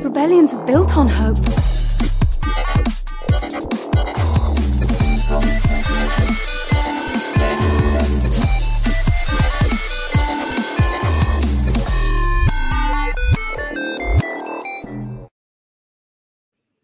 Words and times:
Rebellions 0.00 0.52
are 0.52 0.64
built 0.66 0.96
on 0.96 1.08
hope. 1.08 1.38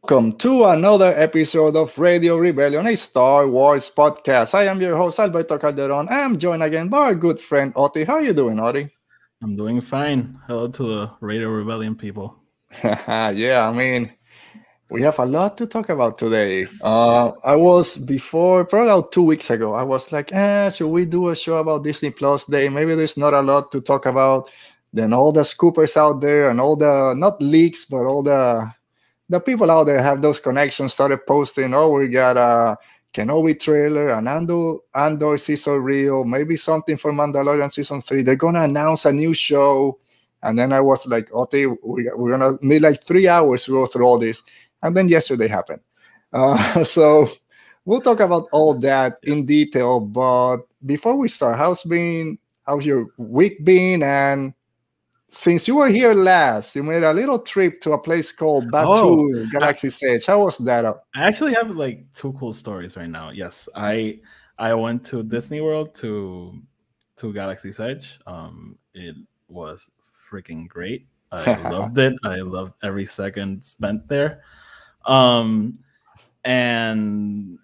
Welcome 0.02 0.38
to 0.38 0.64
another 0.64 1.12
episode 1.14 1.76
of 1.76 1.98
Radio 1.98 2.38
Rebellion, 2.38 2.86
a 2.86 2.96
Star 2.96 3.46
Wars 3.46 3.90
podcast. 3.94 4.54
I 4.54 4.64
am 4.64 4.80
your 4.80 4.96
host, 4.96 5.18
Alberto 5.18 5.58
Calderon. 5.58 6.08
I 6.08 6.20
am 6.20 6.38
joined 6.38 6.62
again 6.62 6.88
by 6.88 6.98
our 6.98 7.14
good 7.14 7.38
friend, 7.38 7.74
Oti. 7.76 8.04
How 8.04 8.14
are 8.14 8.22
you 8.22 8.32
doing, 8.32 8.58
Oti? 8.58 8.88
I'm 9.42 9.54
doing 9.54 9.82
fine. 9.82 10.40
Hello 10.46 10.68
to 10.68 10.82
the 10.82 11.10
Radio 11.20 11.50
Rebellion 11.50 11.94
people. 11.94 12.37
yeah, 12.84 13.68
I 13.68 13.72
mean, 13.72 14.12
we 14.90 15.02
have 15.02 15.18
a 15.18 15.24
lot 15.24 15.56
to 15.58 15.66
talk 15.66 15.88
about 15.88 16.18
today. 16.18 16.66
Uh, 16.84 17.32
I 17.44 17.56
was 17.56 17.96
before, 17.98 18.64
probably 18.64 18.90
about 18.90 19.12
two 19.12 19.22
weeks 19.22 19.50
ago, 19.50 19.74
I 19.74 19.82
was 19.82 20.12
like, 20.12 20.32
eh, 20.32 20.70
should 20.70 20.88
we 20.88 21.04
do 21.04 21.28
a 21.28 21.36
show 21.36 21.58
about 21.58 21.84
Disney 21.84 22.10
Plus 22.10 22.44
Day? 22.44 22.68
Maybe 22.68 22.94
there's 22.94 23.16
not 23.16 23.34
a 23.34 23.40
lot 23.40 23.72
to 23.72 23.80
talk 23.80 24.06
about. 24.06 24.50
Then 24.92 25.12
all 25.12 25.32
the 25.32 25.42
scoopers 25.42 25.96
out 25.96 26.20
there 26.20 26.48
and 26.48 26.60
all 26.60 26.76
the, 26.76 27.14
not 27.14 27.40
leaks, 27.42 27.84
but 27.84 28.06
all 28.06 28.22
the 28.22 28.72
the 29.28 29.40
people 29.40 29.70
out 29.70 29.84
there 29.84 30.02
have 30.02 30.22
those 30.22 30.40
connections 30.40 30.94
started 30.94 31.24
posting 31.26 31.74
oh 31.74 31.90
we 31.90 32.08
got 32.08 32.36
a 32.36 32.76
kenobi 33.12 33.58
trailer 33.58 34.08
an 34.08 34.26
andor 34.26 34.76
andor 34.94 35.36
season 35.36 35.74
real, 35.82 36.24
maybe 36.24 36.56
something 36.56 36.96
for 36.96 37.12
mandalorian 37.12 37.70
season 37.70 38.00
three 38.00 38.22
they're 38.22 38.36
gonna 38.36 38.62
announce 38.62 39.04
a 39.04 39.12
new 39.12 39.34
show 39.34 39.98
and 40.42 40.58
then 40.58 40.72
i 40.72 40.80
was 40.80 41.06
like 41.06 41.32
okay 41.32 41.66
we, 41.66 42.08
we're 42.14 42.36
gonna 42.36 42.56
need 42.62 42.82
like 42.82 43.04
three 43.04 43.28
hours 43.28 43.64
to 43.64 43.72
go 43.72 43.86
through 43.86 44.04
all 44.04 44.18
this 44.18 44.42
and 44.82 44.96
then 44.96 45.08
yesterday 45.08 45.48
happened 45.48 45.82
uh, 46.32 46.84
so 46.84 47.28
we'll 47.84 48.00
talk 48.00 48.20
about 48.20 48.46
all 48.52 48.74
that 48.78 49.18
yes. 49.22 49.38
in 49.38 49.46
detail 49.46 50.00
but 50.00 50.58
before 50.86 51.16
we 51.16 51.28
start 51.28 51.58
how's 51.58 51.82
been 51.84 52.38
how's 52.66 52.86
your 52.86 53.06
week 53.16 53.64
been 53.64 54.02
and 54.02 54.54
since 55.30 55.68
you 55.68 55.76
were 55.76 55.88
here 55.88 56.14
last, 56.14 56.74
you 56.74 56.82
made 56.82 57.02
a 57.02 57.12
little 57.12 57.38
trip 57.38 57.80
to 57.82 57.92
a 57.92 57.98
place 57.98 58.32
called 58.32 58.70
Batuu 58.72 59.44
oh, 59.44 59.46
Galaxy's 59.52 60.02
Edge. 60.02 60.24
How 60.24 60.44
was 60.44 60.58
that? 60.58 60.86
I 60.86 60.94
actually 61.22 61.54
have 61.54 61.70
like 61.70 62.10
two 62.14 62.32
cool 62.32 62.54
stories 62.54 62.96
right 62.96 63.10
now. 63.10 63.30
Yes, 63.30 63.68
I 63.76 64.20
I 64.58 64.72
went 64.74 65.04
to 65.06 65.22
Disney 65.22 65.60
World 65.60 65.94
to 65.96 66.58
to 67.16 67.32
Galaxy 67.32 67.70
Edge. 67.78 68.18
Um, 68.26 68.78
it 68.94 69.16
was 69.48 69.90
freaking 70.30 70.68
great. 70.68 71.06
I 71.32 71.56
loved 71.70 71.98
it. 71.98 72.14
I 72.24 72.36
loved 72.36 72.74
every 72.82 73.06
second 73.06 73.64
spent 73.64 74.08
there. 74.08 74.42
Um, 75.06 75.74
and 76.44 77.58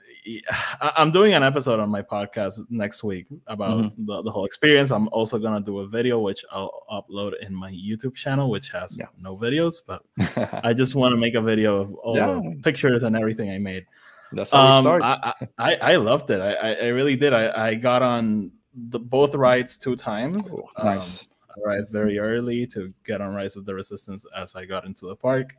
I'm 0.81 1.11
doing 1.11 1.35
an 1.35 1.43
episode 1.43 1.81
on 1.81 1.91
my 1.91 2.03
podcast 2.03 2.61
next 2.71 3.05
week 3.05 3.27
about 3.47 3.73
mm-hmm. 3.73 4.07
the, 4.07 4.23
the 4.23 4.31
whole 4.31 4.47
experience. 4.47 4.91
I'm 4.91 5.09
also 5.09 5.39
gonna 5.39 5.61
do 5.61 5.81
a 5.81 5.87
video 5.87 6.19
which 6.19 6.45
I'll 6.51 6.83
upload 6.91 7.33
in 7.43 7.55
my 7.55 7.71
YouTube 7.71 8.15
channel, 8.15 8.51
which 8.51 8.71
has 8.71 8.99
yeah. 8.99 9.07
no 9.19 9.37
videos, 9.37 9.83
but 9.87 10.03
I 10.65 10.73
just 10.73 10.95
want 10.95 11.13
to 11.13 11.17
make 11.17 11.35
a 11.35 11.43
video 11.43 11.79
of 11.79 11.95
all 11.95 12.17
yeah. 12.17 12.27
the 12.27 12.61
pictures 12.63 13.03
and 13.03 13.17
everything 13.17 13.51
I 13.51 13.59
made. 13.59 13.85
That's 14.33 14.51
how 14.51 14.79
um, 14.79 14.85
start. 14.85 15.03
I, 15.03 15.33
I, 15.59 15.75
I 15.77 15.97
loved 15.97 16.31
it. 16.31 16.41
I, 16.41 16.75
I 16.75 16.87
really 16.89 17.17
did. 17.17 17.33
I, 17.35 17.69
I 17.69 17.75
got 17.75 18.03
on 18.03 18.51
the 18.75 18.99
both 18.99 19.35
rides 19.35 19.79
two 19.79 19.95
times. 19.95 20.53
Oh, 20.53 20.69
nice. 20.83 21.23
Um, 21.23 21.29
arrived 21.63 21.91
very 21.91 22.19
early 22.19 22.67
to 22.69 22.93
get 23.05 23.21
on 23.21 23.35
Rise 23.35 23.57
of 23.57 23.65
the 23.65 23.75
Resistance 23.75 24.25
as 24.37 24.55
I 24.55 24.65
got 24.65 24.85
into 24.85 25.07
the 25.07 25.17
park 25.17 25.55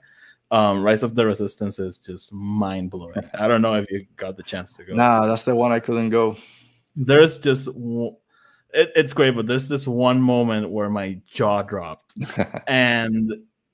um, 0.52 0.84
Rise 0.84 1.04
of 1.04 1.16
the 1.16 1.26
Resistance 1.26 1.80
is 1.80 2.00
just 2.00 2.32
mind 2.32 2.92
blowing. 2.92 3.30
I 3.34 3.48
don't 3.48 3.62
know 3.62 3.76
if 3.76 3.90
you 3.90 4.06
got 4.16 4.38
the 4.38 4.44
chance 4.44 4.78
to 4.78 4.84
go. 4.84 4.94
Nah, 4.94 5.26
that's 5.26 5.44
the 5.44 5.56
one 5.56 5.72
I 5.72 5.80
couldn't 5.80 6.10
go. 6.10 6.38
There's 6.96 7.40
just 7.40 7.68
it, 7.68 8.92
it's 8.96 9.14
great, 9.14 9.36
but 9.36 9.48
there's 9.48 9.68
this 9.68 9.88
one 9.88 10.22
moment 10.22 10.70
where 10.70 10.90
my 10.90 11.20
jaw 11.26 11.62
dropped, 11.64 12.16
and 12.68 13.32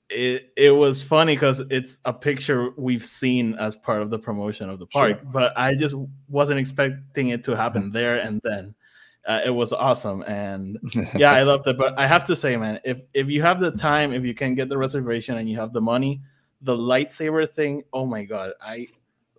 it 0.08 0.52
it 0.56 0.70
was 0.70 1.02
funny 1.02 1.34
because 1.34 1.60
it's 1.70 1.98
a 2.04 2.12
picture 2.12 2.70
we've 2.76 3.04
seen 3.04 3.54
as 3.56 3.76
part 3.76 4.02
of 4.02 4.10
the 4.10 4.18
promotion 4.18 4.70
of 4.70 4.78
the 4.78 4.86
park, 4.86 5.20
sure. 5.20 5.30
but 5.30 5.52
I 5.56 5.74
just 5.74 5.94
wasn't 6.28 6.58
expecting 6.58 7.28
it 7.28 7.44
to 7.44 7.56
happen 7.56 7.92
there 7.92 8.18
and 8.18 8.40
then. 8.42 8.74
Uh, 9.24 9.40
it 9.44 9.50
was 9.50 9.72
awesome 9.72 10.22
and 10.22 10.78
yeah 11.16 11.30
i 11.30 11.44
loved 11.44 11.64
it 11.68 11.78
but 11.78 11.96
i 11.96 12.04
have 12.04 12.26
to 12.26 12.34
say 12.34 12.56
man 12.56 12.80
if 12.84 13.02
if 13.14 13.28
you 13.28 13.40
have 13.40 13.60
the 13.60 13.70
time 13.70 14.12
if 14.12 14.24
you 14.24 14.34
can 14.34 14.52
get 14.52 14.68
the 14.68 14.76
reservation 14.76 15.36
and 15.38 15.48
you 15.48 15.56
have 15.56 15.72
the 15.72 15.80
money 15.80 16.20
the 16.62 16.74
lightsaber 16.74 17.48
thing. 17.48 17.82
Oh 17.92 18.06
my 18.06 18.24
god, 18.24 18.52
I 18.60 18.88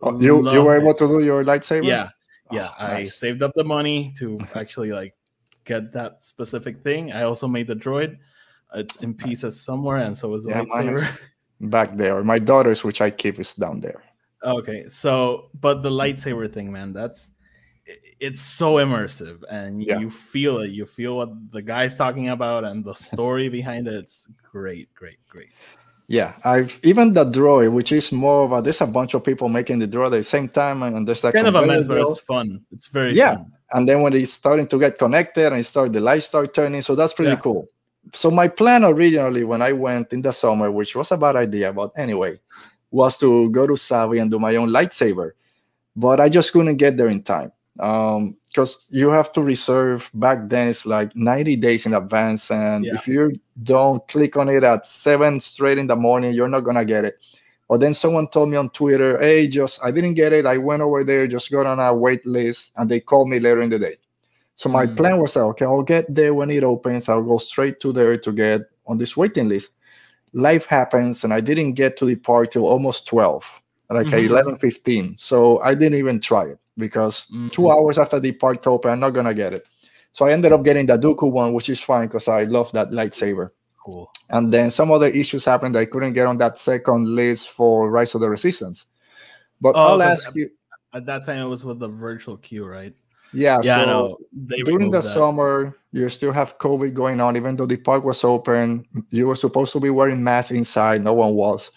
oh, 0.01 0.19
you 0.19 0.49
you 0.51 0.63
were 0.63 0.79
able 0.79 0.93
to 0.93 1.07
do 1.07 1.23
your 1.23 1.43
lightsaber. 1.43 1.85
Yeah, 1.85 2.09
yeah. 2.51 2.69
Oh, 2.79 2.85
I 2.85 3.03
saved 3.05 3.41
up 3.41 3.53
the 3.55 3.63
money 3.63 4.13
to 4.19 4.37
actually 4.55 4.91
like 4.91 5.15
get 5.63 5.91
that 5.93 6.23
specific 6.23 6.83
thing. 6.83 7.11
I 7.11 7.23
also 7.23 7.47
made 7.47 7.67
the 7.67 7.75
droid. 7.75 8.17
It's 8.75 8.97
in 8.97 9.13
pieces 9.13 9.59
somewhere, 9.59 9.97
and 9.97 10.15
so 10.15 10.33
is 10.33 10.43
the 10.43 10.51
yeah, 10.51 10.63
lightsaber. 10.63 11.17
Back 11.69 11.95
there, 11.95 12.21
my 12.23 12.39
daughter's, 12.39 12.83
which 12.83 12.99
I 12.99 13.09
keep, 13.09 13.39
is 13.39 13.53
down 13.53 13.79
there. 13.79 14.03
Okay, 14.43 14.89
so 14.89 15.49
but 15.61 15.81
the 15.81 15.89
lightsaber 15.89 16.51
thing, 16.51 16.71
man, 16.71 16.91
that's 16.91 17.31
it's 17.85 18.41
so 18.41 18.75
immersive 18.75 19.43
and 19.49 19.83
yeah. 19.83 19.99
you 19.99 20.09
feel 20.09 20.59
it 20.59 20.71
you 20.71 20.85
feel 20.85 21.17
what 21.17 21.51
the 21.51 21.61
guy's 21.61 21.97
talking 21.97 22.29
about 22.29 22.63
and 22.63 22.85
the 22.85 22.93
story 23.09 23.49
behind 23.49 23.87
it 23.87 23.93
it's 23.93 24.31
great 24.51 24.93
great 24.93 25.17
great 25.27 25.49
yeah, 26.07 26.33
I've 26.43 26.79
even 26.83 27.13
the 27.13 27.25
droid, 27.25 27.71
which 27.71 27.91
is 27.91 28.11
more 28.11 28.43
of 28.43 28.51
a 28.51 28.61
there's 28.61 28.81
a 28.81 28.87
bunch 28.87 29.13
of 29.13 29.23
people 29.23 29.47
making 29.47 29.79
the 29.79 29.87
draw 29.87 30.07
at 30.07 30.11
the 30.11 30.23
same 30.23 30.49
time, 30.49 30.83
and 30.83 31.07
there's 31.07 31.23
like 31.23 31.33
kind 31.33 31.47
of 31.47 31.55
a 31.55 31.65
mess, 31.65 31.87
but 31.87 31.97
it's 31.97 32.19
fun. 32.19 32.61
It's 32.71 32.87
very 32.87 33.13
yeah. 33.13 33.35
Fun. 33.35 33.51
And 33.71 33.89
then 33.89 34.01
when 34.01 34.13
it's 34.13 34.33
starting 34.33 34.67
to 34.67 34.79
get 34.79 34.99
connected 34.99 35.51
and 35.53 35.65
start 35.65 35.93
the 35.93 36.01
lights 36.01 36.25
start 36.25 36.53
turning, 36.53 36.81
so 36.81 36.95
that's 36.95 37.13
pretty 37.13 37.31
yeah. 37.31 37.39
cool. 37.39 37.69
So 38.13 38.29
my 38.29 38.49
plan 38.49 38.83
originally 38.83 39.45
when 39.45 39.61
I 39.61 39.71
went 39.71 40.11
in 40.11 40.21
the 40.21 40.31
summer, 40.31 40.69
which 40.69 40.95
was 40.95 41.11
a 41.11 41.17
bad 41.17 41.37
idea, 41.37 41.71
but 41.71 41.91
anyway, 41.95 42.39
was 42.91 43.17
to 43.19 43.49
go 43.49 43.65
to 43.65 43.73
Savi 43.73 44.21
and 44.21 44.29
do 44.29 44.39
my 44.39 44.55
own 44.57 44.69
lightsaber, 44.69 45.31
but 45.95 46.19
I 46.19 46.27
just 46.27 46.51
couldn't 46.51 46.77
get 46.77 46.97
there 46.97 47.07
in 47.07 47.23
time. 47.23 47.51
Um, 47.79 48.37
because 48.53 48.85
you 48.89 49.09
have 49.09 49.31
to 49.31 49.41
reserve 49.41 50.11
back 50.13 50.47
then 50.47 50.67
it's 50.67 50.85
like 50.85 51.15
90 51.15 51.55
days 51.55 51.87
in 51.87 51.95
advance 51.95 52.51
and 52.51 52.85
yeah. 52.85 52.93
if 52.93 53.07
you 53.07 53.33
don't 53.63 54.07
click 54.07 54.37
on 54.37 54.47
it 54.47 54.63
at 54.63 54.85
seven 54.85 55.39
straight 55.39 55.79
in 55.79 55.87
the 55.87 55.95
morning 55.95 56.33
you're 56.33 56.47
not 56.47 56.61
gonna 56.61 56.85
get 56.85 57.03
it. 57.03 57.17
But 57.67 57.79
then 57.79 57.95
someone 57.95 58.27
told 58.27 58.49
me 58.49 58.57
on 58.57 58.69
twitter 58.69 59.19
hey 59.19 59.47
just 59.47 59.83
i 59.83 59.89
didn't 59.89 60.13
get 60.13 60.33
it. 60.33 60.45
I 60.45 60.57
went 60.57 60.83
over 60.83 61.03
there 61.03 61.27
just 61.27 61.51
got 61.51 61.65
on 61.65 61.79
a 61.79 61.95
wait 61.95 62.23
list 62.27 62.73
and 62.77 62.89
they 62.89 62.99
called 62.99 63.29
me 63.29 63.39
later 63.39 63.61
in 63.61 63.71
the 63.71 63.79
day. 63.79 63.97
So 64.53 64.69
my 64.69 64.85
mm. 64.85 64.95
plan 64.95 65.19
was 65.19 65.35
okay 65.35 65.65
i'll 65.65 65.81
get 65.81 66.13
there 66.13 66.35
when 66.35 66.51
it 66.51 66.63
opens. 66.63 67.09
I'll 67.09 67.23
go 67.23 67.39
straight 67.39 67.79
to 67.79 67.91
there 67.91 68.15
to 68.17 68.31
get 68.31 68.61
on 68.85 68.99
this 68.99 69.17
waiting 69.17 69.49
list. 69.49 69.71
Life 70.33 70.67
happens 70.67 71.23
and 71.23 71.33
i 71.33 71.41
didn't 71.41 71.73
get 71.73 71.97
to 71.97 72.05
the 72.05 72.17
park 72.17 72.51
till 72.51 72.67
almost 72.67 73.07
12 73.07 73.62
like 73.89 74.07
mm-hmm. 74.07 74.25
11 74.25 74.55
15 74.57 75.15
so 75.17 75.59
i 75.61 75.73
didn't 75.75 75.97
even 75.97 76.19
try 76.19 76.45
it 76.45 76.59
because 76.77 77.27
mm-hmm. 77.27 77.49
two 77.49 77.71
hours 77.71 77.97
after 77.97 78.19
the 78.19 78.31
park 78.31 78.65
open, 78.67 78.91
I'm 78.91 78.99
not 78.99 79.11
gonna 79.11 79.33
get 79.33 79.53
it. 79.53 79.67
So 80.11 80.25
I 80.25 80.31
ended 80.31 80.51
up 80.51 80.63
getting 80.63 80.85
the 80.85 80.97
Dooku 80.97 81.31
one, 81.31 81.53
which 81.53 81.69
is 81.69 81.81
fine 81.81 82.07
because 82.07 82.27
I 82.27 82.43
love 82.43 82.71
that 82.73 82.91
lightsaber. 82.91 83.49
Cool. 83.83 84.11
And 84.29 84.53
then 84.53 84.69
some 84.69 84.91
other 84.91 85.07
issues 85.07 85.43
happened. 85.43 85.75
I 85.75 85.85
couldn't 85.85 86.13
get 86.13 86.27
on 86.27 86.37
that 86.37 86.59
second 86.59 87.15
list 87.15 87.49
for 87.49 87.89
Rise 87.89 88.15
of 88.15 88.21
the 88.21 88.29
Resistance. 88.29 88.85
But 89.59 89.75
oh, 89.75 89.93
I'll 89.93 90.03
ask 90.03 90.33
you. 90.35 90.49
At 90.93 91.05
that 91.07 91.25
time, 91.25 91.39
it 91.39 91.45
was 91.45 91.63
with 91.63 91.79
the 91.79 91.87
virtual 91.87 92.37
queue, 92.37 92.65
right? 92.65 92.93
Yeah. 93.33 93.59
Yeah. 93.63 93.83
So 93.83 94.19
during 94.63 94.91
the 94.91 95.01
that. 95.01 95.09
summer, 95.09 95.75
you 95.91 96.07
still 96.09 96.31
have 96.31 96.59
COVID 96.59 96.93
going 96.93 97.19
on, 97.19 97.35
even 97.35 97.55
though 97.55 97.65
the 97.65 97.77
park 97.77 98.03
was 98.03 98.23
open. 98.23 98.85
You 99.09 99.27
were 99.27 99.35
supposed 99.35 99.73
to 99.73 99.79
be 99.79 99.89
wearing 99.89 100.23
masks 100.23 100.51
inside. 100.51 101.03
No 101.03 101.13
one 101.13 101.33
was 101.33 101.71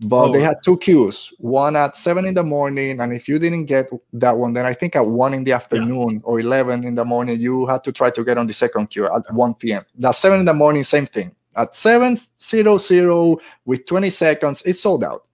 but 0.00 0.28
oh. 0.28 0.32
they 0.32 0.40
had 0.40 0.56
two 0.62 0.76
queues 0.76 1.32
one 1.38 1.74
at 1.74 1.96
7 1.96 2.26
in 2.26 2.34
the 2.34 2.42
morning 2.42 3.00
and 3.00 3.12
if 3.12 3.28
you 3.28 3.38
didn't 3.38 3.64
get 3.64 3.88
that 4.12 4.36
one 4.36 4.52
then 4.52 4.66
i 4.66 4.74
think 4.74 4.94
at 4.94 5.06
1 5.06 5.34
in 5.34 5.44
the 5.44 5.52
afternoon 5.52 6.14
yeah. 6.14 6.20
or 6.24 6.38
11 6.38 6.84
in 6.84 6.94
the 6.94 7.04
morning 7.04 7.40
you 7.40 7.66
had 7.66 7.82
to 7.84 7.92
try 7.92 8.10
to 8.10 8.24
get 8.24 8.36
on 8.36 8.46
the 8.46 8.52
second 8.52 8.88
queue 8.88 9.06
at 9.06 9.32
1 9.32 9.54
p.m 9.54 9.84
that 9.98 10.14
7 10.14 10.38
in 10.40 10.44
the 10.44 10.54
morning 10.54 10.84
same 10.84 11.06
thing 11.06 11.34
at 11.56 11.74
7 11.74 12.16
0 12.38 12.76
0 12.76 13.38
with 13.64 13.86
20 13.86 14.10
seconds 14.10 14.62
it's 14.62 14.80
sold 14.80 15.02
out 15.02 15.26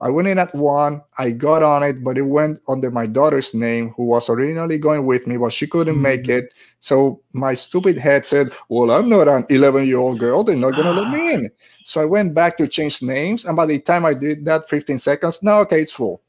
I 0.00 0.10
went 0.10 0.28
in 0.28 0.38
at 0.38 0.54
one. 0.54 1.02
I 1.16 1.30
got 1.30 1.62
on 1.62 1.82
it, 1.82 2.04
but 2.04 2.18
it 2.18 2.22
went 2.22 2.60
under 2.68 2.90
my 2.90 3.06
daughter's 3.06 3.54
name, 3.54 3.94
who 3.96 4.04
was 4.04 4.28
originally 4.28 4.78
going 4.78 5.06
with 5.06 5.26
me, 5.26 5.38
but 5.38 5.52
she 5.52 5.66
couldn't 5.66 5.94
mm-hmm. 5.94 6.02
make 6.02 6.28
it. 6.28 6.52
So 6.80 7.22
my 7.32 7.54
stupid 7.54 7.96
head 7.96 8.26
said, 8.26 8.52
Well, 8.68 8.90
I'm 8.90 9.08
not 9.08 9.26
an 9.26 9.46
11 9.48 9.86
year 9.86 9.96
old 9.96 10.18
girl. 10.18 10.44
They're 10.44 10.54
not 10.54 10.74
going 10.74 10.84
to 10.84 11.00
let 11.00 11.10
me 11.10 11.32
in. 11.32 11.50
So 11.86 12.02
I 12.02 12.04
went 12.04 12.34
back 12.34 12.56
to 12.56 12.66
change 12.66 13.00
names. 13.00 13.44
And 13.44 13.54
by 13.54 13.64
the 13.64 13.78
time 13.78 14.04
I 14.04 14.12
did 14.12 14.44
that, 14.46 14.68
15 14.68 14.98
seconds, 14.98 15.40
now, 15.44 15.60
okay, 15.60 15.82
it's 15.82 15.92
full. 15.92 16.20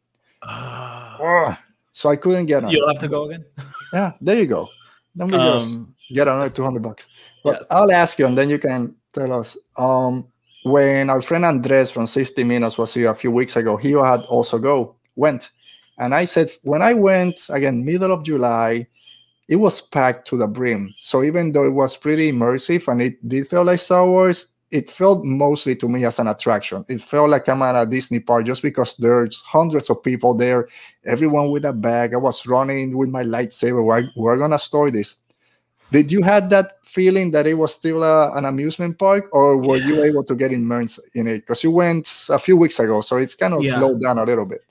Uh, 0.44 1.56
so 1.92 2.12
I 2.12 2.16
couldn't 2.16 2.46
get 2.46 2.64
on. 2.64 2.70
You'll 2.70 2.88
have 2.88 3.00
to 3.00 3.08
go 3.08 3.24
again. 3.24 3.44
yeah, 3.94 4.12
there 4.22 4.38
you 4.38 4.46
go. 4.46 4.70
Let 5.16 5.30
me 5.32 5.38
um, 5.40 5.96
just 5.98 6.14
get 6.14 6.28
another 6.28 6.50
200 6.50 6.84
bucks. 6.84 7.08
But 7.44 7.62
yeah. 7.62 7.76
I'll 7.76 7.92
ask 7.92 8.20
you, 8.20 8.28
and 8.28 8.38
then 8.38 8.52
you 8.52 8.60
can 8.60 8.96
tell 9.14 9.34
us. 9.34 9.58
Um, 9.78 10.28
when 10.64 11.10
our 11.10 11.24
friend 11.24 11.44
Andres 11.44 11.90
from 11.90 12.06
60 12.06 12.44
Minutes 12.44 12.78
was 12.78 12.94
here 12.94 13.10
a 13.10 13.16
few 13.16 13.32
weeks 13.32 13.56
ago, 13.56 13.78
he 13.78 13.94
had 13.94 14.22
also 14.28 14.60
go 14.60 14.96
went, 15.16 15.50
and 15.98 16.14
I 16.14 16.26
said 16.26 16.52
when 16.62 16.84
I 16.84 16.94
went 16.94 17.48
again, 17.50 17.84
middle 17.84 18.12
of 18.12 18.24
July, 18.24 18.86
it 19.48 19.56
was 19.56 19.82
packed 19.82 20.28
to 20.28 20.38
the 20.38 20.46
brim. 20.46 20.94
So 21.00 21.24
even 21.24 21.52
though 21.52 21.66
it 21.66 21.74
was 21.74 21.98
pretty 21.98 22.32
immersive 22.32 22.88
and 22.92 23.02
it 23.02 23.28
did 23.28 23.48
feel 23.48 23.64
like 23.64 23.80
Star 23.80 24.06
Wars, 24.06 24.50
it 24.72 24.90
felt 24.90 25.24
mostly 25.24 25.76
to 25.76 25.88
me 25.88 26.04
as 26.06 26.20
an 26.20 26.28
attraction. 26.28 26.84
It 26.90 27.02
felt 27.02 27.30
like 27.30 27.48
I'm 27.48 27.62
at 27.62 27.82
a 27.82 27.90
Disney 27.90 28.20
park 28.20 28.46
just 28.46 28.62
because 28.62 28.96
there's 28.98 29.40
hundreds 29.42 29.90
of 29.90 30.04
people 30.04 30.34
there, 30.34 30.68
everyone 31.06 31.52
with 31.52 31.66
a 31.66 31.74
bag. 31.74 32.14
I 32.14 32.18
was 32.18 32.46
running 32.46 32.98
with 32.98 33.10
my 33.10 33.24
lightsaber. 33.24 33.84
We're, 33.84 34.10
we're 34.16 34.38
gonna 34.38 34.60
store 34.60 34.92
this. 34.92 35.16
Did 35.92 36.12
you 36.12 36.22
had 36.22 36.50
that 36.50 36.80
feeling 36.84 37.32
that 37.32 37.48
it 37.48 37.54
was 37.54 37.74
still 37.74 38.04
a, 38.04 38.36
an 38.38 38.44
amusement 38.44 39.00
park, 39.00 39.30
or 39.32 39.56
were 39.56 39.78
you 39.78 40.04
able 40.04 40.24
to 40.26 40.36
get 40.36 40.52
immersed 40.52 41.00
in 41.16 41.28
it? 41.28 41.40
Because 41.40 41.64
you 41.64 41.72
went 41.72 42.28
a 42.30 42.38
few 42.38 42.58
weeks 42.58 42.78
ago, 42.80 43.00
so 43.00 43.16
it's 43.16 43.36
kind 43.36 43.54
of 43.54 43.64
yeah. 43.64 43.78
slowed 43.78 44.02
down 44.02 44.18
a 44.18 44.24
little 44.24 44.46
bit. 44.46 44.62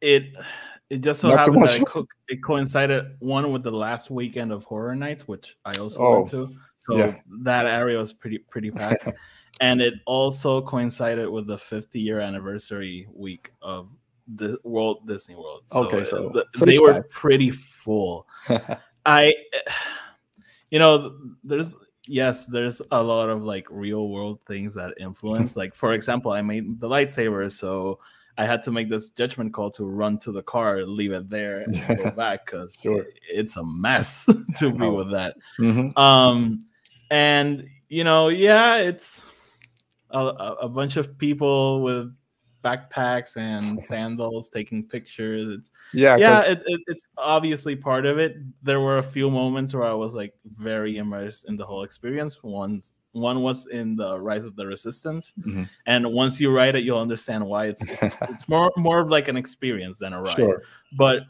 It 0.00 0.36
it 0.88 1.02
just 1.02 1.20
so 1.20 1.28
Not 1.28 1.38
happened 1.38 1.62
that 1.62 1.80
it, 1.80 1.86
co- 1.86 2.06
it, 2.28 2.42
coincided 2.42 3.16
one 3.18 3.50
with 3.50 3.62
the 3.62 3.70
last 3.70 4.10
weekend 4.10 4.52
of 4.52 4.64
Horror 4.64 4.94
Nights, 4.94 5.26
which 5.26 5.56
I 5.64 5.72
also 5.78 6.00
oh, 6.00 6.14
went 6.16 6.30
to. 6.30 6.50
So 6.78 6.96
yeah. 6.96 7.16
that 7.42 7.66
area 7.66 7.98
was 7.98 8.12
pretty 8.12 8.38
pretty 8.38 8.70
packed, 8.70 9.10
and 9.60 9.80
it 9.80 9.94
also 10.06 10.62
coincided 10.62 11.28
with 11.28 11.46
the 11.46 11.58
50 11.58 11.98
year 11.98 12.20
anniversary 12.20 13.08
week 13.12 13.52
of 13.62 13.94
the 14.28 14.58
Walt 14.62 15.06
Disney 15.06 15.34
World. 15.34 15.62
So 15.66 15.86
okay, 15.86 16.04
so, 16.04 16.28
uh, 16.28 16.32
the, 16.32 16.46
so 16.54 16.64
they 16.64 16.78
were 16.78 16.94
bad. 16.94 17.10
pretty 17.10 17.50
full. 17.50 18.26
I, 19.06 19.34
you 20.70 20.78
know, 20.78 21.16
there's 21.42 21.76
yes, 22.06 22.46
there's 22.46 22.80
a 22.92 23.02
lot 23.02 23.28
of 23.28 23.42
like 23.42 23.66
real 23.70 24.08
world 24.08 24.40
things 24.46 24.74
that 24.74 24.94
influence. 25.00 25.56
like 25.56 25.74
for 25.74 25.94
example, 25.94 26.32
I 26.32 26.42
made 26.42 26.80
the 26.80 26.88
lightsaber, 26.88 27.50
so 27.50 27.98
I 28.38 28.44
had 28.44 28.62
to 28.64 28.70
make 28.70 28.90
this 28.90 29.10
judgment 29.10 29.54
call 29.54 29.70
to 29.72 29.84
run 29.84 30.18
to 30.18 30.32
the 30.32 30.42
car, 30.42 30.82
leave 30.82 31.12
it 31.12 31.30
there, 31.30 31.60
and 31.60 31.98
go 31.98 32.10
back 32.16 32.46
because 32.46 32.78
sure. 32.82 33.06
it's 33.30 33.56
a 33.56 33.64
mess 33.64 34.28
to 34.58 34.72
be 34.72 34.86
with 34.88 35.10
that. 35.12 35.36
Mm-hmm. 35.58 35.98
Um, 35.98 36.66
and 37.10 37.68
you 37.88 38.04
know, 38.04 38.28
yeah, 38.28 38.76
it's 38.76 39.22
a, 40.10 40.18
a 40.18 40.68
bunch 40.68 40.96
of 40.96 41.16
people 41.18 41.82
with 41.82 42.14
backpacks 42.66 43.36
and 43.36 43.80
sandals 43.90 44.50
taking 44.50 44.86
pictures. 44.86 45.48
It's 45.48 45.70
yeah, 45.92 46.16
yeah, 46.16 46.42
it, 46.44 46.62
it, 46.66 46.80
it's 46.88 47.08
obviously 47.16 47.76
part 47.76 48.06
of 48.06 48.18
it. 48.18 48.36
There 48.62 48.80
were 48.80 48.98
a 48.98 49.02
few 49.02 49.30
moments 49.30 49.74
where 49.74 49.84
I 49.84 49.94
was 49.94 50.14
like 50.14 50.34
very 50.44 50.98
immersed 50.98 51.48
in 51.48 51.56
the 51.56 51.64
whole 51.64 51.84
experience. 51.84 52.42
One 52.42 52.82
one 53.16 53.42
was 53.42 53.66
in 53.66 53.96
the 53.96 54.20
Rise 54.20 54.44
of 54.44 54.56
the 54.56 54.66
Resistance, 54.66 55.32
mm-hmm. 55.40 55.64
and 55.86 56.12
once 56.12 56.40
you 56.40 56.52
ride 56.52 56.76
it, 56.76 56.84
you'll 56.84 57.00
understand 57.00 57.44
why. 57.44 57.66
It's 57.66 57.82
it's, 58.02 58.18
it's 58.22 58.48
more 58.48 58.72
more 58.76 59.00
of 59.00 59.10
like 59.10 59.28
an 59.28 59.36
experience 59.36 59.98
than 59.98 60.12
a 60.12 60.20
ride. 60.20 60.36
Sure. 60.36 60.62
But 60.96 61.22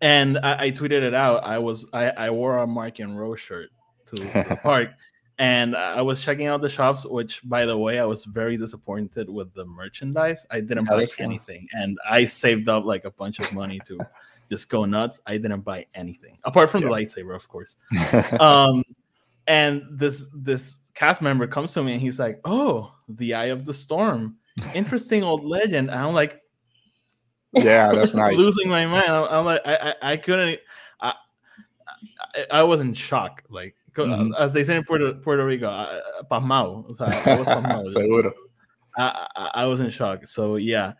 and 0.00 0.38
I, 0.38 0.64
I, 0.64 0.70
tweeted 0.70 1.02
it 1.02 1.14
out. 1.14 1.44
I 1.44 1.58
was 1.58 1.86
I, 1.92 2.10
I 2.10 2.30
wore 2.30 2.58
a 2.58 2.66
Mark 2.66 2.98
and 2.98 3.18
Rose 3.18 3.40
shirt 3.40 3.70
to, 4.06 4.16
to 4.16 4.22
the 4.22 4.56
park, 4.62 4.90
and 5.38 5.76
I 5.76 6.02
was 6.02 6.22
checking 6.22 6.46
out 6.46 6.62
the 6.62 6.68
shops. 6.68 7.04
Which, 7.04 7.40
by 7.44 7.66
the 7.66 7.76
way, 7.76 8.00
I 8.00 8.04
was 8.06 8.24
very 8.24 8.56
disappointed 8.56 9.28
with 9.28 9.52
the 9.54 9.64
merchandise. 9.64 10.46
I 10.50 10.60
didn't 10.60 10.86
buy 10.86 11.06
anything, 11.18 11.68
and 11.72 11.98
I 12.08 12.26
saved 12.26 12.68
up 12.68 12.84
like 12.84 13.04
a 13.04 13.10
bunch 13.10 13.40
of 13.40 13.52
money 13.52 13.80
to 13.86 13.98
just 14.48 14.68
go 14.68 14.84
nuts. 14.84 15.20
I 15.26 15.38
didn't 15.38 15.62
buy 15.62 15.86
anything 15.94 16.38
apart 16.44 16.70
from 16.70 16.82
yeah. 16.82 16.88
the 16.88 16.94
lightsaber, 16.94 17.34
of 17.34 17.48
course. 17.48 17.76
um, 18.40 18.84
and 19.46 19.82
this 19.90 20.26
this 20.34 20.78
cast 20.94 21.20
member 21.22 21.46
comes 21.46 21.72
to 21.74 21.82
me 21.82 21.92
and 21.92 22.00
he's 22.00 22.18
like, 22.18 22.40
"Oh, 22.44 22.92
the 23.08 23.34
Eye 23.34 23.46
of 23.46 23.64
the 23.64 23.74
Storm, 23.74 24.36
interesting 24.74 25.22
old 25.22 25.44
legend." 25.44 25.90
And 25.90 25.98
I'm 25.98 26.14
like, 26.14 26.40
"Yeah, 27.52 27.92
that's 27.92 28.14
nice." 28.14 28.36
losing 28.36 28.68
my 28.68 28.86
mind. 28.86 29.08
I'm, 29.08 29.24
I'm 29.24 29.44
like, 29.44 29.60
I, 29.64 29.76
I, 29.76 30.12
I 30.12 30.16
couldn't. 30.16 30.60
I, 31.00 31.12
I, 32.34 32.46
I 32.50 32.62
was 32.62 32.80
in 32.80 32.94
shock. 32.94 33.42
Like 33.48 33.74
mm-hmm. 33.96 34.34
as 34.38 34.52
they 34.52 34.64
say 34.64 34.76
in 34.76 34.84
Puerto, 34.84 35.14
Puerto 35.14 35.44
Rico, 35.44 35.68
pasmao. 36.30 36.88
O 36.88 36.92
sea, 36.92 37.06
I 37.06 37.38
was 37.38 37.48
pasmao. 37.48 37.88
Seguro. 37.92 38.32
I, 38.96 39.26
I, 39.36 39.50
I 39.54 39.64
was 39.66 39.80
in 39.80 39.90
shock. 39.90 40.26
So 40.26 40.56
yeah, 40.56 40.92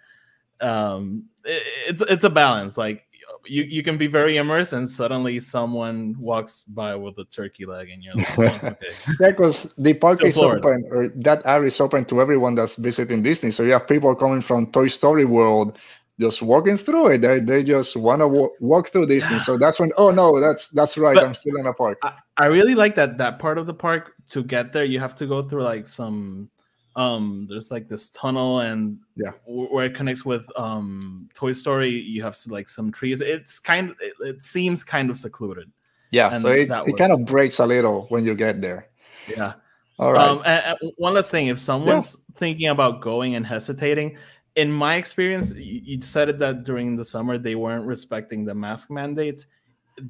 um, 0.61 1.27
it, 1.45 1.63
it's 1.89 2.03
it's 2.03 2.25
a 2.25 2.31
balance. 2.31 2.77
Like 2.77 3.05
you 3.47 3.63
you 3.65 3.83
can 3.83 3.97
be 3.97 4.07
very 4.07 4.37
immersed 4.37 4.73
and 4.73 4.89
suddenly 4.89 5.41
someone 5.41 6.15
walks 6.19 6.63
by 6.65 6.95
with 6.95 7.19
a 7.19 7.25
turkey 7.27 7.67
leg 7.67 7.91
and 7.91 8.03
you're 8.03 8.15
like, 8.15 8.39
oh, 8.39 8.43
okay. 8.69 8.91
yeah, 9.21 9.31
because 9.31 9.75
the 9.77 9.95
park 9.95 10.21
so 10.21 10.27
is 10.27 10.35
Florida. 10.35 10.67
open 10.67 10.85
or 10.91 11.09
that 11.09 11.45
area 11.47 11.69
is 11.69 11.81
open 11.81 12.05
to 12.07 12.21
everyone 12.21 12.55
that's 12.55 12.77
visiting 12.77 13.23
Disney. 13.23 13.51
So 13.51 13.63
you 13.63 13.73
have 13.73 13.87
people 13.87 14.15
coming 14.15 14.41
from 14.41 14.71
Toy 14.73 14.89
Story 14.89 15.25
World 15.25 15.79
just 16.21 16.43
walking 16.43 16.77
through 16.77 17.09
it. 17.09 17.19
They, 17.19 17.41
they 17.41 17.65
just 17.65 17.97
want 17.97 18.21
to 18.21 18.29
walk, 18.29 18.53
walk 18.61 18.89
through 18.89 19.07
Disney. 19.07 19.39
So 19.39 19.59
that's 19.59 19.81
when 19.81 19.91
oh 19.97 20.11
no, 20.11 20.41
that's 20.41 20.69
that's 20.69 20.97
right. 20.97 21.15
But 21.15 21.25
I'm 21.25 21.35
still 21.35 21.57
in 21.57 21.67
a 21.67 21.75
park. 21.75 21.99
I, 22.03 22.13
I 22.37 22.47
really 22.47 22.75
like 22.75 22.95
that 22.97 23.19
that 23.19 23.39
part 23.39 23.59
of 23.59 23.67
the 23.67 23.75
park. 23.75 24.13
To 24.31 24.43
get 24.43 24.73
there, 24.73 24.85
you 24.85 25.01
have 25.01 25.15
to 25.17 25.27
go 25.27 25.43
through 25.43 25.65
like 25.65 25.87
some 25.87 26.49
um 26.97 27.47
there's 27.49 27.71
like 27.71 27.89
this 27.89 28.11
tunnel 28.11 28.61
and 28.61 28.99
yeah. 29.17 29.33
where 29.47 29.87
it 29.87 29.95
connects 29.95 30.25
with 30.25 30.47
um 30.59 31.29
toy 31.35 31.53
story 31.53 31.89
you 31.89 32.23
have 32.23 32.37
like 32.47 32.69
some 32.69 32.93
trees. 32.93 33.21
It's 33.21 33.59
kind 33.59 33.91
of 33.91 33.97
it, 34.01 34.15
it 34.21 34.43
seems 34.43 34.85
kind 34.85 35.11
of 35.11 35.19
secluded. 35.19 35.71
Yeah 36.11 36.39
so 36.39 36.49
it, 36.49 36.71
it 36.71 36.97
kind 36.97 37.13
of 37.13 37.25
breaks 37.25 37.59
a 37.59 37.67
little 37.67 38.07
when 38.09 38.25
you 38.25 38.35
get 38.35 38.61
there. 38.61 38.89
Yeah. 39.29 39.55
All 39.99 40.13
right. 40.13 40.29
um, 40.29 40.43
and, 40.47 40.77
and 40.81 40.93
one 40.97 41.15
last 41.15 41.31
thing 41.31 41.49
if 41.49 41.59
someone's 41.59 42.17
yeah. 42.17 42.39
thinking 42.39 42.69
about 42.69 43.01
going 43.01 43.35
and 43.35 43.47
hesitating 43.47 44.17
in 44.57 44.71
my 44.71 44.95
experience 44.95 45.51
you, 45.51 45.81
you 45.85 46.03
said 46.03 46.29
it 46.29 46.39
that 46.39 46.65
during 46.65 46.97
the 46.97 47.05
summer 47.05 47.39
they 47.39 47.55
weren't 47.55 47.87
respecting 47.87 48.45
the 48.45 48.55
mask 48.55 48.91
mandates. 48.91 49.47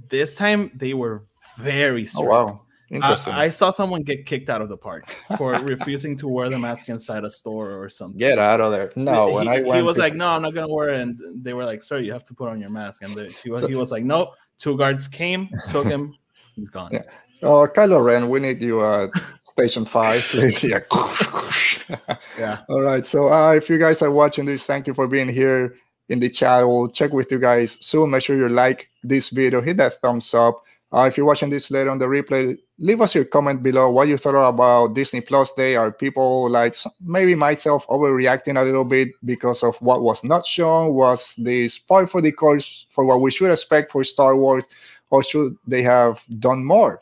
This 0.09 0.37
time 0.37 0.71
they 0.75 0.95
were 0.95 1.25
very 1.57 2.07
strict. 2.07 2.29
Oh, 2.29 2.45
wow. 2.45 2.61
Interesting. 2.95 3.33
I, 3.33 3.45
I, 3.45 3.49
saw 3.49 3.71
someone 3.71 4.03
get 4.03 4.25
kicked 4.25 4.49
out 4.49 4.63
of 4.63 4.69
the 4.69 4.77
park 4.77 5.11
for 5.37 5.53
refusing 5.55 6.17
to 6.19 6.29
wear 6.29 6.49
the 6.49 6.59
mask 6.59 6.89
inside 6.89 7.25
a 7.25 7.31
store 7.31 7.73
or 7.73 7.89
something. 7.89 8.19
Get 8.19 8.39
out 8.39 8.61
of 8.61 8.71
there! 8.71 8.91
No, 8.95 9.29
he, 9.29 9.35
when 9.35 9.49
I 9.49 9.61
went, 9.63 9.81
he 9.81 9.83
was 9.83 9.97
to... 9.97 10.03
like, 10.03 10.15
"No, 10.15 10.29
I'm 10.29 10.43
not 10.43 10.55
gonna 10.55 10.73
wear 10.73 10.91
it." 10.91 11.01
And 11.01 11.17
they 11.45 11.55
were 11.55 11.65
like, 11.65 11.83
"Sir, 11.83 11.99
you 11.99 12.13
have 12.13 12.25
to 12.25 12.35
put 12.35 12.49
on 12.49 12.61
your 12.61 12.71
mask." 12.71 13.03
And 13.03 13.15
the, 13.15 13.35
he, 13.43 13.51
was, 13.51 13.63
so, 13.63 13.67
he 13.67 13.75
was 13.75 13.91
like, 13.91 14.05
"No." 14.05 14.33
Two 14.59 14.79
guards 14.79 15.09
came, 15.09 15.49
took 15.69 15.85
him. 15.85 16.15
He's 16.55 16.71
gone. 16.71 16.91
Yeah. 16.93 17.03
Oh, 17.43 17.67
Kylo 17.67 18.03
Ren, 18.03 18.29
we 18.31 18.39
need 18.39 18.63
you 18.63 18.85
at 18.85 19.11
station 19.49 19.85
five, 19.85 20.21
please. 20.31 20.63
yeah. 20.63 20.79
yeah. 22.39 22.61
All 22.69 22.81
right. 22.81 23.05
So, 23.05 23.33
uh, 23.33 23.53
if 23.53 23.69
you 23.69 23.79
guys 23.79 24.01
are 24.01 24.13
watching 24.13 24.45
this, 24.45 24.65
thank 24.65 24.87
you 24.87 24.95
for 24.95 25.09
being 25.09 25.29
here 25.29 25.75
in 26.09 26.21
the 26.21 26.31
chat. 26.31 26.65
We'll 26.67 26.89
check 26.89 27.13
with 27.13 27.33
you 27.33 27.41
guys 27.41 27.77
soon. 27.85 28.11
Make 28.11 28.23
sure 28.23 28.37
you 28.37 28.49
like 28.49 28.89
this 29.03 29.31
video, 29.31 29.61
hit 29.61 29.77
that 29.79 29.95
thumbs 29.95 30.33
up 30.33 30.63
uh, 30.95 31.07
if 31.07 31.17
you're 31.17 31.27
watching 31.27 31.51
this 31.51 31.73
later 31.73 31.91
on 31.91 31.99
the 31.99 32.07
replay, 32.07 32.57
leave 32.79 33.01
us 33.01 33.15
your 33.15 33.25
comment 33.25 33.63
below 33.63 33.91
what 33.91 34.09
you 34.09 34.17
thought 34.17 34.49
about 34.49 34.95
Disney 34.95 35.21
Plus 35.21 35.53
Day. 35.53 35.77
Are 35.77 35.93
people 35.93 36.51
like 36.51 36.77
maybe 37.01 37.35
myself 37.35 37.87
overreacting 37.87 38.61
a 38.61 38.65
little 38.65 38.85
bit 38.85 39.09
because 39.25 39.63
of 39.63 39.77
what 39.77 40.03
was 40.03 40.25
not 40.25 40.45
shown? 40.45 40.95
Was 40.95 41.35
this 41.37 41.79
part 41.79 42.11
for 42.11 42.21
the 42.21 42.33
course 42.33 42.87
for 42.91 43.05
what 43.05 43.21
we 43.21 43.31
should 43.31 43.51
expect 43.51 43.93
for 43.93 44.03
Star 44.05 44.37
Wars, 44.37 44.65
or 45.11 45.23
should 45.23 45.57
they 45.67 45.83
have 45.83 46.25
done 46.39 46.65
more? 46.65 47.01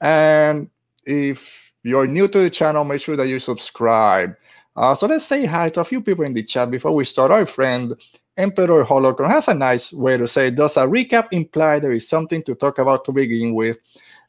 And 0.00 0.70
if 1.06 1.72
you're 1.82 2.06
new 2.06 2.28
to 2.28 2.38
the 2.38 2.50
channel, 2.50 2.84
make 2.84 3.00
sure 3.00 3.16
that 3.16 3.28
you 3.28 3.38
subscribe. 3.38 4.34
Uh, 4.76 4.94
so 4.94 5.06
let's 5.06 5.24
say 5.24 5.46
hi 5.46 5.68
to 5.68 5.80
a 5.80 5.84
few 5.84 6.00
people 6.00 6.24
in 6.24 6.34
the 6.34 6.42
chat 6.42 6.70
before 6.70 6.92
we 6.92 7.04
start. 7.04 7.30
Our 7.30 7.46
friend 7.46 7.94
Emperor 8.36 8.84
Holocron 8.84 9.28
has 9.30 9.46
a 9.48 9.54
nice 9.54 9.92
way 9.92 10.16
to 10.16 10.26
say, 10.26 10.50
does 10.50 10.76
a 10.76 10.80
recap 10.80 11.28
imply 11.30 11.78
there 11.78 11.92
is 11.92 12.08
something 12.08 12.42
to 12.42 12.54
talk 12.56 12.78
about 12.78 13.04
to 13.04 13.12
begin 13.12 13.54
with? 13.54 13.78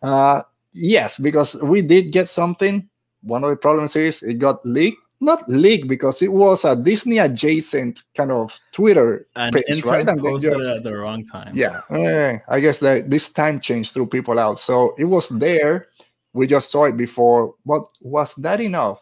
Uh, 0.04 0.42
yes, 0.75 1.17
because 1.17 1.55
we 1.62 1.82
did 1.82 2.12
get 2.12 2.29
something. 2.29 2.88
One 3.22 3.44
of 3.44 3.50
the 3.50 3.55
problems 3.55 3.96
is 3.96 4.22
it 4.22 4.36
got 4.36 4.63
leaked. 4.65 4.98
Not 5.22 5.48
leaked 5.50 5.88
because 5.88 6.22
it 6.22 6.32
was 6.32 6.65
a 6.65 6.75
Disney 6.75 7.20
adjacent 7.20 8.03
kind 8.15 8.32
of 8.32 8.60
Twitter 8.74 9.25
and 9.38 9.55
page, 9.55 9.84
right? 9.86 10.08
And 10.08 10.22
posted 10.22 10.53
just, 10.53 10.70
it 10.70 10.75
at 10.75 10.84
the 10.84 10.94
wrong 10.94 11.25
time. 11.25 11.51
Yeah, 11.53 11.82
eh, 11.89 12.39
I 12.50 12.60
guess 12.60 12.79
that 12.82 13.10
this 13.10 13.29
time 13.29 13.62
change 13.62 13.91
threw 13.91 14.05
people 14.05 14.38
out. 14.38 14.60
So 14.60 14.94
it 14.98 15.05
was 15.05 15.29
there. 15.29 15.88
We 16.34 16.48
just 16.48 16.70
saw 16.70 16.84
it 16.84 16.98
before. 16.98 17.55
But 17.65 17.86
was 18.01 18.36
that 18.36 18.60
enough? 18.60 19.01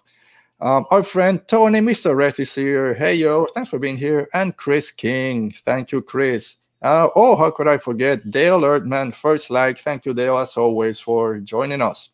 Um, 0.61 0.85
our 0.91 1.03
friend 1.03 1.41
Tony, 1.47 1.79
Mr. 1.79 2.15
Rest 2.15 2.39
is 2.39 2.53
here. 2.53 2.93
Hey, 2.93 3.15
yo, 3.15 3.47
thanks 3.47 3.71
for 3.71 3.79
being 3.79 3.97
here. 3.97 4.29
And 4.33 4.55
Chris 4.55 4.91
King. 4.91 5.51
Thank 5.65 5.91
you, 5.91 6.01
Chris. 6.01 6.57
Uh, 6.83 7.07
oh, 7.15 7.37
how 7.37 7.49
could 7.49 7.67
I 7.67 7.77
forget? 7.77 8.29
Dale 8.29 8.59
Erdman, 8.59 9.15
first 9.15 9.49
like. 9.49 9.79
Thank 9.79 10.05
you, 10.05 10.13
Dale, 10.13 10.37
as 10.37 10.57
always, 10.57 10.99
for 10.99 11.39
joining 11.39 11.81
us. 11.81 12.09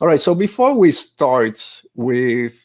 All 0.00 0.08
right, 0.08 0.18
so 0.18 0.34
before 0.34 0.74
we 0.78 0.90
start 0.92 1.82
with 1.94 2.64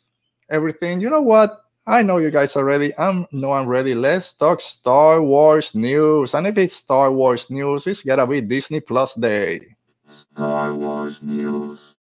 everything, 0.50 1.02
you 1.02 1.10
know 1.10 1.22
what? 1.22 1.66
I 1.86 2.02
know 2.02 2.18
you 2.18 2.32
guys 2.32 2.56
are 2.56 2.64
ready. 2.64 2.94
I'm 2.98 3.28
no, 3.34 3.52
I'm 3.52 3.68
ready. 3.68 3.94
Let's 3.94 4.34
talk 4.34 4.62
Star 4.62 5.22
Wars 5.22 5.76
news. 5.76 6.34
And 6.34 6.48
if 6.48 6.58
it's 6.58 6.78
Star 6.78 7.12
Wars 7.12 7.52
news, 7.52 7.86
it's 7.86 8.02
gotta 8.02 8.26
be 8.26 8.42
Disney 8.42 8.80
Plus 8.80 9.14
Day. 9.16 9.76
Star 10.08 10.74
Wars 10.74 11.22
news. 11.22 11.94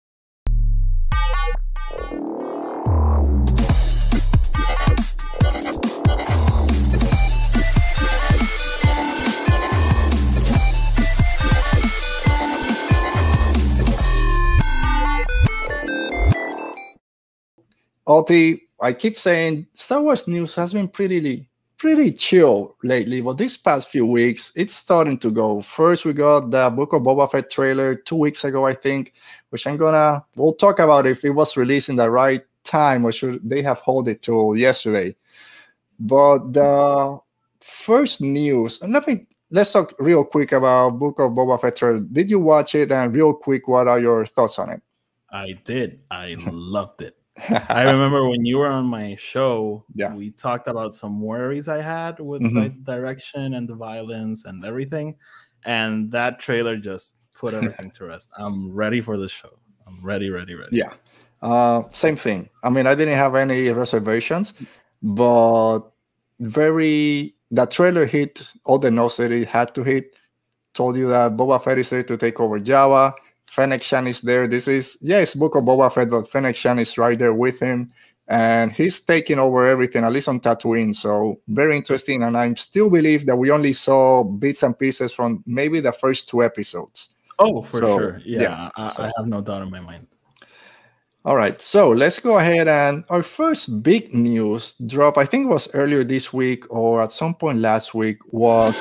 Oti, 18.14 18.62
I 18.80 18.94
keep 18.94 19.18
saying 19.18 19.66
Star 19.74 20.00
Wars 20.00 20.28
news 20.28 20.54
has 20.56 20.72
been 20.72 20.88
pretty 20.88 21.48
pretty 21.78 22.14
chill 22.14 22.76
lately, 22.84 23.22
but 23.22 23.40
this 23.40 23.58
past 23.58 23.90
few 23.90 24.06
weeks 24.06 24.52
it's 24.56 24.76
starting 24.76 25.18
to 25.18 25.32
go. 25.32 25.62
First, 25.64 26.06
we 26.06 26.14
got 26.14 26.52
the 26.52 26.70
Book 26.70 26.94
of 26.94 27.02
Boba 27.02 27.32
Fett 27.32 27.50
trailer 27.50 27.96
two 27.96 28.16
weeks 28.16 28.44
ago, 28.44 28.68
I 28.68 28.74
think, 28.74 29.14
which 29.50 29.66
I'm 29.66 29.78
gonna 29.78 30.24
we'll 30.36 30.54
talk 30.54 30.78
about 30.78 31.08
if 31.08 31.26
it 31.26 31.32
was 31.32 31.58
released 31.58 31.90
in 31.90 31.96
the 31.96 32.12
right 32.12 32.44
time 32.64 33.04
or 33.04 33.12
should 33.12 33.40
they 33.44 33.64
have 33.64 33.80
hold 33.80 34.08
it 34.08 34.22
till 34.22 34.56
yesterday. 34.56 35.16
But 36.00 36.54
the 36.54 37.20
first 37.62 38.22
news, 38.22 38.80
and 38.84 38.94
let 38.94 39.08
me 39.08 39.26
let's 39.50 39.72
talk 39.72 39.96
real 39.98 40.24
quick 40.24 40.52
about 40.52 41.00
Book 41.00 41.18
of 41.18 41.32
Boba 41.32 41.60
Fett 41.60 41.78
trailer. 41.78 42.02
Did 42.02 42.30
you 42.30 42.40
watch 42.40 42.76
it? 42.76 42.92
And 42.92 43.12
real 43.16 43.34
quick, 43.34 43.68
what 43.68 43.88
are 43.88 44.00
your 44.00 44.24
thoughts 44.28 44.60
on 44.60 44.70
it? 44.70 44.84
I 45.32 45.58
did. 45.66 46.02
I 46.12 46.36
loved 46.38 47.02
it. 47.02 47.18
I 47.70 47.84
remember 47.84 48.28
when 48.28 48.46
you 48.46 48.60
were 48.60 48.68
on 48.68 48.86
my 48.86 49.16
show, 49.16 49.86
yeah. 49.96 50.14
we 50.14 50.32
talked 50.32 50.68
about 50.68 50.94
some 50.94 51.20
worries 51.20 51.68
I 51.68 51.82
had 51.82 52.20
with 52.20 52.42
mm-hmm. 52.42 52.60
the 52.60 52.70
direction 52.70 53.56
and 53.56 53.68
the 53.68 53.76
violence 53.76 54.46
and 54.46 54.64
everything. 54.64 55.16
And 55.66 56.12
that 56.12 56.40
trailer 56.40 56.78
just 56.78 57.16
put 57.36 57.54
everything 57.56 57.92
to 57.92 58.06
rest. 58.06 58.32
I'm 58.38 58.72
ready 58.72 59.02
for 59.02 59.18
the 59.18 59.28
show. 59.28 59.58
I'm 59.88 60.04
ready, 60.04 60.30
ready, 60.30 60.56
ready. 60.56 60.78
Yeah. 60.78 60.94
Uh, 61.42 61.84
same 61.90 62.16
thing. 62.16 62.50
I 62.64 62.70
mean, 62.70 62.88
I 62.88 62.96
didn't 62.96 63.18
have 63.18 63.36
any 63.36 63.70
reservations, 63.70 64.54
but 65.02 65.82
very 66.40 67.36
that 67.52 67.70
trailer 67.70 68.06
hit 68.06 68.44
all 68.66 68.80
the 68.80 68.90
notes 68.90 69.18
that 69.18 69.32
it 69.32 69.48
had 69.48 69.76
to 69.76 69.84
hit. 69.84 70.16
Told 70.74 70.98
you 70.98 71.08
that 71.10 71.34
Boba 71.34 71.64
Fett 71.64 71.78
is 71.78 71.90
there 71.90 72.04
to 72.04 72.18
take 72.18 72.40
over 72.40 72.60
Jabba. 72.60 73.14
Fennec 73.46 73.84
Shand 73.84 74.08
is 74.08 74.22
there. 74.22 74.48
This 74.48 74.68
is, 74.68 74.98
yeah, 75.02 75.20
it's 75.20 75.36
Book 75.36 75.56
of 75.56 75.64
Boba 75.64 75.94
Fett, 75.94 76.10
but 76.10 76.30
Fennec 76.30 76.56
Shand 76.56 76.80
is 76.80 76.98
right 76.98 77.18
there 77.18 77.34
with 77.34 77.60
him. 77.60 77.92
And 78.28 78.72
he's 78.72 79.00
taking 79.00 79.38
over 79.38 79.68
everything, 79.68 80.04
at 80.04 80.12
least 80.12 80.30
on 80.30 80.40
Tatooine. 80.40 80.96
So 80.96 81.40
very 81.50 81.76
interesting. 81.76 82.24
And 82.24 82.38
I 82.38 82.54
still 82.54 82.90
believe 82.90 83.26
that 83.26 83.36
we 83.36 83.52
only 83.52 83.74
saw 83.74 84.24
bits 84.24 84.64
and 84.64 84.78
pieces 84.78 85.14
from 85.14 85.44
maybe 85.46 85.82
the 85.82 85.92
first 85.92 86.30
two 86.30 86.44
episodes. 86.44 87.10
Oh, 87.38 87.62
for 87.62 87.78
so, 87.78 87.98
sure. 87.98 88.22
Yeah, 88.24 88.42
yeah 88.42 88.70
I, 88.78 88.90
so. 88.90 89.04
I 89.04 89.12
have 89.18 89.28
no 89.28 89.42
doubt 89.42 89.62
in 89.62 89.70
my 89.70 89.82
mind. 89.82 90.08
All 91.26 91.38
right, 91.38 91.62
so 91.62 91.90
let's 91.90 92.20
go 92.20 92.38
ahead 92.38 92.68
and 92.68 93.06
our 93.10 93.24
first 93.24 93.82
big 93.82 94.14
news 94.14 94.76
drop, 94.88 95.18
I 95.18 95.24
think 95.24 95.46
it 95.46 95.48
was 95.48 95.74
earlier 95.74 96.04
this 96.04 96.34
week 96.34 96.66
or 96.70 97.02
at 97.02 97.14
some 97.14 97.34
point 97.34 97.60
last 97.60 97.94
week, 97.94 98.18
was 98.34 98.78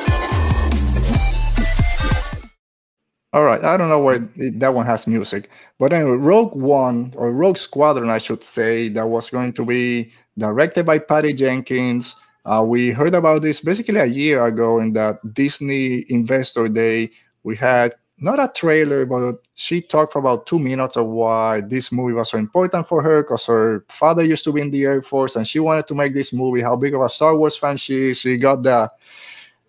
all 3.33 3.45
right, 3.45 3.63
I 3.65 3.77
don't 3.77 3.89
know 3.89 3.99
why 3.99 4.19
that 4.37 4.75
one 4.75 4.87
has 4.87 5.07
music, 5.07 5.49
but 5.79 5.93
anyway, 5.93 6.17
Rogue 6.17 6.55
One 6.55 7.15
or 7.17 7.33
Rogue 7.33 7.57
Squadron, 7.57 8.11
I 8.11 8.19
should 8.19 8.45
say, 8.45 8.89
that 8.91 9.09
was 9.09 9.31
going 9.31 9.55
to 9.55 9.65
be 9.65 10.13
directed 10.37 10.85
by 10.85 10.99
Patty 10.99 11.33
Jenkins. 11.33 12.17
Uh, 12.45 12.63
we 12.67 12.91
heard 12.91 13.15
about 13.15 13.43
this 13.43 13.61
basically 13.61 14.01
a 14.01 14.07
year 14.07 14.45
ago 14.45 14.81
in 14.81 14.93
that 14.95 15.17
Disney 15.33 16.05
Investor 16.09 16.69
Day. 16.69 17.11
We 17.45 17.57
had 17.57 17.95
not 18.19 18.39
a 18.39 18.49
trailer, 18.55 19.07
but 19.07 19.37
she 19.55 19.81
talked 19.81 20.13
for 20.13 20.19
about 20.19 20.47
two 20.47 20.59
minutes 20.59 20.97
of 20.97 21.07
why 21.07 21.61
this 21.63 21.91
movie 21.91 22.13
was 22.13 22.31
so 22.31 22.39
important 22.39 22.87
for 22.87 23.03
her 23.03 23.23
because 23.23 23.47
her 23.47 23.85
father 23.89 24.23
used 24.23 24.45
to 24.45 24.53
be 24.53 24.61
in 24.61 24.71
the 24.71 24.85
Air 24.85 25.03
Force 25.03 25.37
and 25.37 25.49
she 25.49 25.59
wanted 25.59 25.87
to 25.89 25.95
make 25.95 26.15
this 26.15 26.33
movie. 26.33 26.61
How 26.61 26.77
big 26.77 26.95
of 26.95 27.01
a 27.01 27.09
Star 27.09 27.37
Wars 27.37 27.57
fan 27.57 27.77
she 27.77 28.11
is. 28.11 28.19
She 28.19 28.37
got 28.37 28.63
the 28.63 28.91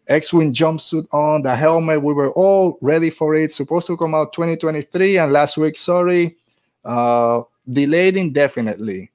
X-wing 0.07 0.53
jumpsuit 0.53 1.07
on, 1.13 1.43
the 1.43 1.55
helmet. 1.55 2.01
We 2.01 2.13
were 2.13 2.31
all 2.31 2.77
ready 2.81 3.09
for 3.09 3.35
it. 3.35 3.51
Supposed 3.51 3.87
to 3.87 3.97
come 3.97 4.13
out 4.13 4.33
2023, 4.33 5.17
and 5.17 5.31
last 5.31 5.57
week, 5.57 5.77
sorry, 5.77 6.37
uh, 6.85 7.41
delayed 7.71 8.17
indefinitely. 8.17 9.11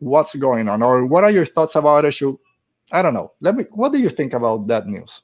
What's 0.00 0.34
going 0.34 0.68
on, 0.68 0.82
or 0.82 1.06
what 1.06 1.22
are 1.22 1.30
your 1.30 1.44
thoughts 1.44 1.76
about 1.76 2.04
it? 2.04 2.12
Should 2.12 2.36
I 2.90 3.02
don't 3.02 3.14
know. 3.14 3.32
Let 3.40 3.56
me. 3.56 3.64
What 3.70 3.92
do 3.92 3.98
you 3.98 4.08
think 4.08 4.34
about 4.34 4.66
that 4.66 4.86
news? 4.86 5.22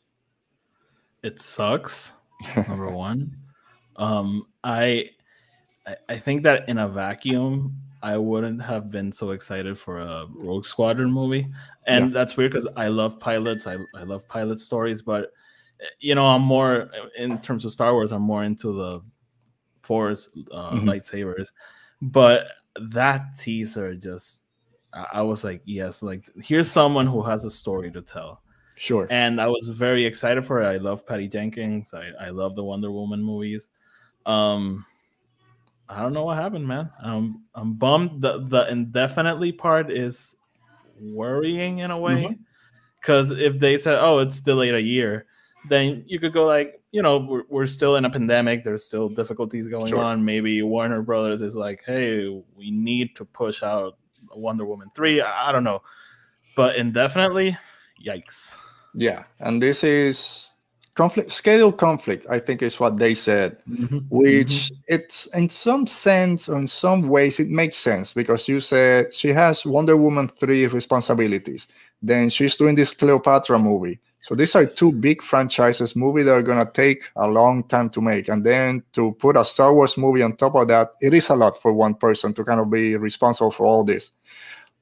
It 1.23 1.41
sucks. 1.41 2.13
Number 2.69 2.89
one, 2.91 3.37
um, 3.97 4.47
I 4.63 5.11
I 6.09 6.17
think 6.19 6.45
that 6.45 6.69
in 6.69 6.79
a 6.79 6.89
vacuum, 6.89 7.77
I 8.03 8.17
wouldn't 8.17 8.63
have 8.63 8.91
been 8.91 9.13
so 9.13 9.31
excited 9.31 9.79
for 9.79 9.99
a 10.01 10.27
Rogue 10.33 10.65
Squadron 10.65 11.11
movie. 11.11 11.49
And 11.89 12.07
yeah. 12.07 12.15
that's 12.15 12.37
weird 12.37 12.53
because 12.53 12.69
I 12.77 12.89
love 12.89 13.19
pilots. 13.19 13.67
I, 13.67 13.77
I 13.95 14.03
love 14.03 14.29
pilot 14.29 14.59
stories, 14.59 15.03
but 15.03 15.33
you 16.01 16.15
know, 16.15 16.27
I'm 16.27 16.43
more 16.43 16.91
in 17.17 17.39
terms 17.41 17.65
of 17.65 17.73
Star 17.73 17.93
Wars, 17.93 18.13
I'm 18.13 18.23
more 18.23 18.45
into 18.45 18.73
the 18.73 19.01
force 19.83 20.29
uh, 20.53 20.73
mm-hmm. 20.73 20.89
lightsabers. 20.89 21.49
But 22.03 22.49
that 22.91 23.35
teaser 23.37 23.95
just 23.95 24.45
I 24.93 25.23
was 25.23 25.45
like, 25.45 25.63
yes, 25.65 26.03
like 26.03 26.29
here's 26.43 26.71
someone 26.71 27.07
who 27.07 27.23
has 27.23 27.45
a 27.45 27.51
story 27.51 27.91
to 27.93 28.03
tell. 28.03 28.43
Sure. 28.77 29.07
And 29.11 29.41
I 29.41 29.49
was 29.49 29.69
very 29.69 30.07
excited 30.07 30.45
for 30.45 30.63
it. 30.63 30.67
I 30.67 30.77
love 30.77 31.07
Patty 31.07 31.27
Jenkins. 31.27 31.93
I, 31.93 32.11
I 32.21 32.31
love 32.31 32.55
the 32.55 32.65
Wonder 32.65 32.93
Woman 32.93 33.23
movies. 33.23 33.69
Um 34.27 34.85
I 35.91 36.03
don't 36.03 36.13
know 36.13 36.25
what 36.25 36.37
happened, 36.37 36.69
man. 36.69 36.91
Um, 37.03 37.45
I'm 37.55 37.73
bummed. 37.73 38.21
The 38.21 38.45
the 38.47 38.71
indefinitely 38.71 39.53
part 39.53 39.91
is 39.91 40.37
worrying 41.01 41.79
in 41.79 41.91
a 41.91 41.99
way, 41.99 42.39
because 43.01 43.33
mm-hmm. 43.33 43.41
if 43.41 43.59
they 43.59 43.79
said, 43.79 43.99
"Oh, 44.01 44.19
it's 44.19 44.41
delayed 44.41 44.75
a 44.75 44.83
year," 44.83 45.27
then 45.69 46.05
you 46.07 46.19
could 46.21 46.33
go 46.33 46.45
like, 46.45 46.81
you 46.93 47.03
know, 47.03 47.19
we're, 47.19 47.43
we're 47.49 47.67
still 47.67 47.97
in 47.97 48.05
a 48.05 48.11
pandemic. 48.11 48.65
There's 48.65 48.85
still 48.85 49.09
difficulties 49.09 49.69
going 49.69 49.89
sure. 49.89 50.03
on. 50.03 50.25
Maybe 50.25 50.63
Warner 50.63 51.03
Brothers 51.03 51.43
is 51.43 51.57
like, 51.57 51.83
"Hey, 51.85 52.29
we 52.57 52.71
need 52.71 53.17
to 53.17 53.25
push 53.25 53.63
out 53.63 53.99
Wonder 54.35 54.65
Woman 54.65 54.89
three. 54.95 55.21
I, 55.21 55.49
I 55.49 55.53
don't 55.53 55.65
know, 55.65 55.83
but 56.57 56.77
indefinitely, 56.77 57.57
yikes. 58.05 58.55
Yeah, 58.95 59.25
and 59.39 59.63
this 59.63 59.85
is 59.85 60.53
conflict 60.99 61.31
schedule 61.31 61.73
conflict 61.73 62.27
i 62.29 62.39
think 62.39 62.61
is 62.61 62.81
what 62.81 62.97
they 62.97 63.15
said 63.15 63.57
mm-hmm. 63.71 63.99
which 64.11 64.55
mm-hmm. 64.55 64.95
it's 64.97 65.27
in 65.35 65.49
some 65.49 65.87
sense 65.87 66.49
or 66.49 66.59
in 66.59 66.67
some 66.67 67.09
ways 67.09 67.39
it 67.39 67.49
makes 67.49 67.79
sense 67.79 68.13
because 68.13 68.49
you 68.49 68.61
said 68.61 69.15
she 69.15 69.29
has 69.29 69.65
wonder 69.65 69.97
woman 69.97 70.29
3 70.29 70.67
responsibilities. 70.67 71.69
Then 72.03 72.29
she's 72.31 72.57
doing 72.57 72.77
this 72.77 72.93
cleopatra 72.93 73.59
movie. 73.59 73.99
So 74.23 74.35
these 74.35 74.55
are 74.55 74.67
two 74.67 74.93
big 74.93 75.23
franchises 75.23 75.97
movie 75.97 76.23
that 76.23 76.33
are 76.33 76.43
going 76.43 76.65
to 76.65 76.73
take 76.73 77.03
a 77.17 77.29
long 77.29 77.65
time 77.65 77.89
to 77.91 78.01
make. 78.01 78.29
And 78.29 78.45
then 78.45 78.83
to 78.93 79.13
put 79.13 79.37
a 79.37 79.45
star 79.45 79.73
wars 79.73 79.97
movie 79.97 80.23
on 80.23 80.37
top 80.37 80.55
of 80.55 80.69
that 80.69 80.89
it 81.01 81.15
is 81.15 81.31
a 81.31 81.37
lot 81.37 81.61
for 81.61 81.73
one 81.73 81.95
person 81.95 82.35
to 82.35 82.45
kind 82.45 82.61
of 82.61 82.71
be 82.71 82.97
responsible 82.97 83.51
for 83.51 83.67
all 83.67 83.85
this. 83.85 84.13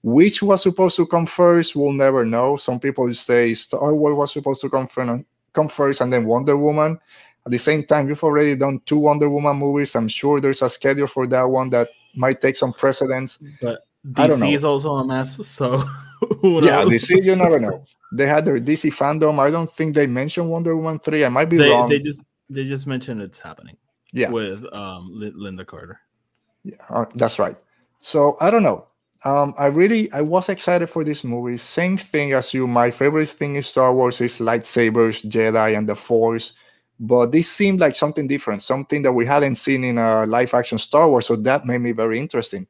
Which 0.03 0.43
was 0.43 0.63
supposed 0.63 0.97
to 0.97 1.07
come 1.07 1.27
first 1.27 1.77
we'll 1.77 1.93
never 1.93 2.25
know. 2.25 2.57
Some 2.57 2.81
people 2.81 3.13
say 3.15 3.55
star 3.55 3.95
wars 3.95 4.17
was 4.17 4.33
supposed 4.33 4.61
to 4.63 4.71
come 4.71 4.87
first 4.89 5.25
come 5.57 5.69
first 5.69 6.01
and 6.01 6.13
then 6.13 6.27
Wonder 6.27 6.57
Woman. 6.57 7.01
At 7.47 7.53
the 7.53 7.59
same 7.59 7.85
time, 7.85 8.09
you've 8.09 8.23
already 8.23 8.55
done 8.57 8.81
two 8.87 8.99
Wonder 8.99 9.31
Woman 9.31 9.57
movies. 9.57 9.97
I'm 9.97 10.09
sure 10.09 10.41
there's 10.41 10.63
a 10.63 10.69
schedule 10.69 11.07
for 11.07 11.27
that 11.29 11.49
one 11.49 11.71
that 11.71 11.89
might 12.15 12.41
take 12.41 12.57
some 12.57 12.73
precedence. 12.73 13.43
But 13.63 13.87
DC 14.13 14.55
is 14.55 14.65
also 14.65 14.95
a 14.95 15.05
mess, 15.05 15.45
so 15.47 15.77
yeah, 16.43 16.85
DC 16.85 17.25
you 17.25 17.35
never 17.35 17.59
know. 17.59 17.85
They 18.13 18.27
had 18.27 18.45
their 18.45 18.59
DC 18.59 18.93
fandom. 18.93 19.39
I 19.39 19.51
don't 19.51 19.71
think 19.71 19.95
they 19.95 20.07
mentioned 20.07 20.51
Wonder 20.51 20.77
Woman 20.77 20.99
three. 20.99 21.25
I 21.25 21.29
might 21.29 21.47
be 21.49 21.57
they, 21.59 21.71
wrong. 21.71 21.89
They 21.89 21.99
just 21.99 22.23
they 22.51 22.65
just 22.65 22.87
mentioned 22.87 23.21
it's 23.23 23.39
happening. 23.41 23.77
Yeah, 24.13 24.31
with 24.31 24.65
um 24.73 25.11
Lynda 25.15 25.67
Carter. 25.67 26.01
Yeah, 26.63 26.77
uh, 26.91 27.07
that's 27.15 27.39
right. 27.39 27.57
So 27.99 28.37
I 28.41 28.51
don't 28.51 28.63
know. 28.63 28.87
Um, 29.25 29.55
I 29.59 29.67
really 29.67 30.13
I 30.13 30.21
was 30.21 30.49
excited 30.49 30.89
for 30.89 31.03
this 31.03 31.25
movie. 31.25 31.57
Same 31.57 31.97
thing 31.97 32.33
as 32.33 32.53
you. 32.55 32.67
My 32.67 32.91
favorite 32.91 33.29
thing 33.29 33.57
in 33.57 33.63
Star 33.63 33.93
Wars 33.93 34.21
is 34.21 34.39
lightsabers, 34.39 35.25
Jedi, 35.29 35.77
and 35.77 35.89
the 35.89 35.97
Force. 35.97 36.53
But 36.99 37.33
this 37.33 37.51
seemed 37.51 37.81
like 37.81 37.97
something 37.97 38.27
different, 38.27 38.63
something 38.63 39.03
that 39.03 39.13
we 39.13 39.27
hadn't 39.27 39.57
seen 39.57 39.85
in 39.85 39.99
a 39.99 40.27
live 40.27 40.55
action 40.55 40.79
Star 40.79 41.09
Wars. 41.09 41.27
So 41.27 41.37
that 41.37 41.67
made 41.67 41.81
me 41.81 41.93
very 41.93 42.19
interesting. 42.19 42.67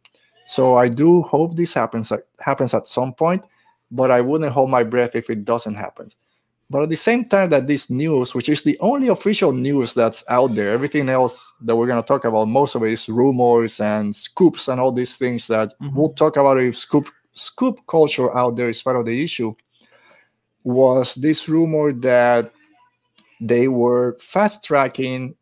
So 0.46 0.76
I 0.76 0.88
do 0.88 1.22
hope 1.22 1.56
this 1.56 1.74
happens 1.74 2.12
happens 2.40 2.74
at 2.74 2.86
some 2.86 3.12
point, 3.12 3.44
but 3.90 4.10
I 4.10 4.20
wouldn't 4.20 4.52
hold 4.52 4.70
my 4.70 4.84
breath 4.84 5.14
if 5.14 5.30
it 5.30 5.44
doesn't 5.44 5.74
happen. 5.74 6.08
But 6.68 6.82
at 6.82 6.90
the 6.90 6.96
same 6.96 7.24
time 7.24 7.50
that 7.50 7.68
this 7.68 7.90
news, 7.90 8.34
which 8.34 8.48
is 8.48 8.62
the 8.62 8.76
only 8.80 9.06
official 9.08 9.52
news 9.52 9.94
that's 9.94 10.24
out 10.28 10.56
there, 10.56 10.70
everything 10.70 11.08
else 11.08 11.52
that 11.60 11.76
we're 11.76 11.86
going 11.86 12.02
to 12.02 12.06
talk 12.06 12.24
about, 12.24 12.46
most 12.46 12.74
of 12.74 12.82
it 12.82 12.90
is 12.90 13.08
rumors 13.08 13.78
and 13.80 14.14
scoops 14.14 14.66
and 14.66 14.80
all 14.80 14.90
these 14.90 15.16
things 15.16 15.46
that 15.46 15.74
mm-hmm. 15.80 15.96
we'll 15.96 16.12
talk 16.14 16.36
about 16.36 16.58
if 16.58 16.76
scoop 16.76 17.08
scoop 17.34 17.78
culture 17.86 18.34
out 18.36 18.56
there 18.56 18.68
is 18.68 18.82
part 18.82 18.96
of 18.96 19.06
the 19.06 19.22
issue. 19.22 19.54
Was 20.64 21.14
this 21.14 21.48
rumor 21.48 21.92
that 21.92 22.50
they 23.40 23.68
were 23.68 24.16
fast 24.18 24.64
tracking 24.64 25.36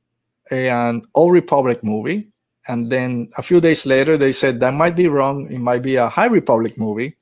an 0.50 1.02
Old 1.14 1.33
Republic 1.33 1.83
movie, 1.83 2.28
and 2.69 2.93
then 2.93 3.31
a 3.38 3.43
few 3.43 3.62
days 3.62 3.87
later 3.87 4.19
they 4.19 4.33
said 4.33 4.61
that 4.61 4.75
might 4.75 4.95
be 4.97 5.09
wrong. 5.09 5.50
It 5.50 5.61
might 5.61 5.83
be 5.83 5.97
a 5.97 6.09
High 6.09 6.26
Republic 6.26 6.76
movie, 6.76 7.16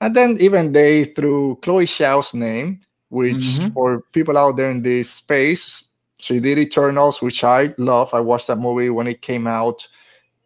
and 0.00 0.16
then 0.16 0.38
even 0.40 0.72
they 0.72 1.04
threw 1.04 1.56
Chloe 1.56 1.84
Zhao's 1.84 2.32
name 2.32 2.80
which 3.12 3.44
mm-hmm. 3.44 3.68
for 3.74 4.00
people 4.12 4.38
out 4.38 4.56
there 4.56 4.70
in 4.70 4.80
this 4.80 5.10
space, 5.10 5.84
she 6.18 6.40
did 6.40 6.58
Eternals, 6.58 7.20
which 7.20 7.44
I 7.44 7.74
love. 7.76 8.14
I 8.14 8.20
watched 8.20 8.46
that 8.46 8.56
movie 8.56 8.88
when 8.88 9.06
it 9.06 9.20
came 9.20 9.46
out, 9.46 9.86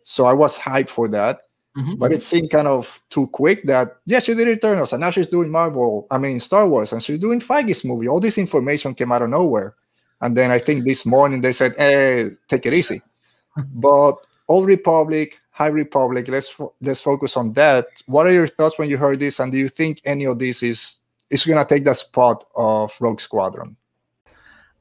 so 0.02 0.24
I 0.24 0.32
was 0.32 0.58
hyped 0.58 0.88
for 0.88 1.06
that. 1.08 1.42
mm-hmm. 1.76 1.94
but 1.94 2.10
it 2.10 2.24
seemed 2.24 2.50
kind 2.50 2.66
of 2.66 3.00
too 3.08 3.28
quick. 3.28 3.62
That 3.66 3.98
yeah, 4.04 4.18
she 4.18 4.34
did 4.34 4.48
Eternals, 4.48 4.92
and 4.92 5.00
now 5.00 5.10
she's 5.10 5.28
doing 5.28 5.48
Marvel. 5.48 6.08
I 6.10 6.18
mean 6.18 6.40
Star 6.40 6.68
Wars, 6.68 6.92
and 6.92 7.00
she's 7.00 7.20
doing 7.20 7.38
Feige's 7.38 7.84
movie. 7.84 8.08
All 8.08 8.18
this 8.18 8.36
information 8.36 8.96
came 8.96 9.12
out 9.12 9.22
of 9.22 9.30
nowhere, 9.30 9.76
and 10.20 10.36
then 10.36 10.50
I 10.50 10.58
think 10.58 10.84
this 10.84 11.06
morning 11.06 11.42
they 11.42 11.52
said, 11.52 11.72
"Hey, 11.76 12.30
take 12.48 12.66
it 12.66 12.72
easy." 12.72 13.00
but 13.74 14.16
Old 14.48 14.66
Republic, 14.66 15.38
High 15.50 15.68
Republic. 15.68 16.26
Let's 16.26 16.48
fo- 16.48 16.74
let's 16.80 17.00
focus 17.00 17.36
on 17.36 17.52
that. 17.52 17.86
What 18.06 18.26
are 18.26 18.32
your 18.32 18.48
thoughts 18.48 18.76
when 18.76 18.90
you 18.90 18.96
heard 18.96 19.20
this, 19.20 19.38
and 19.38 19.52
do 19.52 19.58
you 19.58 19.68
think 19.68 20.00
any 20.04 20.24
of 20.26 20.40
this 20.40 20.64
is 20.64 20.98
is 21.30 21.44
going 21.44 21.58
to 21.58 21.74
take 21.74 21.84
the 21.84 21.94
spot 21.94 22.44
of 22.54 22.96
Rogue 23.00 23.20
Squadron? 23.20 23.76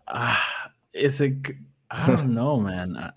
Uh, 0.07 0.37
is 0.93 1.21
it? 1.21 1.33
I 1.91 2.07
don't 2.07 2.33
know, 2.33 2.59
man. 2.71 3.11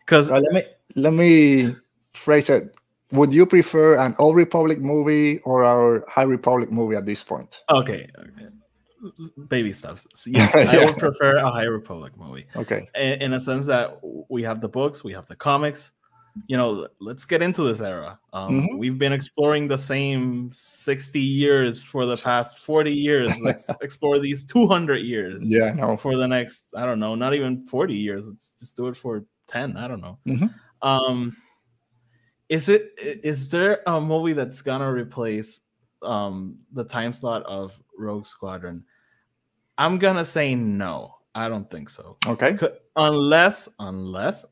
Because 0.00 0.30
uh, 0.30 0.38
let 0.38 0.52
me 0.52 0.62
let 0.96 1.12
me 1.12 1.74
phrase 2.12 2.50
it. 2.50 2.74
Would 3.12 3.32
you 3.32 3.46
prefer 3.46 3.96
an 3.96 4.14
Old 4.18 4.36
Republic 4.36 4.80
movie 4.80 5.38
or 5.40 5.62
our 5.64 6.04
High 6.08 6.22
Republic 6.22 6.72
movie 6.72 6.96
at 6.96 7.06
this 7.06 7.22
point? 7.22 7.60
Okay, 7.70 8.08
okay. 8.18 8.48
baby 9.48 9.72
stuff. 9.72 10.04
Yes, 10.26 10.52
yeah. 10.54 10.70
I 10.70 10.84
would 10.86 10.98
prefer 10.98 11.36
a 11.36 11.50
High 11.50 11.64
Republic 11.64 12.16
movie. 12.16 12.46
Okay, 12.56 12.88
in, 12.96 13.22
in 13.22 13.32
a 13.34 13.40
sense 13.40 13.66
that 13.66 13.98
we 14.28 14.42
have 14.42 14.60
the 14.60 14.68
books, 14.68 15.04
we 15.04 15.12
have 15.12 15.26
the 15.26 15.36
comics 15.36 15.92
you 16.46 16.56
know, 16.56 16.88
let's 17.00 17.24
get 17.24 17.42
into 17.42 17.62
this 17.62 17.80
era. 17.80 18.18
Um, 18.32 18.50
mm-hmm. 18.50 18.78
We've 18.78 18.98
been 18.98 19.12
exploring 19.12 19.68
the 19.68 19.78
same 19.78 20.50
60 20.50 21.20
years 21.20 21.82
for 21.82 22.06
the 22.06 22.16
past 22.16 22.58
40 22.58 22.92
years. 22.92 23.32
Let's 23.40 23.70
explore 23.82 24.18
these 24.18 24.44
200 24.44 24.96
years. 24.96 25.46
Yeah, 25.46 25.72
no. 25.72 25.96
For 25.96 26.16
the 26.16 26.26
next, 26.26 26.74
I 26.76 26.86
don't 26.86 26.98
know, 26.98 27.14
not 27.14 27.34
even 27.34 27.64
40 27.64 27.94
years. 27.94 28.26
Let's 28.26 28.54
just 28.54 28.76
do 28.76 28.88
it 28.88 28.96
for 28.96 29.24
10. 29.46 29.76
I 29.76 29.86
don't 29.86 30.00
know. 30.00 30.18
Mm-hmm. 30.26 30.46
Um, 30.86 31.36
is 32.48 32.68
it 32.68 32.92
is 32.98 33.48
there 33.48 33.80
a 33.86 34.00
movie 34.00 34.34
that's 34.34 34.60
gonna 34.60 34.92
replace 34.92 35.60
um 36.02 36.58
the 36.72 36.84
time 36.84 37.12
slot 37.12 37.42
of 37.44 37.78
Rogue 37.98 38.26
Squadron? 38.26 38.84
I'm 39.78 39.98
gonna 39.98 40.24
say 40.24 40.54
no. 40.54 41.14
I 41.34 41.48
don't 41.48 41.70
think 41.70 41.88
so. 41.88 42.16
Okay. 42.26 42.56
Unless 42.96 43.68
unless 43.78 44.44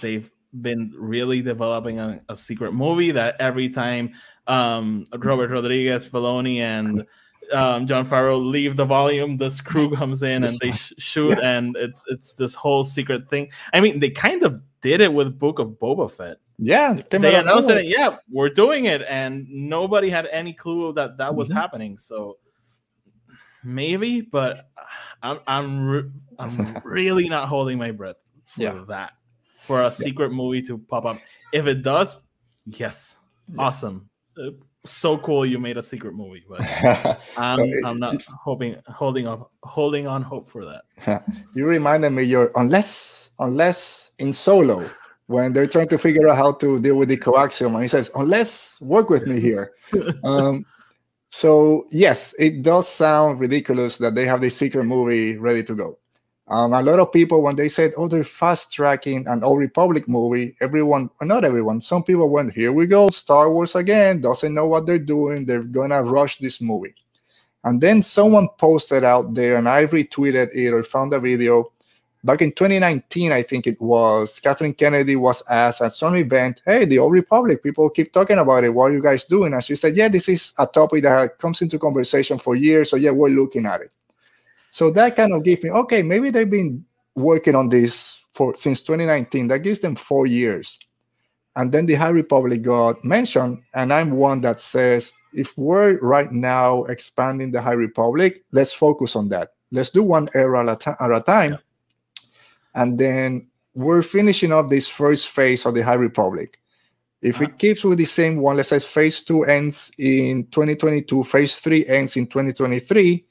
they've 0.00 0.30
been 0.60 0.92
really 0.96 1.40
developing 1.42 1.98
a, 1.98 2.20
a, 2.28 2.36
secret 2.36 2.72
movie 2.72 3.10
that 3.10 3.36
every 3.38 3.68
time 3.68 4.12
um, 4.46 5.06
Robert 5.16 5.50
Rodriguez, 5.50 6.08
Filoni, 6.08 6.58
and 6.58 7.06
um, 7.52 7.86
Jon 7.86 8.06
Favreau 8.06 8.44
leave 8.44 8.76
the 8.76 8.84
volume, 8.84 9.36
this 9.36 9.60
crew 9.60 9.90
comes 9.96 10.22
in 10.22 10.44
and 10.44 10.58
they 10.58 10.72
sh- 10.72 10.92
shoot, 10.98 11.38
yeah. 11.38 11.56
and 11.56 11.76
it's 11.76 12.04
it's 12.08 12.34
this 12.34 12.54
whole 12.54 12.84
secret 12.84 13.28
thing. 13.30 13.50
I 13.72 13.80
mean, 13.80 14.00
they 14.00 14.10
kind 14.10 14.42
of 14.42 14.60
did 14.80 15.00
it 15.00 15.12
with 15.12 15.38
Book 15.38 15.58
of 15.58 15.70
Boba 15.70 16.10
Fett. 16.10 16.38
Yeah, 16.58 17.00
they 17.10 17.34
announced 17.34 17.70
it. 17.70 17.86
Yeah, 17.86 18.16
we're 18.30 18.50
doing 18.50 18.84
it, 18.84 19.02
and 19.08 19.48
nobody 19.48 20.10
had 20.10 20.26
any 20.26 20.52
clue 20.52 20.92
that 20.94 21.18
that 21.18 21.34
was 21.34 21.48
mm-hmm. 21.48 21.58
happening. 21.58 21.98
So 21.98 22.38
maybe, 23.64 24.20
but 24.20 24.68
I'm 25.22 25.40
I'm 25.46 25.86
re- 25.86 26.10
I'm 26.38 26.78
really 26.84 27.28
not 27.28 27.48
holding 27.48 27.78
my 27.78 27.90
breath 27.90 28.16
for 28.44 28.62
yeah. 28.62 28.84
that 28.88 29.12
for 29.64 29.84
a 29.84 29.92
secret 29.92 30.32
movie 30.32 30.62
to 30.62 30.78
pop 30.78 31.04
up. 31.04 31.18
If 31.52 31.66
it 31.66 31.82
does, 31.82 32.22
yes, 32.66 33.16
yeah. 33.48 33.62
awesome. 33.62 34.08
So 34.84 35.18
cool 35.18 35.46
you 35.46 35.58
made 35.58 35.76
a 35.76 35.82
secret 35.82 36.14
movie, 36.14 36.44
but 36.48 36.60
I'm, 37.36 37.58
so 37.58 37.64
it, 37.64 37.84
I'm 37.84 37.96
not 37.98 38.14
it, 38.14 38.24
hoping 38.26 38.76
holding 38.88 39.26
on 39.26 39.44
holding 39.62 40.06
on 40.06 40.22
hope 40.22 40.48
for 40.48 40.64
that. 40.64 41.24
You 41.54 41.66
reminded 41.66 42.10
me 42.10 42.24
you're 42.24 42.50
unless 42.56 43.30
unless 43.38 44.10
in 44.18 44.32
solo 44.32 44.84
when 45.26 45.52
they're 45.52 45.66
trying 45.66 45.88
to 45.88 45.98
figure 45.98 46.28
out 46.28 46.36
how 46.36 46.52
to 46.52 46.80
deal 46.80 46.96
with 46.96 47.08
the 47.08 47.16
coaxium 47.16 47.74
and 47.74 47.82
he 47.82 47.88
says 47.88 48.10
unless 48.16 48.80
work 48.80 49.08
with 49.08 49.26
me 49.26 49.40
here 49.40 49.72
um, 50.24 50.64
so 51.30 51.86
yes 51.90 52.34
it 52.38 52.62
does 52.62 52.88
sound 52.88 53.40
ridiculous 53.40 53.98
that 53.98 54.14
they 54.14 54.26
have 54.26 54.40
this 54.40 54.56
secret 54.56 54.84
movie 54.84 55.36
ready 55.36 55.62
to 55.62 55.74
go 55.74 55.98
um, 56.48 56.72
a 56.72 56.82
lot 56.82 56.98
of 56.98 57.12
people, 57.12 57.42
when 57.42 57.56
they 57.56 57.68
said, 57.68 57.92
"Oh, 57.96 58.08
they're 58.08 58.24
fast 58.24 58.72
tracking 58.72 59.26
an 59.28 59.44
Old 59.44 59.58
Republic 59.58 60.08
movie," 60.08 60.56
everyone, 60.60 61.08
not 61.22 61.44
everyone, 61.44 61.80
some 61.80 62.02
people 62.02 62.28
went, 62.28 62.52
"Here 62.52 62.72
we 62.72 62.86
go, 62.86 63.10
Star 63.10 63.50
Wars 63.50 63.76
again." 63.76 64.20
Doesn't 64.20 64.52
know 64.54 64.66
what 64.66 64.86
they're 64.86 64.98
doing. 64.98 65.46
They're 65.46 65.62
gonna 65.62 66.02
rush 66.02 66.38
this 66.38 66.60
movie. 66.60 66.94
And 67.64 67.80
then 67.80 68.02
someone 68.02 68.48
posted 68.58 69.04
out 69.04 69.34
there, 69.34 69.56
and 69.56 69.68
I 69.68 69.86
retweeted 69.86 70.54
it 70.54 70.72
or 70.72 70.82
found 70.82 71.14
a 71.14 71.20
video. 71.20 71.72
Back 72.24 72.42
in 72.42 72.52
2019, 72.52 73.32
I 73.32 73.42
think 73.42 73.66
it 73.66 73.80
was, 73.80 74.38
Kathleen 74.38 74.74
Kennedy 74.74 75.16
was 75.16 75.42
asked 75.50 75.82
at 75.82 75.92
some 75.92 76.14
event, 76.16 76.62
Hey, 76.64 76.84
the 76.84 76.98
Old 76.98 77.12
Republic, 77.12 77.62
people 77.62 77.90
keep 77.90 78.12
talking 78.12 78.38
about 78.38 78.64
it. 78.64 78.70
What 78.70 78.90
are 78.90 78.92
you 78.92 79.02
guys 79.02 79.24
doing? 79.24 79.52
And 79.54 79.62
she 79.62 79.74
said, 79.74 79.96
Yeah, 79.96 80.08
this 80.08 80.28
is 80.28 80.52
a 80.58 80.66
topic 80.66 81.02
that 81.02 81.38
comes 81.38 81.62
into 81.62 81.78
conversation 81.78 82.38
for 82.38 82.54
years. 82.54 82.90
So, 82.90 82.96
yeah, 82.96 83.10
we're 83.10 83.28
looking 83.28 83.66
at 83.66 83.80
it. 83.80 83.90
So 84.72 84.90
that 84.92 85.16
kind 85.16 85.34
of 85.34 85.44
gave 85.44 85.62
me 85.62 85.70
okay, 85.70 86.00
maybe 86.00 86.30
they've 86.30 86.48
been 86.48 86.82
working 87.14 87.54
on 87.54 87.68
this 87.68 88.18
for 88.32 88.56
since 88.56 88.80
2019. 88.80 89.48
That 89.48 89.58
gives 89.58 89.80
them 89.80 89.94
four 89.94 90.26
years. 90.26 90.78
And 91.56 91.70
then 91.70 91.84
the 91.84 91.94
High 91.94 92.08
Republic 92.08 92.62
got 92.62 93.04
mentioned, 93.04 93.62
and 93.74 93.92
I'm 93.92 94.12
one 94.12 94.40
that 94.40 94.60
says 94.60 95.12
if 95.34 95.56
we're 95.58 95.98
right 95.98 96.32
now 96.32 96.84
expanding 96.84 97.52
the 97.52 97.60
High 97.60 97.74
Republic, 97.74 98.44
let's 98.52 98.72
focus 98.72 99.14
on 99.14 99.28
that. 99.28 99.50
Let's 99.72 99.90
do 99.90 100.02
one 100.02 100.30
era 100.34 100.66
at 100.66 100.86
a, 100.86 101.20
time. 101.20 101.52
Yeah. 101.52 101.58
And 102.74 102.98
then 102.98 103.50
we're 103.74 104.00
finishing 104.00 104.52
up 104.52 104.70
this 104.70 104.88
first 104.88 105.28
phase 105.28 105.66
of 105.66 105.74
the 105.74 105.84
High 105.84 106.00
Republic. 106.00 106.58
If 107.20 107.36
uh-huh. 107.36 107.44
it 107.44 107.58
keeps 107.58 107.84
with 107.84 107.98
the 107.98 108.06
same 108.06 108.38
one, 108.38 108.56
let's 108.56 108.70
say 108.70 108.78
phase 108.78 109.22
two 109.22 109.44
ends 109.44 109.92
in 109.98 110.46
2022, 110.46 111.24
phase 111.24 111.56
three 111.56 111.86
ends 111.86 112.16
in 112.16 112.26
2023, 112.26 113.26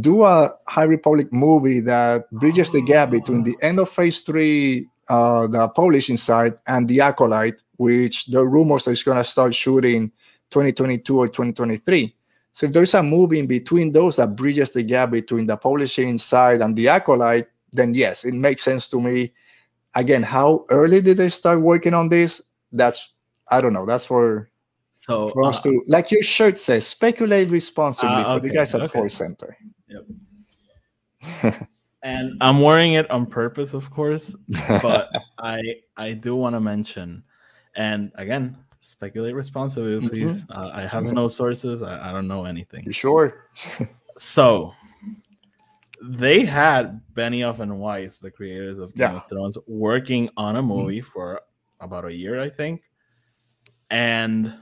do 0.00 0.24
a 0.24 0.54
High 0.66 0.84
Republic 0.84 1.32
movie 1.32 1.80
that 1.80 2.30
bridges 2.32 2.70
the 2.70 2.82
gap 2.82 3.10
between 3.10 3.42
the 3.42 3.56
end 3.62 3.78
of 3.78 3.90
Phase 3.90 4.20
Three, 4.20 4.88
uh, 5.08 5.46
the 5.46 5.68
publishing 5.68 6.16
side, 6.16 6.54
and 6.66 6.88
the 6.88 7.00
Acolyte, 7.00 7.62
which 7.76 8.26
the 8.26 8.46
rumors 8.46 8.86
is 8.86 9.02
going 9.02 9.18
to 9.18 9.24
start 9.24 9.54
shooting 9.54 10.10
2022 10.50 11.18
or 11.18 11.26
2023. 11.26 12.14
So 12.52 12.66
if 12.66 12.72
there's 12.72 12.94
a 12.94 13.02
movie 13.02 13.38
in 13.38 13.46
between 13.46 13.92
those 13.92 14.16
that 14.16 14.36
bridges 14.36 14.70
the 14.70 14.82
gap 14.82 15.10
between 15.10 15.46
the 15.46 15.56
publishing 15.56 16.18
side 16.18 16.60
and 16.60 16.76
the 16.76 16.88
Acolyte, 16.88 17.48
then 17.72 17.94
yes, 17.94 18.24
it 18.24 18.34
makes 18.34 18.62
sense 18.62 18.88
to 18.90 19.00
me. 19.00 19.32
Again, 19.94 20.22
how 20.22 20.66
early 20.70 21.00
did 21.00 21.16
they 21.16 21.28
start 21.28 21.60
working 21.60 21.94
on 21.94 22.08
this? 22.08 22.42
That's 22.72 23.12
I 23.48 23.60
don't 23.60 23.72
know. 23.72 23.86
That's 23.86 24.04
for 24.04 24.50
so 24.94 25.30
for 25.30 25.44
us 25.44 25.58
uh, 25.58 25.62
to 25.70 25.82
like 25.86 26.10
your 26.10 26.22
shirt 26.22 26.58
says, 26.58 26.86
speculate 26.86 27.50
responsibly 27.50 28.16
uh, 28.16 28.20
okay, 28.20 28.34
for 28.34 28.40
the 28.40 28.54
guys 28.54 28.74
at 28.74 28.82
okay. 28.82 28.98
Force 28.98 29.14
Center. 29.14 29.56
Yep. 29.92 31.68
and 32.02 32.36
I'm 32.40 32.60
wearing 32.60 32.94
it 32.94 33.10
on 33.10 33.26
purpose, 33.26 33.74
of 33.74 33.90
course, 33.90 34.34
but 34.82 35.10
I 35.38 35.60
I 35.96 36.12
do 36.12 36.36
want 36.36 36.54
to 36.54 36.60
mention, 36.60 37.22
and 37.76 38.10
again, 38.16 38.56
speculate 38.80 39.34
responsibly, 39.34 39.98
mm-hmm. 39.98 40.08
please. 40.08 40.42
Mm-hmm. 40.44 40.60
Uh, 40.60 40.70
I 40.74 40.86
have 40.86 41.04
no 41.04 41.28
sources. 41.28 41.82
I, 41.82 42.10
I 42.10 42.12
don't 42.12 42.28
know 42.28 42.44
anything. 42.44 42.84
You 42.84 42.92
sure? 42.92 43.48
so 44.18 44.74
they 46.02 46.44
had 46.44 47.00
Benioff 47.14 47.60
and 47.60 47.78
Weiss, 47.78 48.18
the 48.18 48.30
creators 48.30 48.78
of 48.78 48.94
Game 48.94 49.12
yeah. 49.12 49.16
of 49.18 49.28
Thrones, 49.28 49.56
working 49.66 50.28
on 50.36 50.56
a 50.56 50.58
mm-hmm. 50.58 50.68
movie 50.68 51.00
mm-hmm. 51.00 51.10
for 51.10 51.40
about 51.80 52.04
a 52.04 52.12
year, 52.12 52.40
I 52.40 52.48
think. 52.48 52.82
And 53.90 54.54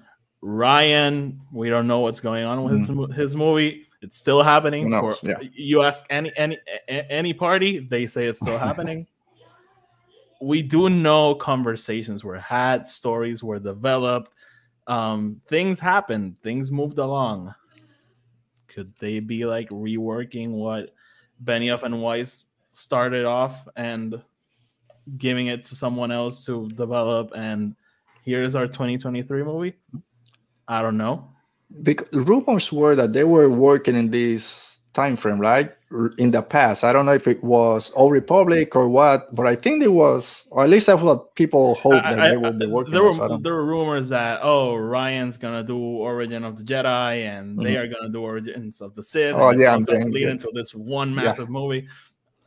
Rian, 0.42 1.38
we 1.52 1.70
don't 1.70 1.86
know 1.86 2.00
what's 2.00 2.20
going 2.20 2.44
on 2.44 2.62
with 2.64 2.88
mm-hmm. 2.88 3.12
his, 3.12 3.16
his 3.16 3.36
movie. 3.36 3.86
It's 4.02 4.16
still 4.16 4.42
happening. 4.42 4.90
For, 4.90 5.14
yeah. 5.22 5.38
You 5.40 5.82
ask 5.82 6.04
any 6.08 6.32
any 6.36 6.58
any 6.88 7.32
party, 7.32 7.80
they 7.80 8.06
say 8.06 8.26
it's 8.26 8.40
still 8.40 8.58
happening. 8.68 9.06
we 10.40 10.62
do 10.62 10.88
know 10.88 11.34
conversations 11.34 12.24
were 12.24 12.38
had, 12.38 12.86
stories 12.86 13.42
were 13.42 13.58
developed, 13.58 14.34
um, 14.86 15.40
things 15.48 15.78
happened, 15.78 16.36
things 16.42 16.70
moved 16.72 16.98
along. 16.98 17.54
Could 18.68 18.94
they 18.98 19.20
be 19.20 19.44
like 19.44 19.68
reworking 19.68 20.52
what 20.52 20.94
Benioff 21.44 21.82
and 21.82 22.00
Weiss 22.00 22.46
started 22.72 23.26
off 23.26 23.68
and 23.76 24.22
giving 25.18 25.48
it 25.48 25.64
to 25.64 25.74
someone 25.74 26.10
else 26.10 26.46
to 26.46 26.70
develop? 26.70 27.32
And 27.34 27.76
here's 28.22 28.54
our 28.54 28.66
2023 28.66 29.42
movie. 29.42 29.74
I 30.66 30.80
don't 30.80 30.96
know 30.96 31.28
because 31.83 32.09
rumors 32.12 32.72
were 32.72 32.94
that 32.94 33.12
they 33.12 33.24
were 33.24 33.48
working 33.48 33.96
in 33.96 34.11
this 34.11 34.80
time 34.92 35.16
frame, 35.16 35.40
right? 35.40 35.70
In 36.18 36.30
the 36.30 36.40
past, 36.40 36.85
I 36.85 36.92
don't 36.92 37.06
know 37.06 37.14
if 37.14 37.26
it 37.26 37.42
was 37.42 37.92
Old 37.96 38.12
Republic 38.12 38.76
or 38.76 38.88
what, 38.88 39.35
but 39.35 39.48
I 39.48 39.56
think 39.56 39.83
it 39.83 39.88
was, 39.88 40.46
or 40.52 40.62
at 40.62 40.70
least 40.70 40.87
that's 40.87 41.02
what 41.02 41.35
people 41.35 41.74
hope 41.74 41.94
that 41.94 42.20
I, 42.20 42.30
they 42.30 42.37
will 42.37 42.52
be 42.52 42.66
working. 42.66 42.92
There 42.92 43.02
were 43.02 43.12
so 43.12 43.38
there 43.38 43.54
were 43.54 43.64
rumors 43.64 44.09
that 44.11 44.38
oh, 44.42 44.74
Rian's 44.74 45.37
gonna 45.37 45.64
do 45.64 45.76
Origin 45.76 46.44
of 46.44 46.56
the 46.56 46.62
Jedi, 46.62 47.26
and 47.26 47.56
mm-hmm. 47.56 47.64
they 47.64 47.76
are 47.76 47.88
gonna 47.88 48.09
do 48.09 48.22
Origins 48.22 48.80
of 48.80 48.94
the 48.94 49.02
Sith. 49.02 49.35
Oh 49.35 49.50
yeah, 49.50 49.74
I'm 49.74 49.85
going 49.85 50.12
lead 50.12 50.28
into 50.28 50.48
this 50.54 50.76
one 50.76 51.12
massive 51.12 51.48
yeah. 51.48 51.52
movie. 51.52 51.88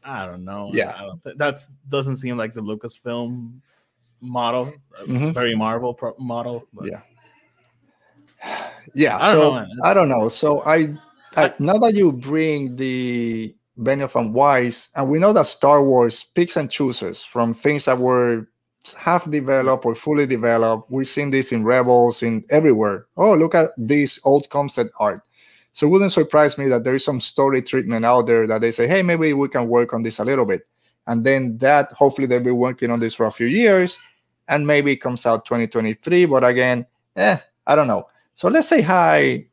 I 0.06 0.26
don't 0.26 0.46
know. 0.46 0.72
Yeah, 0.74 0.98
don't 0.98 1.22
th- 1.24 1.36
that's 1.38 1.68
doesn't 1.90 2.16
seem 2.16 2.38
like 2.38 2.54
the 2.54 2.62
Lucasfilm 2.62 3.60
model, 4.22 4.72
mm-hmm. 5.02 5.32
very 5.32 5.54
Marvel 5.54 5.94
pro- 5.94 6.16
model. 6.18 6.66
But. 6.74 6.90
Yeah. 6.92 7.02
Yeah. 8.94 9.18
I 9.18 9.32
so 9.32 9.56
know, 9.56 9.68
I 9.84 9.94
don't 9.94 10.10
know. 10.10 10.28
So 10.30 10.62
I, 10.66 10.96
I 11.36 11.54
now 11.60 11.78
that 11.80 11.94
you 11.96 12.12
bring 12.12 12.76
the 12.76 13.56
Benioff 13.80 14.20
and 14.20 14.34
Weiss, 14.34 14.90
and 14.96 15.10
we 15.10 15.20
know 15.20 15.34
that 15.34 15.46
Star 15.46 15.84
Wars 15.84 16.26
picks 16.36 16.58
and 16.58 16.70
chooses 16.70 17.24
from 17.24 17.54
things 17.54 17.86
that 17.86 17.98
were 17.98 18.48
half 18.98 19.30
developed 19.30 19.86
or 19.86 19.96
fully 19.96 20.28
developed. 20.28 20.92
We've 20.92 21.08
seen 21.08 21.32
this 21.32 21.52
in 21.52 21.64
Rebels, 21.64 22.22
in 22.22 22.44
everywhere. 22.50 23.08
Oh, 23.18 23.34
look 23.34 23.56
at 23.56 23.72
this 23.78 24.20
old 24.24 24.50
concept 24.50 24.92
art. 25.00 25.24
So 25.72 25.88
it 25.88 25.90
wouldn't 25.90 26.12
surprise 26.12 26.58
me 26.58 26.68
that 26.68 26.84
there 26.84 26.94
is 26.94 27.04
some 27.04 27.20
story 27.20 27.62
treatment 27.62 28.06
out 28.06 28.28
there 28.28 28.46
that 28.46 28.62
they 28.62 28.70
say, 28.70 28.88
hey, 28.88 29.02
maybe 29.02 29.34
we 29.34 29.50
can 29.50 29.68
work 29.68 29.94
on 29.94 30.04
this 30.04 30.20
a 30.20 30.26
little 30.26 30.46
bit. 30.46 30.68
And 31.08 31.24
then 31.24 31.58
that, 31.58 31.92
hopefully, 31.94 32.28
they'll 32.28 32.40
be 32.42 32.52
working 32.52 32.92
on 32.92 33.00
this 33.00 33.16
for 33.16 33.26
a 33.26 33.32
few 33.32 33.48
years 33.48 33.98
and 34.48 34.68
maybe 34.68 34.94
it 34.94 34.98
comes 34.98 35.26
out 35.26 35.46
2023. 35.46 36.26
But 36.26 36.44
again, 36.44 36.86
eh, 37.16 37.38
I 37.66 37.76
don't 37.76 37.88
know. 37.88 38.08
So 38.36 38.50
let's 38.50 38.68
say 38.68 38.82
hi 38.82 39.48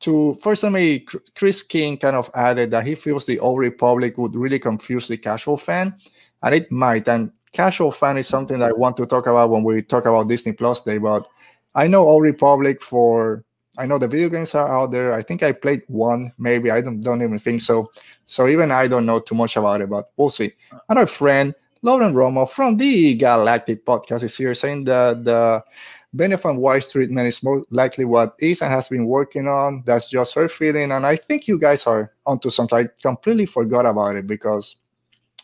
to 0.00 0.36
first 0.42 0.62
let 0.62 0.72
me 0.72 1.06
Chris 1.34 1.62
King 1.62 1.96
kind 1.96 2.16
of 2.16 2.30
added 2.34 2.70
that 2.72 2.86
he 2.86 2.94
feels 2.94 3.24
the 3.24 3.38
old 3.38 3.58
republic 3.58 4.18
would 4.18 4.34
really 4.34 4.58
confuse 4.58 5.06
the 5.08 5.16
casual 5.16 5.56
fan 5.56 5.94
and 6.42 6.54
it 6.54 6.70
might. 6.72 7.08
And 7.08 7.32
casual 7.52 7.92
fan 7.92 8.18
is 8.18 8.26
something 8.26 8.58
that 8.58 8.70
I 8.70 8.72
want 8.72 8.96
to 8.96 9.06
talk 9.06 9.26
about 9.26 9.50
when 9.50 9.62
we 9.62 9.82
talk 9.82 10.06
about 10.06 10.28
Disney 10.28 10.52
Plus 10.52 10.82
Day 10.82 10.98
but 10.98 11.26
I 11.74 11.86
know 11.86 12.06
old 12.06 12.22
republic 12.22 12.82
for 12.82 13.44
I 13.78 13.86
know 13.86 13.98
the 13.98 14.08
video 14.08 14.28
games 14.28 14.54
are 14.54 14.68
out 14.68 14.90
there. 14.90 15.14
I 15.14 15.22
think 15.22 15.42
I 15.42 15.52
played 15.52 15.82
one 15.88 16.32
maybe. 16.38 16.70
I 16.70 16.80
don't 16.80 17.00
don't 17.00 17.22
even 17.22 17.38
think 17.38 17.62
so. 17.62 17.90
So 18.26 18.48
even 18.48 18.70
I 18.70 18.88
don't 18.88 19.06
know 19.06 19.20
too 19.20 19.34
much 19.34 19.56
about 19.56 19.82
it 19.82 19.90
but 19.90 20.10
we'll 20.16 20.30
see. 20.30 20.52
Another 20.88 21.06
friend 21.06 21.54
Lauren 21.82 22.14
Romo 22.14 22.48
from 22.48 22.76
the 22.76 23.14
Galactic 23.14 23.84
Podcast 23.84 24.22
is 24.22 24.36
here 24.36 24.54
saying 24.54 24.84
that 24.84 25.24
the 25.24 25.62
And 26.18 26.58
Weiss 26.58 26.92
treatment 26.92 27.26
is 27.26 27.42
more 27.42 27.64
likely 27.70 28.04
what 28.04 28.34
Ethan 28.40 28.68
has 28.68 28.88
been 28.88 29.06
working 29.06 29.48
on. 29.48 29.82
That's 29.86 30.10
just 30.10 30.34
her 30.34 30.48
feeling. 30.48 30.92
And 30.92 31.06
I 31.06 31.16
think 31.16 31.48
you 31.48 31.58
guys 31.58 31.86
are 31.86 32.12
onto 32.26 32.50
something. 32.50 32.78
I 32.78 32.88
completely 33.00 33.46
forgot 33.46 33.86
about 33.86 34.16
it 34.16 34.26
because 34.26 34.76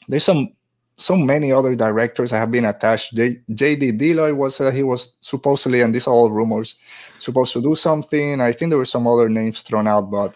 there's 0.08 0.24
some 0.24 0.50
so 0.98 1.14
many 1.14 1.52
other 1.52 1.76
directors 1.76 2.30
that 2.30 2.38
have 2.38 2.50
been 2.50 2.64
attached. 2.64 3.14
J.D. 3.14 3.92
Dillard 3.92 4.36
was 4.36 4.60
uh, 4.60 4.72
he 4.72 4.82
was 4.82 5.16
supposedly, 5.20 5.80
and 5.80 5.94
these 5.94 6.08
are 6.08 6.12
all 6.12 6.30
rumors, 6.30 6.74
supposed 7.20 7.52
to 7.52 7.62
do 7.62 7.76
something. 7.76 8.40
I 8.40 8.52
think 8.52 8.70
there 8.70 8.78
were 8.78 8.84
some 8.84 9.06
other 9.06 9.28
names 9.28 9.62
thrown 9.62 9.86
out, 9.86 10.10
but 10.10 10.34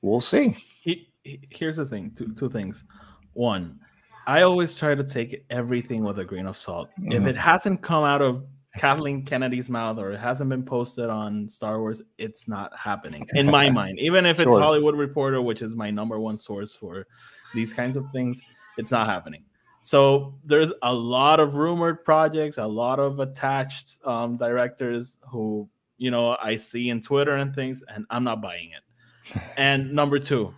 we'll 0.00 0.20
see. 0.20 0.56
He, 0.80 1.08
he, 1.24 1.40
here's 1.50 1.76
the 1.76 1.84
thing: 1.84 2.12
two 2.16 2.32
two 2.34 2.48
things. 2.48 2.84
One, 3.32 3.80
I 4.28 4.42
always 4.42 4.78
try 4.78 4.94
to 4.94 5.04
take 5.04 5.44
everything 5.50 6.04
with 6.04 6.20
a 6.20 6.24
grain 6.24 6.46
of 6.46 6.56
salt. 6.56 6.88
Mm-hmm. 6.98 7.12
If 7.12 7.26
it 7.26 7.36
hasn't 7.36 7.82
come 7.82 8.04
out 8.04 8.22
of 8.22 8.44
Kathleen 8.76 9.24
Kennedy's 9.24 9.68
mouth 9.68 9.98
or 9.98 10.12
it 10.12 10.18
hasn't 10.18 10.50
been 10.50 10.62
posted 10.62 11.08
on 11.08 11.48
Star 11.48 11.80
Wars, 11.80 12.02
it's 12.18 12.48
not 12.48 12.76
happening 12.76 13.26
in 13.34 13.46
my 13.46 13.70
mind. 13.70 13.98
Even 13.98 14.26
if 14.26 14.38
it's 14.38 14.50
sure. 14.50 14.60
Hollywood 14.60 14.96
Reporter, 14.96 15.40
which 15.42 15.62
is 15.62 15.74
my 15.76 15.90
number 15.90 16.18
one 16.20 16.36
source 16.36 16.72
for 16.72 17.06
these 17.54 17.72
kinds 17.72 17.96
of 17.96 18.04
things, 18.12 18.40
it's 18.78 18.90
not 18.90 19.06
happening. 19.06 19.44
So 19.82 20.34
there's 20.44 20.72
a 20.82 20.92
lot 20.92 21.38
of 21.38 21.54
rumored 21.54 22.04
projects, 22.04 22.58
a 22.58 22.66
lot 22.66 22.98
of 22.98 23.20
attached 23.20 24.04
um, 24.04 24.36
directors 24.36 25.18
who 25.30 25.68
you 25.96 26.10
know 26.10 26.36
I 26.42 26.56
see 26.56 26.90
in 26.90 27.00
Twitter 27.00 27.36
and 27.36 27.54
things, 27.54 27.84
and 27.88 28.04
I'm 28.10 28.24
not 28.24 28.42
buying 28.42 28.70
it. 28.72 29.40
and 29.56 29.92
number 29.92 30.18
two, 30.18 30.52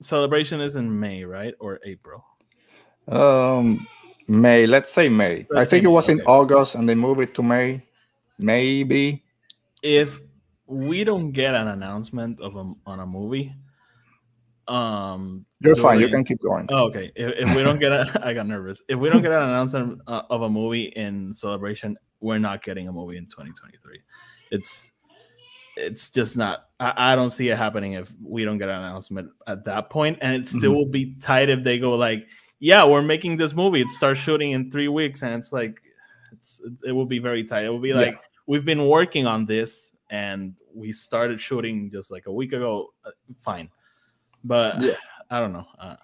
celebration 0.00 0.60
is 0.60 0.76
in 0.76 1.00
May, 1.00 1.24
right, 1.24 1.54
or 1.58 1.80
April? 1.84 2.24
Um, 3.08 3.86
May. 4.28 4.66
Let's 4.66 4.92
say 4.92 5.08
May. 5.08 5.46
I 5.56 5.64
think 5.64 5.84
it 5.84 5.88
was 5.88 6.08
okay. 6.08 6.20
in 6.20 6.26
August, 6.26 6.74
and 6.74 6.88
they 6.88 6.94
moved 6.94 7.20
it 7.20 7.34
to 7.34 7.42
May. 7.42 7.82
Maybe. 8.38 9.24
If 9.82 10.20
we 10.66 11.04
don't 11.04 11.32
get 11.32 11.54
an 11.54 11.68
announcement 11.68 12.40
of 12.40 12.56
a 12.56 12.72
on 12.86 13.00
a 13.00 13.06
movie, 13.06 13.54
um, 14.68 15.44
you're 15.60 15.76
fine. 15.76 16.00
You 16.00 16.08
can 16.08 16.24
keep 16.24 16.40
going. 16.40 16.66
Oh, 16.70 16.84
okay. 16.84 17.12
If, 17.14 17.48
if 17.48 17.56
we 17.56 17.62
don't 17.62 17.78
get 17.78 17.92
a, 17.92 18.20
I 18.24 18.32
got 18.32 18.46
nervous. 18.46 18.80
If 18.88 18.98
we 18.98 19.10
don't 19.10 19.22
get 19.22 19.32
an 19.32 19.42
announcement 19.42 20.00
uh, 20.06 20.22
of 20.30 20.42
a 20.42 20.48
movie 20.48 20.84
in 20.84 21.32
celebration, 21.32 21.96
we're 22.20 22.38
not 22.38 22.62
getting 22.62 22.88
a 22.88 22.92
movie 22.92 23.16
in 23.16 23.26
2023. 23.26 24.00
It's 24.50 24.92
it's 25.76 26.10
just 26.10 26.36
not 26.36 26.66
I, 26.80 27.12
I, 27.12 27.16
don't 27.16 27.30
see 27.30 27.48
it 27.48 27.56
happening 27.56 27.94
if 27.94 28.12
we 28.22 28.44
don't 28.44 28.58
get 28.58 28.68
an 28.68 28.76
announcement 28.76 29.30
at 29.46 29.64
that 29.64 29.88
point 29.88 30.18
and 30.20 30.34
it 30.34 30.46
still 30.46 30.72
mm-hmm. 30.72 30.78
will 30.78 30.86
be 30.86 31.14
tight 31.14 31.48
if 31.48 31.64
they 31.64 31.78
go 31.78 31.94
like 31.96 32.26
yeah, 32.62 32.84
we're 32.84 33.02
making 33.02 33.38
this 33.38 33.54
movie. 33.54 33.80
It 33.80 33.88
starts 33.88 34.20
shooting 34.20 34.52
in 34.52 34.70
three 34.70 34.86
weeks, 34.86 35.22
and 35.22 35.34
it's 35.34 35.52
like, 35.52 35.82
it's 36.30 36.62
it 36.86 36.92
will 36.92 37.06
be 37.06 37.18
very 37.18 37.42
tight. 37.42 37.64
It 37.64 37.70
will 37.70 37.80
be 37.80 37.92
like 37.92 38.14
yeah. 38.14 38.20
we've 38.46 38.64
been 38.64 38.86
working 38.86 39.26
on 39.26 39.46
this, 39.46 39.96
and 40.10 40.54
we 40.72 40.92
started 40.92 41.40
shooting 41.40 41.90
just 41.90 42.12
like 42.12 42.26
a 42.26 42.32
week 42.32 42.52
ago. 42.52 42.94
Uh, 43.04 43.10
fine, 43.40 43.68
but 44.44 44.80
yeah. 44.80 44.94
I 45.28 45.40
don't 45.40 45.52
know. 45.52 45.66
Uh, 45.76 45.96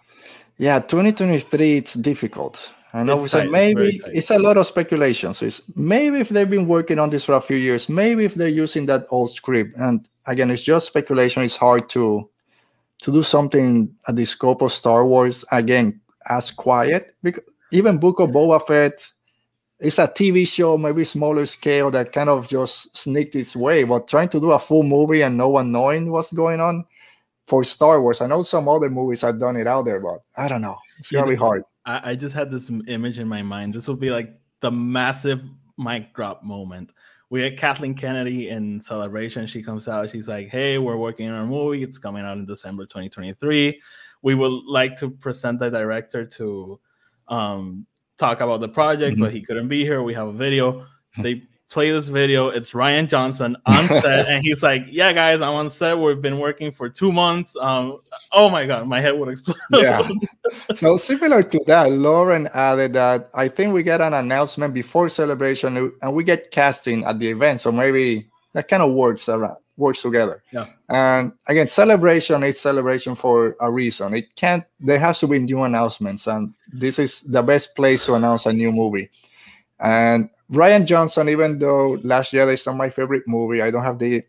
yeah, 0.57 0.81
2023, 0.81 1.77
it's 1.77 1.95
difficult. 1.95 2.73
I 2.93 3.05
know 3.05 3.15
we 3.15 3.29
said 3.29 3.51
maybe 3.51 4.01
it's, 4.05 4.09
it's, 4.13 4.31
a 4.31 4.39
lot 4.41 4.57
of 4.57 4.67
speculation. 4.67 5.35
So 5.35 5.47
it's 5.47 5.63
maybe 5.77 6.19
if 6.19 6.31
they've 6.31 6.51
been 6.51 6.67
working 6.67 6.99
on 6.99 7.11
this 7.11 7.25
for 7.25 7.35
a 7.35 7.41
few 7.41 7.57
years, 7.57 7.89
maybe 7.89 8.25
if 8.25 8.35
they're 8.35 8.49
using 8.49 8.87
that 8.87 9.07
old 9.11 9.31
script. 9.31 9.77
And 9.77 10.09
again, 10.27 10.51
it's 10.51 10.63
just 10.63 10.89
speculation. 10.89 11.45
It's 11.45 11.55
hard 11.55 11.89
to 11.91 12.29
to 13.03 13.13
do 13.13 13.23
something 13.23 13.95
at 14.09 14.17
the 14.17 14.25
scope 14.25 14.61
of 14.63 14.73
Star 14.73 15.07
Wars. 15.07 15.45
Again, 15.53 16.01
as 16.29 16.51
quiet 16.51 17.15
because 17.23 17.45
even 17.73 17.99
Book 17.99 18.21
of 18.21 18.31
Boba 18.31 18.67
Fett 18.67 19.11
is 19.81 19.99
a 19.99 20.09
TV 20.09 20.47
show, 20.47 20.77
maybe 20.77 21.05
smaller 21.05 21.47
scale 21.47 21.91
that 21.91 22.13
kind 22.13 22.29
of 22.29 22.49
just 22.49 22.97
sneaked 22.97 23.37
its 23.37 23.55
way. 23.55 23.85
But 23.85 24.09
trying 24.09 24.29
to 24.31 24.41
do 24.41 24.53
a 24.53 24.59
full 24.59 24.83
movie 24.83 25.23
and 25.23 25.37
no 25.37 25.49
one 25.49 25.71
knowing 25.71 26.11
what's 26.11 26.33
going 26.33 26.61
on 26.61 26.85
for 27.47 27.65
Star 27.65 28.03
Wars, 28.03 28.21
I 28.21 28.27
know 28.27 28.43
some 28.43 28.69
other 28.69 28.91
movies 28.91 29.21
have 29.21 29.39
done 29.39 29.57
it 29.57 29.67
out 29.67 29.85
there, 29.85 30.01
but 30.01 30.21
I 30.37 30.49
don't 30.49 30.63
know. 30.63 30.77
It's 30.99 31.11
gonna 31.11 31.31
be 31.31 31.37
hard. 31.37 31.63
I, 31.87 32.11
I 32.11 32.15
just 32.15 32.35
had 32.35 32.51
this 32.51 32.71
image 32.89 33.19
in 33.19 33.29
my 33.29 33.43
mind. 33.43 33.75
This 33.75 33.87
will 33.87 33.97
be 33.97 34.11
like 34.11 34.35
the 34.61 34.71
massive 34.71 35.45
mic 35.77 36.13
drop 36.15 36.43
moment. 36.43 36.93
We 37.31 37.43
had 37.43 37.59
Kathleen 37.59 37.95
Kennedy 37.95 38.49
in 38.49 38.81
celebration. 38.81 39.47
She 39.47 39.63
comes 39.63 39.87
out. 39.87 40.11
She's 40.11 40.29
like, 40.29 40.49
"Hey, 40.49 40.79
we're 40.79 40.97
working 40.97 41.29
on 41.29 41.45
a 41.45 41.47
movie. 41.47 41.83
It's 41.83 41.99
coming 41.99 42.25
out 42.25 42.39
in 42.39 42.47
December 42.47 42.85
2023." 42.85 43.81
We 44.23 44.35
would 44.35 44.53
like 44.67 44.97
to 44.97 45.11
present 45.11 45.61
the 45.61 45.71
director 45.71 46.25
to 46.25 46.81
um, 47.29 47.87
talk 48.19 48.41
about 48.41 48.61
the 48.61 48.69
project, 48.69 49.15
mm-hmm. 49.15 49.25
but 49.25 49.33
he 49.33 49.43
couldn't 49.43 49.69
be 49.69 49.85
here. 49.85 50.03
We 50.03 50.15
have 50.15 50.29
a 50.29 50.33
video. 50.33 50.87
They 51.19 51.43
play 51.71 51.91
this 51.91 52.07
video. 52.07 52.49
It's 52.49 52.73
Rian 52.73 53.09
Johnson 53.09 53.57
on 53.67 53.89
set, 53.89 54.29
and 54.29 54.43
he's 54.43 54.63
like, 54.63 54.85
"Yeah, 54.91 55.13
guys, 55.13 55.41
I'm 55.41 55.55
on 55.55 55.71
set. 55.71 55.99
We've 55.99 56.21
been 56.21 56.39
working 56.39 56.73
for 56.73 56.89
two 56.89 57.13
months. 57.13 57.55
Um, 57.57 57.99
oh 58.33 58.51
my 58.51 58.67
god, 58.67 58.87
my 58.87 59.01
head 59.01 59.19
would 59.19 59.29
explode." 59.29 59.57
yeah. 59.73 60.07
So 60.75 60.97
similar 60.97 61.43
to 61.43 61.61
that, 61.67 61.91
Lauren 61.91 62.49
added 62.55 62.95
that 62.95 63.29
I 63.35 63.49
think 63.49 63.75
we 63.75 63.83
get 63.83 64.01
an 64.01 64.15
announcement 64.15 64.75
before 64.75 65.09
celebration, 65.09 65.93
and 66.03 66.15
we 66.15 66.25
get 66.25 66.51
casting 66.51 67.05
at 67.05 67.19
the 67.19 67.29
event. 67.29 67.61
So 67.61 67.71
maybe 67.71 68.29
that 68.55 68.69
kind 68.69 68.83
of 68.83 68.93
works 68.93 69.29
around 69.29 69.57
works 69.79 70.03
together. 70.03 70.43
Yeah. 70.53 70.67
And 70.89 71.33
again, 71.47 71.67
celebration 71.67 72.43
is 72.43 72.61
celebration 72.61 73.15
for 73.15 73.57
a 73.61 73.71
reason. 73.71 74.15
It 74.15 74.35
can't. 74.37 74.65
There 74.81 74.99
has 74.99 75.21
to 75.21 75.27
be 75.27 75.39
new 75.39 75.63
announcements, 75.63 76.27
and 76.27 76.53
this 76.69 76.99
is 76.99 77.23
the 77.23 77.43
best 77.43 77.75
place 77.75 78.05
to 78.07 78.15
announce 78.15 78.45
a 78.45 78.53
new 78.53 78.73
movie. 78.73 79.09
And 79.81 80.29
Rian 80.53 80.85
Johnson, 80.85 81.29
even 81.29 81.59
though 81.59 81.99
Last 82.03 82.33
Jedi 82.33 82.55
is 82.55 82.67
not 82.67 82.77
my 82.77 82.91
favorite 82.91 83.23
movie, 83.27 83.63
I 83.63 83.71
don't 83.71 83.85
have 83.85 83.99
the, 83.99 84.23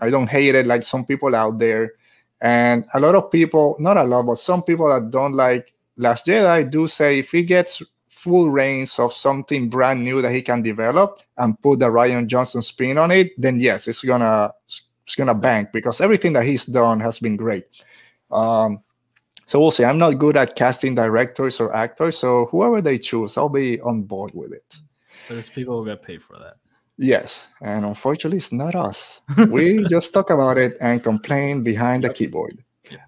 I 0.00 0.10
don't 0.10 0.28
hate 0.28 0.54
it 0.54 0.66
like 0.66 0.84
some 0.84 1.04
people 1.04 1.34
out 1.34 1.58
there. 1.58 1.92
And 2.40 2.84
a 2.94 3.00
lot 3.00 3.14
of 3.14 3.30
people, 3.30 3.76
not 3.78 3.96
a 3.96 4.04
lot, 4.04 4.26
but 4.26 4.36
some 4.36 4.62
people 4.62 4.88
that 4.88 5.10
don't 5.10 5.34
like 5.34 5.74
Last 5.96 6.26
Jedi 6.26 6.46
I 6.46 6.62
do 6.62 6.88
say 6.88 7.18
if 7.18 7.32
he 7.32 7.42
gets 7.42 7.82
full 8.08 8.50
reins 8.50 8.98
of 9.00 9.12
something 9.12 9.68
brand 9.68 10.04
new 10.04 10.22
that 10.22 10.32
he 10.32 10.40
can 10.40 10.62
develop 10.62 11.20
and 11.38 11.60
put 11.60 11.80
the 11.80 11.86
Rian 11.86 12.28
Johnson 12.28 12.62
spin 12.62 12.96
on 12.96 13.10
it, 13.10 13.32
then 13.36 13.58
yes, 13.58 13.88
it's 13.88 14.04
gonna 14.04 14.52
it's 15.04 15.14
gonna 15.14 15.34
bank 15.34 15.70
because 15.72 16.00
everything 16.00 16.32
that 16.34 16.44
he's 16.44 16.66
done 16.66 17.00
has 17.00 17.18
been 17.18 17.36
great. 17.36 17.64
Um, 18.30 18.82
so 19.46 19.60
we'll 19.60 19.70
see. 19.70 19.84
I'm 19.84 19.98
not 19.98 20.18
good 20.18 20.36
at 20.36 20.56
casting 20.56 20.94
directors 20.94 21.60
or 21.60 21.74
actors, 21.74 22.16
so 22.16 22.46
whoever 22.46 22.80
they 22.80 22.98
choose, 22.98 23.36
I'll 23.36 23.48
be 23.48 23.80
on 23.80 24.02
board 24.02 24.32
with 24.34 24.52
it. 24.52 24.76
There's 25.28 25.48
people 25.48 25.78
who 25.78 25.90
get 25.90 26.02
paid 26.02 26.22
for 26.22 26.38
that. 26.38 26.56
Yes, 26.98 27.44
and 27.60 27.84
unfortunately, 27.84 28.38
it's 28.38 28.52
not 28.52 28.74
us. 28.74 29.20
we 29.48 29.84
just 29.88 30.12
talk 30.12 30.30
about 30.30 30.58
it 30.58 30.76
and 30.80 31.02
complain 31.02 31.62
behind 31.62 32.04
the 32.04 32.12
keyboard. 32.12 32.62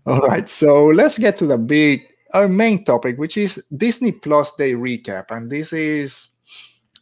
All 0.07 0.21
right, 0.21 0.49
so 0.49 0.87
let's 0.87 1.19
get 1.19 1.37
to 1.39 1.47
the 1.47 1.59
big, 1.59 2.03
our 2.33 2.49
main 2.49 2.85
topic, 2.85 3.19
which 3.19 3.37
is 3.37 3.63
Disney 3.77 4.13
Plus 4.13 4.55
Day 4.57 4.73
recap, 4.73 5.27
and 5.31 5.51
this 5.51 5.73
is 5.73 6.29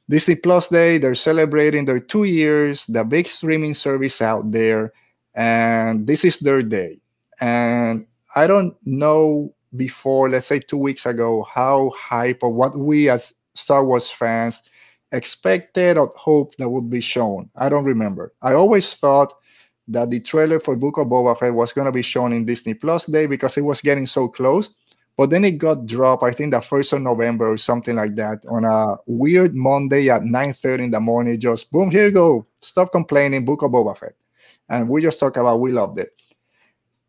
Disney 0.08 0.36
Plus 0.36 0.68
Day. 0.68 0.98
They're 0.98 1.14
celebrating 1.14 1.84
their 1.84 2.00
two 2.00 2.24
years, 2.24 2.86
the 2.86 3.04
big 3.04 3.28
streaming 3.28 3.74
service 3.74 4.20
out 4.20 4.50
there, 4.50 4.92
and 5.34 6.06
this 6.06 6.24
is 6.24 6.38
their 6.40 6.62
day. 6.62 6.98
And 7.40 8.06
I 8.34 8.46
don't 8.46 8.76
know 8.86 9.54
before, 9.76 10.28
let's 10.28 10.46
say 10.46 10.58
two 10.58 10.76
weeks 10.76 11.06
ago, 11.06 11.46
how 11.52 11.92
hype 11.96 12.42
or 12.42 12.52
what 12.52 12.76
we 12.76 13.08
as 13.08 13.34
Star 13.54 13.84
Wars 13.84 14.10
fans 14.10 14.62
expected 15.12 15.98
or 15.98 16.12
hoped 16.16 16.58
that 16.58 16.68
would 16.68 16.90
be 16.90 17.00
shown. 17.00 17.50
I 17.56 17.68
don't 17.68 17.84
remember. 17.84 18.32
I 18.42 18.54
always 18.54 18.94
thought 18.94 19.34
that 19.88 20.10
the 20.10 20.20
trailer 20.20 20.60
for 20.60 20.76
Book 20.76 20.98
of 20.98 21.08
Boba 21.08 21.38
Fett 21.38 21.54
was 21.54 21.72
going 21.72 21.86
to 21.86 21.92
be 21.92 22.02
shown 22.02 22.32
in 22.32 22.44
Disney 22.46 22.74
Plus 22.74 23.06
Day 23.06 23.26
because 23.26 23.56
it 23.56 23.62
was 23.62 23.80
getting 23.80 24.06
so 24.06 24.28
close. 24.28 24.70
But 25.16 25.30
then 25.30 25.44
it 25.44 25.58
got 25.58 25.86
dropped, 25.86 26.22
I 26.22 26.32
think 26.32 26.52
the 26.52 26.60
first 26.60 26.92
of 26.92 27.02
November 27.02 27.50
or 27.52 27.56
something 27.56 27.96
like 27.96 28.16
that, 28.16 28.44
on 28.48 28.64
a 28.64 28.96
weird 29.06 29.54
Monday 29.54 30.08
at 30.08 30.22
9:30 30.22 30.84
in 30.84 30.90
the 30.90 31.00
morning. 31.00 31.38
Just 31.38 31.70
boom, 31.70 31.90
here 31.90 32.06
you 32.06 32.12
go. 32.12 32.46
Stop 32.62 32.92
complaining, 32.92 33.44
Book 33.44 33.62
of 33.62 33.70
Boba 33.70 33.96
Fett. 33.96 34.14
And 34.68 34.88
we 34.88 35.02
just 35.02 35.20
talked 35.20 35.36
about 35.36 35.60
we 35.60 35.70
loved 35.70 35.98
it. 35.98 36.12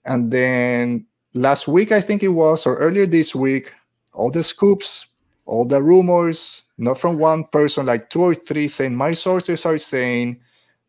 And 0.06 0.32
then 0.32 1.06
last 1.34 1.68
week, 1.68 1.92
I 1.92 2.02
think 2.02 2.24
it 2.24 2.30
was, 2.30 2.66
or 2.66 2.76
earlier 2.78 3.06
this 3.06 3.34
week, 3.34 3.72
all 4.14 4.30
the 4.30 4.44
scoops, 4.44 5.08
all 5.46 5.66
the 5.66 5.82
rumors, 5.82 6.64
not 6.78 7.00
from 7.00 7.18
one 7.18 7.46
person, 7.46 7.86
like 7.86 8.10
two 8.10 8.22
or 8.22 8.36
three 8.36 8.68
saying 8.68 8.96
my 8.96 9.14
sources 9.14 9.66
are 9.66 9.78
saying 9.78 10.40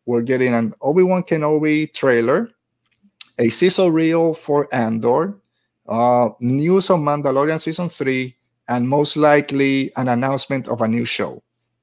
we're 0.06 0.22
getting 0.22 0.52
an 0.52 0.74
Obi-Wan 0.80 1.22
Kenobi 1.22 1.92
trailer, 1.94 2.50
a 3.38 3.48
sizzle 3.48 3.90
reel 3.90 4.34
for 4.34 4.68
Andor, 4.74 5.36
uh, 5.88 6.30
news 6.40 6.90
on 6.90 7.02
Mandalorian 7.02 7.60
season 7.60 7.88
three, 7.88 8.36
and 8.68 8.88
most 8.88 9.16
likely 9.16 9.92
an 9.96 10.08
announcement 10.08 10.68
of 10.68 10.80
a 10.80 10.88
new 10.88 11.04
show. 11.04 11.42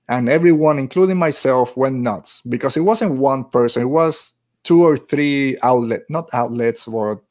And 0.09 0.27
everyone, 0.27 0.79
including 0.79 1.17
myself, 1.17 1.77
went 1.77 1.95
nuts 1.95 2.41
because 2.49 2.75
it 2.75 2.81
wasn't 2.81 3.17
one 3.17 3.45
person; 3.45 3.83
it 3.83 3.85
was 3.85 4.33
two 4.63 4.83
or 4.83 4.97
three 4.97 5.57
outlet, 5.63 6.01
not 6.09 6.29
outlets, 6.33 6.85
but 6.85 7.21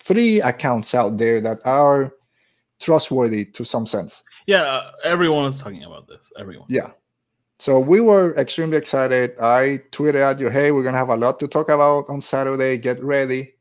three 0.00 0.40
accounts 0.40 0.94
out 0.94 1.18
there 1.18 1.40
that 1.40 1.58
are 1.64 2.12
trustworthy 2.80 3.44
to 3.44 3.64
some 3.64 3.86
sense. 3.86 4.24
Yeah, 4.46 4.62
uh, 4.62 4.90
everyone 5.04 5.44
was 5.44 5.60
talking 5.60 5.84
about 5.84 6.08
this. 6.08 6.30
Everyone. 6.38 6.66
Yeah. 6.68 6.90
So 7.58 7.78
we 7.78 8.00
were 8.00 8.34
extremely 8.36 8.78
excited. 8.78 9.38
I 9.38 9.82
tweeted 9.92 10.14
at 10.14 10.40
you, 10.40 10.48
hey, 10.48 10.72
we're 10.72 10.82
gonna 10.82 10.96
have 10.96 11.10
a 11.10 11.16
lot 11.16 11.38
to 11.40 11.48
talk 11.48 11.68
about 11.68 12.06
on 12.08 12.20
Saturday. 12.22 12.78
Get 12.78 13.02
ready. 13.04 13.54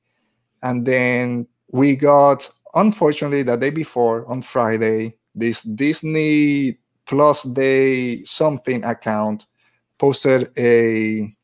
And 0.63 0.85
then 0.85 1.47
we 1.71 1.95
got, 1.95 2.49
unfortunately, 2.73 3.43
the 3.43 3.55
day 3.55 3.69
before 3.69 4.25
on 4.27 4.41
Friday, 4.41 5.15
this 5.35 5.61
Disney 5.63 6.77
Plus 7.05 7.43
Day 7.43 8.23
something 8.23 8.83
account 8.83 9.47
posted 9.97 10.51
a. 10.57 11.35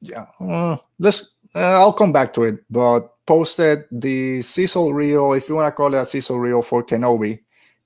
Yeah, 0.00 0.26
uh, 0.40 0.76
let's. 0.98 1.38
Uh, 1.54 1.78
I'll 1.78 1.92
come 1.92 2.12
back 2.12 2.32
to 2.34 2.42
it, 2.42 2.60
but 2.68 3.14
posted 3.26 3.84
the 3.90 4.42
sizzle 4.42 4.92
reel, 4.92 5.32
if 5.32 5.48
you 5.48 5.54
want 5.54 5.72
to 5.72 5.76
call 5.76 5.94
it 5.94 5.98
a 5.98 6.04
sizzle 6.04 6.40
reel 6.40 6.62
for 6.62 6.82
Kenobi. 6.82 7.40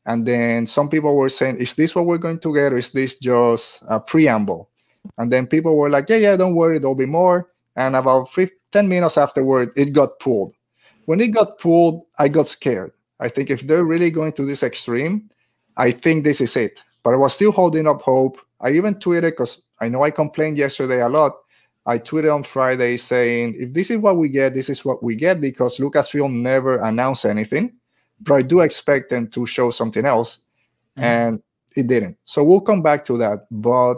And 0.06 0.26
then 0.26 0.66
some 0.66 0.88
people 0.88 1.14
were 1.14 1.28
saying, 1.28 1.58
is 1.58 1.74
this 1.74 1.94
what 1.94 2.06
we're 2.06 2.18
going 2.18 2.38
to 2.40 2.54
get? 2.54 2.72
Or 2.72 2.78
is 2.78 2.92
this 2.92 3.18
just 3.18 3.82
a 3.88 4.00
preamble? 4.00 4.70
And 5.18 5.30
then 5.30 5.46
people 5.46 5.76
were 5.76 5.90
like, 5.90 6.08
yeah, 6.08 6.16
yeah, 6.16 6.36
don't 6.36 6.54
worry, 6.54 6.78
there'll 6.78 6.94
be 6.94 7.06
more. 7.06 7.50
And 7.76 7.94
about 7.94 8.30
15, 8.30 8.58
10 8.72 8.88
minutes 8.88 9.18
afterward, 9.18 9.70
it 9.76 9.92
got 9.92 10.18
pulled. 10.18 10.54
When 11.08 11.22
it 11.22 11.28
got 11.28 11.56
pulled, 11.56 12.04
I 12.18 12.28
got 12.28 12.46
scared. 12.48 12.92
I 13.18 13.30
think 13.30 13.48
if 13.48 13.62
they're 13.62 13.86
really 13.86 14.10
going 14.10 14.32
to 14.32 14.44
this 14.44 14.62
extreme, 14.62 15.30
I 15.78 15.90
think 15.90 16.22
this 16.22 16.38
is 16.38 16.54
it. 16.54 16.84
But 17.02 17.14
I 17.14 17.16
was 17.16 17.32
still 17.32 17.50
holding 17.50 17.86
up 17.86 18.02
hope. 18.02 18.38
I 18.60 18.72
even 18.72 18.94
tweeted 18.94 19.22
because 19.22 19.62
I 19.80 19.88
know 19.88 20.02
I 20.02 20.10
complained 20.10 20.58
yesterday 20.58 21.00
a 21.00 21.08
lot 21.08 21.32
I 21.86 21.98
tweeted 21.98 22.34
on 22.34 22.42
Friday 22.42 22.98
saying, 22.98 23.54
if 23.56 23.72
this 23.72 23.90
is 23.90 23.96
what 23.96 24.18
we 24.18 24.28
get, 24.28 24.52
this 24.52 24.68
is 24.68 24.84
what 24.84 25.02
we 25.02 25.16
get 25.16 25.40
because 25.40 25.78
Lucasfilm 25.78 26.42
never 26.42 26.76
announced 26.76 27.24
anything. 27.24 27.72
But 28.20 28.34
I 28.34 28.42
do 28.42 28.60
expect 28.60 29.08
them 29.08 29.28
to 29.28 29.46
show 29.46 29.70
something 29.70 30.04
else. 30.04 30.40
Mm-hmm. 30.98 31.04
And 31.04 31.42
it 31.74 31.86
didn't. 31.86 32.18
So 32.26 32.44
we'll 32.44 32.60
come 32.60 32.82
back 32.82 33.06
to 33.06 33.16
that. 33.16 33.46
But 33.50 33.96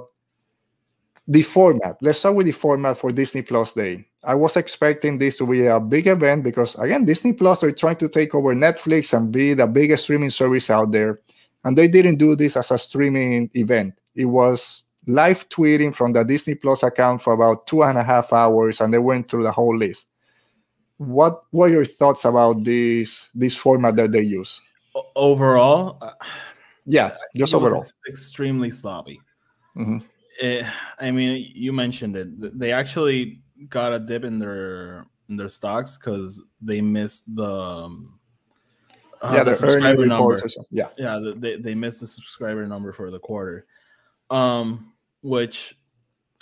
the 1.26 1.42
format, 1.42 1.96
let's 2.02 2.20
start 2.20 2.36
with 2.36 2.46
the 2.46 2.52
format 2.52 2.98
for 2.98 3.10
Disney 3.10 3.42
Plus 3.42 3.74
Day. 3.74 4.06
I 4.24 4.34
was 4.34 4.56
expecting 4.56 5.18
this 5.18 5.38
to 5.38 5.46
be 5.46 5.66
a 5.66 5.80
big 5.80 6.06
event 6.06 6.44
because, 6.44 6.74
again, 6.78 7.06
Disney 7.06 7.32
Plus 7.32 7.62
are 7.62 7.72
trying 7.72 7.96
to 7.96 8.08
take 8.08 8.34
over 8.34 8.54
Netflix 8.54 9.16
and 9.16 9.32
be 9.32 9.54
the 9.54 9.66
biggest 9.66 10.04
streaming 10.04 10.30
service 10.30 10.68
out 10.68 10.92
there. 10.92 11.16
And 11.64 11.76
they 11.76 11.88
didn't 11.88 12.16
do 12.16 12.36
this 12.36 12.56
as 12.56 12.70
a 12.70 12.78
streaming 12.78 13.50
event. 13.54 13.94
It 14.14 14.26
was 14.26 14.82
live 15.06 15.48
tweeting 15.48 15.94
from 15.94 16.12
the 16.12 16.22
Disney 16.24 16.54
Plus 16.54 16.82
account 16.82 17.22
for 17.22 17.32
about 17.32 17.66
two 17.66 17.82
and 17.82 17.96
a 17.96 18.02
half 18.02 18.32
hours, 18.32 18.80
and 18.80 18.92
they 18.92 18.98
went 18.98 19.28
through 19.28 19.42
the 19.42 19.52
whole 19.52 19.76
list. 19.76 20.08
What 20.98 21.42
were 21.52 21.68
your 21.68 21.86
thoughts 21.86 22.26
about 22.26 22.64
this 22.64 23.26
this 23.34 23.56
format 23.56 23.96
that 23.96 24.12
they 24.12 24.22
use? 24.22 24.60
Overall, 25.16 25.96
uh, 26.02 26.12
yeah, 26.84 27.16
just 27.34 27.54
overall, 27.54 27.84
extremely 28.06 28.70
sloppy. 28.70 29.20
Mm-hmm. 29.76 29.98
It, 30.42 30.64
eh, 30.64 30.70
I 30.98 31.10
mean, 31.10 31.50
you 31.54 31.72
mentioned 31.72 32.16
it. 32.16 32.58
They 32.58 32.72
actually 32.72 33.40
got 33.68 33.92
a 33.92 33.98
dip 33.98 34.24
in 34.24 34.38
their 34.38 35.06
in 35.28 35.36
their 35.36 35.48
stocks 35.48 35.96
because 35.96 36.42
they 36.60 36.80
missed 36.80 37.34
the 37.34 37.50
um, 37.50 38.18
uh, 39.22 39.32
yeah 39.34 39.44
the, 39.44 39.50
the 39.50 39.56
subscriber 39.56 40.06
number. 40.06 40.40
Yeah, 40.70 40.88
yeah, 40.96 41.32
they 41.36 41.56
they 41.56 41.74
missed 41.74 42.00
the 42.00 42.06
subscriber 42.06 42.66
number 42.66 42.92
for 42.92 43.10
the 43.10 43.18
quarter. 43.18 43.66
Um, 44.30 44.92
which 45.22 45.76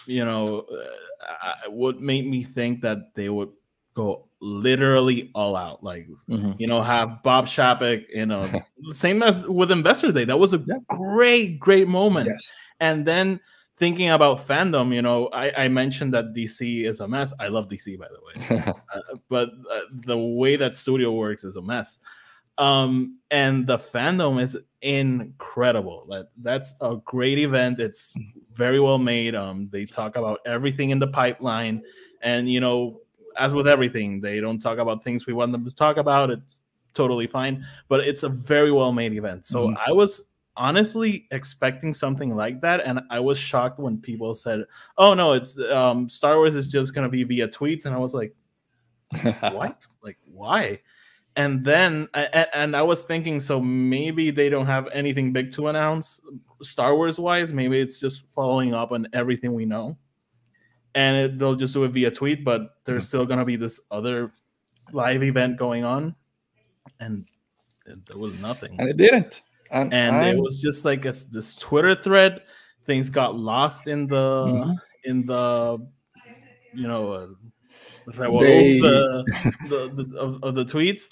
you 0.06 0.24
know 0.24 0.66
uh, 0.70 1.70
would 1.70 2.00
make 2.00 2.26
me 2.26 2.42
think 2.42 2.80
that 2.82 3.14
they 3.14 3.28
would 3.28 3.50
go 3.94 4.28
literally 4.40 5.30
all 5.34 5.56
out 5.56 5.82
like 5.82 6.06
mm-hmm. 6.28 6.52
you 6.58 6.66
know 6.66 6.80
have 6.80 7.22
bob 7.22 7.46
Chapek 7.46 8.04
you 8.14 8.26
know 8.26 8.48
same 8.92 9.22
as 9.22 9.46
with 9.48 9.70
investor 9.72 10.12
day 10.12 10.24
that 10.24 10.38
was 10.38 10.54
a 10.54 10.62
yeah. 10.66 10.76
great 10.88 11.58
great 11.58 11.88
moment 11.88 12.28
yes. 12.28 12.52
and 12.80 13.04
then 13.04 13.40
thinking 13.78 14.10
about 14.10 14.46
fandom 14.46 14.92
you 14.94 15.02
know 15.02 15.28
I, 15.28 15.64
I 15.64 15.68
mentioned 15.68 16.12
that 16.14 16.32
dc 16.34 16.84
is 16.84 17.00
a 17.00 17.08
mess. 17.08 17.32
I 17.38 17.48
love 17.48 17.68
dc 17.68 17.98
by 17.98 18.08
the 18.08 18.20
way. 18.26 18.62
Uh, 18.94 19.02
but 19.28 19.50
uh, 19.70 19.80
the 20.06 20.16
way 20.16 20.56
that 20.56 20.74
studio 20.74 21.12
works 21.12 21.44
is 21.44 21.56
a 21.56 21.62
mess. 21.62 21.98
Um 22.56 23.18
and 23.30 23.66
the 23.66 23.78
fandom 23.78 24.40
is 24.42 24.56
incredible. 24.80 26.06
That 26.08 26.28
that's 26.38 26.74
a 26.80 26.96
great 27.04 27.38
event. 27.38 27.80
It's 27.80 28.14
very 28.50 28.80
well 28.80 28.98
made. 28.98 29.34
Um 29.34 29.68
they 29.70 29.84
talk 29.84 30.16
about 30.16 30.40
everything 30.46 30.90
in 30.90 30.98
the 30.98 31.08
pipeline. 31.08 31.82
And 32.22 32.50
you 32.50 32.60
know 32.60 33.00
as 33.36 33.52
with 33.52 33.68
everything 33.68 34.20
they 34.20 34.40
don't 34.40 34.58
talk 34.58 34.78
about 34.78 35.04
things 35.04 35.26
we 35.26 35.34
want 35.34 35.52
them 35.52 35.64
to 35.64 35.74
talk 35.74 35.98
about. 35.98 36.30
It's 36.30 36.62
totally 36.94 37.26
fine. 37.26 37.66
But 37.88 38.00
it's 38.00 38.22
a 38.22 38.28
very 38.28 38.72
well 38.72 38.92
made 38.92 39.12
event. 39.12 39.46
So 39.46 39.68
mm-hmm. 39.68 39.76
i 39.86 39.92
was 39.92 40.27
honestly 40.58 41.26
expecting 41.30 41.94
something 41.94 42.34
like 42.34 42.60
that 42.60 42.80
and 42.84 43.00
i 43.10 43.20
was 43.20 43.38
shocked 43.38 43.78
when 43.78 43.96
people 43.98 44.34
said 44.34 44.64
oh 44.98 45.14
no 45.14 45.32
it's 45.32 45.58
um 45.70 46.08
star 46.08 46.36
wars 46.36 46.54
is 46.54 46.70
just 46.70 46.94
going 46.94 47.04
to 47.04 47.10
be 47.10 47.24
via 47.24 47.48
tweets 47.48 47.86
and 47.86 47.94
i 47.94 47.98
was 47.98 48.12
like 48.12 48.34
what 49.52 49.86
like 50.02 50.18
why 50.26 50.78
and 51.38 51.64
then 51.64 52.08
and 52.52 52.74
I 52.74 52.82
was 52.82 53.04
thinking, 53.04 53.40
so 53.40 53.60
maybe 53.60 54.32
they 54.32 54.48
don't 54.48 54.66
have 54.66 54.88
anything 54.92 55.32
big 55.32 55.52
to 55.52 55.68
announce, 55.68 56.20
Star 56.62 56.96
Wars 56.96 57.16
wise. 57.16 57.52
Maybe 57.52 57.78
it's 57.78 58.00
just 58.00 58.26
following 58.28 58.74
up 58.74 58.90
on 58.90 59.06
everything 59.12 59.54
we 59.54 59.64
know, 59.64 59.96
and 60.96 61.16
it, 61.16 61.38
they'll 61.38 61.54
just 61.54 61.74
do 61.74 61.84
it 61.84 61.92
via 61.92 62.10
tweet. 62.10 62.44
But 62.44 62.70
there's 62.84 63.06
still 63.06 63.24
gonna 63.24 63.44
be 63.44 63.54
this 63.54 63.80
other 63.92 64.32
live 64.92 65.22
event 65.22 65.58
going 65.58 65.84
on, 65.84 66.16
and 66.98 67.24
there 67.86 68.18
was 68.18 68.34
nothing. 68.40 68.74
And 68.80 68.88
it 68.88 68.96
didn't. 68.96 69.42
And, 69.70 69.92
and 69.92 70.36
it 70.36 70.40
was 70.40 70.60
just 70.60 70.84
like 70.84 71.04
a, 71.04 71.12
this 71.32 71.56
Twitter 71.56 71.94
thread. 71.94 72.42
Things 72.86 73.10
got 73.10 73.36
lost 73.36 73.86
in 73.86 74.06
the 74.06 74.44
mm-hmm. 74.46 74.72
in 75.04 75.26
the 75.26 75.86
you 76.72 76.88
know. 76.88 77.12
Uh, 77.12 77.26
they... 78.06 78.80
the, 78.80 79.22
the, 79.68 80.02
the, 80.02 80.18
of, 80.18 80.42
of 80.42 80.54
the 80.54 80.64
tweets 80.64 81.08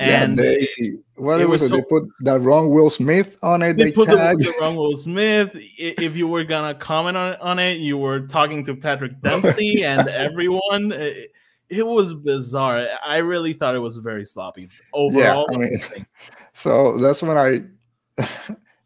and 0.00 0.38
yeah, 0.38 0.44
they 0.44 0.68
what 1.16 1.40
it 1.40 1.48
was, 1.48 1.60
was 1.60 1.70
so, 1.70 1.76
they 1.76 1.82
put 1.82 2.04
the 2.20 2.40
wrong 2.40 2.70
Will 2.70 2.88
Smith 2.88 3.36
on 3.42 3.62
it. 3.62 3.76
They, 3.76 3.84
they 3.84 3.92
put 3.92 4.08
the, 4.08 4.16
the, 4.16 4.54
wrong 4.60 4.74
Will 4.74 4.96
Smith. 4.96 5.50
If 5.54 6.16
you 6.16 6.26
were 6.26 6.42
gonna 6.42 6.74
comment 6.74 7.18
on, 7.18 7.34
on 7.36 7.58
it, 7.58 7.78
you 7.78 7.98
were 7.98 8.20
talking 8.20 8.64
to 8.64 8.74
Patrick 8.74 9.20
Dempsey 9.20 9.84
and 9.84 10.08
everyone. 10.08 10.92
It, 10.92 11.32
it, 11.68 11.86
was 11.86 12.14
bizarre. 12.14 12.86
I 13.04 13.18
really 13.18 13.52
thought 13.52 13.74
it 13.74 13.80
was 13.80 13.96
very 13.96 14.24
sloppy 14.24 14.70
overall. 14.94 15.46
Yeah, 15.50 15.56
I 15.56 15.58
mean, 15.58 16.06
so 16.54 16.96
that's 16.96 17.22
when 17.22 17.36
I 17.36 17.58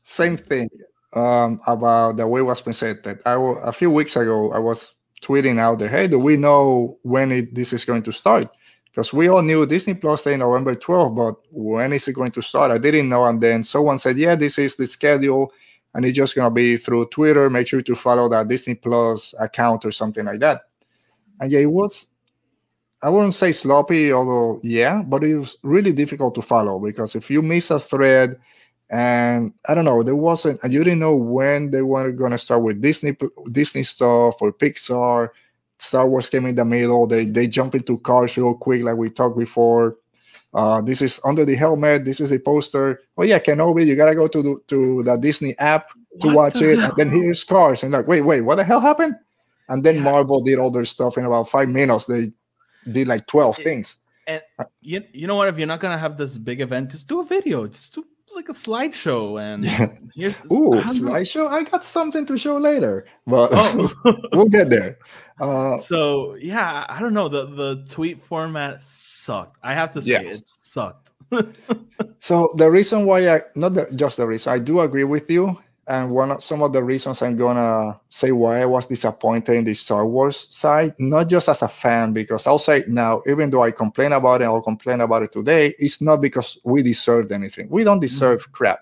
same 0.03 0.37
thing 0.37 0.69
um, 1.15 1.61
about 1.67 2.17
the 2.17 2.27
way 2.27 2.41
it 2.41 2.45
was 2.45 2.61
presented. 2.61 3.21
I 3.27 3.35
a 3.63 3.73
few 3.73 3.91
weeks 3.91 4.17
ago 4.17 4.53
I 4.53 4.59
was 4.59 4.95
tweeting 5.23 5.59
out 5.59 5.79
there, 5.79 5.89
hey, 5.89 6.09
do 6.09 6.19
we 6.19 6.37
know 6.37 6.99
when 7.03 7.33
it, 7.33 7.55
this 7.55 7.73
is 7.73 7.85
going 7.85 8.03
to 8.03 8.13
start? 8.13 8.49
because 8.95 9.13
we 9.13 9.27
all 9.27 9.43
knew 9.43 9.67
Disney 9.67 9.95
Plus 9.95 10.23
Day 10.23 10.37
November 10.37 10.73
12th, 10.73 11.17
but 11.17 11.35
when 11.51 11.93
is 11.93 12.07
it 12.07 12.13
going 12.13 12.31
to 12.31 12.41
start? 12.41 12.71
I 12.71 12.79
didn't 12.79 13.09
know. 13.09 13.25
And 13.25 13.41
then 13.41 13.65
someone 13.65 13.99
said, 13.99 14.17
yeah, 14.17 14.37
this 14.37 14.57
is 14.57 14.77
the 14.77 14.87
schedule, 14.87 15.53
and 15.95 16.05
it's 16.05 16.15
just 16.15 16.37
going 16.37 16.49
to 16.49 16.55
be 16.55 16.77
through 16.77 17.07
Twitter. 17.07 17.51
Make 17.51 17.67
sure 17.67 17.81
to 17.81 17.97
follow 17.97 18.29
that 18.29 18.47
Disney 18.47 18.77
Plus 18.77 19.35
account 19.41 19.85
or 19.85 19.91
something 19.91 20.25
like 20.25 20.39
that. 20.41 20.69
And 21.41 21.51
yeah, 21.51 21.59
it 21.59 21.73
was, 21.73 22.07
I 23.03 23.11
wouldn't 23.11 23.35
say 23.35 23.51
sloppy, 23.51 24.13
although, 24.13 24.61
yeah, 24.63 25.03
but 25.03 25.25
it 25.25 25.37
was 25.37 25.59
really 25.65 25.93
difficult 25.93 26.37
to 26.37 26.43
follow 26.43 26.79
because 26.79 27.17
if 27.17 27.29
you 27.33 27.43
miss 27.43 27.73
a 27.73 27.81
thread 27.81 28.39
and 28.91 29.53
I 29.69 29.75
don't 29.75 29.85
know, 29.85 30.03
there 30.03 30.17
wasn't, 30.17 30.63
and 30.63 30.73
you 30.73 30.85
didn't 30.85 31.01
know 31.01 31.17
when 31.17 31.71
they 31.71 31.83
were 31.83 32.13
going 32.13 32.33
to 32.33 32.39
start 32.39 32.63
with 32.63 32.81
Disney, 32.81 33.17
Disney 33.51 33.83
stuff 33.83 34.37
or 34.41 34.53
Pixar. 34.53 35.31
Star 35.79 36.09
Wars 36.09 36.29
came 36.29 36.47
in 36.47 36.55
the 36.55 36.65
middle. 36.65 37.07
They 37.07 37.27
they 37.27 37.49
jump 37.49 37.75
into 37.75 37.99
cars 37.99 38.37
real 38.37 38.55
quick, 38.55 38.85
like 38.85 38.97
we 38.97 39.11
talked 39.11 39.37
before. 39.37 39.97
Uh, 40.55 40.81
this 40.81 41.03
is 41.03 41.21
under 41.25 41.45
the 41.45 41.57
helmet. 41.57 42.05
This 42.05 42.21
is 42.21 42.31
the 42.31 42.39
poster. 42.39 43.03
Oh 43.19 43.25
yeah, 43.25 43.41
Kenobi. 43.41 43.85
You 43.85 43.97
gotta 43.97 44.15
go 44.15 44.29
to 44.29 44.43
the, 44.43 44.61
to 44.69 45.03
the 45.03 45.17
Disney 45.17 45.59
app 45.59 45.89
to 46.21 46.29
what 46.29 46.37
watch 46.37 46.63
it. 46.63 46.79
Hell? 46.79 46.91
And 46.91 46.97
then 46.97 47.11
here's 47.11 47.43
cars, 47.43 47.83
and 47.83 47.91
like, 47.91 48.07
wait, 48.07 48.21
wait, 48.21 48.43
what 48.43 48.55
the 48.55 48.65
hell 48.65 48.81
happened? 48.81 49.17
And 49.69 49.83
then 49.83 49.97
yeah. 49.97 50.03
Marvel 50.03 50.43
did 50.43 50.61
all 50.61 50.71
their 50.71 50.85
stuff 50.85 51.19
in 51.19 51.25
about 51.25 51.49
five 51.49 51.69
minutes. 51.69 52.05
They 52.07 52.33
did 52.91 53.09
like 53.09 53.27
twelve 53.27 53.57
things. 53.57 53.97
And 54.29 54.41
you, 54.81 55.03
you 55.13 55.27
know 55.27 55.35
what? 55.35 55.49
If 55.49 55.59
you're 55.59 55.67
not 55.67 55.81
gonna 55.81 55.99
have 55.99 56.17
this 56.17 56.39
big 56.39 56.61
event, 56.61 56.93
just 56.93 57.09
do 57.09 57.21
a 57.21 57.25
video. 57.25 57.67
Just 57.67 57.97
do 57.97 58.05
like 58.35 58.49
a 58.49 58.53
slideshow 58.53 59.41
and 59.41 59.65
here's 60.15 60.43
ooh 60.47 60.81
slideshow? 60.87 61.49
I 61.49 61.63
got 61.63 61.85
something 61.85 62.27
to 62.27 62.37
show 62.37 62.59
later 62.59 63.07
but 63.27 63.51
oh. 63.53 63.93
we'll 64.33 64.49
get 64.49 64.71
there. 64.71 64.99
Uh, 65.41 65.79
so 65.79 66.37
yeah 66.37 66.87
i 66.89 67.01
don't 67.01 67.13
know 67.15 67.29
the 67.29 67.47
the 67.47 67.85
tweet 67.89 68.21
format 68.21 68.83
sucked. 68.83 69.59
I 69.63 69.75
have 69.75 69.91
to 69.93 70.03
say 70.03 70.13
yeah. 70.13 70.21
it 70.21 70.47
sucked. 70.47 71.13
So 72.19 72.55
the 72.57 72.71
reason 72.71 73.05
why 73.05 73.29
i 73.29 73.41
not 73.55 73.75
the, 73.75 73.87
just 73.95 74.17
the 74.17 74.27
reason 74.27 74.51
i 74.53 74.59
do 74.59 74.81
agree 74.81 75.05
with 75.05 75.31
you 75.31 75.59
and 75.87 76.11
one 76.11 76.31
of 76.31 76.43
some 76.43 76.63
of 76.63 76.73
the 76.73 76.83
reasons 76.83 77.23
I'm 77.23 77.37
gonna 77.37 78.01
say 78.09 78.33
why 78.33 78.63
I 78.63 78.67
was 78.67 78.87
disappointed 78.87 79.57
in 79.57 79.65
the 79.65 79.75
Star 79.75 80.07
Wars 80.07 80.47
side, 80.51 80.95
not 80.99 81.29
just 81.29 81.49
as 81.49 81.63
a 81.63 81.69
fan, 81.69 82.13
because 82.13 82.47
I'll 82.47 82.59
say 82.59 82.85
now, 82.89 83.23
even 83.27 83.51
though 83.51 83.63
I 83.63 83.71
complain 83.71 84.13
about 84.13 84.43
it, 84.43 84.47
I'll 84.47 84.63
complain 84.63 85.01
about 85.01 85.23
it 85.23 85.33
today. 85.33 85.75
It's 85.79 86.01
not 86.01 86.21
because 86.21 86.59
we 86.65 86.83
deserved 86.83 87.33
anything. 87.33 87.69
We 87.71 87.85
don't 87.85 88.01
deserve 88.01 88.43
mm-hmm. 88.43 88.53
crap. 88.53 88.81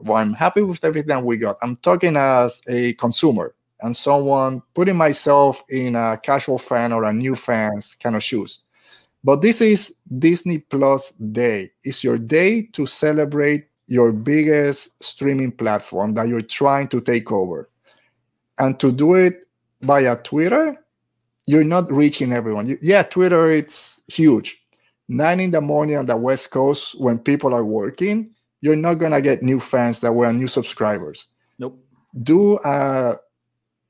Well, 0.00 0.16
I'm 0.18 0.34
happy 0.34 0.62
with 0.62 0.84
everything 0.84 1.24
we 1.24 1.36
got. 1.36 1.56
I'm 1.62 1.76
talking 1.76 2.16
as 2.16 2.60
a 2.68 2.94
consumer 2.94 3.54
and 3.80 3.96
someone 3.96 4.62
putting 4.74 4.96
myself 4.96 5.62
in 5.68 5.94
a 5.96 6.18
casual 6.22 6.58
fan 6.58 6.92
or 6.92 7.04
a 7.04 7.12
new 7.12 7.36
fan's 7.36 7.94
kind 7.94 8.16
of 8.16 8.22
shoes. 8.22 8.60
But 9.24 9.42
this 9.42 9.60
is 9.60 9.96
Disney 10.18 10.58
Plus 10.58 11.12
Day. 11.12 11.70
It's 11.84 12.02
your 12.02 12.18
day 12.18 12.62
to 12.72 12.86
celebrate 12.86 13.68
your 13.86 14.12
biggest 14.12 15.02
streaming 15.02 15.52
platform 15.52 16.14
that 16.14 16.28
you're 16.28 16.42
trying 16.42 16.88
to 16.88 17.00
take 17.00 17.30
over. 17.32 17.68
And 18.58 18.78
to 18.80 18.92
do 18.92 19.14
it 19.14 19.46
via 19.80 20.16
Twitter, 20.16 20.76
you're 21.46 21.64
not 21.64 21.90
reaching 21.90 22.32
everyone. 22.32 22.66
You, 22.66 22.78
yeah, 22.80 23.02
Twitter, 23.02 23.50
it's 23.50 24.00
huge. 24.06 24.58
Nine 25.08 25.40
in 25.40 25.50
the 25.50 25.60
morning 25.60 25.96
on 25.96 26.06
the 26.06 26.16
West 26.16 26.50
Coast 26.50 26.98
when 27.00 27.18
people 27.18 27.52
are 27.52 27.64
working, 27.64 28.30
you're 28.60 28.76
not 28.76 28.94
gonna 28.94 29.20
get 29.20 29.42
new 29.42 29.58
fans 29.58 30.00
that 30.00 30.14
were 30.14 30.32
new 30.32 30.46
subscribers. 30.46 31.26
Nope. 31.58 31.78
Do 32.22 32.58
a, 32.64 33.16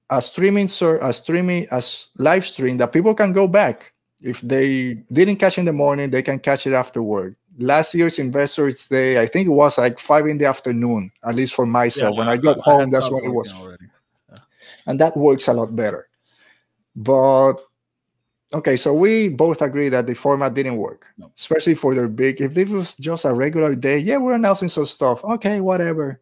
a 0.09 0.23
streaming 0.23 0.69
sir, 0.69 0.99
a 1.03 1.13
streaming 1.13 1.67
a 1.71 1.83
live 2.17 2.47
stream 2.47 2.79
that 2.79 2.93
people 2.93 3.15
can 3.15 3.33
go 3.33 3.47
back. 3.47 3.93
If 4.23 4.41
they 4.41 4.95
didn't 5.13 5.37
catch 5.37 5.59
in 5.59 5.65
the 5.65 5.73
morning, 5.73 6.11
they 6.11 6.23
can 6.23 6.39
catch 6.39 6.67
it 6.67 6.73
afterward 6.73 7.37
last 7.59 7.95
year's 7.95 8.19
Investors 8.19 8.89
Day, 8.89 9.21
I 9.21 9.27
think 9.27 9.47
it 9.47 9.51
was 9.51 9.79
like 9.79 9.99
five 9.99 10.27
in 10.27 10.39
the 10.39 10.47
afternoon, 10.47 11.11
at 11.25 11.35
least 11.35 11.55
for 11.55 11.67
myself. 11.67 12.15
Yeah, 12.15 12.19
when 12.19 12.29
I 12.29 12.37
got 12.37 12.59
I, 12.67 12.71
home, 12.71 12.91
that's 12.91 13.11
when 13.11 13.25
it 13.25 13.33
was. 13.33 13.53
Yeah. 13.53 14.37
And 14.87 14.99
that 15.01 15.17
works 15.17 15.49
a 15.49 15.53
lot 15.53 15.75
better. 15.75 16.09
But 16.97 17.55
okay, 18.55 18.77
so 18.77 18.93
we 18.95 19.29
both 19.29 19.63
agree 19.63 19.89
that 19.89 20.07
the 20.07 20.15
format 20.15 20.55
didn't 20.55 20.77
work, 20.77 21.07
no. 21.19 21.31
especially 21.37 21.75
for 21.75 21.95
their 21.95 22.09
big. 22.09 22.41
If 22.41 22.55
this 22.55 22.69
was 22.69 22.97
just 22.97 23.25
a 23.25 23.33
regular 23.33 23.75
day, 23.75 23.99
yeah, 23.99 24.17
we're 24.17 24.35
announcing 24.35 24.69
some 24.69 24.87
stuff. 24.87 25.25
Okay, 25.25 25.61
whatever. 25.61 26.21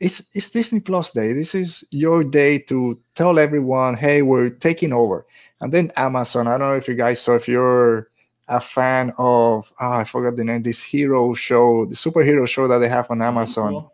It's 0.00 0.22
it's 0.34 0.50
Disney 0.50 0.80
Plus 0.80 1.12
Day. 1.12 1.32
This 1.32 1.54
is 1.54 1.84
your 1.90 2.24
day 2.24 2.58
to 2.58 2.98
tell 3.14 3.38
everyone, 3.38 3.96
hey, 3.96 4.22
we're 4.22 4.50
taking 4.50 4.92
over. 4.92 5.26
And 5.60 5.72
then 5.72 5.92
Amazon. 5.96 6.48
I 6.48 6.58
don't 6.58 6.68
know 6.68 6.76
if 6.76 6.88
you 6.88 6.94
guys 6.94 7.20
saw 7.20 7.34
if 7.34 7.46
you're 7.48 8.08
a 8.48 8.60
fan 8.60 9.12
of 9.18 9.72
oh, 9.80 9.92
I 9.92 10.04
forgot 10.04 10.36
the 10.36 10.44
name 10.44 10.62
this 10.62 10.82
hero 10.82 11.34
show, 11.34 11.86
the 11.86 11.94
superhero 11.94 12.46
show 12.46 12.68
that 12.68 12.78
they 12.78 12.88
have 12.88 13.10
on 13.10 13.22
Amazon. 13.22 13.74
Oh, 13.74 13.90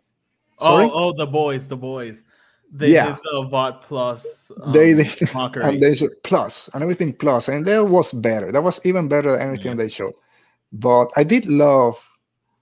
oh, 0.59 0.91
oh 0.93 1.13
the 1.13 1.25
boys, 1.25 1.67
the 1.67 1.77
boys. 1.77 2.23
They 2.73 2.93
yeah. 2.93 3.07
did 3.07 3.17
the 3.23 3.47
Vought 3.49 3.83
plus. 3.83 4.51
Um, 4.61 4.71
they 4.71 4.93
did, 4.93 5.35
and 5.35 5.81
they 5.81 5.93
plus 6.23 6.69
and 6.73 6.81
everything 6.81 7.13
plus, 7.13 7.49
and 7.49 7.65
that 7.65 7.85
was 7.85 8.13
better. 8.13 8.51
That 8.51 8.63
was 8.63 8.79
even 8.85 9.07
better 9.07 9.31
than 9.31 9.49
anything 9.49 9.77
yeah. 9.77 9.83
they 9.83 9.89
showed. 9.89 10.13
But 10.71 11.11
I 11.17 11.23
did 11.23 11.45
love 11.47 12.01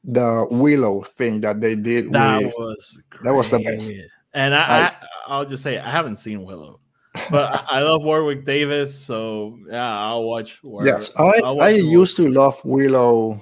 the 0.03 0.47
Willow 0.49 1.03
thing 1.03 1.41
that 1.41 1.61
they 1.61 1.75
did. 1.75 2.11
That 2.11 2.43
with, 2.43 2.53
was 2.57 3.03
great. 3.09 3.23
that 3.23 3.33
was 3.33 3.51
the 3.51 3.59
best. 3.59 3.91
And 4.33 4.55
I, 4.55 4.61
I, 4.61 4.79
I 4.87 4.95
I'll 5.27 5.45
just 5.45 5.61
say 5.61 5.77
I 5.77 5.89
haven't 5.89 6.17
seen 6.17 6.43
Willow 6.43 6.79
but 7.31 7.65
I 7.67 7.81
love 7.81 8.03
Warwick 8.03 8.45
Davis, 8.45 8.97
so 8.97 9.57
yeah, 9.67 9.97
I'll 9.97 10.23
watch. 10.23 10.59
yes, 10.83 11.11
I, 11.17 11.39
I 11.41 11.69
used 11.69 12.15
to 12.17 12.29
love 12.29 12.59
Willow. 12.63 13.41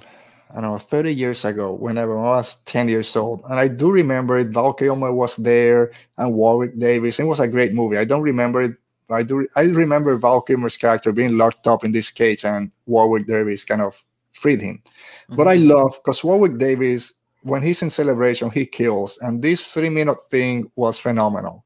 I 0.50 0.62
don't 0.62 0.72
know, 0.72 0.78
30 0.78 1.14
years 1.14 1.44
ago, 1.44 1.74
whenever 1.74 2.18
I 2.18 2.36
was 2.36 2.56
10 2.64 2.88
years 2.88 3.14
old. 3.14 3.42
And 3.50 3.60
I 3.60 3.68
do 3.68 3.90
remember 3.90 4.38
it. 4.38 4.48
Val 4.48 4.72
Kilmer 4.72 5.12
was 5.12 5.36
there 5.36 5.92
and 6.16 6.32
Warwick 6.32 6.78
Davis. 6.78 7.20
It 7.20 7.24
was 7.24 7.40
a 7.40 7.46
great 7.46 7.74
movie. 7.74 7.98
I 7.98 8.04
don't 8.04 8.22
remember 8.22 8.62
it. 8.62 8.76
I 9.10 9.24
do. 9.24 9.46
I 9.56 9.64
remember 9.64 10.16
Val 10.16 10.40
Kilmer's 10.40 10.78
character 10.78 11.12
being 11.12 11.36
locked 11.36 11.66
up 11.66 11.84
in 11.84 11.92
this 11.92 12.10
cage 12.10 12.46
and 12.46 12.72
Warwick 12.86 13.26
Davis 13.26 13.62
kind 13.62 13.82
of 13.82 14.02
freed 14.32 14.62
him. 14.62 14.76
Mm-hmm. 14.76 15.36
But 15.36 15.48
I 15.48 15.58
mm-hmm. 15.58 15.68
love 15.68 16.00
because 16.02 16.24
Warwick 16.24 16.56
Davis, 16.56 17.12
when 17.42 17.62
he's 17.62 17.82
in 17.82 17.90
celebration, 17.90 18.50
he 18.50 18.64
kills. 18.64 19.18
And 19.20 19.42
this 19.42 19.66
three 19.66 19.90
minute 19.90 20.18
thing 20.30 20.70
was 20.76 20.98
phenomenal 20.98 21.62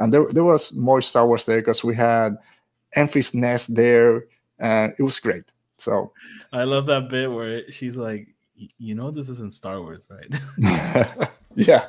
and 0.00 0.12
there, 0.12 0.26
there 0.30 0.44
was 0.44 0.74
more 0.74 1.00
Star 1.02 1.26
Wars 1.26 1.44
there 1.44 1.60
because 1.60 1.84
we 1.84 1.94
had 1.94 2.36
Enfys 2.96 3.34
Nest 3.34 3.74
there, 3.74 4.24
and 4.58 4.94
it 4.98 5.02
was 5.02 5.20
great. 5.20 5.44
So 5.76 6.12
I 6.52 6.64
love 6.64 6.86
that 6.86 7.08
bit 7.08 7.30
where 7.30 7.70
she's 7.70 7.96
like, 7.96 8.28
"You 8.78 8.94
know, 8.94 9.10
this 9.10 9.28
isn't 9.28 9.52
Star 9.52 9.80
Wars, 9.80 10.08
right?" 10.10 11.28
yeah, 11.54 11.86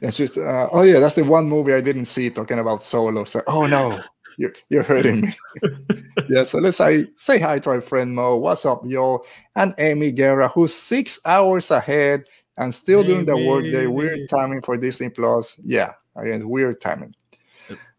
and 0.00 0.12
she's, 0.12 0.36
uh, 0.36 0.68
"Oh 0.72 0.82
yeah, 0.82 0.98
that's 0.98 1.16
the 1.16 1.24
one 1.24 1.48
movie 1.48 1.74
I 1.74 1.82
didn't 1.82 2.06
see 2.06 2.30
talking 2.30 2.58
about 2.58 2.82
Solo." 2.82 3.24
So, 3.24 3.42
oh 3.46 3.66
no, 3.66 4.00
you're, 4.38 4.54
you're 4.70 4.82
hurting 4.82 5.20
me. 5.20 5.34
yeah, 6.30 6.44
so 6.44 6.58
let's 6.58 6.78
say 6.78 7.06
say 7.16 7.38
hi 7.38 7.58
to 7.58 7.70
our 7.70 7.80
friend 7.82 8.14
Mo. 8.14 8.36
What's 8.36 8.64
up, 8.64 8.82
yo? 8.86 9.24
And 9.56 9.74
Amy 9.76 10.10
Guerra, 10.10 10.48
who's 10.48 10.74
six 10.74 11.20
hours 11.26 11.70
ahead 11.70 12.24
and 12.56 12.74
still 12.74 13.04
doing 13.04 13.26
the 13.26 13.36
work 13.36 13.64
day. 13.64 13.86
Weird 13.86 14.28
timing 14.30 14.62
for 14.62 14.76
Disney 14.78 15.10
Plus. 15.10 15.60
Yeah, 15.62 15.92
again, 16.16 16.48
weird 16.48 16.80
timing. 16.80 17.14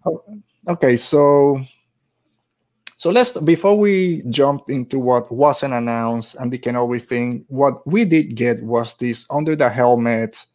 Oh, 0.05 0.23
okay, 0.67 0.97
so 0.97 1.57
so 2.97 3.11
let's 3.11 3.37
before 3.39 3.77
we 3.77 4.23
jump 4.29 4.69
into 4.69 4.99
what 4.99 5.31
wasn't 5.31 5.73
announced 5.73 6.35
and 6.35 6.51
the 6.51 6.57
Kenobi 6.57 7.01
thing, 7.01 7.45
what 7.49 7.85
we 7.85 8.05
did 8.05 8.35
get 8.35 8.63
was 8.63 8.95
this 8.95 9.25
under 9.29 9.55
the 9.55 9.69
helmet 9.69 10.45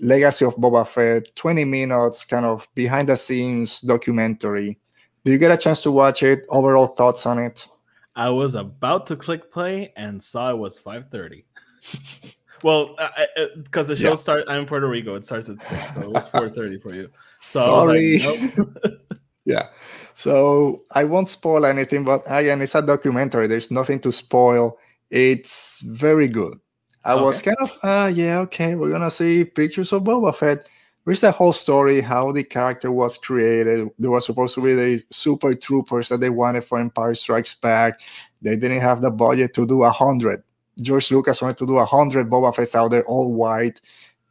Legacy 0.00 0.44
of 0.44 0.56
Boba 0.56 0.86
Fett, 0.86 1.34
20 1.36 1.64
minutes 1.64 2.24
kind 2.24 2.44
of 2.44 2.68
behind 2.74 3.08
the 3.08 3.16
scenes 3.16 3.80
documentary. 3.80 4.78
Do 5.24 5.32
you 5.32 5.38
get 5.38 5.50
a 5.50 5.56
chance 5.56 5.82
to 5.82 5.90
watch 5.90 6.22
it? 6.22 6.44
Overall 6.50 6.88
thoughts 6.88 7.26
on 7.26 7.38
it? 7.38 7.66
I 8.14 8.30
was 8.30 8.54
about 8.54 9.06
to 9.06 9.16
click 9.16 9.50
play 9.50 9.92
and 9.96 10.22
saw 10.22 10.50
it 10.50 10.58
was 10.58 10.78
5:30. 10.78 11.44
well, 12.62 12.94
uh, 12.98 13.08
uh, 13.16 13.40
uh, 13.40 13.46
because 13.62 13.88
the 13.88 13.96
show 13.96 14.10
yeah. 14.10 14.14
starts. 14.14 14.44
I'm 14.48 14.60
in 14.60 14.66
Puerto 14.66 14.88
Rico. 14.88 15.14
It 15.14 15.24
starts 15.24 15.48
at 15.48 15.62
six, 15.62 15.94
so 15.94 16.02
it 16.02 16.10
was 16.10 16.26
4:30 16.30 16.82
for 16.82 16.94
you. 16.94 17.10
So 17.38 17.60
Sorry. 17.60 18.18
Like, 18.20 18.58
nope. 18.58 19.02
yeah. 19.44 19.68
So 20.14 20.82
I 20.94 21.04
won't 21.04 21.28
spoil 21.28 21.66
anything, 21.66 22.04
but 22.04 22.22
again, 22.26 22.62
it's 22.62 22.74
a 22.74 22.82
documentary. 22.82 23.46
There's 23.46 23.70
nothing 23.70 24.00
to 24.00 24.12
spoil. 24.12 24.78
It's 25.10 25.80
very 25.80 26.28
good. 26.28 26.58
I 27.04 27.12
okay. 27.12 27.22
was 27.22 27.42
kind 27.42 27.56
of, 27.60 27.78
uh, 27.82 28.10
yeah, 28.12 28.40
okay, 28.40 28.74
we're 28.74 28.90
gonna 28.90 29.10
see 29.10 29.44
pictures 29.44 29.92
of 29.92 30.02
Boba 30.02 30.34
Fett. 30.34 30.68
Where's 31.04 31.20
the 31.20 31.30
whole 31.30 31.52
story? 31.52 32.00
How 32.00 32.32
the 32.32 32.42
character 32.42 32.90
was 32.90 33.16
created? 33.16 33.88
There 33.96 34.10
was 34.10 34.26
supposed 34.26 34.56
to 34.56 34.60
be 34.60 34.74
the 34.74 35.02
super 35.10 35.54
troopers 35.54 36.08
that 36.08 36.18
they 36.18 36.30
wanted 36.30 36.64
for 36.64 36.80
Empire 36.80 37.14
Strikes 37.14 37.54
Back. 37.54 38.00
They 38.42 38.56
didn't 38.56 38.80
have 38.80 39.02
the 39.02 39.12
budget 39.12 39.54
to 39.54 39.68
do 39.68 39.84
a 39.84 39.90
hundred. 39.90 40.42
George 40.80 41.10
Lucas 41.10 41.40
wanted 41.40 41.58
to 41.58 41.66
do 41.66 41.78
a 41.78 41.84
hundred 41.84 42.28
Boba 42.28 42.54
Fett's 42.54 42.74
out 42.74 42.90
there, 42.90 43.04
all 43.04 43.32
white 43.32 43.80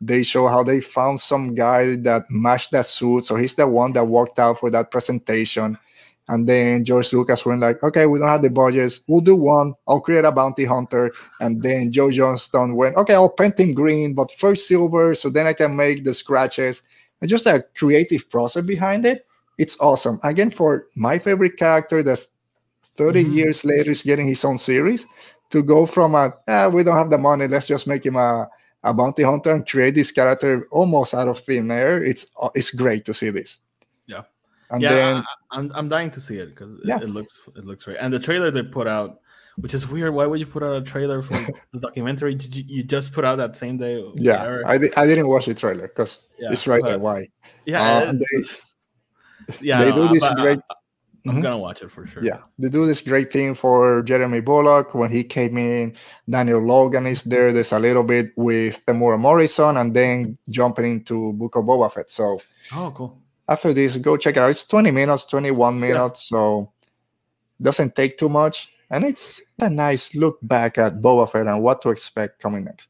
they 0.02 0.24
show 0.24 0.48
how 0.48 0.64
they 0.64 0.82
found 0.82 1.20
some 1.20 1.56
guy 1.56 1.96
that 1.98 2.24
matched 2.30 2.72
that 2.72 2.86
suit. 2.86 3.26
So 3.26 3.36
he's 3.36 3.56
the 3.56 3.68
one 3.68 3.94
that 3.94 4.06
walked 4.06 4.40
out 4.40 4.60
for 4.60 4.70
that 4.72 4.92
presentation. 4.92 5.78
And 6.28 6.50
then 6.50 6.84
George 6.84 7.14
Lucas 7.14 7.46
went 7.46 7.62
like, 7.62 7.82
okay, 7.84 8.08
we 8.08 8.20
don't 8.20 8.28
have 8.28 8.42
the 8.42 8.50
budgets. 8.50 9.02
We'll 9.08 9.22
do 9.22 9.36
one. 9.36 9.74
I'll 9.88 10.02
create 10.02 10.26
a 10.26 10.32
bounty 10.32 10.66
hunter. 10.66 11.12
And 11.40 11.62
then 11.62 11.92
Joe 11.92 12.10
Johnston 12.10 12.76
went, 12.76 12.96
okay, 12.98 13.14
I'll 13.14 13.30
paint 13.30 13.60
him 13.60 13.74
green, 13.74 14.16
but 14.16 14.32
first 14.32 14.68
silver, 14.68 15.14
so 15.14 15.30
then 15.30 15.46
I 15.46 15.54
can 15.54 15.76
make 15.76 16.04
the 16.04 16.14
scratches. 16.14 16.82
And 17.22 17.30
just 17.30 17.46
a 17.46 17.64
creative 17.76 18.30
process 18.30 18.66
behind 18.66 19.06
it. 19.06 19.26
It's 19.58 19.80
awesome. 19.80 20.20
Again, 20.24 20.50
for 20.50 20.88
my 20.98 21.20
favorite 21.20 21.58
character 21.58 22.04
that's 22.04 22.32
30 22.98 23.24
mm-hmm. 23.24 23.34
years 23.34 23.64
later 23.64 23.92
is 23.92 24.04
getting 24.04 24.28
his 24.28 24.44
own 24.44 24.58
series 24.58 25.06
to 25.56 25.64
go 25.64 25.86
from 25.88 26.14
a, 26.16 26.34
ah, 26.48 26.68
we 26.70 26.84
don't 26.84 26.98
have 27.00 27.10
the 27.10 27.18
money, 27.18 27.48
let's 27.48 27.68
just 27.68 27.88
make 27.88 28.06
him 28.06 28.16
a 28.20 28.48
a 28.84 28.94
bounty 28.94 29.24
hunter 29.24 29.52
and 29.52 29.66
create 29.68 29.96
this 29.96 30.12
character 30.12 30.68
almost 30.70 31.16
out 31.16 31.28
of 31.28 31.40
thin 31.40 31.72
air. 31.72 32.04
It's 32.04 32.28
uh, 32.40 32.50
it's 32.54 32.70
great 32.70 33.04
to 33.06 33.14
see 33.16 33.32
this. 33.32 33.58
Yeah. 34.06 34.24
And 34.70 34.82
yeah, 34.82 34.90
then 34.94 35.16
I, 35.18 35.24
I'm 35.58 35.72
I'm 35.74 35.90
dying 35.90 36.12
to 36.12 36.20
see 36.22 36.38
it 36.38 36.50
because 36.54 36.74
it, 36.74 36.86
Yeah. 36.86 37.00
it 37.02 37.10
looks 37.10 37.42
it 37.56 37.66
looks 37.66 37.84
great. 37.86 37.98
And 38.00 38.14
the 38.14 38.20
trailer 38.20 38.52
they 38.52 38.62
put 38.62 38.86
out, 38.86 39.22
which 39.58 39.74
is 39.74 39.88
weird. 39.90 40.14
Why 40.14 40.28
would 40.28 40.40
you 40.40 40.46
put 40.46 40.62
out 40.62 40.76
a 40.78 40.86
trailer 40.86 41.24
for 41.24 41.34
the 41.74 41.80
documentary? 41.80 42.36
Did 42.36 42.56
you, 42.56 42.64
you 42.68 42.84
just 42.84 43.12
put 43.12 43.26
out 43.26 43.38
that 43.40 43.56
same 43.56 43.78
day? 43.78 44.06
yeah, 44.18 44.38
whatever? 44.38 44.68
I, 44.68 44.78
di- 44.78 44.96
I 44.98 45.08
didn't 45.08 45.30
watch 45.30 45.46
the 45.48 45.56
trailer 45.56 45.88
because 45.88 46.28
Yeah, 46.38 46.52
it's 46.52 46.68
right 46.68 46.84
there. 46.86 47.00
Why? 47.00 47.30
yeah. 47.66 47.82
uh, 47.82 48.10
and 48.10 48.22
it's- 48.38 48.76
yeah, 49.62 49.84
they 49.84 49.90
no, 49.92 50.08
do 50.08 50.14
this 50.14 50.22
but 50.22 50.38
great- 50.38 50.60
I'm 51.28 51.38
Mhm. 51.38 51.42
gonna 51.44 51.58
watch 51.58 51.82
it 51.82 51.90
for 51.90 52.06
sure. 52.06 52.24
Yeah, 52.24 52.42
they 52.60 52.70
do 52.70 52.86
this 52.86 53.02
great 53.02 53.32
thing 53.32 53.56
for 53.56 54.04
Jeremy 54.04 54.42
Bulloch 54.42 54.94
when 54.94 55.10
he 55.10 55.24
came 55.24 55.58
in. 55.58 55.96
Daniel 56.30 56.62
Logan 56.62 57.08
is 57.08 57.24
there. 57.24 57.52
There's 57.52 57.72
a 57.72 57.80
little 57.80 58.04
bit 58.04 58.28
with 58.36 58.86
Temuera 58.86 59.18
Morrison, 59.18 59.78
and 59.78 59.94
then 59.94 60.38
jumping 60.50 60.86
into 60.86 61.34
Book 61.34 61.56
of 61.56 61.66
Boba 61.66 61.92
Fett. 61.92 62.12
So 62.12 62.40
Oh, 62.74 62.94
cool. 62.96 63.18
after 63.50 63.74
this, 63.74 63.98
go 63.98 64.18
check 64.18 64.38
it 64.38 64.40
out. 64.40 64.52
It's 64.52 64.68
20 64.68 64.92
minutes, 64.92 65.26
21 65.26 65.80
minutes, 65.80 66.30
so 66.30 66.72
doesn't 67.62 67.96
take 67.96 68.18
too 68.18 68.30
much, 68.30 68.70
and 68.92 69.04
it's 69.04 69.42
a 69.60 69.70
nice 69.70 70.14
look 70.14 70.38
back 70.44 70.78
at 70.78 71.02
Boba 71.02 71.30
Fett 71.32 71.48
and 71.48 71.64
what 71.64 71.82
to 71.82 71.90
expect 71.90 72.40
coming 72.42 72.66
next. 72.66 72.90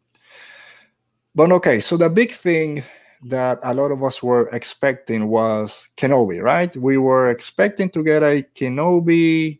But 1.35 1.51
okay, 1.51 1.79
so 1.79 1.97
the 1.97 2.09
big 2.09 2.31
thing 2.31 2.83
that 3.23 3.59
a 3.63 3.73
lot 3.73 3.91
of 3.91 4.03
us 4.03 4.21
were 4.21 4.49
expecting 4.49 5.27
was 5.27 5.89
Kenobi, 5.97 6.41
right? 6.41 6.75
We 6.75 6.97
were 6.97 7.29
expecting 7.29 7.89
to 7.91 8.03
get 8.03 8.23
a 8.23 8.45
Kenobi 8.55 9.59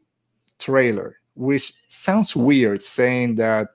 trailer, 0.59 1.17
which 1.35 1.73
sounds 1.87 2.35
weird 2.35 2.83
saying 2.83 3.35
that 3.35 3.67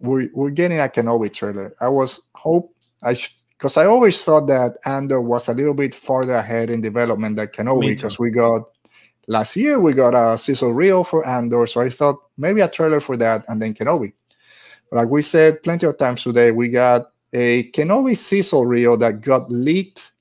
we're, 0.00 0.28
we're 0.34 0.50
getting 0.50 0.80
a 0.80 0.88
Kenobi 0.88 1.32
trailer. 1.32 1.74
I 1.80 1.88
was 1.88 2.20
hope 2.34 2.74
I 3.02 3.16
because 3.60 3.76
I 3.76 3.84
always 3.84 4.22
thought 4.22 4.46
that 4.46 4.78
Andor 4.86 5.20
was 5.20 5.48
a 5.48 5.52
little 5.52 5.74
bit 5.74 5.94
farther 5.94 6.34
ahead 6.34 6.70
in 6.70 6.80
development 6.80 7.36
than 7.36 7.48
Kenobi 7.48 7.94
because 7.94 8.18
we 8.18 8.30
got 8.30 8.62
last 9.26 9.54
year 9.54 9.78
we 9.78 9.92
got 9.92 10.14
a 10.14 10.38
sizzle 10.38 10.72
reel 10.72 11.04
for 11.04 11.26
Andor, 11.26 11.66
so 11.66 11.82
I 11.82 11.90
thought 11.90 12.20
maybe 12.38 12.62
a 12.62 12.68
trailer 12.68 13.00
for 13.00 13.16
that 13.18 13.44
and 13.48 13.60
then 13.60 13.74
Kenobi. 13.74 14.12
But 14.90 14.96
like 14.96 15.08
we 15.08 15.22
said 15.22 15.62
plenty 15.62 15.86
of 15.86 15.98
times 15.98 16.22
today, 16.22 16.50
we 16.52 16.68
got 16.68 17.09
a 17.32 17.70
Kenobi 17.70 18.16
sizzle 18.16 18.66
reel 18.66 18.96
that 18.98 19.20
got 19.20 19.50
leaked, 19.50 20.12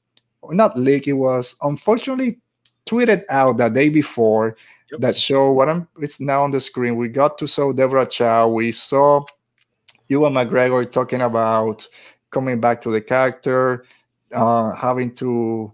or 0.42 0.54
not 0.54 0.78
leaked. 0.78 1.08
It 1.08 1.14
was 1.14 1.56
unfortunately 1.62 2.40
tweeted 2.86 3.24
out 3.30 3.58
the 3.58 3.70
day 3.70 3.90
before 3.90 4.56
Yep. 4.92 5.02
that 5.02 5.16
show 5.16 5.52
what 5.52 5.70
I'm. 5.70 5.88
It's 6.00 6.20
now 6.20 6.42
on 6.42 6.52
the 6.52 6.60
screen. 6.60 6.96
We 6.96 7.10
got 7.10 7.38
to 7.40 7.48
saw 7.48 7.72
Deborah 7.72 8.08
Chow. 8.08 8.50
We 8.50 8.72
saw 8.72 9.24
Ewan 10.08 10.34
McGregor 10.34 10.92
talking 10.92 11.22
about 11.22 11.88
coming 12.32 12.60
back 12.60 12.82
to 12.82 12.90
the 12.90 13.02
character, 13.02 13.86
uh, 14.34 14.74
having 14.74 15.14
to 15.16 15.72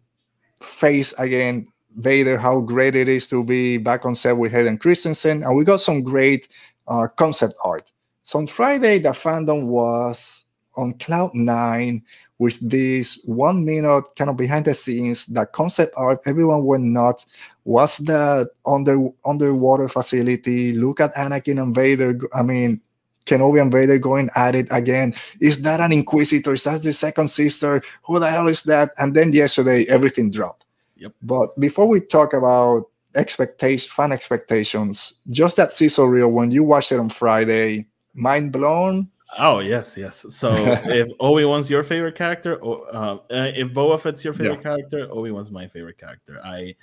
face 0.61 1.13
again 1.13 1.67
Vader, 1.97 2.37
how 2.37 2.59
great 2.59 2.95
it 2.95 3.07
is 3.07 3.27
to 3.29 3.43
be 3.43 3.77
back 3.77 4.05
on 4.05 4.15
set 4.15 4.37
with 4.37 4.51
Hayden 4.51 4.77
Christensen, 4.77 5.43
and 5.43 5.55
we 5.55 5.63
got 5.63 5.79
some 5.79 6.03
great 6.03 6.49
uh, 6.87 7.07
concept 7.15 7.53
art. 7.63 7.91
So 8.23 8.39
on 8.39 8.47
Friday, 8.47 8.99
the 8.99 9.09
fandom 9.09 9.67
was 9.67 10.44
on 10.77 10.93
cloud 10.99 11.31
nine 11.33 12.03
with 12.37 12.59
this 12.69 13.21
one 13.25 13.65
minute 13.65 14.03
kind 14.17 14.29
of 14.29 14.37
behind 14.37 14.65
the 14.65 14.73
scenes, 14.73 15.25
the 15.27 15.45
concept 15.45 15.93
art. 15.95 16.19
Everyone 16.25 16.65
went 16.65 16.83
nuts. 16.83 17.25
Was 17.63 17.97
the 17.97 18.49
under 18.65 19.09
underwater 19.25 19.87
facility? 19.87 20.73
Look 20.73 20.99
at 20.99 21.15
Anakin 21.15 21.61
and 21.61 21.73
Vader. 21.73 22.19
I 22.33 22.43
mean, 22.43 22.81
Kenobi 23.25 23.61
and 23.61 23.71
Vader 23.71 23.97
going 23.97 24.29
at 24.35 24.55
it 24.55 24.67
again. 24.69 25.13
Is 25.41 25.61
that 25.61 25.79
an 25.81 25.91
Inquisitor? 25.91 26.53
Is 26.53 26.63
that 26.65 26.83
the 26.83 26.93
second 26.93 27.29
sister? 27.29 27.81
Who 28.03 28.19
the 28.19 28.29
hell 28.29 28.47
is 28.47 28.63
that? 28.63 28.91
And 28.97 29.15
then 29.15 29.33
yesterday, 29.33 29.85
everything 29.89 30.29
dropped. 30.29 30.65
Yep. 30.97 31.13
But 31.23 31.59
before 31.59 31.87
we 31.87 32.01
talk 32.01 32.33
about 32.33 32.89
expectation, 33.15 33.89
fan 33.91 34.11
expectations, 34.11 35.13
just 35.29 35.57
that 35.57 35.73
sizzle 35.73 36.07
reel 36.07 36.31
when 36.31 36.51
you 36.51 36.63
watched 36.63 36.91
it 36.91 36.99
on 36.99 37.09
Friday, 37.09 37.87
mind 38.13 38.51
blown. 38.51 39.09
Oh 39.37 39.59
yes, 39.59 39.97
yes. 39.97 40.25
So 40.29 40.53
if 40.85 41.09
Obi 41.19 41.45
Wan's 41.45 41.69
your 41.69 41.83
favorite 41.83 42.15
character, 42.15 42.55
or 42.57 42.85
uh, 42.95 43.17
if 43.29 43.69
Boba 43.69 43.99
Fett's 43.99 44.23
your 44.23 44.33
favorite 44.33 44.61
character, 44.63 45.07
Obi 45.11 45.31
Wan's 45.31 45.51
my 45.51 45.67
favorite 45.67 45.97
character. 45.97 46.39
I 46.43 46.75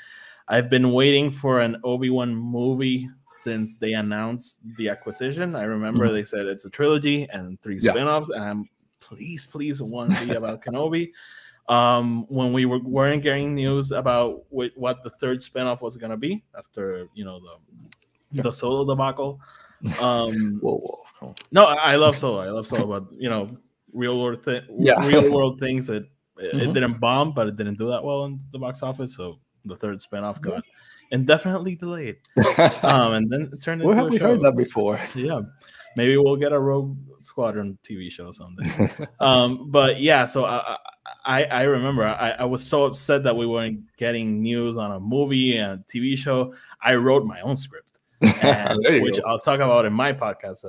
I've 0.49 0.69
been 0.69 0.93
waiting 0.93 1.31
for 1.31 1.61
an 1.61 1.77
Obi 1.85 2.11
Wan 2.11 2.35
movie 2.35 3.09
since 3.29 3.79
they 3.79 3.93
announced 3.95 4.59
the 4.77 4.89
acquisition. 4.89 5.55
I 5.55 5.63
remember 5.63 6.09
Mhm. 6.09 6.13
they 6.13 6.25
said 6.25 6.47
it's 6.47 6.65
a 6.65 6.71
trilogy 6.71 7.29
and 7.33 7.61
three 7.63 7.79
Yeah. 7.81 7.93
spin-offs, 7.93 8.29
and 8.31 8.43
I'm 8.45 8.69
please, 9.01 9.47
please, 9.47 9.81
one 9.81 10.09
be 10.27 10.35
about 10.35 10.63
Kenobi. 10.63 11.13
Um, 11.69 12.27
when 12.29 12.53
we 12.53 12.65
were 12.67 12.81
weren't 12.81 13.23
getting 13.23 13.55
news 13.55 13.93
about 13.93 14.43
wh- 14.51 14.77
what 14.77 15.05
the 15.05 15.11
third 15.11 15.41
spin-off 15.43 15.81
was 15.81 15.97
gonna 15.97 16.17
be 16.17 16.43
after 16.59 17.07
you 17.15 17.25
know 17.25 17.39
the 17.39 17.55
Yeah. 18.33 18.43
the 18.43 18.53
solo 18.53 18.85
debacle. 18.85 19.41
Um, 20.01 20.59
Whoa, 20.61 20.79
whoa. 20.79 21.02
No, 21.51 21.65
I 21.67 21.97
love 21.97 22.17
Solo. 22.17 22.41
I 22.41 22.51
love 22.51 22.67
Solo, 22.67 22.87
but 22.87 23.05
you 23.19 23.29
know, 23.31 23.49
real 23.93 24.21
world 24.21 24.45
thi- 24.45 24.63
Yeah. 24.79 25.07
real 25.07 25.33
world 25.33 25.59
things 25.61 25.87
that 25.89 26.05
it, 26.39 26.47
it 26.63 26.69
Mhm. 26.69 26.75
didn't 26.75 27.01
bomb, 27.01 27.33
but 27.35 27.47
it 27.49 27.57
didn't 27.57 27.79
do 27.79 27.89
that 27.89 28.03
well 28.03 28.25
in 28.25 28.41
the 28.53 28.59
box 28.59 28.83
office. 28.83 29.15
So 29.17 29.39
the 29.65 29.77
third 29.77 29.99
spinoff 29.99 30.41
got 30.41 30.63
indefinitely 31.11 31.77
delayed. 31.77 32.17
Um, 32.83 33.13
and 33.15 33.31
then 33.31 33.51
it 33.53 33.61
turned 33.61 33.83
Where 33.83 33.93
into 33.93 34.05
have 34.05 34.07
a 34.07 34.11
we 34.11 34.19
show. 34.19 34.27
heard 34.29 34.41
that 34.43 34.57
before? 34.57 34.99
Yeah, 35.15 35.41
maybe 35.97 36.17
we'll 36.17 36.37
get 36.37 36.53
a 36.53 36.59
Rogue 36.59 36.97
Squadron 37.21 37.79
TV 37.87 38.11
show 38.11 38.31
someday. 38.33 38.69
um, 39.21 39.71
but 39.71 40.01
yeah, 40.01 40.25
so 40.27 40.45
I 40.47 40.77
I, 41.25 41.45
I 41.45 41.63
remember 41.63 42.05
I, 42.07 42.31
I 42.31 42.45
was 42.45 42.65
so 42.67 42.85
upset 42.87 43.23
that 43.25 43.37
we 43.37 43.47
weren't 43.47 43.81
getting 43.97 44.41
news 44.43 44.77
on 44.77 44.91
a 44.93 44.99
movie 45.01 45.57
and 45.59 45.85
TV 45.87 46.17
show. 46.17 46.55
I 46.81 46.95
wrote 46.97 47.25
my 47.27 47.41
own 47.43 47.55
script, 47.57 48.01
and, 48.43 48.79
which 49.03 49.19
go. 49.21 49.29
I'll 49.29 49.39
talk 49.39 49.61
about 49.61 49.85
in 49.85 49.93
my 49.93 50.13
podcast 50.13 50.65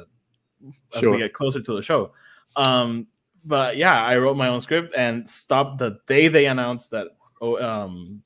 as, 0.93 0.99
Sure. 1.01 1.11
we 1.11 1.17
get 1.17 1.33
closer 1.33 1.61
to 1.61 1.75
the 1.75 1.81
show. 1.81 2.13
Um, 2.55 3.07
but 3.45 3.77
yeah, 3.77 4.03
I 4.03 4.17
wrote 4.17 4.37
my 4.37 4.47
own 4.47 4.61
script 4.61 4.93
and 4.95 5.29
stopped 5.29 5.79
the 5.79 5.97
day 6.07 6.27
they 6.27 6.45
announced 6.45 6.91
that. 6.91 7.07
Oh, 7.41 7.61
um, 7.61 8.23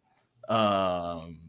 um, 0.47 1.39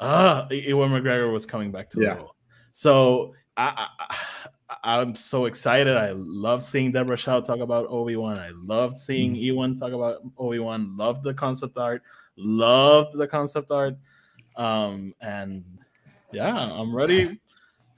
uh, 0.00 0.46
Ewan 0.50 0.90
McGregor 0.90 1.30
was 1.32 1.44
coming 1.44 1.70
back 1.70 1.90
to 1.90 2.00
Yeah. 2.00 2.14
the 2.14 2.20
role. 2.20 2.34
So 2.72 3.34
I, 3.56 3.86
I, 3.98 4.16
I'm 4.82 5.14
so 5.14 5.44
excited. 5.44 5.94
I 5.94 6.12
love 6.12 6.64
seeing 6.64 6.90
Deborah 6.92 7.18
Chow 7.18 7.40
talk 7.40 7.58
about 7.60 7.86
Obi 7.90 8.16
Wan. 8.16 8.38
I 8.38 8.50
love 8.54 8.96
seeing 8.96 9.32
Mm-hmm. 9.32 9.42
Ewan 9.42 9.76
talk 9.76 9.92
about 9.92 10.22
Obi 10.38 10.58
Wan. 10.58 10.96
Love 10.96 11.22
the 11.22 11.34
concept 11.34 11.76
art. 11.76 12.02
Loved 12.36 13.18
the 13.18 13.26
concept 13.26 13.70
art. 13.70 13.94
Um, 14.56 15.14
and 15.20 15.64
yeah, 16.32 16.56
I'm 16.56 16.94
ready 16.96 17.38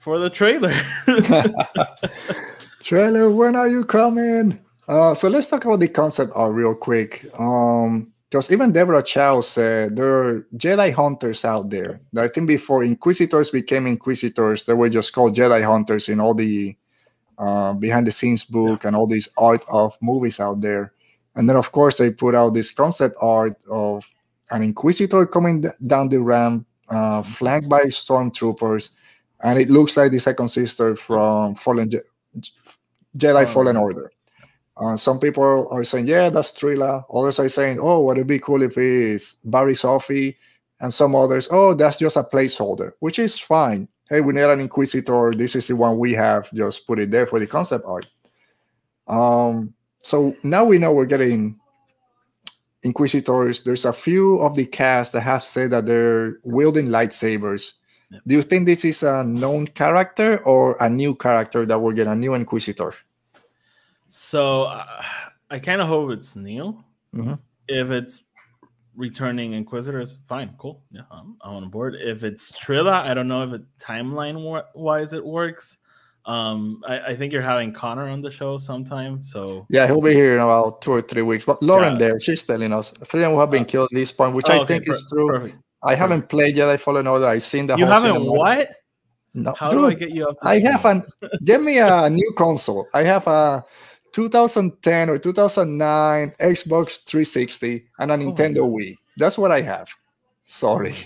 for 0.02 0.18
the 0.18 0.28
trailer. 0.28 0.74
Trailer, 2.82 3.30
when 3.30 3.54
are 3.54 3.68
you 3.68 3.84
coming? 3.84 4.58
Uh, 4.88 5.14
so 5.14 5.28
let's 5.28 5.46
talk 5.46 5.64
about 5.64 5.78
the 5.78 5.86
concept 5.86 6.32
art 6.34 6.52
real 6.52 6.74
quick. 6.74 7.24
Um, 7.38 8.12
because 8.28 8.50
even 8.50 8.72
Deborah 8.72 9.02
Chow 9.02 9.42
said 9.42 9.94
there 9.94 10.24
are 10.24 10.46
Jedi 10.56 10.90
hunters 10.92 11.44
out 11.44 11.68
there. 11.68 12.00
I 12.16 12.28
think 12.28 12.48
before 12.48 12.82
Inquisitors 12.82 13.50
became 13.50 13.86
Inquisitors, 13.86 14.64
they 14.64 14.72
were 14.72 14.88
just 14.88 15.12
called 15.12 15.36
Jedi 15.36 15.62
hunters 15.62 16.08
in 16.08 16.18
all 16.18 16.34
the 16.34 16.74
uh, 17.38 17.74
behind 17.74 18.06
the 18.06 18.12
scenes 18.12 18.42
book 18.42 18.84
and 18.84 18.96
all 18.96 19.06
these 19.06 19.28
art 19.36 19.62
of 19.68 19.96
movies 20.00 20.40
out 20.40 20.62
there. 20.62 20.94
And 21.36 21.46
then, 21.48 21.56
of 21.56 21.72
course, 21.72 21.98
they 21.98 22.10
put 22.10 22.34
out 22.34 22.54
this 22.54 22.72
concept 22.72 23.16
art 23.20 23.56
of 23.70 24.08
an 24.50 24.62
Inquisitor 24.62 25.26
coming 25.26 25.64
down 25.86 26.08
the 26.08 26.22
ramp, 26.22 26.66
uh, 26.88 27.22
flanked 27.22 27.68
by 27.68 27.82
stormtroopers, 27.84 28.90
and 29.42 29.58
it 29.58 29.70
looks 29.70 29.96
like 29.96 30.12
the 30.12 30.18
second 30.20 30.48
sister 30.48 30.96
from 30.96 31.54
Fallen 31.54 31.90
Je- 31.90 32.00
Jedi 33.16 33.42
Oh. 33.42 33.46
Fallen 33.46 33.76
Order. 33.76 34.10
Uh, 34.76 34.96
some 34.96 35.18
people 35.20 35.68
are 35.70 35.84
saying, 35.84 36.06
yeah, 36.06 36.30
that's 36.30 36.50
Trilla. 36.50 37.04
Others 37.12 37.38
are 37.38 37.48
saying, 37.48 37.78
oh, 37.80 38.00
what 38.00 38.16
would 38.16 38.26
be 38.26 38.38
cool 38.38 38.62
if 38.62 38.78
it's 38.78 39.36
Barriss 39.46 39.84
Offee? 39.84 40.34
And 40.80 40.92
some 40.92 41.14
others, 41.14 41.48
oh, 41.52 41.74
that's 41.74 41.98
just 41.98 42.16
a 42.16 42.22
placeholder, 42.24 42.92
which 43.00 43.18
is 43.18 43.38
fine. 43.38 43.86
Hey, 44.08 44.20
we 44.20 44.32
need 44.32 44.42
an 44.44 44.60
Inquisitor. 44.60 45.32
This 45.32 45.54
is 45.54 45.68
the 45.68 45.76
one 45.76 45.98
we 45.98 46.12
have. 46.14 46.50
Just 46.52 46.86
put 46.86 46.98
it 46.98 47.10
there 47.10 47.26
for 47.26 47.38
the 47.38 47.46
concept 47.46 47.84
art. 47.86 48.06
Um, 49.06 49.74
so 50.02 50.34
now 50.42 50.64
we 50.64 50.78
know 50.78 50.92
we're 50.92 51.04
getting 51.06 51.58
Inquisitors. 52.82 53.62
There's 53.62 53.84
a 53.84 53.92
few 53.92 54.40
of 54.40 54.56
the 54.56 54.66
cast 54.66 55.12
that 55.12 55.20
have 55.20 55.44
said 55.44 55.70
that 55.70 55.86
they're 55.86 56.38
wielding 56.42 56.88
lightsabers. 56.88 57.74
Do 58.26 58.34
you 58.34 58.42
think 58.42 58.66
this 58.66 58.84
is 58.84 59.02
a 59.02 59.24
known 59.24 59.66
character 59.66 60.38
or 60.44 60.76
a 60.80 60.88
new 60.88 61.14
character 61.14 61.64
that 61.66 61.78
we're 61.78 61.92
getting 61.94 62.12
a 62.12 62.16
new 62.16 62.34
Inquisitor? 62.34 62.94
so 64.08 64.64
uh, 64.64 64.84
I 65.50 65.58
kind 65.58 65.80
of 65.80 65.88
hope 65.88 66.10
it's 66.10 66.36
Neil. 66.36 66.84
Mhm. 67.14 67.38
If 67.68 67.90
it's 67.90 68.24
returning 68.94 69.54
Inquisitors, 69.54 70.18
fine, 70.26 70.54
cool. 70.58 70.82
Yeah, 70.90 71.02
I'm, 71.10 71.36
I'm 71.42 71.54
on 71.64 71.68
board. 71.70 71.94
If 71.94 72.24
it's 72.24 72.52
Trilla, 72.52 72.92
I 72.92 73.14
don't 73.14 73.28
know 73.28 73.42
if 73.42 73.52
it 73.54 73.62
timeline 73.78 74.62
wise 74.74 75.12
it 75.12 75.24
works. 75.24 75.78
Um, 76.24 76.82
I, 76.86 77.00
I 77.00 77.16
think 77.16 77.32
you're 77.32 77.42
having 77.42 77.72
Connor 77.72 78.08
on 78.08 78.20
the 78.22 78.30
show 78.30 78.56
sometime. 78.58 79.22
So 79.22 79.66
Yeah, 79.70 79.86
he'll 79.86 80.02
be 80.02 80.12
here 80.14 80.34
in 80.34 80.40
about 80.40 80.80
two 80.82 80.92
or 80.92 81.00
three 81.00 81.22
weeks. 81.22 81.44
But 81.44 81.60
Lauren 81.62 81.92
Yeah. 81.94 81.98
there, 81.98 82.20
she's 82.20 82.44
telling 82.44 82.72
us 82.72 82.92
three 83.06 83.24
who 83.24 83.40
have 83.40 83.50
been 83.50 83.62
Uh, 83.62 83.66
killed 83.66 83.88
at 83.92 83.96
this 83.96 84.12
point, 84.12 84.34
which 84.34 84.46
Oh, 84.48 84.52
I 84.52 84.56
okay, 84.58 84.66
think 84.74 84.86
per- 84.86 84.94
is 84.94 85.06
true. 85.10 85.26
Perfect. 85.28 85.56
I 85.82 85.94
haven't 85.94 86.28
played 86.28 86.56
Jedi 86.56 86.78
Fallen 86.78 87.06
Order. 87.06 87.26
I've 87.26 87.42
seen 87.42 87.66
the 87.66 87.76
You 87.76 87.86
haven't 87.86 88.12
cinematic- 88.14 88.36
what? 88.38 88.70
No, 89.34 89.54
How 89.58 89.70
do 89.70 89.86
I 89.86 89.94
get 89.94 90.10
you 90.10 90.26
up? 90.28 90.38
To 90.40 90.48
I 90.48 90.60
have 90.60 90.84
an 90.84 91.02
get 91.44 91.62
me 91.62 91.78
a 91.78 92.08
new 92.10 92.32
console. 92.36 92.86
I 92.92 93.02
have 93.04 93.26
a 93.26 93.64
2010 94.12 95.08
or 95.08 95.16
2009 95.18 96.34
Xbox 96.38 97.02
360 97.06 97.84
and 97.98 98.10
a 98.10 98.14
oh 98.14 98.16
my 98.18 98.22
Nintendo 98.24 98.56
God. 98.56 98.70
Wii. 98.72 98.96
That's 99.16 99.38
what 99.38 99.50
I 99.50 99.60
have. 99.62 99.88
Sorry. 100.44 100.94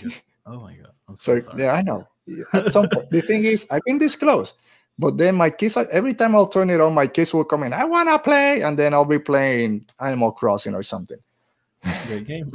Oh 0.49 0.61
my 0.61 0.73
god! 0.75 0.91
I'm 1.09 1.15
so, 1.17 1.39
So 1.39 1.45
sorry. 1.45 1.61
yeah, 1.63 1.73
I 1.73 1.81
know. 1.81 2.07
At 2.53 2.71
some 2.71 2.87
point, 2.87 3.09
the 3.11 3.19
thing 3.21 3.43
is, 3.43 3.67
I've 3.69 3.83
been 3.85 3.97
this 3.97 4.15
close, 4.15 4.53
but 4.97 5.17
then 5.17 5.35
my 5.35 5.49
kids. 5.49 5.75
Every 5.91 6.13
time 6.13 6.35
I'll 6.37 6.47
turn 6.47 6.69
it 6.69 6.79
on, 6.79 6.93
my 6.93 7.05
kids 7.05 7.33
will 7.33 7.43
come 7.43 7.63
in. 7.63 7.73
I 7.73 7.83
wanna 7.83 8.17
play, 8.17 8.61
and 8.61 8.79
then 8.79 8.93
I'll 8.93 9.03
be 9.03 9.19
playing 9.19 9.85
Animal 9.99 10.31
Crossing 10.31 10.73
or 10.73 10.83
something. 10.83 11.17
Great 12.07 12.25
game. 12.27 12.51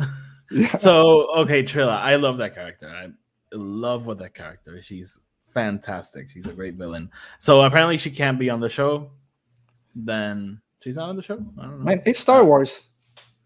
Yeah. 0.53 0.77
so 0.77 1.29
okay, 1.39 1.63
Trilla, 1.63 1.97
I 1.99 2.17
love 2.17 2.39
that 2.39 2.55
character. 2.55 2.89
I 2.89 3.09
love 3.53 4.07
what 4.07 4.19
that 4.19 4.35
character 4.35 4.77
is. 4.77 4.85
She's 4.87 5.19
fantastic. 5.45 6.31
She's 6.31 6.47
a 6.47 6.53
great 6.53 6.75
villain. 6.75 7.11
So 7.39 7.63
apparently 7.63 7.97
she 7.99 8.11
can't 8.11 8.39
be 8.39 8.51
on 8.51 8.61
the 8.61 8.69
show. 8.69 9.11
Then 9.95 10.61
she's 10.83 10.97
not 10.97 11.09
on 11.11 11.17
the 11.17 11.23
show. 11.23 11.39
I 11.59 11.63
don't 11.63 11.79
know. 11.81 11.85
Man, 11.85 12.03
it's 12.07 12.19
Star 12.19 12.45
Wars. 12.45 12.81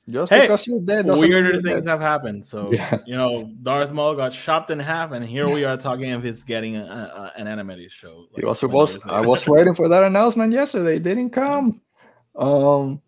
Just 0.08 0.32
Hey, 0.32 0.42
because 0.42 0.66
you're 0.68 0.80
dead 0.80 1.06
doesn't 1.06 1.22
mean 1.28 1.32
Weirder 1.32 1.62
things 1.62 1.84
dead. 1.84 1.90
have 1.90 2.00
happened. 2.00 2.46
So 2.46 2.68
Yeah. 2.72 2.98
you 3.06 3.16
know, 3.16 3.50
Darth 3.62 3.90
Maul 3.90 4.14
got 4.14 4.30
chopped 4.30 4.70
in 4.70 4.78
half, 4.78 5.10
and 5.10 5.24
here 5.24 5.48
we 5.48 5.64
are 5.64 5.76
talking 5.76 6.12
of 6.12 6.22
his 6.22 6.44
getting 6.44 6.76
a, 6.76 7.32
a, 7.34 7.40
an 7.40 7.48
animated 7.48 7.90
show. 7.90 8.26
He 8.36 8.44
was 8.44 8.60
supposed. 8.60 9.00
I 9.08 9.20
was 9.20 9.48
waiting 9.48 9.74
for 9.74 9.88
that 9.88 10.04
announcement 10.04 10.52
yesterday. 10.52 10.96
It 10.96 11.02
didn't 11.02 11.30
come. 11.30 11.80
Um, 12.36 13.02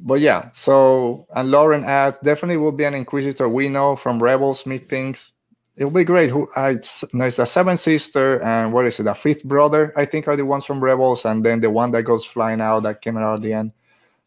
but 0.00 0.20
yeah. 0.20 0.50
So 0.52 1.26
and 1.34 1.50
Lauren 1.50 1.84
adds 1.84 2.18
definitely 2.18 2.56
will 2.56 2.72
be 2.72 2.84
an 2.84 2.94
Inquisitor. 2.94 3.48
We 3.48 3.68
know 3.68 3.96
from 3.96 4.22
Rebels. 4.22 4.66
Me 4.66 4.78
thinks 4.78 5.32
it'll 5.76 5.90
be 5.90 6.04
great. 6.04 6.30
Who 6.30 6.48
I 6.56 6.74
no, 7.12 7.24
it's 7.24 7.36
the 7.36 7.44
seventh 7.44 7.80
sister 7.80 8.42
and 8.42 8.72
what 8.72 8.86
is 8.86 8.98
it? 9.00 9.04
The 9.04 9.14
fifth 9.14 9.44
brother. 9.44 9.92
I 9.96 10.04
think 10.04 10.28
are 10.28 10.36
the 10.36 10.46
ones 10.46 10.64
from 10.64 10.82
Rebels, 10.82 11.24
and 11.24 11.44
then 11.44 11.60
the 11.60 11.70
one 11.70 11.92
that 11.92 12.02
goes 12.04 12.24
flying 12.24 12.60
out 12.60 12.80
that 12.84 13.02
came 13.02 13.16
out 13.16 13.36
at 13.36 13.42
the 13.42 13.52
end. 13.52 13.72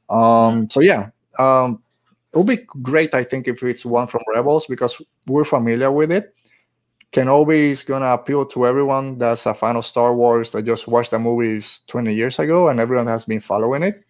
Um. 0.09 0.69
So 0.69 0.79
yeah. 0.79 1.09
Um. 1.39 1.83
It'll 2.33 2.43
be 2.43 2.67
great. 2.81 3.13
I 3.13 3.23
think 3.23 3.47
if 3.47 3.63
it's 3.63 3.85
one 3.85 4.07
from 4.07 4.21
Rebels 4.35 4.65
because 4.67 5.01
we're 5.27 5.45
familiar 5.45 5.91
with 5.91 6.11
it. 6.11 6.33
Kenobi 7.13 7.71
is 7.71 7.83
gonna 7.83 8.13
appeal 8.13 8.45
to 8.47 8.67
everyone 8.67 9.17
that's 9.17 9.45
a 9.45 9.53
fan 9.53 9.77
of 9.77 9.85
Star 9.85 10.13
Wars 10.13 10.51
that 10.51 10.63
just 10.63 10.87
watched 10.87 11.11
the 11.11 11.19
movies 11.19 11.81
20 11.87 12.13
years 12.13 12.37
ago 12.37 12.67
and 12.67 12.81
everyone 12.81 13.07
has 13.07 13.23
been 13.23 13.39
following 13.39 13.81
it. 13.81 14.03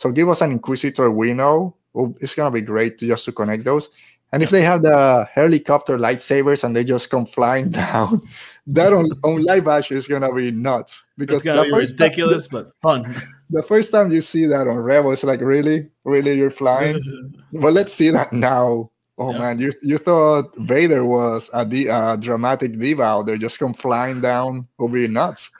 So 0.00 0.10
give 0.10 0.30
us 0.30 0.40
an 0.40 0.50
Inquisitor 0.50 1.10
we 1.10 1.34
know. 1.34 1.76
It's 2.20 2.34
gonna 2.34 2.50
be 2.50 2.62
great 2.62 2.96
to 2.98 3.06
just 3.06 3.26
to 3.26 3.32
connect 3.32 3.64
those. 3.64 3.90
And 4.32 4.42
if 4.42 4.48
they 4.48 4.62
have 4.62 4.80
the 4.82 5.28
helicopter 5.34 5.98
lightsabers 5.98 6.64
and 6.64 6.74
they 6.74 6.84
just 6.84 7.10
come 7.10 7.26
flying 7.26 7.68
down, 7.82 8.22
that 8.68 8.94
on, 8.94 9.10
on 9.24 9.42
live 9.44 9.68
action 9.68 9.98
is 9.98 10.08
gonna 10.08 10.32
be 10.32 10.52
nuts. 10.52 11.04
Because 11.18 11.44
It's 11.44 11.44
gonna 11.44 11.64
be 11.64 11.70
first, 11.70 11.98
time, 11.98 12.04
ridiculous 12.06 12.46
but 12.54 12.72
fun. 12.80 13.14
the 13.50 13.62
first 13.62 13.92
time 13.92 14.10
you 14.10 14.22
see 14.22 14.46
that 14.46 14.66
on 14.68 14.78
Rebels, 14.78 15.18
it's 15.18 15.24
like 15.24 15.42
really, 15.42 15.90
really 16.04 16.32
you're 16.34 16.50
flying. 16.50 16.96
But 17.52 17.74
let's 17.74 17.92
see 17.92 18.08
that 18.10 18.32
now. 18.32 18.88
Oh 19.18 19.32
Yeah. 19.32 19.38
man, 19.38 19.58
you 19.58 19.70
you 19.82 19.98
thought 19.98 20.56
Vader 20.64 21.04
was 21.04 21.50
a, 21.52 21.66
di- 21.66 21.88
a 21.92 22.16
dramatic 22.16 22.78
diva 22.78 23.02
out 23.02 23.26
there, 23.26 23.36
just 23.36 23.58
come 23.58 23.74
flying 23.74 24.22
down, 24.22 24.66
will 24.78 24.88
be 24.88 25.06
nuts. 25.08 25.50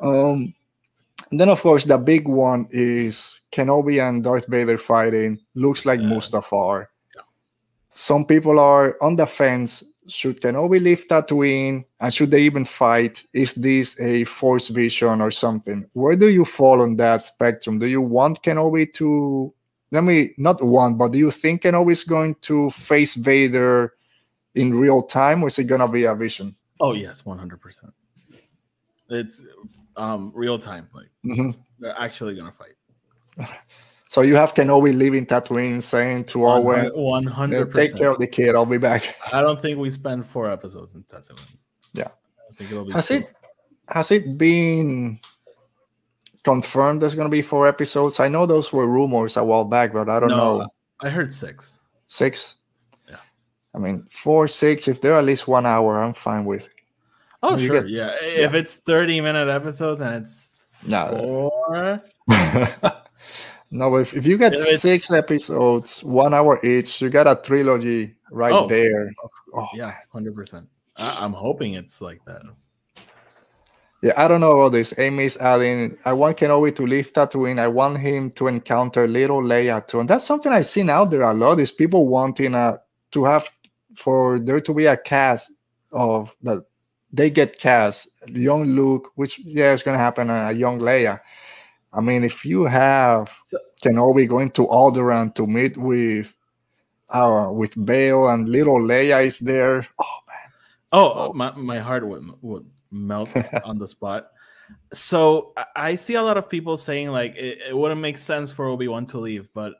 um, 0.00 0.52
and 1.30 1.40
then 1.40 1.48
of 1.48 1.60
course 1.60 1.84
the 1.84 1.98
big 1.98 2.28
one 2.28 2.66
is 2.70 3.40
Kenobi 3.52 4.00
and 4.06 4.22
Darth 4.24 4.46
Vader 4.46 4.78
fighting. 4.78 5.40
Looks 5.54 5.84
like 5.86 6.00
Yeah. 6.00 6.08
Mustafar. 6.08 6.86
Yeah. 7.14 7.22
Some 7.92 8.24
people 8.26 8.58
are 8.58 8.96
on 9.00 9.16
the 9.16 9.26
fence. 9.26 9.84
Should 10.08 10.40
Kenobi 10.40 10.80
leave 10.80 11.08
Tatooine, 11.08 11.84
and 12.00 12.14
should 12.14 12.30
they 12.30 12.42
even 12.42 12.64
fight? 12.64 13.24
Is 13.32 13.54
this 13.54 14.00
a 14.00 14.22
Force 14.24 14.68
vision 14.68 15.20
or 15.20 15.32
something? 15.32 15.84
Where 15.94 16.14
do 16.14 16.28
you 16.30 16.44
fall 16.44 16.80
on 16.80 16.94
that 16.96 17.22
spectrum? 17.22 17.80
Do 17.80 17.88
you 17.88 18.00
want 18.00 18.42
Kenobi 18.42 18.92
to 18.94 19.52
let 19.90 20.04
me 20.04 20.30
not 20.38 20.62
want, 20.62 20.98
but 20.98 21.12
do 21.12 21.18
you 21.18 21.32
think 21.32 21.62
Kenobi 21.62 21.90
is 21.92 22.04
going 22.04 22.36
to 22.42 22.70
face 22.70 23.14
Vader 23.14 23.94
in 24.54 24.74
real 24.78 25.02
time, 25.02 25.42
or 25.42 25.48
is 25.48 25.58
it 25.58 25.64
gonna 25.64 25.88
be 25.88 26.04
a 26.04 26.14
vision? 26.14 26.54
Oh 26.80 26.92
yes, 26.92 27.24
one 27.26 27.38
hundred 27.38 27.60
percent. 27.60 27.92
It's 29.08 29.42
um 29.96 30.32
real 30.34 30.58
time. 30.58 30.88
Like 30.92 31.10
Mhm. 31.24 31.56
they're 31.78 31.98
actually 31.98 32.34
gonna 32.36 32.52
fight. 32.52 32.74
So 34.08 34.20
you 34.22 34.36
have 34.36 34.54
Kenobi 34.54 34.96
leaving 34.96 35.26
Tatooine, 35.26 35.82
saying 35.82 36.26
to 36.26 36.46
Owen, 36.46 36.90
One 36.94 37.26
"Uh, 37.26 37.30
hundred 37.32 37.74
"Take 37.74 37.96
care 37.96 38.08
of 38.10 38.18
the 38.20 38.26
kid. 38.28 38.54
I'll 38.54 38.64
be 38.64 38.78
back." 38.78 39.16
I 39.32 39.40
don't 39.40 39.60
think 39.60 39.80
we 39.80 39.90
spend 39.90 40.24
four 40.24 40.48
episodes 40.48 40.94
in 40.94 41.02
Tatooine. 41.02 41.40
Yeah. 41.92 42.06
I 42.48 42.54
think 42.54 42.70
it'll 42.70 42.84
be. 42.84 42.92
Has 42.92 43.08
two. 43.08 43.14
it 43.14 43.34
has 43.88 44.12
it 44.12 44.38
been 44.38 45.18
confirmed? 46.44 47.02
There's 47.02 47.16
gonna 47.16 47.28
be 47.28 47.42
four 47.42 47.66
episodes. 47.66 48.20
I 48.20 48.28
know 48.28 48.46
those 48.46 48.72
were 48.72 48.86
rumors 48.86 49.36
a 49.36 49.42
while 49.44 49.64
back, 49.64 49.92
but 49.92 50.08
I 50.08 50.20
don't 50.20 50.30
No, 50.30 50.58
know. 50.60 50.68
I 51.00 51.08
heard 51.08 51.34
six. 51.34 51.80
Six. 52.06 52.58
Yeah. 53.08 53.16
I 53.74 53.78
mean, 53.78 54.06
four, 54.08 54.46
six. 54.46 54.86
If 54.86 55.00
they're 55.00 55.18
at 55.18 55.24
least 55.24 55.48
one 55.48 55.66
hour, 55.66 56.00
I'm 56.00 56.14
fine 56.14 56.44
with. 56.44 56.68
Oh 57.48 57.56
You 57.56 57.66
sure, 57.66 57.82
get- 57.82 57.90
yeah. 57.90 58.14
If 58.20 58.54
it's 58.54 58.76
thirty 58.76 59.20
minute 59.20 59.48
episodes 59.48 60.00
and 60.00 60.14
it's 60.16 60.62
No. 60.86 61.50
four, 61.56 62.02
no, 63.70 63.96
if, 63.96 64.14
if 64.14 64.26
you 64.26 64.36
get 64.38 64.54
If 64.54 64.60
six 64.80 65.12
episodes, 65.12 66.02
one 66.04 66.34
hour 66.34 66.58
each, 66.64 67.00
you 67.00 67.08
got 67.10 67.26
a 67.26 67.36
trilogy 67.40 68.14
right 68.30 68.52
Oh. 68.52 68.66
there. 68.68 69.10
Oh, 69.54 69.68
yeah, 69.74 69.94
hundred 70.12 70.34
percent. 70.34 70.68
I'm 70.96 71.32
hoping 71.32 71.74
it's 71.74 72.00
like 72.00 72.24
that. 72.24 72.42
Yeah, 74.02 74.12
I 74.16 74.28
don't 74.28 74.40
know 74.40 74.52
about 74.52 74.72
this. 74.72 74.96
Amy's 74.98 75.36
adding, 75.38 75.96
I 76.04 76.12
want 76.12 76.36
Kenobi 76.36 76.74
to 76.76 76.82
leave 76.82 77.12
Tatooine. 77.12 77.58
I 77.58 77.68
want 77.68 77.98
him 77.98 78.30
to 78.32 78.46
encounter 78.46 79.06
little 79.08 79.42
Leia 79.42 79.86
too. 79.86 80.00
And 80.00 80.08
that's 80.08 80.24
something 80.24 80.52
I've 80.52 80.66
seen 80.66 80.90
out 80.90 81.10
there 81.10 81.22
a 81.22 81.32
lot 81.34 81.60
is 81.60 81.72
people 81.72 82.06
wanting 82.08 82.54
uh, 82.54 82.76
to 83.12 83.24
have 83.24 83.48
for 83.96 84.38
there 84.38 84.60
to 84.60 84.74
be 84.74 84.86
a 84.86 84.96
cast 84.96 85.52
of 85.92 86.34
that 86.42 86.64
they 87.16 87.30
get 87.30 87.58
cast 87.58 88.08
young 88.28 88.64
Luke, 88.78 89.10
which 89.16 89.38
yeah, 89.40 89.72
it's 89.72 89.82
gonna 89.82 89.98
happen, 90.08 90.30
and 90.30 90.56
a 90.56 90.58
young 90.58 90.78
Leia. 90.78 91.18
I 91.92 92.00
mean, 92.00 92.24
if 92.24 92.44
you 92.44 92.64
have 92.64 93.30
So- 93.44 93.58
Kenobi 93.82 94.28
going 94.28 94.50
to 94.58 94.62
Alderaan 94.66 95.34
to 95.34 95.46
meet 95.46 95.76
with 95.76 96.34
uh 97.10 97.50
with 97.60 97.72
Bail 97.86 98.28
and 98.28 98.48
little 98.48 98.80
Leia 98.80 99.24
is 99.24 99.38
there. 99.38 99.86
Oh 99.98 100.18
man, 100.28 100.48
Oh, 100.92 101.08
uh, 101.30 101.32
my, 101.32 101.50
my 101.72 101.78
heart 101.78 102.06
would 102.06 102.24
would 102.42 102.66
melt 102.90 103.30
on 103.64 103.78
the 103.78 103.88
spot. 103.88 104.22
So 104.92 105.52
I- 105.56 105.90
I 105.90 105.94
see 105.94 106.14
a 106.14 106.22
lot 106.28 106.36
of 106.36 106.50
people 106.50 106.76
saying 106.76 107.08
like 107.20 107.32
it, 107.36 107.54
it 107.70 107.76
wouldn't 107.76 108.00
make 108.00 108.18
sense 108.18 108.50
for 108.50 108.66
Obi 108.66 108.88
Wan 108.88 109.06
to 109.06 109.18
leave, 109.28 109.48
but 109.54 109.72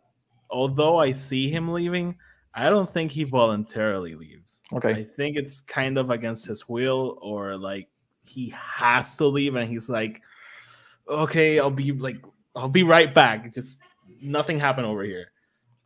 although 0.49 0.97
I 1.07 1.11
see 1.13 1.51
him 1.51 1.73
leaving, 1.79 2.17
I 2.55 2.71
don't 2.71 2.91
think 2.97 3.11
he 3.13 3.25
voluntarily 3.25 4.15
leaves. 4.15 4.46
Okay. 4.73 4.91
I 4.91 5.05
think 5.05 5.37
it's 5.37 5.61
kind 5.61 5.99
of 5.99 6.11
against 6.11 6.47
his 6.47 6.69
will, 6.69 7.19
or 7.23 7.57
like 7.57 7.89
he 8.25 8.53
has 8.57 9.15
to 9.17 9.27
leave, 9.27 9.55
and 9.55 9.69
he's 9.69 9.89
like, 9.89 10.23
"Okay, 11.09 11.59
I'll 11.59 11.71
be 11.71 11.93
like, 11.93 12.19
I'll 12.55 12.69
be 12.69 12.83
right 12.83 13.15
back." 13.15 13.55
Just 13.55 13.83
nothing 14.21 14.59
happened 14.59 14.87
over 14.87 15.05
here. 15.05 15.31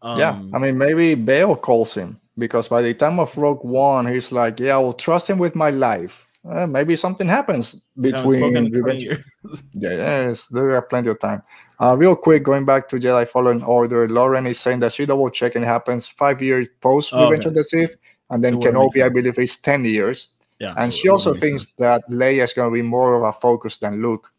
Um, 0.03 0.18
yeah, 0.18 0.43
I 0.55 0.59
mean, 0.59 0.78
maybe 0.78 1.14
Bail 1.14 1.57
calls 1.57 1.95
him 1.95 2.18
because 2.39 2.68
by 2.68 2.81
the 2.81 2.95
time 2.95 3.20
of 3.20 3.37
Rogue 3.37 3.64
One, 3.64 4.07
he's 4.07 4.33
like, 4.33 4.59
"Yeah, 4.59 4.76
I 4.76 4.78
will 4.78 4.95
trust 4.95 5.28
him 5.28 5.39
with 5.39 5.55
my 5.55 5.70
life." 5.70 6.26
Uh, 6.49 6.66
maybe 6.66 6.97
something 6.97 7.26
happens 7.26 7.83
we 7.97 8.11
haven't 8.11 8.33
spoken 8.33 8.64
between 8.64 8.74
in 8.74 8.83
20 8.83 9.09
Revenge. 9.09 9.24
Yes, 9.74 10.47
there 10.47 10.70
are 10.70 10.83
plenty 10.83 11.11
of 11.11 11.20
time. 11.20 11.43
Uh, 11.81 11.95
real 11.97 12.16
quick, 12.16 12.45
going 12.45 12.64
back 12.64 12.89
to 12.89 12.97
Jedi 12.97 13.28
Fallen 13.28 13.62
Order, 13.62 14.09
Lauren 14.09 14.47
is 14.47 14.59
saying 14.59 14.81
that 14.81 14.93
she 14.93 15.05
double 15.05 15.28
checking 15.28 15.62
happens 15.62 16.07
five 16.07 16.41
years 16.41 16.66
post 16.81 17.12
Revenge 17.12 17.41
okay. 17.41 17.49
of 17.49 17.55
the 17.55 17.64
Sith, 17.64 17.97
and 18.31 18.43
then 18.45 18.61
Kenobi, 18.61 19.05
I 19.05 19.09
believe, 19.09 19.39
is 19.39 19.59
ten 19.59 19.85
years. 19.85 20.28
Yeah, 20.59 20.74
And 20.76 20.93
she 20.93 21.09
also 21.09 21.33
thinks 21.33 21.64
sense. 21.64 21.72
that 21.78 22.03
Leia 22.11 22.45
is 22.45 22.53
going 22.53 22.70
to 22.70 22.74
be 22.74 22.83
more 22.83 23.14
of 23.14 23.22
a 23.22 23.33
focus 23.33 23.78
than 23.78 24.03
Luke. 24.03 24.31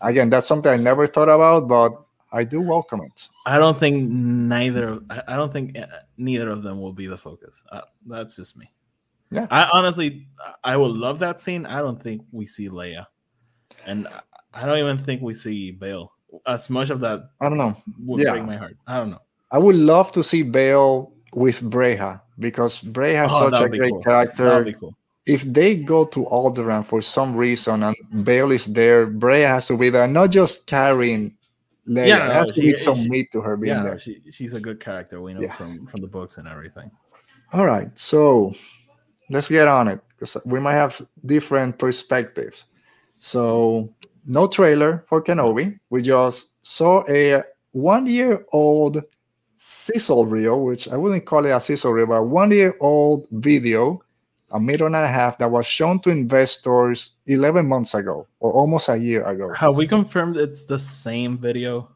Again, 0.00 0.28
that's 0.28 0.46
something 0.46 0.70
I 0.72 0.76
never 0.76 1.06
thought 1.06 1.28
about, 1.28 1.68
but 1.68 1.92
I 2.32 2.42
do 2.42 2.60
welcome 2.60 3.00
it. 3.02 3.28
I 3.46 3.56
don't 3.56 3.78
think 3.78 4.10
neither. 4.10 4.98
I 5.28 5.36
don't 5.36 5.52
think 5.52 5.78
uh, 5.78 5.86
neither 6.18 6.50
of 6.50 6.62
them 6.64 6.80
will 6.80 6.92
be 6.92 7.06
the 7.06 7.16
focus. 7.16 7.62
Uh, 7.70 7.82
that's 8.06 8.34
just 8.36 8.56
me. 8.56 8.72
Yeah. 9.30 9.46
I 9.50 9.68
honestly, 9.72 10.26
I- 10.64 10.76
would 10.76 10.90
love 10.90 11.20
that 11.20 11.38
scene. 11.40 11.64
I 11.64 11.78
don't 11.80 12.00
think 12.02 12.22
we 12.32 12.44
see 12.46 12.68
Leia, 12.68 13.06
and 13.86 14.08
I- 14.08 14.20
I 14.52 14.66
don't 14.66 14.78
even 14.78 14.98
think 14.98 15.22
we 15.22 15.32
see 15.34 15.70
Bail. 15.70 16.12
As 16.46 16.68
much 16.70 16.90
of 16.90 16.98
that 17.00 17.30
I 17.40 17.48
don't 17.48 17.58
know. 17.58 17.76
would 18.04 18.20
Yeah. 18.20 18.32
break 18.32 18.44
my 18.44 18.56
heart. 18.56 18.76
I 18.86 18.96
don't 18.98 19.10
know. 19.10 19.20
I 19.52 19.58
would 19.58 19.76
love 19.76 20.10
to 20.12 20.24
see 20.24 20.42
Bail 20.42 21.12
with 21.32 21.60
Breha 21.62 22.20
because 22.38 22.82
Breha 22.82 23.22
has 23.24 23.32
Oh, 23.32 23.50
such 23.50 23.62
a 23.62 23.68
great 23.68 23.90
cool. 23.92 24.02
Character. 24.02 24.72
cool. 24.80 24.94
if 25.26 25.42
they 25.42 25.74
go 25.76 26.04
to 26.06 26.24
Alderaan 26.26 26.86
for 26.86 27.02
some 27.02 27.34
reason 27.34 27.82
and 27.82 27.96
Bail 28.24 28.52
is 28.52 28.66
there, 28.66 29.06
Breha 29.08 29.48
has 29.48 29.66
to 29.66 29.76
be 29.76 29.90
there, 29.90 30.06
not 30.06 30.30
just 30.30 30.66
carrying 30.68 31.36
Leia. 31.88 32.06
Yeah, 32.08 32.26
no, 32.26 32.32
has 32.32 32.48
to 32.50 32.54
she- 32.60 32.70
be 32.72 32.76
some 32.76 32.96
she- 32.98 33.08
meat 33.08 33.32
to 33.32 33.40
her 33.40 33.56
being 33.56 33.74
yeah, 33.74 33.82
there. 33.82 33.98
she, 33.98 34.20
she's 34.30 34.54
a 34.54 34.60
good 34.60 34.78
character. 34.80 35.20
We 35.20 35.34
know 35.34 35.40
Yeah. 35.40 35.52
from 35.54 35.86
from 35.86 36.00
the 36.00 36.06
books 36.08 36.38
and 36.38 36.46
everything. 36.46 36.90
All 37.52 37.66
right, 37.66 37.88
so 37.98 38.52
let's 39.30 39.48
get 39.48 39.66
on 39.68 39.88
it 39.88 40.00
because 40.10 40.36
we 40.46 40.58
might 40.60 40.74
have 40.74 41.00
different 41.24 41.78
perspectives. 41.78 42.66
So, 43.18 43.88
no 44.26 44.46
trailer 44.48 45.04
for 45.08 45.22
Kenobi. 45.22 45.78
We 45.90 46.02
just 46.02 46.54
saw 46.66 47.04
a 47.08 47.42
one-year-old 47.72 49.02
sizzle 49.56 50.26
reel, 50.26 50.62
which 50.62 50.88
I 50.88 50.96
wouldn't 50.96 51.24
call 51.24 51.44
it 51.46 51.50
a 51.50 51.60
sizzle 51.60 51.92
reel, 51.92 52.06
but 52.06 52.14
a 52.14 52.22
one-year-old 52.22 53.26
video, 53.32 54.02
a 54.52 54.60
minute 54.60 54.82
and 54.82 54.94
a 54.94 55.06
half, 55.08 55.38
that 55.38 55.50
was 55.50 55.66
shown 55.66 55.98
to 56.00 56.10
investors 56.10 57.12
11 57.26 57.66
months 57.66 57.94
ago 57.94 58.26
or 58.40 58.52
almost 58.52 58.88
a 58.88 58.96
year 58.96 59.24
ago. 59.24 59.52
Have 59.54 59.76
we 59.76 59.86
confirmed 59.86 60.36
it's 60.36 60.64
the 60.64 60.78
same 60.78 61.38
video? 61.38 61.88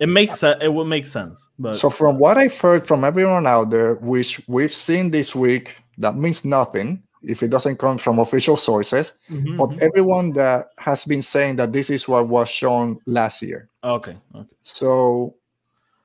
It 0.00 0.08
makes 0.08 0.38
sense. 0.38 0.62
It 0.62 0.72
would 0.72 0.86
make 0.86 1.06
sense, 1.06 1.48
but 1.58 1.76
So, 1.76 1.90
from 1.90 2.18
what 2.18 2.38
I've 2.38 2.56
heard 2.56 2.86
from 2.86 3.04
everyone 3.04 3.46
out 3.46 3.70
there, 3.70 3.96
which 3.96 4.40
we've 4.48 4.72
seen 4.72 5.10
this 5.10 5.34
week, 5.34 5.76
that 5.98 6.16
means 6.16 6.44
nothing 6.44 7.02
if 7.22 7.42
it 7.42 7.50
doesn't 7.50 7.76
come 7.78 7.98
from 7.98 8.18
official 8.18 8.56
sources. 8.56 9.12
Mhm, 9.30 9.58
but 9.58 9.68
mhm. 9.68 9.82
everyone 9.82 10.32
that 10.32 10.68
has 10.78 11.04
been 11.04 11.20
saying 11.20 11.56
that 11.56 11.74
this 11.74 11.90
is 11.90 12.08
what 12.08 12.28
was 12.28 12.48
shown 12.48 12.98
last 13.06 13.42
year. 13.42 13.68
okay, 13.84 14.16
okay. 14.34 14.48
So, 14.62 15.34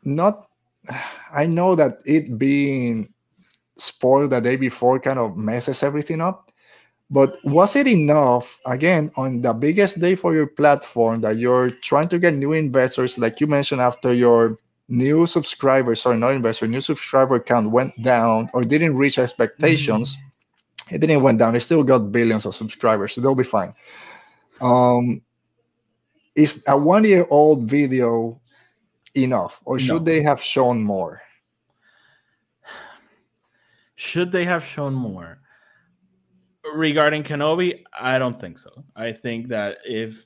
not, 0.04 0.48
I 1.34 1.46
know 1.46 1.76
that 1.76 2.00
it 2.06 2.38
being 2.38 3.14
spoiled 3.78 4.32
the 4.32 4.40
day 4.40 4.56
before 4.56 5.00
kind 5.00 5.20
of 5.20 5.38
messes 5.38 5.84
everything 5.84 6.22
up. 6.22 6.52
But 7.12 7.38
was 7.44 7.76
it 7.76 7.86
enough, 7.86 8.60
again, 8.66 9.12
on 9.16 9.42
the 9.42 9.54
biggest 9.54 10.00
day 10.00 10.16
for 10.16 10.34
your 10.34 10.48
platform 10.48 11.22
that 11.22 11.38
you're 11.38 11.70
trying 11.70 12.10
to 12.10 12.18
get 12.18 12.34
new 12.34 12.54
investors, 12.54 13.20
like 13.20 13.40
you 13.40 13.46
mentioned, 13.46 13.80
after 13.80 14.12
your 14.12 14.58
new 14.88 15.28
subscribers, 15.28 16.02
sorry, 16.02 16.18
not 16.18 16.34
investor, 16.34 16.68
new 16.68 16.82
subscriber 16.82 17.40
count 17.40 17.70
went 17.70 17.94
down 18.02 18.50
or 18.54 18.64
didn't 18.64 18.98
reach 18.98 19.20
expectations? 19.20 20.18
It 20.92 21.00
didn't 21.00 21.22
went 21.22 21.38
down. 21.38 21.56
It 21.56 21.62
still 21.62 21.84
got 21.84 22.12
billions 22.12 22.46
of 22.46 22.56
subscribers, 22.56 23.14
so 23.14 23.22
they'll 23.22 23.36
be 23.36 23.44
fine. 23.44 23.74
Um, 24.62 25.22
is 26.36 26.64
a 26.68 26.78
one-year-old 26.78 27.70
video 27.70 28.40
enough, 29.16 29.62
or 29.66 29.80
should 29.80 29.94
No. 29.94 30.00
they 30.00 30.22
have 30.22 30.42
shown 30.42 30.84
more? 30.84 31.22
Should 33.96 34.32
they 34.32 34.44
have 34.46 34.64
shown 34.66 34.94
more 34.94 35.40
regarding 36.74 37.24
Kenobi? 37.24 37.84
I 37.98 38.20
don't 38.20 38.40
think 38.40 38.58
so. 38.58 38.84
I 38.96 39.12
think 39.14 39.48
that 39.50 39.78
if 39.86 40.26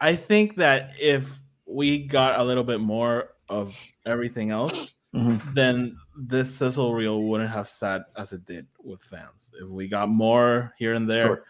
I 0.00 0.14
think 0.14 0.56
that 0.56 0.90
if 1.00 1.40
we 1.66 2.06
got 2.06 2.38
a 2.38 2.44
little 2.44 2.64
bit 2.64 2.80
more 2.80 3.30
of 3.48 3.74
everything 4.04 4.50
else, 4.50 4.98
Mhm. 5.14 5.54
then 5.54 5.96
this 6.18 6.54
sizzle 6.54 6.92
reel 6.92 7.22
wouldn't 7.22 7.48
have 7.50 7.66
sat 7.66 8.02
as 8.16 8.34
it 8.34 8.44
did 8.44 8.66
with 8.84 9.00
fans. 9.00 9.50
If 9.58 9.68
we 9.68 9.88
got 9.88 10.10
more 10.10 10.74
here 10.76 10.92
and 10.92 11.08
there. 11.08 11.26
Sure. 11.26 11.44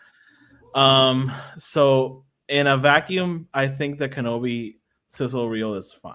Um, 0.81 1.33
so 1.59 2.25
in 2.49 2.69
a 2.69 2.77
vacuum, 2.77 3.49
I 3.53 3.67
think 3.67 3.99
the 3.99 4.09
Kenobi 4.09 4.77
sizzle 5.09 5.49
reel 5.49 5.75
is 5.75 5.93
fine. 5.93 6.15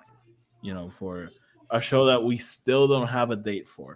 You 0.62 0.74
know, 0.74 0.89
for 0.89 1.30
a 1.70 1.82
show 1.82 2.05
that 2.05 2.24
we 2.24 2.38
still 2.38 2.88
don't 2.88 3.07
have 3.07 3.32
a 3.32 3.36
date 3.36 3.68
for. 3.68 3.95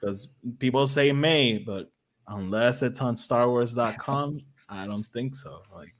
Because 0.00 0.28
people 0.58 0.86
say 0.86 1.10
May, 1.12 1.58
but 1.58 1.90
unless 2.28 2.82
it's 2.82 3.00
on 3.00 3.14
StarWars.com, 3.14 4.40
I 4.68 4.86
don't 4.86 5.06
think 5.12 5.34
so. 5.34 5.62
Like, 5.74 5.94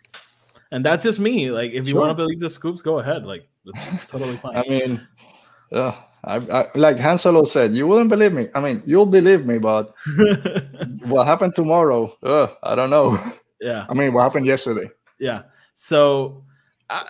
and 0.71 0.85
that's 0.85 1.03
just 1.03 1.19
me. 1.19 1.51
Like, 1.51 1.73
if 1.73 1.87
you 1.87 1.93
Sure. 1.93 2.01
want 2.01 2.11
to 2.11 2.15
believe 2.15 2.39
the 2.41 2.51
scoops, 2.51 2.83
go 2.83 2.99
ahead. 2.99 3.25
Like, 3.25 3.49
it's 3.93 4.07
totally 4.09 4.37
fine. 4.43 4.57
I 4.57 4.63
mean, 4.69 5.09
uh, 5.73 5.93
I, 6.25 6.37
I, 6.37 6.67
like 6.75 6.99
Han 6.99 7.17
Solo 7.19 7.45
said, 7.45 7.73
you 7.75 7.87
wouldn't 7.87 8.11
believe 8.11 8.33
me. 8.33 8.47
I 8.55 8.61
mean, 8.61 8.83
you'll 8.85 9.07
believe 9.07 9.47
me, 9.47 9.59
but 9.59 9.95
what 11.07 11.27
happened 11.27 11.55
tomorrow? 11.55 12.15
Uh, 12.23 12.49
I 12.63 12.75
don't 12.75 12.91
know. 12.91 13.19
yeah. 13.61 13.87
I 13.89 13.95
mean, 13.95 14.13
what 14.13 14.23
happened 14.25 14.47
yesterday? 14.47 14.91
Yeah. 15.19 15.43
So, 15.75 16.45
I, 16.91 17.07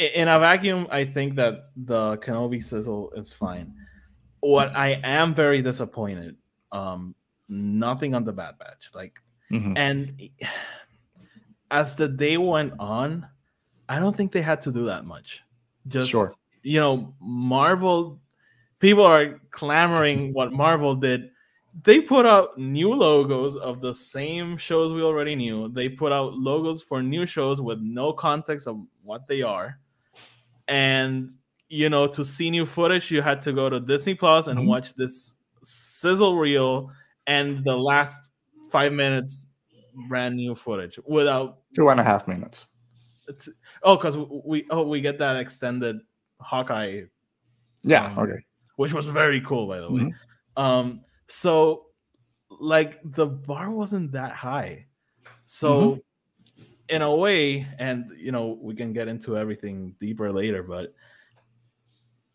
in 0.00 0.28
a 0.28 0.38
vacuum, 0.38 0.86
I 0.90 1.04
think 1.04 1.36
that 1.36 1.70
the 1.76 2.16
Kenobi 2.18 2.62
sizzle 2.62 3.10
is 3.12 3.32
fine. 3.32 3.74
What 4.40 4.74
I 4.74 5.00
am 5.04 5.34
very 5.34 5.60
disappointed, 5.60 6.36
um, 6.72 7.14
nothing 7.48 8.14
on 8.14 8.24
the 8.24 8.32
Bad 8.32 8.58
Batch. 8.58 8.90
Like, 8.94 9.20
Mhm. 9.50 9.76
and 9.76 10.30
as 11.70 11.96
the 11.96 12.08
day 12.08 12.36
went 12.38 12.72
on, 12.78 13.28
I 13.88 13.98
don't 13.98 14.16
think 14.16 14.32
they 14.32 14.42
had 14.42 14.60
to 14.62 14.72
do 14.72 14.86
that 14.86 15.04
much. 15.04 15.42
Just 15.86 16.10
Sure. 16.10 16.32
you 16.62 16.80
know, 16.80 17.14
Marvel 17.20 18.20
people 18.78 19.04
are 19.04 19.38
clamoring 19.50 20.32
what 20.32 20.52
Marvel 20.52 20.94
did. 20.94 21.30
They 21.84 22.00
put 22.00 22.26
out 22.26 22.58
new 22.58 22.92
logos 22.92 23.54
of 23.54 23.80
the 23.80 23.94
same 23.94 24.56
shows 24.56 24.92
we 24.92 25.02
already 25.02 25.36
knew. 25.36 25.68
They 25.68 25.88
put 25.88 26.12
out 26.12 26.34
logos 26.34 26.82
for 26.82 27.02
new 27.02 27.26
shows 27.26 27.60
with 27.60 27.78
no 27.80 28.12
context 28.12 28.66
of 28.66 28.80
what 29.04 29.28
they 29.28 29.42
are. 29.42 29.78
And 30.70 31.34
you 31.68 31.88
know, 31.88 32.06
to 32.08 32.24
see 32.24 32.50
new 32.50 32.64
footage, 32.66 33.10
you 33.10 33.22
had 33.22 33.40
to 33.42 33.52
go 33.52 33.68
to 33.68 33.78
Disney 33.78 34.14
Plus 34.14 34.46
and 34.48 34.58
Mhm. 34.58 34.66
watch 34.66 34.94
this 34.94 35.36
sizzle 35.62 36.36
reel 36.36 36.90
and 37.26 37.62
the 37.64 37.76
last 37.76 38.30
five 38.70 38.92
minutes 38.92 39.46
brand 40.08 40.36
new 40.36 40.54
footage 40.54 40.98
without 41.06 41.58
Two 41.76 41.88
and 41.90 42.00
a 42.00 42.02
half 42.04 42.26
minutes. 42.26 42.66
it's, 43.28 43.48
oh 43.82 43.96
because 43.96 44.16
we 44.44 44.66
oh 44.70 44.82
we 44.82 45.00
get 45.00 45.18
that 45.18 45.36
extended 45.36 45.96
hawkeye 46.40 47.02
Yeah. 47.82 48.06
Um, 48.06 48.18
okay. 48.18 48.40
which 48.76 48.92
was 48.92 49.06
very 49.06 49.40
cool 49.42 49.66
by 49.68 49.78
the 49.80 49.90
way 49.90 50.00
Mhm. 50.02 50.14
um 50.56 51.04
so 51.28 51.86
like 52.48 52.98
the 53.04 53.26
bar 53.26 53.70
wasn't 53.70 54.10
that 54.12 54.32
high 54.32 54.86
so 55.44 55.68
Mm-hmm. 55.70 56.00
In 56.90 57.02
a 57.02 57.14
way 57.14 57.66
and 57.78 58.10
you 58.16 58.32
know 58.32 58.58
we 58.60 58.74
can 58.74 58.92
get 58.92 59.08
into 59.08 59.36
everything 59.36 59.94
deeper 60.00 60.32
later 60.32 60.62
but 60.62 60.92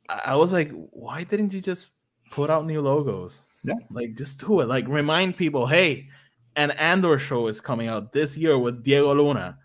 i, 0.09 0.35
was 0.35 0.53
like 0.53 0.71
why 0.91 1.23
didn't 1.23 1.53
you 1.53 1.61
just 1.61 1.91
put 2.31 2.49
out 2.49 2.65
new 2.65 2.81
logos 2.81 3.41
Yeah. 3.63 3.73
like 3.91 4.15
just 4.15 4.39
do 4.39 4.61
it 4.61 4.67
like 4.67 4.87
remind 4.87 5.37
people 5.37 5.67
hey 5.67 6.07
an 6.55 6.71
andor 6.71 7.19
show 7.19 7.47
is 7.47 7.59
coming 7.59 7.87
out 7.87 8.13
this 8.13 8.37
year 8.37 8.57
with 8.57 8.83
diego 8.83 9.13
luna 9.13 9.57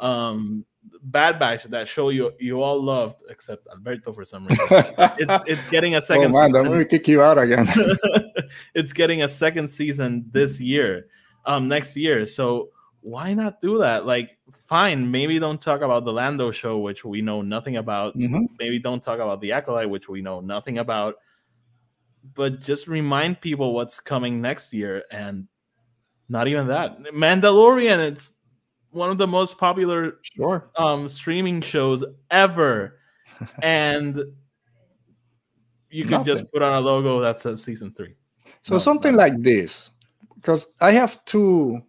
um 0.00 0.64
bad 1.04 1.38
batch 1.38 1.64
that 1.64 1.88
show 1.88 2.10
you 2.10 2.32
you 2.38 2.62
all 2.62 2.82
loved 2.82 3.22
except 3.30 3.66
alberto 3.68 4.12
for 4.12 4.24
some 4.24 4.46
reason 4.46 4.66
it's 5.18 5.48
it's 5.48 5.66
getting 5.68 5.94
a 5.94 6.00
second. 6.00 6.34
oh 6.34 6.40
second 6.40 6.52
man, 6.52 6.52
season 6.52 6.66
I'm 6.66 6.72
gonna 6.72 6.84
kick 6.84 7.08
you 7.08 7.22
out 7.22 7.38
again. 7.38 7.66
it's 8.74 8.92
getting 8.92 9.22
a 9.22 9.28
second 9.28 9.68
season 9.68 10.26
this 10.30 10.60
year, 10.60 11.06
um, 11.46 11.68
next 11.68 11.96
year. 11.96 12.26
So 12.26 12.70
why 13.06 13.34
not 13.34 13.60
do 13.60 13.78
that? 13.78 14.06
Like, 14.06 14.38
fine, 14.50 15.10
maybe 15.10 15.38
don't 15.38 15.60
talk 15.60 15.82
about 15.82 16.06
the 16.06 16.12
Lando 16.12 16.50
show, 16.50 16.78
which 16.78 17.04
we 17.04 17.20
know 17.20 17.42
nothing 17.42 17.76
about. 17.76 18.16
Mhm. 18.16 18.46
Maybe 18.58 18.78
don't 18.78 19.02
talk 19.02 19.16
about 19.20 19.42
the 19.42 19.52
Acolyte, 19.52 19.90
which 19.90 20.08
we 20.08 20.22
know 20.22 20.40
nothing 20.40 20.78
about. 20.78 21.16
But 22.34 22.60
just 22.60 22.88
remind 22.88 23.42
people 23.42 23.74
what's 23.74 24.00
coming 24.00 24.40
next 24.40 24.72
year, 24.72 25.04
and 25.10 25.46
not 26.30 26.48
even 26.48 26.66
that. 26.68 26.98
Mandalorian, 27.12 27.98
it's 28.10 28.36
one 28.90 29.10
of 29.10 29.18
the 29.18 29.26
most 29.26 29.58
popular 29.58 30.18
Sure. 30.22 30.70
um 30.78 31.06
streaming 31.08 31.60
shows 31.60 32.02
ever 32.30 32.98
and 33.62 34.22
you 35.90 36.04
could 36.04 36.24
just 36.24 36.50
put 36.52 36.62
on 36.62 36.72
a 36.72 36.80
logo 36.80 37.20
that 37.20 37.40
says 37.40 37.62
season 37.62 37.92
three 37.92 38.14
So 38.62 38.74
No, 38.74 38.78
something 38.78 39.12
no. 39.12 39.18
like 39.18 39.42
this, 39.42 39.90
because 40.36 40.72
I 40.80 40.92
have 40.92 41.22
two. 41.26 41.82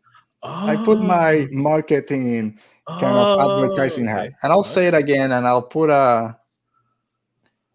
I 0.66 0.76
put 0.78 1.02
my 1.02 1.48
Oh, 1.48 1.48
marketing 1.52 2.60
kind 2.98 3.18
of 3.18 3.30
advertising 3.40 4.06
hat, 4.06 4.32
and 4.42 4.52
I'll 4.52 4.64
say 4.64 4.88
it 4.88 4.94
again, 4.94 5.32
and 5.32 5.46
I'll 5.48 5.64
put 5.64 5.90
a. 5.90 6.38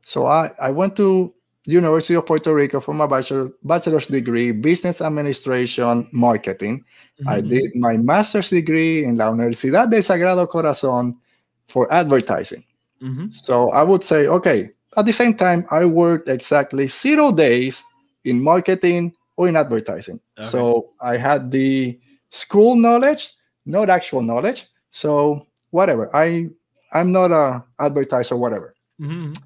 So 0.03 0.27
I 0.27 0.51
I 0.61 0.71
went 0.71 0.97
to 0.97 1.33
University 1.65 2.15
of 2.15 2.27
Puerto 2.27 2.55
Rico 2.55 2.81
for 2.81 2.95
my 2.95 3.07
bachelor 3.07 3.51
bachelor's 3.63 4.07
degree, 4.07 4.51
business 4.53 5.01
administration, 5.01 6.09
marketing. 6.13 6.85
I 7.27 7.41
Mhm. 7.41 7.49
did 7.49 7.71
my 7.77 7.97
master's 7.97 8.51
degree 8.51 9.05
in 9.05 9.17
la 9.17 9.31
Universidad 9.31 9.91
de 9.91 9.99
Sagrado 10.03 10.49
Corazon 10.49 11.17
for 11.69 11.91
advertising. 11.93 12.65
Mhm. 13.01 13.31
So 13.31 13.71
I 13.71 13.83
would 13.83 14.03
say, 14.03 14.27
okay, 14.27 14.71
at 14.97 15.07
the 15.07 15.13
same 15.13 15.35
time, 15.35 15.67
I 15.71 15.85
worked 15.85 16.29
exactly 16.29 16.87
zero 16.89 17.31
days 17.33 17.85
in 18.25 18.43
marketing 18.43 19.15
or 19.37 19.49
in 19.49 19.57
advertising. 19.57 20.21
Okay. 20.39 20.47
So 20.49 20.91
I 21.01 21.17
had 21.17 21.51
the 21.51 21.99
school 22.31 22.77
knowledge, 22.77 23.33
not 23.67 23.91
actual 23.91 24.23
knowledge. 24.23 24.67
So 24.91 25.47
whatever. 25.71 26.15
I 26.15 26.49
I'm 26.93 27.13
not 27.13 27.31
a 27.31 27.65
advertiser, 27.79 28.37
whatever. 28.37 28.75
Mhm. 29.01 29.37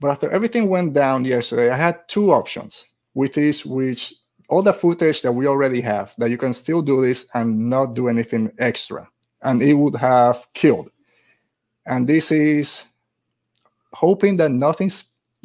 But 0.00 0.10
after 0.10 0.30
everything 0.30 0.68
went 0.68 0.94
down 0.94 1.24
yesterday, 1.24 1.70
I 1.70 1.76
had 1.76 2.08
two 2.08 2.32
options 2.32 2.86
with 3.14 3.34
this, 3.34 3.66
which 3.66 4.14
all 4.48 4.62
the 4.62 4.72
footage 4.72 5.22
that 5.22 5.32
we 5.32 5.46
already 5.46 5.80
have 5.80 6.14
that 6.18 6.30
you 6.30 6.38
can 6.38 6.52
still 6.52 6.82
do 6.82 7.02
this 7.02 7.26
and 7.34 7.70
not 7.70 7.94
do 7.94 8.08
anything 8.08 8.50
extra 8.58 9.08
and 9.42 9.62
it 9.62 9.74
would 9.74 9.94
have 9.94 10.46
killed 10.54 10.90
and 11.86 12.08
this 12.08 12.30
is 12.30 12.84
hoping 13.92 14.36
that 14.36 14.50
nothing 14.50 14.90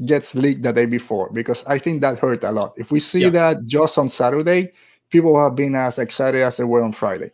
gets 0.05 0.33
leaked 0.35 0.63
the 0.63 0.73
day 0.73 0.85
before 0.85 1.29
because 1.33 1.63
i 1.67 1.77
think 1.77 2.01
that 2.01 2.17
hurt 2.17 2.43
a 2.43 2.51
lot 2.51 2.73
if 2.77 2.91
we 2.91 2.99
see 2.99 3.23
yeah. 3.23 3.29
that 3.29 3.65
just 3.65 3.97
on 3.97 4.09
saturday 4.09 4.71
people 5.13 5.39
have 5.39 5.55
been 5.55 5.75
as 5.75 5.99
excited 5.99 6.41
as 6.41 6.57
they 6.57 6.63
were 6.63 6.81
on 6.81 6.91
friday. 6.91 7.29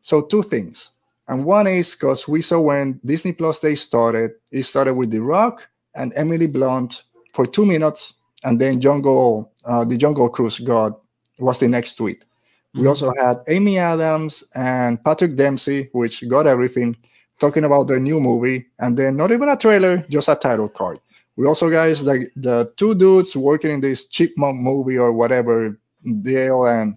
So 0.00 0.26
two 0.26 0.42
things. 0.42 0.90
And 1.28 1.44
one 1.44 1.66
is 1.68 1.94
because 1.94 2.28
we 2.28 2.42
saw 2.42 2.60
when 2.60 3.00
disney 3.04 3.32
plus 3.32 3.60
day 3.60 3.76
started 3.76 4.32
it 4.50 4.64
started 4.64 4.94
with 4.94 5.10
the 5.10 5.20
rock 5.20 5.54
and 5.94 6.12
emily 6.16 6.48
blunt 6.48 7.04
for 7.32 7.46
two 7.46 7.64
minutes 7.64 8.14
and 8.44 8.60
then 8.60 8.80
jungle 8.80 9.52
uh, 9.64 9.84
the 9.84 9.96
jungle 9.96 10.28
cruise 10.28 10.58
got 10.58 11.00
was 11.38 11.58
the 11.60 11.68
next 11.68 11.94
tweet. 11.94 12.20
Mm-hmm. 12.20 12.80
we 12.80 12.86
also 12.88 13.12
had 13.22 13.36
amy 13.48 13.78
adams 13.78 14.44
and 14.54 15.02
patrick 15.04 15.36
dempsey 15.36 15.88
which 15.92 16.28
got 16.28 16.46
everything 16.46 16.96
talking 17.38 17.64
about 17.64 17.86
their 17.88 18.00
new 18.00 18.18
movie 18.20 18.66
and 18.78 18.96
then 18.96 19.16
not 19.16 19.30
even 19.30 19.48
a 19.48 19.56
trailer 19.56 19.98
just 20.10 20.28
a 20.28 20.34
title 20.34 20.68
card. 20.68 20.98
We 21.36 21.46
also 21.46 21.68
guys 21.70 22.02
the, 22.02 22.26
the 22.34 22.72
two 22.76 22.94
dudes 22.94 23.36
working 23.36 23.70
in 23.70 23.80
this 23.80 24.06
chipmunk 24.06 24.56
movie 24.58 24.96
or 24.96 25.12
whatever 25.12 25.78
deal 26.22 26.66
and 26.66 26.96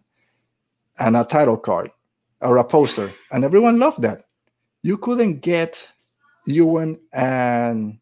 a 1.00 1.24
title 1.24 1.58
card 1.58 1.90
or 2.42 2.58
a 2.58 2.64
poster 2.64 3.12
and 3.32 3.44
everyone 3.44 3.80
loved 3.80 4.02
that. 4.02 4.24
You 4.84 4.98
couldn't 4.98 5.42
get 5.42 5.88
ewan 6.46 7.00
and 7.14 8.00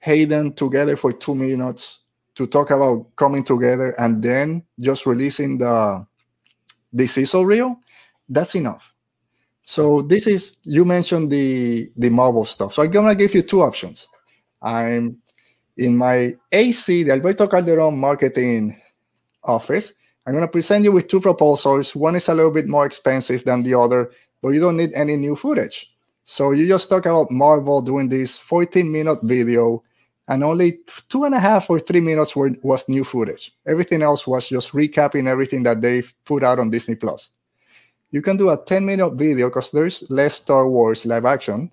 hayden 0.00 0.52
together 0.54 0.96
for 0.96 1.12
two 1.12 1.34
minutes 1.34 2.02
to 2.34 2.46
talk 2.46 2.70
about 2.70 3.06
coming 3.16 3.42
together 3.44 3.94
and 3.98 4.22
then 4.22 4.64
just 4.80 5.06
releasing 5.06 5.58
the 5.58 6.06
the 6.92 7.06
sizzle 7.06 7.44
reel? 7.44 7.76
That's 8.28 8.54
enough. 8.54 8.94
So 9.64 10.00
this 10.00 10.26
is 10.26 10.56
you 10.64 10.84
mentioned 10.84 11.30
the 11.30 11.90
the 11.96 12.08
marvel 12.08 12.44
stuff. 12.44 12.72
So 12.74 12.82
i'm 12.82 12.90
gonna 12.90 13.14
give 13.14 13.34
you 13.34 13.42
two 13.42 13.62
options. 13.62 14.08
I'm 14.62 15.20
in 15.76 15.96
my 15.96 16.34
ac 16.52 17.02
the 17.02 17.12
alberto 17.12 17.46
calderon 17.46 17.98
marketing 17.98 18.80
office 19.44 19.92
i'm 20.28 20.34
gonna 20.34 20.46
present 20.46 20.84
you 20.84 20.92
with 20.92 21.08
two 21.08 21.20
proposals 21.20 21.96
one 21.96 22.14
is 22.14 22.28
a 22.28 22.34
little 22.34 22.52
bit 22.52 22.68
more 22.68 22.86
expensive 22.86 23.42
than 23.44 23.62
the 23.62 23.74
other 23.74 24.12
but 24.42 24.50
you 24.50 24.60
don't 24.60 24.76
need 24.76 24.92
any 24.94 25.16
new 25.16 25.34
footage 25.34 25.90
so 26.24 26.52
you 26.52 26.68
just 26.68 26.88
talk 26.88 27.06
about 27.06 27.30
marvel 27.30 27.80
doing 27.82 28.08
this 28.08 28.38
14 28.38 28.92
minute 28.92 29.18
video 29.22 29.82
and 30.28 30.44
only 30.44 30.80
two 31.08 31.24
and 31.24 31.34
a 31.34 31.40
half 31.40 31.70
or 31.70 31.80
three 31.80 32.00
minutes 32.00 32.36
were, 32.36 32.50
was 32.62 32.88
new 32.88 33.02
footage. 33.02 33.52
Everything 33.66 34.02
else 34.02 34.26
was 34.26 34.48
just 34.48 34.72
recapping 34.72 35.26
everything 35.26 35.62
that 35.62 35.80
they've 35.80 36.12
put 36.26 36.44
out 36.44 36.58
on 36.58 36.70
Disney 36.70 36.94
Plus. 36.94 37.30
You 38.10 38.22
can 38.22 38.36
do 38.36 38.50
a 38.50 38.62
10 38.62 38.84
minute 38.84 39.14
video 39.14 39.48
because 39.48 39.70
there's 39.70 40.04
less 40.10 40.34
Star 40.34 40.68
Wars 40.68 41.06
live 41.06 41.24
action, 41.24 41.72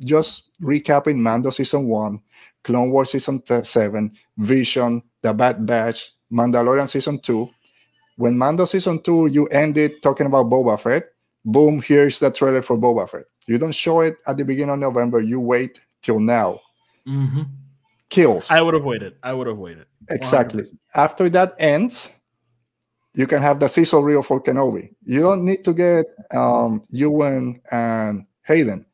just 0.00 0.50
recapping 0.60 1.16
Mando 1.16 1.50
season 1.50 1.86
one, 1.86 2.20
Clone 2.64 2.90
Wars 2.90 3.12
season 3.12 3.42
seven, 3.64 4.12
Vision, 4.36 5.02
The 5.22 5.32
Bad 5.32 5.64
Batch, 5.64 6.12
Mandalorian 6.32 6.88
season 6.88 7.20
two. 7.20 7.48
When 8.16 8.36
Mando 8.38 8.64
season 8.64 9.00
two, 9.02 9.26
you 9.26 9.46
ended 9.48 10.02
talking 10.02 10.26
about 10.26 10.46
Boba 10.46 10.78
Fett. 10.78 11.04
Boom, 11.44 11.80
here's 11.80 12.20
the 12.20 12.30
trailer 12.30 12.62
for 12.62 12.76
Boba 12.76 13.08
Fett. 13.08 13.24
You 13.46 13.58
don't 13.58 13.72
show 13.74 14.00
it 14.00 14.16
at 14.26 14.36
the 14.36 14.44
beginning 14.44 14.74
of 14.74 14.78
November, 14.78 15.20
you 15.20 15.40
wait 15.40 15.80
till 16.02 16.20
now. 16.20 16.60
Mm-hmm 17.06 17.42
kills. 18.12 18.50
I 18.50 18.60
would 18.60 18.74
have 18.74 18.84
waited. 18.84 19.14
I 19.22 19.32
would 19.32 19.46
have 19.46 19.58
waited. 19.58 19.86
Exactly. 20.10 20.64
100%. 20.64 20.78
After 20.94 21.28
that 21.30 21.54
ends, 21.58 22.10
you 23.14 23.26
can 23.26 23.40
have 23.40 23.58
the 23.58 23.68
sizzle 23.68 24.02
reel 24.02 24.22
for 24.22 24.40
Kenobi. 24.40 24.94
You 25.02 25.22
don't 25.22 25.44
need 25.44 25.64
to 25.64 25.72
get 25.72 26.06
um, 26.34 26.84
Ewan 26.90 27.60
and 27.72 28.26
Hayden. 28.42 28.84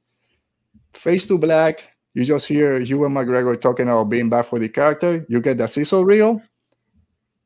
Face 0.92 1.26
to 1.26 1.36
black, 1.36 1.90
you 2.14 2.24
just 2.24 2.46
hear 2.46 2.78
Ewan 2.78 3.12
McGregor 3.12 3.60
talking 3.60 3.88
about 3.88 4.08
being 4.08 4.28
back 4.28 4.46
for 4.46 4.58
the 4.58 4.68
character. 4.68 5.24
You 5.28 5.40
get 5.40 5.58
the 5.58 5.66
sizzle 5.66 6.04
reel. 6.04 6.40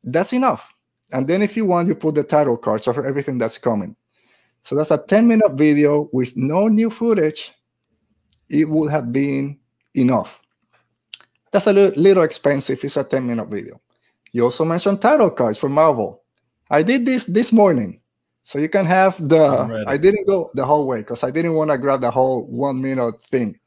That's 0.05 0.33
enough. 0.33 0.72
And 1.13 1.29
then 1.29 1.43
if 1.43 1.57
you 1.57 1.65
want, 1.65 1.89
you 1.89 1.95
put 1.95 2.15
the 2.15 2.25
title 2.25 2.57
cards 2.57 2.89
of 2.89 2.99
everything 2.99 3.39
that's 3.39 3.59
coming. 3.59 3.97
So 4.61 4.77
that's 4.77 4.91
a 4.91 4.99
10 4.99 5.27
minute 5.27 5.53
video 5.53 6.09
with 6.13 6.33
no 6.37 6.69
new 6.69 6.91
footage. 6.91 7.53
It 8.49 8.69
would 8.69 8.91
have 8.91 9.13
been 9.13 9.59
enough. 9.95 10.41
That's 11.51 11.67
a 11.67 11.73
little, 11.73 12.03
little 12.03 12.23
expensive. 12.23 12.83
It's 12.83 12.97
a 12.97 13.05
10 13.05 13.27
minute 13.27 13.49
video. 13.49 13.81
You 14.33 14.45
also 14.45 14.65
mentioned 14.65 15.03
title 15.03 15.31
cards 15.31 15.59
for 15.59 15.69
Marvel. 15.69 16.23
I 16.71 16.83
did 16.83 17.05
this 17.05 17.27
this 17.27 17.53
morning. 17.53 18.01
So 18.45 18.59
you 18.59 18.69
can 18.69 18.87
have 18.87 19.17
the, 19.29 19.85
I 19.87 19.97
didn't 19.97 20.27
go 20.27 20.51
the 20.55 20.65
whole 20.65 20.87
way 20.87 20.99
because 20.99 21.23
I 21.23 21.31
didn't 21.31 21.55
want 21.55 21.71
to 21.71 21.79
grab 21.79 22.01
the 22.01 22.11
whole 22.11 22.47
one 22.47 22.83
minute 22.83 23.23
thing. 23.31 23.59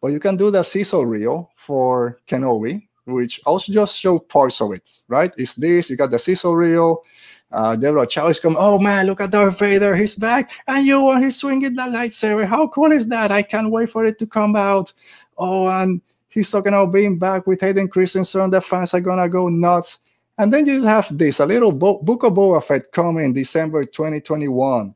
But 0.00 0.12
you 0.12 0.20
can 0.20 0.36
do 0.36 0.50
the 0.50 0.62
sizzle 0.62 1.06
reel 1.06 1.50
for 1.56 2.20
Kenobi, 2.28 2.86
which 3.04 3.40
also 3.46 3.72
just 3.72 3.98
show 3.98 4.18
parts 4.18 4.60
of 4.60 4.72
it, 4.72 5.02
right? 5.08 5.32
It's 5.36 5.54
this, 5.54 5.90
you 5.90 5.96
got 5.96 6.10
the 6.10 6.18
sizzle 6.18 6.56
reel. 6.56 7.04
Uh, 7.52 7.76
Deborah 7.76 8.06
Chow 8.06 8.28
is 8.28 8.40
coming. 8.40 8.56
Oh 8.58 8.78
man, 8.80 9.06
look 9.06 9.20
at 9.20 9.30
Darth 9.30 9.58
Vader, 9.58 9.94
he's 9.94 10.16
back, 10.16 10.52
and 10.66 10.86
you 10.86 11.00
want 11.00 11.22
he's 11.22 11.36
swinging 11.36 11.74
the 11.74 11.82
lightsaber. 11.82 12.44
How 12.44 12.66
cool 12.68 12.90
is 12.90 13.06
that? 13.08 13.30
I 13.30 13.42
can't 13.42 13.70
wait 13.70 13.90
for 13.90 14.04
it 14.04 14.18
to 14.18 14.26
come 14.26 14.56
out. 14.56 14.92
Oh, 15.38 15.68
and 15.68 16.00
He's 16.34 16.50
talking 16.50 16.72
about 16.72 16.90
being 16.90 17.16
back 17.16 17.46
with 17.46 17.60
Hayden 17.60 17.86
Christensen. 17.86 18.50
The 18.50 18.60
fans 18.60 18.92
are 18.92 19.00
gonna 19.00 19.28
go 19.28 19.46
nuts. 19.46 19.98
And 20.36 20.52
then 20.52 20.66
you 20.66 20.82
have 20.82 21.16
this 21.16 21.38
a 21.38 21.46
little 21.46 21.70
Bo- 21.70 22.02
Book 22.02 22.24
of 22.24 22.32
Boba 22.32 22.62
Fett 22.62 22.90
coming 22.90 23.32
December 23.32 23.84
2021. 23.84 24.92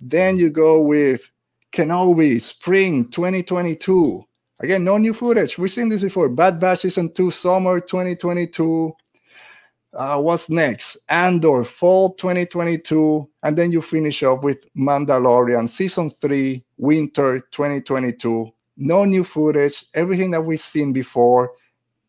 Then 0.00 0.36
you 0.38 0.48
go 0.48 0.80
with 0.80 1.28
Kenobi 1.72 2.40
Spring 2.40 3.10
2022. 3.10 4.24
Again, 4.60 4.84
no 4.84 4.96
new 4.96 5.12
footage. 5.12 5.58
We've 5.58 5.70
seen 5.70 5.88
this 5.88 6.02
before. 6.02 6.28
Bad 6.28 6.58
Batch 6.58 6.80
Season 6.80 7.12
2 7.12 7.30
Summer 7.30 7.80
2022. 7.80 8.92
Uh, 9.92 10.20
what's 10.20 10.50
next? 10.50 10.96
Andor 11.08 11.64
Fall 11.64 12.14
2022. 12.14 13.28
And 13.42 13.56
then 13.56 13.70
you 13.70 13.82
finish 13.82 14.22
up 14.22 14.42
with 14.42 14.58
Mandalorian 14.74 15.68
Season 15.68 16.10
3 16.10 16.64
Winter 16.78 17.40
2022 17.50 18.52
no 18.76 19.04
new 19.04 19.24
footage. 19.24 19.84
Everything 19.94 20.30
that 20.32 20.42
we've 20.42 20.60
seen 20.60 20.92
before 20.92 21.52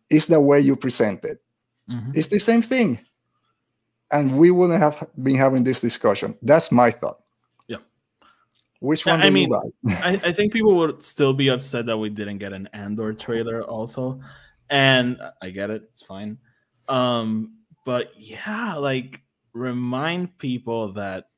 is 0.10 0.28
the 0.28 0.39
way 0.39 0.60
you 0.60 0.76
present 0.76 1.24
it. 1.24 1.41
Mm-hmm. 1.89 2.12
It's 2.14 2.28
the 2.28 2.39
same 2.39 2.62
thing. 2.62 3.00
And 4.12 4.38
we 4.38 4.52
wouldn't 4.52 4.80
have 4.80 5.08
been 5.22 5.36
having 5.36 5.64
this 5.64 5.82
discussion. 5.82 6.38
That's 6.41 6.72
my 6.72 6.91
thought. 6.91 7.18
Which 8.80 9.06
one? 9.06 9.22
I 9.22 9.30
mean, 9.30 9.52
I, 9.88 10.20
I 10.24 10.32
think 10.32 10.54
people 10.54 10.76
would 10.76 11.04
still 11.04 11.34
be 11.34 11.50
upset 11.50 11.86
that 11.88 11.98
we 11.98 12.10
didn't 12.10 12.38
get 12.38 12.54
an 12.54 12.70
Andor 12.74 13.14
trailer 13.14 13.64
also. 13.64 14.20
And 14.70 15.20
I 15.42 15.50
get 15.50 15.70
it, 15.70 15.84
it's 15.92 16.02
fine. 16.02 16.38
Um, 16.88 17.58
but 17.86 18.12
yeah, 18.18 18.76
like 18.76 19.22
remind 19.54 20.38
people 20.38 20.94
that 20.94 21.30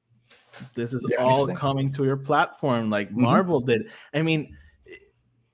this 0.76 0.94
is 0.94 1.06
yeah, 1.10 1.24
all 1.24 1.48
coming 1.48 1.92
to 1.94 2.04
your 2.04 2.18
platform 2.18 2.90
like 2.90 3.10
mm-hmm. 3.10 3.24
Marvel 3.24 3.60
did. 3.60 3.92
I 4.14 4.22
mean, 4.22 4.58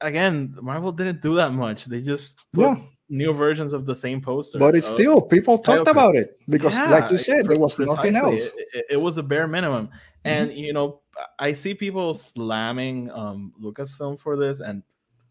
again, 0.01 0.55
Marvel 0.61 0.91
didn't 0.91 1.21
do 1.21 1.35
that 1.35 1.51
much. 1.51 1.85
They 1.85 2.01
just 2.01 2.39
yeah. 2.53 2.77
New 3.09 3.33
versions 3.33 3.73
of 3.73 3.85
the 3.85 3.95
same 3.95 4.21
poster. 4.21 4.59
But 4.59 4.75
it's 4.75 4.91
uh, 4.91 4.95
still 4.95 5.21
people 5.21 5.57
talked 5.57 5.87
about 5.87 6.15
it 6.15 6.39
because, 6.49 6.73
yeah, 6.73 6.89
like 6.89 7.11
you 7.11 7.17
said, 7.17 7.47
there 7.47 7.59
was 7.59 7.77
nothing 7.77 8.15
else. 8.15 8.49
It, 8.73 8.85
it, 8.91 8.97
was 8.97 9.17
a 9.17 9.23
bare 9.23 9.47
minimum, 9.47 9.87
mm-hmm. 9.87 9.93
and 10.23 10.53
you 10.53 10.73
know, 10.73 11.01
I 11.39 11.53
see 11.53 11.73
people 11.73 12.13
slamming 12.13 13.11
um, 13.11 13.53
Lucasfilm 13.61 14.19
for 14.19 14.35
this, 14.35 14.59
and 14.59 14.83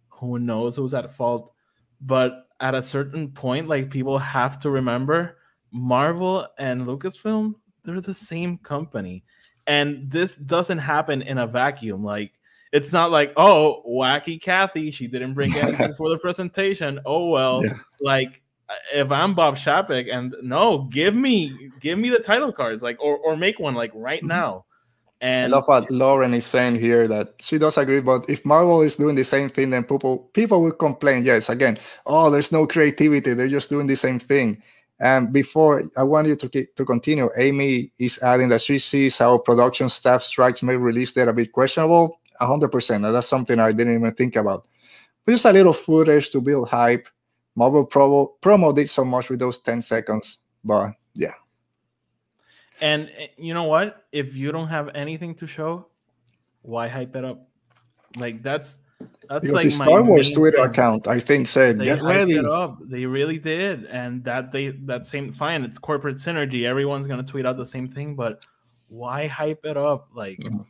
who 0.09 0.39
knows 0.39 0.77
who's 0.77 0.95
at 0.95 1.11
fault. 1.11 1.53
But 2.01 2.49
at 2.61 2.75
a 2.75 2.83
certain 2.83 3.29
point, 3.29 3.69
like 3.69 3.91
people 3.91 4.19
have 4.19 4.61
to 4.61 4.71
remember, 4.71 5.39
Marvel 5.73 6.47
and 6.59 6.83
Lucasfilm, 6.83 7.55
they're 7.83 8.01
the 8.01 8.15
same 8.15 8.59
company, 8.59 9.25
and 9.67 10.11
this 10.11 10.37
doesn't 10.37 10.79
happen 10.79 11.23
in 11.23 11.39
a 11.39 11.47
vacuum. 11.47 12.05
Like 12.05 12.33
it's 12.75 12.93
not 12.93 13.11
like 13.11 13.33
oh 13.37 13.83
wacky 13.89 14.39
kathy 14.39 14.91
she 14.91 15.07
didn't 15.07 15.33
bring 15.33 15.55
anything 15.57 15.95
for 15.95 16.11
the 16.11 16.19
presentation 16.19 17.01
oh 17.07 17.31
well 17.31 17.65
yeah. 17.65 17.79
like 18.01 18.43
if 18.93 19.11
i'm 19.11 19.33
bob 19.33 19.57
Chapek 19.57 20.13
and 20.13 20.35
no 20.43 20.89
give 20.93 21.15
me 21.15 21.71
give 21.81 21.99
me 21.99 22.11
the 22.11 22.19
title 22.19 22.53
cards 22.53 22.83
like 22.83 23.01
or, 23.01 23.17
or 23.19 23.37
make 23.37 23.59
one 23.59 23.75
like 23.75 23.93
right 23.95 24.21
mm-hmm. 24.21 24.29
now 24.29 24.65
and 25.21 25.55
I 25.55 25.57
love 25.57 25.69
what 25.69 25.91
Lauren 25.91 26.35
is 26.35 26.45
saying 26.45 26.79
here 26.79 27.09
that 27.09 27.37
she 27.39 27.57
does 27.57 27.79
agree, 27.79 28.01
but 28.01 28.29
if 28.29 28.45
Marvel 28.45 28.83
is 28.83 28.97
doing 28.97 29.15
the 29.15 29.25
same 29.25 29.49
thing, 29.49 29.71
then 29.71 29.83
people 29.85 30.19
people 30.35 30.61
will 30.61 30.73
complain. 30.73 31.25
Yes, 31.25 31.49
again, 31.49 31.79
oh, 32.05 32.29
there's 32.29 32.53
no 32.53 32.67
creativity; 32.67 33.33
they're 33.33 33.49
just 33.49 33.71
doing 33.71 33.87
the 33.87 33.97
same 33.97 34.19
thing. 34.19 34.63
And 35.01 35.33
before 35.33 35.85
I 35.97 36.03
want 36.03 36.27
you 36.27 36.37
to 36.37 36.49
keep, 36.51 36.75
to 36.77 36.85
continue, 36.85 37.31
Amy 37.39 37.91
is 37.99 38.19
adding 38.23 38.51
that 38.51 38.61
she 38.61 38.79
sees 38.79 39.17
how 39.17 39.39
production 39.39 39.89
staff 39.89 40.23
strikes 40.23 40.63
may 40.63 40.77
release 40.77 41.13
that 41.13 41.29
a 41.29 41.33
bit 41.33 41.53
questionable 41.53 42.21
hundred 42.41 42.69
percent. 42.69 43.03
That's 43.03 43.27
something 43.29 43.59
I 43.59 43.73
didn't 43.73 43.95
even 43.97 44.15
think 44.15 44.37
about. 44.37 44.67
But 45.25 45.33
just 45.33 45.45
a 45.47 45.53
little 45.53 45.73
footage 45.73 46.31
to 46.31 46.41
build 46.41 46.69
hype. 46.69 47.09
Marvel 47.57 47.87
promo 47.87 48.31
promo 48.43 48.75
did 48.75 48.89
so 48.89 49.05
much 49.05 49.31
with 49.31 49.39
those 49.39 49.59
10 49.59 49.81
seconds, 49.83 50.39
but 50.65 50.93
yeah. 51.15 51.35
And 52.81 53.11
eh, 53.17 53.29
you 53.37 53.55
know 53.55 53.65
what? 53.65 54.05
If 54.13 54.35
you 54.35 54.51
don't 54.53 54.69
have 54.69 54.91
anything 54.95 55.35
to 55.37 55.47
show, 55.47 55.87
why 56.63 56.89
hype 56.89 57.15
it 57.15 57.25
up? 57.25 57.47
Like 58.17 58.43
that's 58.43 58.79
that's 59.29 59.41
because 59.43 59.53
like 59.53 59.65
the 59.67 59.71
Star 59.71 60.03
Wars 60.03 60.33
Twitter 60.33 60.57
thing. 60.59 60.67
account, 60.67 61.07
I 61.07 61.21
think, 61.21 61.47
said, 61.47 61.79
They 61.79 61.85
"Get 61.85 62.03
ready." 62.03 62.35
it 62.37 62.47
up. 62.47 62.79
They 62.83 63.07
really 63.07 63.39
did, 63.39 63.85
and 63.87 64.25
that 64.25 64.51
they 64.51 64.69
that 64.87 65.07
same 65.07 65.31
fine. 65.33 65.63
It's 65.65 65.79
corporate 65.79 66.17
synergy. 66.17 66.65
Everyone's 66.65 67.07
gonna 67.07 67.23
tweet 67.23 67.47
out 67.47 67.57
the 67.57 67.67
same 67.67 67.87
thing, 67.89 68.17
but 68.17 68.45
why 68.89 69.27
hype 69.27 69.65
it 69.65 69.77
up? 69.77 70.09
Like 70.15 70.39
Mhm. 70.41 70.67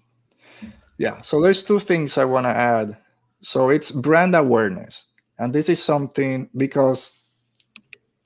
Yeah. 0.98 1.20
So 1.22 1.40
there's 1.40 1.64
two 1.64 1.78
things 1.80 2.18
I 2.18 2.24
want 2.24 2.44
to 2.46 2.50
add. 2.50 2.96
So 3.40 3.68
it's 3.68 3.90
brand 3.90 4.34
awareness, 4.34 5.04
and 5.38 5.52
this 5.54 5.68
is 5.68 5.82
something 5.82 6.48
because 6.56 7.12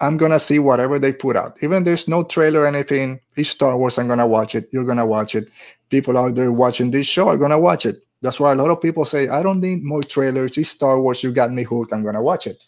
I'm 0.00 0.16
gonna 0.16 0.38
see 0.38 0.60
whatever 0.60 0.98
they 0.98 1.12
put 1.12 1.34
out. 1.34 1.60
Even 1.62 1.82
there's 1.82 2.06
no 2.06 2.22
trailer 2.22 2.60
or 2.60 2.66
anything. 2.66 3.20
It's 3.36 3.48
Star 3.50 3.76
Wars. 3.76 3.98
I'm 3.98 4.06
gonna 4.06 4.28
watch 4.28 4.54
it. 4.54 4.68
You're 4.72 4.84
gonna 4.84 5.06
watch 5.06 5.34
it. 5.34 5.48
People 5.90 6.16
out 6.16 6.34
there 6.36 6.52
watching 6.52 6.90
this 6.92 7.06
show 7.06 7.28
are 7.28 7.36
gonna 7.36 7.58
watch 7.58 7.84
it. 7.84 8.04
That's 8.22 8.38
why 8.38 8.52
a 8.52 8.54
lot 8.54 8.70
of 8.70 8.80
people 8.80 9.04
say, 9.04 9.28
"I 9.28 9.42
don't 9.42 9.60
need 9.60 9.82
more 9.82 10.02
trailers. 10.02 10.56
It's 10.56 10.70
Star 10.70 11.00
Wars. 11.00 11.22
You 11.22 11.32
got 11.32 11.52
me 11.52 11.64
hooked. 11.64 11.92
I'm 11.92 12.04
gonna 12.04 12.22
watch 12.22 12.46
it." 12.46 12.62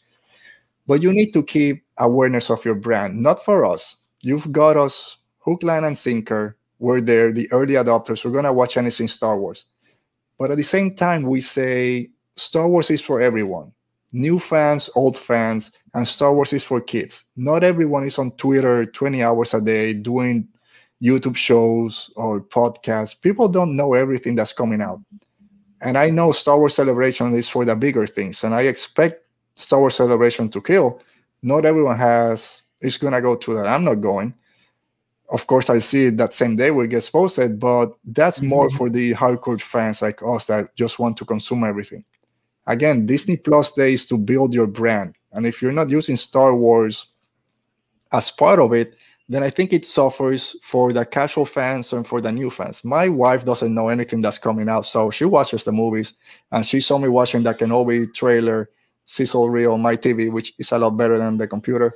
But 0.88 1.03
you 1.03 1.12
need 1.12 1.32
to 1.34 1.42
keep 1.44 1.84
awareness 1.98 2.51
of 2.51 2.64
your 2.64 2.74
brand. 2.74 3.22
Not 3.22 3.44
for 3.44 3.64
us. 3.64 3.96
You've 4.22 4.51
got 4.51 4.76
us 4.76 5.18
hook, 5.38 5.62
line, 5.62 5.84
and 5.84 5.96
sinker. 5.96 6.57
We're 6.80 7.01
there, 7.01 7.32
the 7.32 7.46
early 7.53 7.74
adopters. 7.74 8.24
We're 8.24 8.32
gonna 8.32 8.53
watch 8.53 8.76
anything 8.76 9.07
Star 9.07 9.38
Wars. 9.38 9.66
But 10.41 10.51
at 10.51 10.57
the 10.57 10.64
same 10.64 10.95
time, 10.95 11.24
we 11.24 11.43
say 11.43 12.09
Star 12.36 12.66
Wars 12.66 12.91
is 12.91 13.03
for 13.03 13.20
everyone 13.20 13.72
new 14.12 14.41
fans, 14.41 14.91
old 14.97 15.16
fans, 15.16 15.70
and 15.95 16.09
Star 16.09 16.34
Wars 16.34 16.53
is 16.53 16.64
for 16.64 16.80
kids. 16.80 17.24
Not 17.36 17.62
everyone 17.62 18.05
is 18.05 18.18
on 18.18 18.32
Twitter 18.32 18.84
20 18.84 19.22
hours 19.22 19.55
a 19.55 19.61
day 19.61 19.93
doing 19.93 20.49
YouTube 21.01 21.36
shows 21.36 22.11
or 22.16 22.41
podcasts. 22.41 23.20
People 23.20 23.49
don't 23.49 23.76
know 23.76 23.95
everything 23.95 24.34
that's 24.34 24.53
coming 24.53 24.80
out. 24.80 25.01
And 25.82 25.97
I 25.97 26.11
know 26.11 26.32
Star 26.32 26.59
Wars 26.59 26.74
Celebration 26.74 27.34
is 27.34 27.49
for 27.49 27.64
the 27.64 27.76
bigger 27.76 28.07
things, 28.07 28.43
and 28.43 28.55
I 28.55 28.62
expect 28.62 29.22
Star 29.55 29.78
Wars 29.80 29.95
Celebration 29.95 30.49
to 30.51 30.61
kill. 30.61 31.03
Not 31.43 31.66
everyone 31.66 31.99
has 31.99 32.62
is 32.80 32.97
gonna 32.97 33.20
go 33.20 33.36
to 33.36 33.55
that. 33.55 33.66
I'm 33.66 33.84
not 33.84 33.97
going. 33.97 34.34
Of 35.30 35.46
course, 35.46 35.70
I 35.70 35.78
see 35.78 36.06
it 36.06 36.16
that 36.16 36.34
same 36.34 36.56
day 36.56 36.72
where 36.72 36.84
it 36.84 36.88
gets 36.88 37.08
posted, 37.08 37.60
but 37.60 37.92
that's 38.04 38.42
more 38.42 38.68
Mhm. 38.68 38.76
for 38.76 38.90
the 38.90 39.14
hardcore 39.14 39.60
fans 39.60 40.02
like 40.02 40.20
us 40.24 40.46
that 40.46 40.74
just 40.74 40.98
want 40.98 41.16
to 41.18 41.24
consume 41.24 41.62
everything. 41.62 42.04
Again, 42.66 43.06
Disney 43.06 43.36
Plus 43.36 43.72
Day 43.72 43.94
is 43.94 44.06
to 44.06 44.18
build 44.18 44.52
your 44.54 44.66
brand, 44.66 45.14
and 45.32 45.46
if 45.46 45.62
you're 45.62 45.72
not 45.72 45.88
using 45.90 46.16
Star 46.16 46.54
Wars 46.54 47.08
as 48.12 48.30
part 48.32 48.58
of 48.58 48.72
it, 48.72 48.96
then 49.28 49.44
I 49.44 49.50
think 49.50 49.72
it 49.72 49.86
suffers 49.86 50.56
for 50.62 50.92
the 50.92 51.06
casual 51.06 51.44
fans 51.46 51.92
and 51.92 52.04
for 52.04 52.20
the 52.20 52.32
new 52.32 52.50
fans. 52.50 52.84
My 52.84 53.08
wife 53.08 53.44
doesn't 53.44 53.72
know 53.72 53.88
anything 53.88 54.20
that's 54.20 54.38
coming 54.38 54.68
out, 54.68 54.84
so 54.84 55.10
she 55.10 55.24
watches 55.24 55.62
the 55.62 55.70
movies, 55.70 56.14
and 56.50 56.66
she 56.66 56.80
saw 56.80 56.98
me 56.98 57.08
watching 57.08 57.44
the 57.44 57.54
Kenobi 57.54 58.12
trailer, 58.12 58.68
Sizzle 59.04 59.48
Reel 59.48 59.72
on 59.74 59.82
my 59.82 59.94
TV, 59.94 60.28
which 60.28 60.52
is 60.58 60.72
a 60.72 60.78
lot 60.78 60.90
better 60.96 61.16
than 61.16 61.38
the 61.38 61.46
computer, 61.46 61.94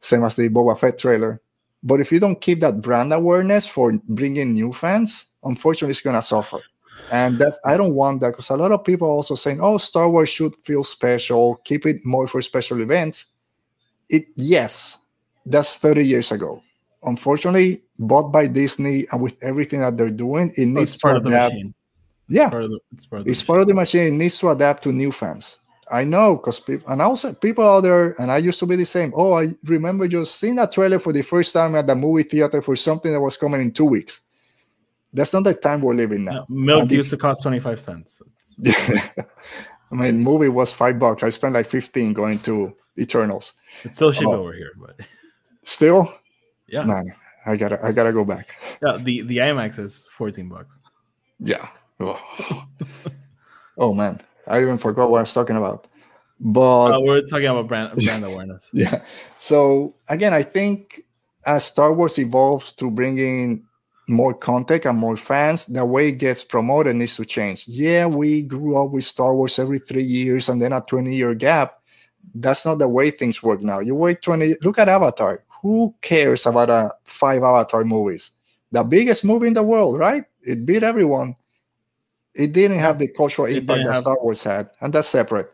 same 0.00 0.24
as 0.24 0.36
the 0.36 0.48
Boba 0.48 0.78
Fett 0.78 0.96
trailer. 0.96 1.42
But 1.82 2.00
if 2.00 2.10
you 2.10 2.18
don't 2.18 2.40
keep 2.40 2.60
that 2.60 2.80
brand 2.80 3.12
awareness 3.12 3.66
for 3.66 3.92
bringing 4.08 4.52
new 4.52 4.72
fans, 4.72 5.26
unfortunately, 5.44 5.92
it's 5.92 6.00
gonna 6.00 6.22
suffer. 6.22 6.60
And 7.12 7.38
that's 7.38 7.58
I 7.64 7.76
don't 7.76 7.94
want 7.94 8.20
that 8.20 8.32
because 8.32 8.50
a 8.50 8.56
lot 8.56 8.72
of 8.72 8.84
people 8.84 9.06
are 9.06 9.12
also 9.12 9.34
saying, 9.34 9.60
"Oh, 9.60 9.78
Star 9.78 10.08
Wars 10.10 10.28
should 10.28 10.54
feel 10.64 10.82
special. 10.82 11.56
Keep 11.64 11.86
it 11.86 12.00
more 12.04 12.26
for 12.26 12.42
special 12.42 12.80
events." 12.80 13.26
It 14.08 14.26
yes, 14.36 14.98
that's 15.44 15.76
30 15.76 16.04
years 16.04 16.32
ago. 16.32 16.62
Unfortunately, 17.04 17.82
bought 17.98 18.32
by 18.32 18.46
Disney 18.46 19.06
and 19.12 19.22
with 19.22 19.42
everything 19.42 19.80
that 19.80 19.96
they're 19.96 20.10
doing, 20.10 20.50
it 20.56 20.62
oh, 20.62 20.64
needs 20.64 20.94
it's 20.94 21.02
part 21.02 21.22
to 21.22 21.28
adapt. 21.28 21.54
machine. 21.54 21.74
Yeah, 22.28 22.50
Part 22.50 22.64
of 22.64 22.70
the, 22.70 22.80
it's 22.92 23.06
part 23.06 23.20
of 23.20 23.24
the 23.24 23.30
it's 23.30 23.42
part 23.42 23.60
of 23.60 23.68
the 23.68 23.74
machine. 23.74 24.14
It 24.14 24.16
needs 24.16 24.38
to 24.38 24.50
adapt 24.50 24.82
to 24.82 24.92
new 24.92 25.12
fans. 25.12 25.60
I 25.90 26.02
know 26.04 26.36
because 26.36 26.58
people 26.60 26.88
and 26.90 27.00
also 27.00 27.30
uh, 27.30 27.34
people 27.34 27.64
out 27.64 27.82
there, 27.82 28.14
and 28.20 28.30
I 28.30 28.38
used 28.38 28.58
to 28.60 28.66
be 28.66 28.74
the 28.76 28.84
same. 28.84 29.12
Oh, 29.14 29.34
I 29.34 29.48
remember 29.64 30.08
just 30.08 30.36
seeing 30.36 30.56
that 30.56 30.72
trailer 30.72 30.98
for 30.98 31.12
the 31.12 31.22
first 31.22 31.52
time 31.52 31.74
at 31.76 31.86
the 31.86 31.94
movie 31.94 32.24
theater 32.24 32.60
for 32.60 32.74
something 32.76 33.12
that 33.12 33.20
was 33.20 33.36
coming 33.36 33.60
in 33.60 33.70
two 33.72 33.84
weeks. 33.84 34.22
That's 35.12 35.32
not 35.32 35.44
the 35.44 35.54
time 35.54 35.80
we're 35.80 35.94
living 35.94 36.24
Yeah, 36.24 36.32
now. 36.32 36.46
milk 36.48 36.80
And 36.82 36.90
the- 36.90 36.96
used 36.96 37.10
to 37.10 37.16
cost 37.16 37.42
25 37.42 37.80
cents. 37.80 38.20
I 38.66 39.94
mean, 39.94 40.18
movie 40.18 40.48
was 40.48 40.72
five 40.72 40.98
bucks. 40.98 41.22
I 41.22 41.30
spent 41.30 41.54
like 41.54 41.66
15 41.66 42.12
going 42.12 42.40
to 42.40 42.74
Eternals. 42.98 43.52
It's 43.84 43.96
still 43.96 44.12
cheap 44.12 44.26
Oh. 44.26 44.34
over 44.34 44.52
here, 44.52 44.72
but 44.78 44.98
Still, 45.62 46.12
yeah. 46.68 46.82
man, 46.82 47.04
I 47.46 47.56
gotta 47.56 47.78
I 47.84 47.92
gotta 47.92 48.12
go 48.12 48.24
back. 48.24 48.54
Yeah, 48.84 48.96
the 48.98 49.22
the 49.22 49.38
IMAX 49.38 49.78
is 49.78 50.04
14 50.16 50.48
bucks. 50.48 50.78
Yeah. 51.38 51.68
Oh, 52.00 52.18
Oh, 53.78 53.92
man, 53.94 54.20
I 54.46 54.60
even 54.62 54.78
forgot 54.78 55.10
what 55.10 55.18
I 55.18 55.22
was 55.22 55.34
talking 55.34 55.56
about. 55.56 55.86
But 56.40 56.92
Uh, 56.94 57.00
we're 57.00 57.22
talking 57.22 57.46
about 57.46 57.68
brand 57.68 57.96
brand 58.04 58.24
awareness. 58.30 58.70
yeah. 58.72 59.02
So 59.36 59.94
again, 60.08 60.34
I 60.34 60.42
think 60.42 61.02
as 61.46 61.64
Star 61.64 61.92
Wars 61.94 62.18
evolves 62.18 62.72
to 62.72 62.90
bring 62.90 63.18
in 63.18 63.64
more 64.08 64.34
content 64.34 64.84
and 64.84 64.98
more 64.98 65.16
fans, 65.16 65.66
the 65.66 65.84
way 65.84 66.08
it 66.08 66.18
gets 66.18 66.44
promoted 66.44 66.94
needs 66.96 67.16
to 67.16 67.24
change. 67.24 67.66
Yeah, 67.66 68.06
we 68.06 68.42
grew 68.42 68.76
up 68.76 68.90
with 68.92 69.04
Star 69.04 69.34
Wars 69.34 69.58
every 69.58 69.78
three 69.78 70.02
years 70.04 70.48
and 70.48 70.60
then 70.60 70.72
a 70.72 70.80
20 70.80 71.14
year 71.14 71.34
gap. 71.34 71.80
That's 72.34 72.66
not 72.66 72.78
the 72.78 72.88
way 72.88 73.10
things 73.10 73.42
work 73.42 73.62
now. 73.62 73.80
You 73.80 73.94
wait 73.94 74.22
20, 74.22 74.56
look 74.62 74.78
at 74.78 74.88
Avatar. 74.88 75.42
Who 75.62 75.94
cares 76.02 76.46
about 76.46 76.68
a 76.70 76.90
five 77.04 77.42
Avatar 77.42 77.84
movies? 77.84 78.32
The 78.72 78.82
biggest 78.84 79.24
movie 79.24 79.46
in 79.46 79.54
the 79.54 79.62
world, 79.62 79.98
right? 79.98 80.24
It 80.42 80.66
beat 80.66 80.82
everyone. 80.82 81.34
It 82.36 82.52
didn't 82.52 82.78
have 82.78 82.98
the 82.98 83.08
cultural 83.08 83.48
It 83.48 83.58
impact 83.58 83.84
that 83.84 83.92
have- 83.92 84.02
Star 84.02 84.18
Wars 84.20 84.42
had, 84.42 84.70
and 84.80 84.92
that's 84.92 85.08
separate. 85.08 85.50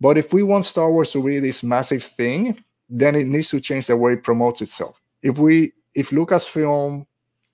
But 0.00 0.18
if 0.18 0.32
we 0.32 0.42
want 0.42 0.64
Star 0.64 0.90
Wars 0.90 1.12
to 1.12 1.22
be 1.22 1.38
this 1.38 1.62
massive 1.62 2.02
thing, 2.02 2.58
then 2.88 3.14
it 3.14 3.26
needs 3.26 3.48
to 3.50 3.60
change 3.60 3.86
the 3.86 3.96
way 3.96 4.14
it 4.14 4.22
promotes 4.22 4.60
itself. 4.60 5.00
If 5.22 5.38
we 5.38 5.72
if 5.94 6.10
Lucasfilm, 6.10 7.06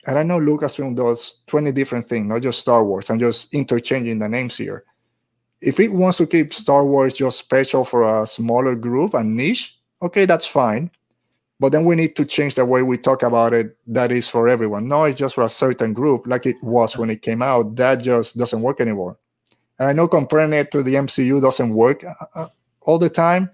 and 0.07 0.19
I 0.19 0.23
know 0.23 0.39
Lucasfilm 0.39 0.97
does 0.97 1.43
20 1.47 1.73
different 1.73 2.07
things, 2.07 2.27
not 2.27 2.41
just 2.43 2.59
Star 2.61 2.83
Wars, 2.85 3.11
I'm 3.11 3.19
just 3.19 3.53
interchanging 3.53 4.19
the 4.19 4.29
names 4.29 4.57
here. 4.57 4.85
If 5.61 5.79
it 5.79 5.93
wants 5.93 6.17
to 6.19 6.27
keep 6.27 6.55
Star 6.55 6.85
Wars 6.87 7.13
just 7.15 7.39
special 7.39 7.85
for 7.85 8.23
a 8.23 8.27
smaller 8.27 8.75
group 8.75 9.13
and 9.13 9.37
niche, 9.37 9.79
okay, 10.01 10.25
that's 10.25 10.47
fine. 10.47 10.91
But 11.61 11.73
then 11.73 11.85
we 11.85 11.95
need 11.95 12.17
to 12.17 12.25
change 12.25 12.55
the 12.55 12.65
way 12.65 12.83
we 12.83 12.97
talk 12.97 13.23
about 13.23 13.53
it. 13.53 13.77
That 13.87 14.11
is 14.11 14.29
for 14.29 14.49
everyone. 14.49 14.89
No, 14.89 15.05
it's 15.05 15.19
just 15.19 15.35
for 15.35 15.45
a 15.45 15.49
certain 15.49 15.93
group, 15.93 16.27
like 16.27 16.47
it 16.47 16.57
was 16.63 16.97
when 16.97 17.11
it 17.11 17.21
came 17.21 17.43
out. 17.43 17.77
That 17.77 17.97
just 17.97 18.39
doesn't 18.39 18.63
work 18.63 18.81
anymore. 18.81 19.19
And 19.79 19.89
I 19.89 19.93
know 19.93 20.09
comparing 20.09 20.55
it 20.55 20.71
to 20.73 20.83
the 20.83 20.95
MCU 20.95 21.41
doesn't 21.41 21.75
work 21.75 22.03
uh, 22.03 22.15
uh, 22.35 22.49
all 22.83 22.99
the 22.99 23.11
time. 23.11 23.51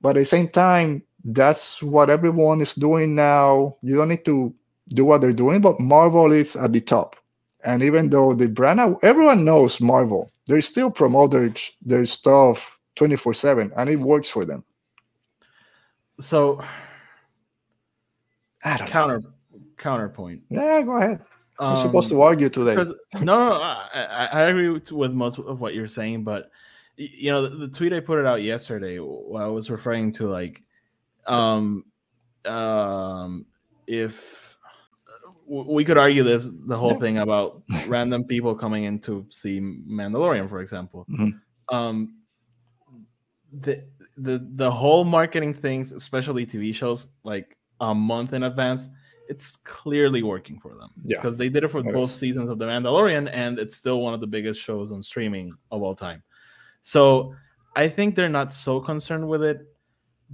But 0.00 0.16
at 0.16 0.20
the 0.20 0.24
same 0.24 0.48
time, 0.48 1.04
that's 1.24 1.80
what 1.80 2.10
everyone 2.10 2.60
is 2.60 2.74
doing 2.74 3.14
now. 3.14 3.76
You 3.82 3.96
don't 3.96 4.08
need 4.08 4.24
to 4.24 4.52
do 4.88 5.04
what 5.04 5.20
they're 5.20 5.32
doing, 5.32 5.60
but 5.60 5.78
Marvel 5.78 6.32
is 6.32 6.56
at 6.56 6.72
the 6.72 6.80
top. 6.80 7.14
And 7.64 7.82
even 7.84 8.10
though 8.10 8.34
the 8.34 8.48
brand, 8.48 8.96
everyone 9.02 9.44
knows 9.44 9.80
Marvel, 9.80 10.32
they 10.48 10.60
still 10.60 10.90
promote 10.90 11.30
their, 11.30 11.54
their 11.80 12.04
stuff 12.06 12.76
24 12.96 13.34
7 13.34 13.72
and 13.76 13.88
it 13.88 13.96
works 13.96 14.28
for 14.28 14.44
them. 14.44 14.64
So 16.22 16.62
I 18.64 18.76
don't 18.78 18.86
know. 18.86 18.92
counter 18.92 19.20
counterpoint. 19.76 20.42
Yeah, 20.48 20.82
go 20.82 20.96
ahead. 20.96 21.20
I'm 21.58 21.76
Um, 21.76 21.78
supposed 21.82 22.08
to 22.10 22.22
argue 22.22 22.48
today. 22.48 22.74
no, 22.76 22.94
no, 23.20 23.52
I, 23.60 24.28
I 24.32 24.40
agree 24.42 24.68
with, 24.68 24.90
with 24.90 25.12
most 25.12 25.38
of 25.38 25.60
what 25.60 25.74
you're 25.74 25.88
saying, 25.88 26.24
but 26.24 26.50
you 26.96 27.30
know, 27.30 27.42
the, 27.42 27.66
the 27.66 27.68
tweet 27.68 27.92
I 27.92 28.00
put 28.00 28.18
it 28.18 28.26
out 28.26 28.42
yesterday, 28.42 28.98
what 28.98 29.42
I 29.42 29.46
was 29.48 29.70
referring 29.70 30.12
to, 30.14 30.28
like, 30.28 30.62
um, 31.26 31.84
um, 32.44 33.46
if 33.86 34.56
we 35.46 35.84
could 35.84 35.98
argue 35.98 36.22
this, 36.22 36.48
the 36.66 36.76
whole 36.76 36.94
Yeah. 36.94 37.00
thing 37.00 37.18
about 37.18 37.62
random 37.86 38.24
people 38.24 38.54
coming 38.54 38.84
in 38.84 38.98
to 39.00 39.26
see 39.30 39.60
Mandalorian, 39.60 40.48
for 40.48 40.60
example, 40.60 41.06
Mhm. 41.10 41.40
um, 41.68 42.16
the 43.60 43.84
the 44.16 44.46
the 44.54 44.70
whole 44.70 45.04
marketing 45.04 45.54
things, 45.54 45.92
especially 45.92 46.46
TV 46.46 46.74
shows, 46.74 47.08
like 47.24 47.56
a 47.80 47.94
month 47.94 48.32
in 48.32 48.42
advance, 48.44 48.88
it's 49.28 49.56
clearly 49.56 50.22
working 50.22 50.58
for 50.58 50.74
them. 50.74 50.90
Yeah, 51.04 51.18
because 51.18 51.38
they 51.38 51.48
did 51.48 51.64
it 51.64 51.68
for 51.68 51.80
it 51.80 51.92
both 51.92 52.10
is. 52.10 52.16
seasons 52.16 52.50
of 52.50 52.58
The 52.58 52.66
Mandalorian, 52.66 53.28
and 53.32 53.58
it's 53.58 53.76
still 53.76 54.00
one 54.00 54.14
of 54.14 54.20
the 54.20 54.26
biggest 54.26 54.60
shows 54.60 54.92
on 54.92 55.02
streaming 55.02 55.54
of 55.70 55.82
all 55.82 55.94
time. 55.94 56.22
So 56.82 57.34
I 57.74 57.88
think 57.88 58.14
they're 58.14 58.28
not 58.28 58.52
so 58.52 58.80
concerned 58.80 59.28
with 59.28 59.42
it, 59.42 59.66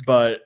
but 0.07 0.43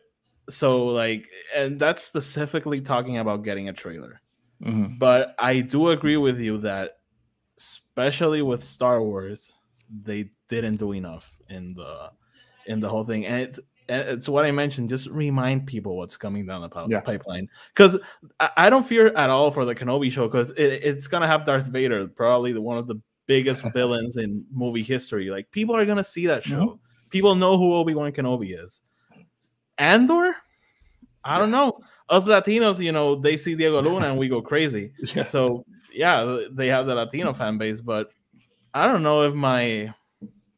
so 0.51 0.87
like, 0.87 1.27
and 1.55 1.79
that's 1.79 2.03
specifically 2.03 2.81
talking 2.81 3.19
about 3.19 3.45
getting 3.45 3.69
a 3.69 3.73
trailer. 3.73 4.21
Mhm. 4.63 4.99
But 4.99 5.35
I 5.39 5.61
do 5.61 5.89
agree 5.89 6.17
with 6.17 6.39
you 6.39 6.59
that, 6.59 6.99
especially 7.57 8.43
with 8.43 8.63
Star 8.63 9.03
Wars, 9.03 9.53
they 9.89 10.31
didn't 10.49 10.77
do 10.77 10.93
enough 10.93 11.37
in 11.49 11.75
the 11.75 12.11
in 12.67 12.81
the 12.81 12.89
whole 12.89 13.05
thing, 13.05 13.27
and 13.27 13.37
it's 13.43 13.61
it's 13.89 14.29
what 14.29 14.45
I 14.45 14.51
mentioned. 14.53 14.89
Just 14.89 15.09
remind 15.09 15.67
people 15.67 15.97
what's 15.97 16.17
coming 16.17 16.47
down 16.47 16.63
the 16.63 16.87
Yeah. 16.89 17.01
pipeline, 17.01 17.49
because 17.75 17.99
I, 18.41 18.51
I 18.57 18.71
don't 18.71 18.87
fear 18.87 19.09
at 19.09 19.29
all 19.29 19.51
for 19.51 19.65
the 19.65 19.75
Kenobi 19.75 20.11
show, 20.11 20.29
because 20.29 20.51
it, 20.53 20.83
it's 20.85 21.07
gonna 21.09 21.27
have 21.27 21.45
Darth 21.45 21.67
Vader, 21.67 22.07
probably 22.09 22.53
the, 22.53 22.61
one 22.63 22.79
of 22.79 22.87
the 22.87 23.01
biggest 23.27 23.65
villains 23.75 24.17
in 24.17 24.45
movie 24.53 24.83
history. 24.83 25.31
Like 25.31 25.51
people 25.51 25.77
are 25.77 25.85
gonna 25.85 26.05
see 26.05 26.27
that 26.29 26.45
show. 26.45 26.67
Mhm. 26.67 26.79
People 27.11 27.35
know 27.35 27.59
who 27.59 27.75
Obi 27.75 27.95
Wan 27.95 28.13
Kenobi 28.13 28.59
is. 28.63 28.83
Andor, 29.79 30.35
I 31.25 31.39
don't 31.39 31.51
know. 31.51 31.79
Us 32.09 32.25
Latinos, 32.25 32.79
you 32.79 32.93
know, 32.93 33.15
they 33.17 33.37
see 33.37 33.55
Diego 33.55 33.81
Luna 33.83 34.09
and 34.09 34.19
we 34.19 34.29
go 34.29 34.41
crazy. 34.43 34.93
Yeah. 35.15 35.25
So 35.27 35.65
yeah, 35.93 36.39
they 36.51 36.69
have 36.69 36.87
the 36.87 36.95
Latino 36.95 37.33
fan 37.35 37.59
base, 37.59 37.81
but 37.81 38.11
I 38.75 38.87
don't 38.87 39.03
know 39.03 39.23
if 39.23 39.35
my 39.35 39.93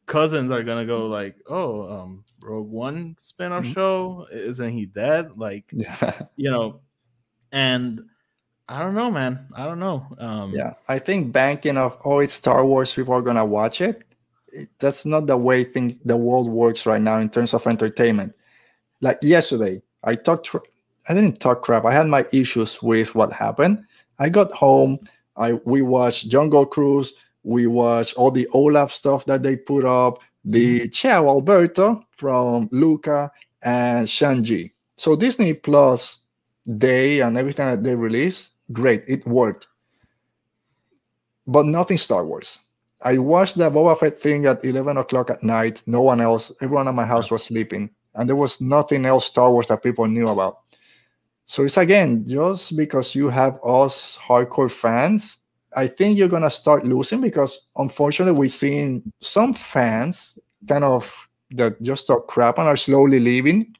cousins 0.05 0.51
are 0.51 0.63
gonna 0.63 0.85
go 0.85 1.07
like, 1.07 1.35
oh, 1.49 1.89
um, 1.89 2.23
Rogue 2.43 2.69
One 2.69 3.15
spin-off 3.19 3.63
Mhm. 3.63 3.73
show, 3.73 4.27
isn't 4.31 4.71
he 4.71 4.85
dead? 4.85 5.31
Like, 5.37 5.65
Yeah. 5.73 6.21
you 6.35 6.51
know, 6.51 6.81
and 7.51 8.05
I 8.67 8.79
don't 8.79 8.95
know, 8.95 9.11
man. 9.11 9.47
I 9.55 9.65
don't 9.65 9.79
know. 9.79 10.05
Um, 10.17 10.51
Yeah, 10.51 10.73
I 10.87 10.97
think 10.99 11.31
banking 11.31 11.77
of 11.77 11.97
oh, 12.05 12.19
it's 12.19 12.33
Star 12.33 12.65
Wars, 12.65 12.93
people 12.93 13.13
are 13.13 13.21
gonna 13.21 13.45
watch 13.45 13.81
it. 13.81 14.03
it- 14.53 14.69
That's 14.79 15.05
not 15.05 15.27
the 15.27 15.37
way 15.37 15.63
things 15.63 15.99
the 16.05 16.17
world 16.17 16.49
works 16.49 16.85
right 16.85 17.01
now 17.01 17.17
in 17.19 17.29
terms 17.29 17.53
of 17.53 17.65
entertainment. 17.67 18.33
Like 19.01 19.17
yesterday, 19.21 19.81
I 20.03 20.15
talked. 20.15 20.45
Tr- 20.47 20.57
I 21.09 21.13
didn't 21.13 21.39
talk 21.39 21.61
crap. 21.61 21.85
I 21.85 21.91
had 21.93 22.07
my 22.07 22.25
issues 22.33 22.81
with 22.81 23.13
what 23.13 23.31
happened. 23.31 23.83
I 24.17 24.29
got 24.29 24.51
home. 24.51 24.97
I 25.37 25.53
we 25.65 25.81
watched 25.81 26.29
Jungle 26.29 26.65
Cruise. 26.65 27.13
We 27.45 27.67
watch 27.67 28.13
all 28.15 28.31
the 28.31 28.47
Olaf 28.53 28.91
stuff 28.91 29.25
that 29.25 29.43
they 29.43 29.55
put 29.55 29.85
up. 29.85 30.19
The 30.43 30.81
mm-hmm. 30.81 30.89
Ciao 30.89 31.27
Alberto 31.27 32.03
from 32.11 32.67
Luca 32.71 33.31
and 33.63 34.09
Shang-Chi. 34.09 34.71
So 34.97 35.15
Disney 35.15 35.53
Plus 35.53 36.19
Day 36.77 37.21
and 37.21 37.37
everything 37.37 37.67
that 37.67 37.83
they 37.83 37.95
release, 37.95 38.51
great. 38.71 39.03
It 39.07 39.25
worked 39.25 39.67
but 41.47 41.65
nothing 41.65 41.97
Star 41.97 42.25
Wars. 42.25 42.59
I 43.01 43.17
watched 43.17 43.57
the 43.57 43.69
Boba 43.69 43.97
Fett 43.97 44.17
thing 44.17 44.45
at 44.45 44.63
11 44.63 44.97
o'clock 44.97 45.29
at 45.29 45.43
night. 45.43 45.83
No 45.85 46.01
one 46.01 46.21
else, 46.21 46.51
everyone 46.61 46.87
at 46.87 46.95
my 46.95 47.05
house 47.05 47.29
was 47.29 47.43
sleeping, 47.43 47.89
and 48.15 48.27
there 48.27 48.35
was 48.35 48.61
nothing 48.61 49.05
else 49.05 49.25
Star 49.25 49.51
Wars 49.51 49.67
that 49.67 49.83
people 49.83 50.07
knew 50.07 50.29
about. 50.29 50.59
So 51.45 51.63
it's 51.63 51.77
again, 51.77 52.25
just 52.25 52.75
because 52.75 53.13
you 53.13 53.29
have 53.29 53.59
us 53.63 54.17
hardcore 54.17 54.71
fans, 54.71 55.37
I 55.75 55.87
think 55.87 56.17
you're 56.17 56.29
gonna 56.29 56.49
start 56.49 56.85
losing 56.85 57.21
because 57.21 57.67
unfortunately 57.77 58.37
we're 58.37 58.47
seeing 58.47 59.11
some 59.21 59.53
fans 59.53 60.39
kind 60.67 60.83
of 60.83 61.13
that 61.51 61.81
just 61.81 62.07
talk 62.07 62.27
crap 62.27 62.57
and 62.57 62.67
are 62.67 62.77
slowly 62.77 63.19
leaving. 63.19 63.75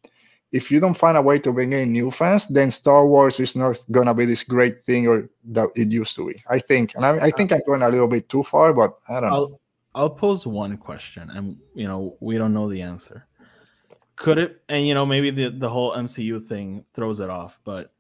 If 0.51 0.71
you 0.71 0.79
don't 0.79 0.93
find 0.93 1.17
a 1.17 1.21
way 1.21 1.37
to 1.39 1.51
bring 1.51 1.73
in 1.73 1.91
new 1.91 2.11
fans, 2.11 2.47
then 2.47 2.71
Star 2.71 3.05
Wars 3.05 3.39
is 3.39 3.55
not 3.55 3.83
gonna 3.91 4.13
be 4.13 4.25
this 4.25 4.43
great 4.43 4.81
thing 4.81 5.07
or 5.07 5.29
that 5.45 5.69
it 5.75 5.91
used 5.91 6.15
to 6.15 6.27
be. 6.27 6.43
I 6.49 6.59
think, 6.59 6.95
and 6.95 7.05
I, 7.05 7.25
I 7.25 7.31
think 7.31 7.51
I'm 7.51 7.61
going 7.65 7.81
a 7.81 7.89
little 7.89 8.07
bit 8.07 8.29
too 8.29 8.43
far, 8.43 8.73
but 8.73 8.95
I 9.09 9.19
don't. 9.21 9.31
I'll 9.31 9.59
I'll 9.95 10.09
pose 10.09 10.45
one 10.45 10.77
question, 10.77 11.29
and 11.29 11.57
you 11.73 11.87
know 11.87 12.17
we 12.19 12.37
don't 12.37 12.53
know 12.53 12.69
the 12.69 12.81
answer. 12.81 13.25
Could 14.17 14.37
it? 14.37 14.61
And 14.69 14.85
you 14.85 14.93
know 14.93 15.05
maybe 15.05 15.29
the 15.29 15.49
the 15.49 15.69
whole 15.69 15.93
MCU 15.93 16.45
thing 16.45 16.85
throws 16.93 17.21
it 17.21 17.29
off, 17.29 17.59
but 17.63 17.94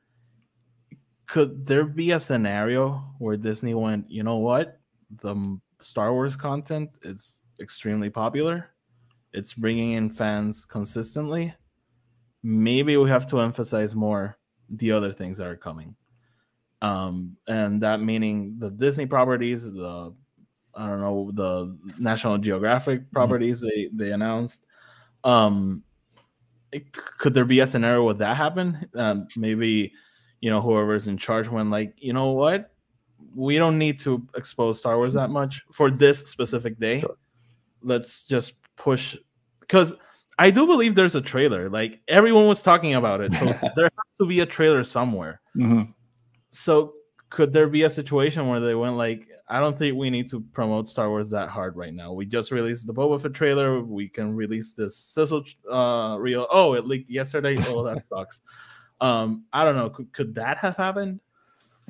could 1.27 1.65
there 1.65 1.85
be 1.85 2.11
a 2.11 2.19
scenario 2.19 3.15
where 3.19 3.37
Disney 3.37 3.73
went, 3.73 4.09
you 4.09 4.23
know 4.23 4.37
what, 4.37 4.79
the 5.21 5.59
Star 5.81 6.13
Wars 6.13 6.35
content 6.35 6.89
is 7.03 7.41
extremely 7.59 8.09
popular, 8.09 8.71
it's 9.33 9.53
bringing 9.53 9.91
in 9.91 10.09
fans 10.09 10.65
consistently. 10.65 11.53
Maybe 12.43 12.97
we 12.97 13.09
have 13.09 13.27
to 13.27 13.39
emphasize 13.41 13.95
more 13.95 14.37
the 14.69 14.91
other 14.91 15.11
things 15.11 15.37
that 15.39 15.47
are 15.47 15.57
coming, 15.57 15.95
um, 16.81 17.37
and 17.47 17.81
that 17.81 18.01
meaning 18.01 18.55
the 18.59 18.69
Disney 18.69 19.05
properties, 19.05 19.71
the 19.71 20.13
I 20.75 20.89
don't 20.89 21.01
know 21.01 21.31
the 21.33 21.77
National 21.99 22.37
Geographic 22.37 23.11
properties 23.11 23.61
they 23.61 23.89
they 23.93 24.11
announced. 24.11 24.65
Um, 25.23 25.83
it- 26.71 26.91
could 26.93 27.33
there 27.33 27.45
be 27.45 27.61
a 27.61 27.67
scenario 27.67 28.03
where 28.03 28.13
that 28.15 28.37
happen? 28.37 28.89
Um, 28.95 29.27
maybe 29.37 29.93
you 30.45 30.51
know 30.51 30.61
whoever's 30.61 31.07
in 31.07 31.17
charge 31.17 31.47
went 31.49 31.69
like, 31.77 31.91
you 31.97 32.13
know 32.13 32.31
what, 32.31 32.71
we 33.33 33.57
don't 33.57 33.77
need 33.79 33.97
to 34.05 34.11
expose 34.35 34.77
Star 34.79 34.95
Wars 34.97 35.13
that 35.13 35.29
much 35.29 35.65
for 35.71 35.89
this 35.89 36.19
specific 36.19 36.79
day. 36.79 36.99
Sure. 37.01 37.17
Let's 37.81 38.23
just 38.33 38.53
push 38.77 39.17
because 39.61 39.89
I 40.37 40.51
do 40.51 40.67
believe 40.67 40.93
there's 40.95 41.15
a 41.15 41.21
trailer. 41.33 41.69
Like 41.69 42.01
everyone 42.07 42.47
was 42.47 42.61
talking 42.61 42.93
about 42.93 43.21
it, 43.25 43.31
so 43.33 43.45
there 43.75 43.89
has 43.99 44.17
to 44.19 44.25
be 44.27 44.39
a 44.41 44.45
trailer 44.45 44.83
somewhere 44.83 45.41
Mhm. 45.57 45.93
so 46.51 46.93
could 47.29 47.51
there 47.53 47.67
be 47.67 47.83
a 47.83 47.89
situation 47.89 48.47
where 48.47 48.59
they 48.61 48.75
went 48.75 48.95
like 49.05 49.21
i 49.49 49.59
don't 49.59 49.75
think 49.77 49.97
we 49.97 50.09
need 50.09 50.27
to 50.29 50.39
promote 50.53 50.87
star 50.87 51.09
wars 51.09 51.29
that 51.31 51.49
hard 51.49 51.75
right 51.75 51.93
now 51.93 52.13
we 52.13 52.23
just 52.37 52.51
released 52.51 52.85
the 52.87 52.93
boba 52.93 53.19
fett 53.19 53.33
trailer 53.33 53.81
we 53.81 54.07
can 54.07 54.27
release 54.43 54.73
this 54.73 54.95
sizzle 54.95 55.43
uh 55.71 56.15
reel 56.19 56.45
oh 56.51 56.75
it 56.77 56.85
leaked 56.85 57.09
yesterday 57.09 57.55
oh 57.69 57.83
that 57.87 58.03
sucks 58.09 58.41
um 59.01 59.43
i 59.53 59.63
don't 59.63 59.75
know 59.75 59.89
could, 59.89 60.11
could 60.13 60.33
that 60.35 60.57
have 60.57 60.75
happened 60.75 61.19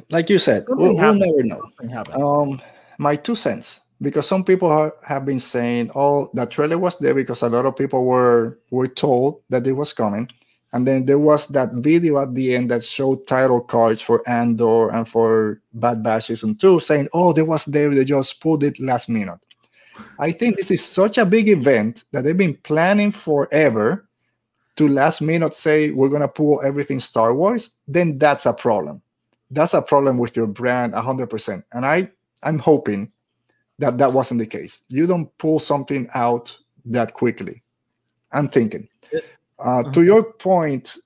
Like 0.10 0.30
you 0.30 0.40
said, 0.40 0.66
we'll, 0.68 0.96
we'll 0.96 1.14
never 1.14 1.44
know. 1.44 1.72
Um, 2.14 2.62
my 2.98 3.16
two 3.16 3.36
cents, 3.36 3.82
because 4.02 4.28
some 4.28 4.44
people 4.44 4.70
are, 4.70 4.94
have 5.08 5.26
been 5.26 5.40
saying, 5.40 5.92
"Oh, 5.96 6.30
that 6.34 6.52
trailer 6.52 6.78
was 6.78 6.98
there 7.00 7.14
because 7.14 7.42
a 7.42 7.50
lot 7.50 7.66
of 7.66 7.76
people 7.76 8.06
were 8.06 8.60
were 8.72 8.88
told 8.88 9.42
that 9.50 9.66
it 9.66 9.74
was 9.74 9.94
coming," 9.94 10.30
and 10.74 10.88
then 10.88 11.06
there 11.06 11.20
was 11.20 11.48
that 11.50 11.74
video 11.76 12.20
at 12.20 12.36
the 12.36 12.56
end 12.56 12.72
that 12.72 12.84
showed 12.84 13.26
title 13.28 13.62
cards 13.62 14.02
for 14.02 14.22
Andor 14.28 14.92
and 14.92 15.08
for 15.08 15.62
Bad 15.74 16.04
Batch 16.04 16.28
season 16.28 16.56
two, 16.56 16.80
saying, 16.80 17.08
"Oh, 17.14 17.32
there 17.34 17.46
was 17.46 17.66
there. 17.66 17.90
They 17.90 18.06
just 18.06 18.42
pulled 18.42 18.64
it 18.64 18.80
last 18.80 19.10
minute." 19.10 19.40
I 20.20 20.32
think 20.32 20.58
this 20.58 20.72
is 20.72 20.84
such 20.84 21.18
a 21.18 21.26
big 21.26 21.48
event 21.48 22.04
that 22.12 22.26
they've 22.26 22.36
been 22.36 22.60
planning 22.64 23.14
forever 23.14 24.10
to 24.76 24.88
last 24.88 25.22
minute 25.22 25.56
say 25.56 25.92
we're 25.92 26.10
gonna 26.10 26.28
pull 26.28 26.62
everything 26.64 27.00
Star 27.00 27.34
Wars. 27.34 27.72
Then 27.88 28.18
that's 28.18 28.46
a 28.46 28.54
problem. 28.54 29.02
That's 29.52 29.74
a 29.74 29.82
problem 29.82 30.18
with 30.18 30.36
your 30.36 30.48
brand 30.48 30.94
100% 30.94 31.64
and 31.74 31.86
i 31.86 32.10
i'm 32.44 32.60
hoping 32.60 33.12
that 33.80 33.98
that 33.98 34.14
wasn't 34.14 34.40
the 34.40 34.48
case. 34.48 34.82
You 34.88 35.06
don't 35.06 35.36
pull 35.38 35.60
something 35.60 36.08
out 36.14 36.58
that 36.86 37.14
quickly. 37.14 37.62
I'm 38.32 38.48
thinking. 38.48 38.88
Uh, 39.60 39.84
to 39.92 40.04
your 40.04 40.34
point 40.34 40.98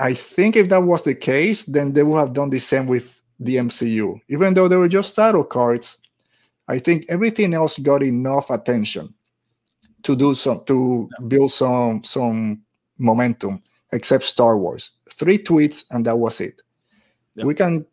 i 0.00 0.12
think 0.12 0.56
if 0.56 0.68
that 0.68 0.82
was 0.82 1.04
the 1.04 1.14
case 1.14 1.64
then 1.64 1.92
they 1.92 2.02
would 2.02 2.18
have 2.18 2.32
done 2.32 2.50
the 2.50 2.58
same 2.58 2.86
with 2.86 3.20
the 3.38 3.54
mcu 3.54 4.20
even 4.28 4.52
though 4.52 4.66
they 4.66 4.76
were 4.76 4.88
just 4.88 5.14
title 5.14 5.44
cards 5.44 5.98
i 6.66 6.76
think 6.76 7.06
everything 7.08 7.54
else 7.54 7.78
got 7.78 8.02
enough 8.02 8.50
attention 8.50 9.14
to 10.02 10.16
do 10.16 10.34
some 10.34 10.64
to 10.64 11.08
build 11.28 11.52
some 11.52 12.02
some 12.02 12.60
momentum 13.04 13.62
except 13.92 14.24
star 14.24 14.58
wars 14.58 14.92
three 15.12 15.38
tweets 15.38 15.84
and 15.90 16.04
that 16.06 16.16
was 16.18 16.40
it 16.40 16.62
Yeah. 17.36 17.44
we 17.44 17.54
can 17.54 17.86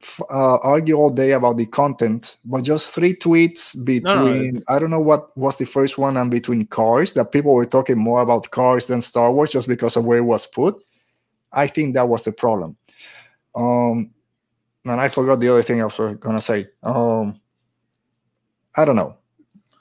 f- 0.00 0.20
uh, 0.30 0.58
argue 0.62 0.94
all 0.96 1.10
day 1.10 1.32
about 1.32 1.56
the 1.56 1.66
content, 1.66 2.36
but 2.44 2.62
just 2.62 2.88
three 2.94 3.14
tweets 3.16 3.74
between 3.84 4.50
it's- 4.54 4.64
I 4.68 4.78
don't 4.78 4.90
know 4.90 5.00
what 5.10 5.36
was 5.36 5.56
the 5.58 5.66
first 5.66 5.98
one 5.98 6.16
and 6.16 6.30
between 6.30 6.66
cars 6.66 7.14
that 7.14 7.32
people 7.32 7.52
were 7.54 7.66
talking 7.66 7.98
more 7.98 8.20
about 8.22 8.50
cars 8.50 8.86
than 8.86 9.00
Star 9.00 9.32
Wars 9.32 9.50
just 9.52 9.66
because 9.68 9.96
of 9.96 10.04
where 10.04 10.18
it 10.18 10.28
was 10.34 10.46
put. 10.46 10.74
I 11.52 11.66
think 11.66 11.94
that 11.94 12.08
was 12.08 12.22
the 12.24 12.32
problem. 12.32 12.76
Um, 13.54 14.10
and 14.84 15.00
I 15.00 15.08
forgot 15.08 15.40
the 15.40 15.48
other 15.48 15.62
thing 15.64 15.80
I 15.80 15.84
was 15.86 15.98
gonna 16.20 16.40
say. 16.42 16.68
Um, 16.82 17.40
I 18.76 18.84
don't 18.84 18.96
know. 18.96 19.16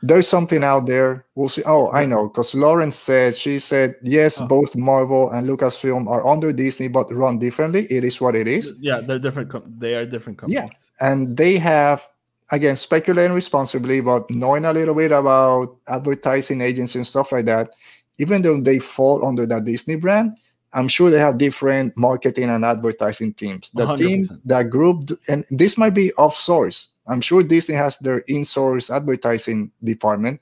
There's 0.04 0.28
something 0.28 0.64
out 0.64 0.86
there. 0.86 1.26
We'll 1.36 1.50
see. 1.50 1.64
Oh, 1.66 1.90
I 1.92 2.06
know, 2.06 2.28
because 2.28 2.54
Lauren 2.54 2.92
said 2.92 3.36
she 3.36 3.58
said 3.60 3.96
yes, 4.04 4.40
Oh. 4.40 4.48
both 4.48 4.76
Marvel 4.76 5.32
and 5.32 5.48
Lucasfilm 5.48 6.08
are 6.08 6.26
under 6.26 6.54
Disney, 6.54 6.88
but 6.88 7.12
run 7.12 7.40
differently. 7.40 7.86
It 7.90 8.04
is 8.04 8.22
what 8.22 8.36
it 8.36 8.48
is 8.48 8.74
yeah 8.80 9.02
they're 9.02 9.18
different 9.20 9.50
com- 9.50 9.74
they 9.80 9.96
are 9.96 10.06
different 10.06 10.38
companies. 10.38 10.62
Yeah. 10.62 11.08
and 11.08 11.36
they 11.36 11.58
have 11.58 12.08
again 12.52 12.76
speculating 12.76 13.34
responsibly 13.36 14.00
but 14.02 14.30
knowing 14.30 14.66
a 14.66 14.72
little 14.72 14.96
bit 14.96 15.12
about 15.12 15.76
advertising 15.90 16.62
agencies 16.62 16.96
and 16.96 17.08
stuff 17.08 17.32
like 17.32 17.46
that 17.46 17.72
even 18.20 18.42
though 18.42 18.60
they 18.62 18.80
fall 18.80 19.26
under 19.28 19.46
that 19.46 19.66
disney 19.66 19.96
brand 19.96 20.32
i'm 20.74 20.88
sure 20.88 21.10
they 21.12 21.20
have 21.20 21.38
different 21.38 21.92
marketing 21.98 22.50
and 22.50 22.64
advertising 22.64 23.34
teams 23.34 23.70
the 23.72 23.86
team 23.96 24.26
100%. 24.28 24.40
that 24.46 24.70
group 24.70 25.10
and 25.28 25.44
this 25.52 25.78
might 25.78 25.94
be 25.94 26.14
off 26.14 26.38
source 26.38 26.90
i'm 27.08 27.22
sure 27.22 27.44
disney 27.44 27.76
has 27.76 27.98
their 28.00 28.20
in-source 28.28 28.90
advertising 28.90 29.72
department 29.84 30.40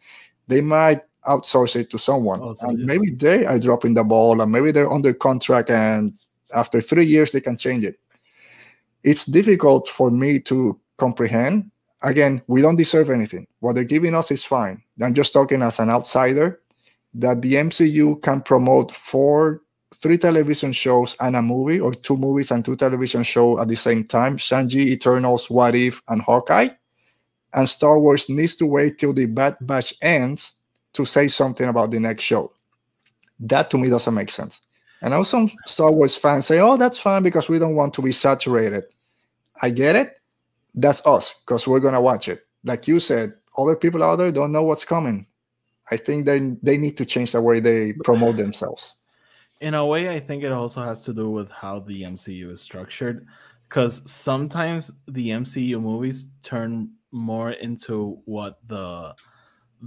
they 0.47 0.61
might 0.61 1.01
outsource 1.28 1.76
it 1.76 1.89
to 1.89 1.97
someone 1.97 2.39
Oh, 2.43 2.53
so 2.53 2.68
and 2.68 2.78
yes. 2.80 2.88
maybe 2.88 3.11
they 3.11 3.45
are 3.45 3.57
dropping 3.59 3.93
the 3.95 4.03
ball 4.03 4.41
and 4.41 4.51
maybe 4.51 4.72
they're 4.72 4.91
under 4.91 5.13
contract 5.13 5.70
and 5.72 6.13
after 6.53 6.80
three 6.82 7.05
years 7.05 7.32
they 7.32 7.41
can 7.41 7.57
change 7.57 7.84
it 7.84 7.99
it's 9.03 9.26
difficult 9.28 9.88
for 9.88 10.09
me 10.09 10.39
to 10.39 10.80
comprehend. 10.97 11.70
Again, 12.01 12.41
we 12.47 12.61
don't 12.61 12.76
deserve 12.76 13.11
anything. 13.11 13.45
What 13.59 13.76
they're 13.76 13.84
giving 13.84 14.16
us 14.16 14.32
is 14.32 14.43
fine. 14.43 14.82
I'm 14.99 15.13
just 15.13 15.32
talking 15.32 15.61
as 15.61 15.80
an 15.80 15.89
outsider. 15.91 16.61
that 17.13 17.41
the 17.41 17.53
MCU 17.53 18.22
can 18.24 18.41
promote 18.41 18.91
four, 18.91 19.61
three 19.95 20.17
television 20.17 20.71
shows 20.71 21.15
and 21.19 21.35
a 21.35 21.41
movie, 21.41 21.79
or 21.79 21.91
two 21.91 22.17
movies 22.17 22.51
and 22.51 22.63
two 22.63 22.75
television 22.75 23.23
shows 23.23 23.59
at 23.59 23.67
the 23.67 23.75
same 23.75 24.03
time 24.03 24.37
Shang-Chi, 24.37 24.77
Eternals, 24.77 25.49
What 25.49 25.75
If, 25.75 26.01
and 26.07 26.21
Hawkeye. 26.21 26.69
And 27.53 27.69
Star 27.69 27.99
Wars 27.99 28.29
needs 28.29 28.55
to 28.57 28.65
wait 28.65 28.97
till 28.97 29.13
the 29.13 29.25
Bad 29.25 29.57
Batch 29.61 29.93
ends 30.01 30.53
to 30.93 31.05
say 31.05 31.27
something 31.27 31.67
about 31.67 31.91
the 31.91 31.99
next 31.99 32.23
show. 32.23 32.51
That 33.39 33.69
to 33.71 33.77
me 33.77 33.89
doesn't 33.89 34.13
make 34.13 34.31
sense. 34.31 34.61
And 35.01 35.13
I 35.13 35.17
know 35.17 35.23
some 35.23 35.51
Star 35.65 35.91
Wars 35.91 36.15
fans 36.15 36.45
say, 36.45 36.59
oh, 36.59 36.77
that's 36.77 36.99
fine 36.99 37.23
because 37.23 37.49
we 37.49 37.59
don't 37.59 37.75
want 37.75 37.93
to 37.95 38.01
be 38.01 38.11
saturated. 38.11 38.83
I 39.61 39.69
get 39.69 39.95
it. 39.95 40.19
That's 40.73 41.05
us 41.05 41.41
because 41.45 41.67
we're 41.67 41.79
going 41.79 41.93
to 41.93 42.01
watch 42.01 42.27
it. 42.27 42.45
Like 42.63 42.87
you 42.87 42.99
said, 42.99 43.33
other 43.57 43.75
people 43.75 44.03
out 44.03 44.17
there 44.17 44.31
don't 44.31 44.51
know 44.51 44.63
what's 44.63 44.85
coming. 44.85 45.27
I 45.91 45.97
think 45.97 46.25
they 46.25 46.39
they 46.63 46.77
need 46.77 46.97
to 46.97 47.05
change 47.05 47.33
the 47.33 47.41
way 47.41 47.59
they 47.59 47.93
promote 48.03 48.37
themselves. 48.37 48.95
In 49.62 49.74
a 49.74 49.86
way, 49.86 50.14
I 50.14 50.20
think 50.20 50.43
it 50.43 50.51
also 50.51 50.82
has 50.82 51.01
to 51.03 51.14
do 51.14 51.30
with 51.30 51.49
how 51.49 51.80
the 51.80 52.03
MCU 52.03 52.51
is 52.51 52.62
structured, 52.62 53.26
because 53.70 54.10
sometimes 54.10 54.91
the 55.08 55.30
MCU 55.30 55.82
movies 55.82 56.26
turn 56.43 56.91
more 57.12 57.51
into 57.51 58.22
what 58.26 58.60
the 58.68 59.16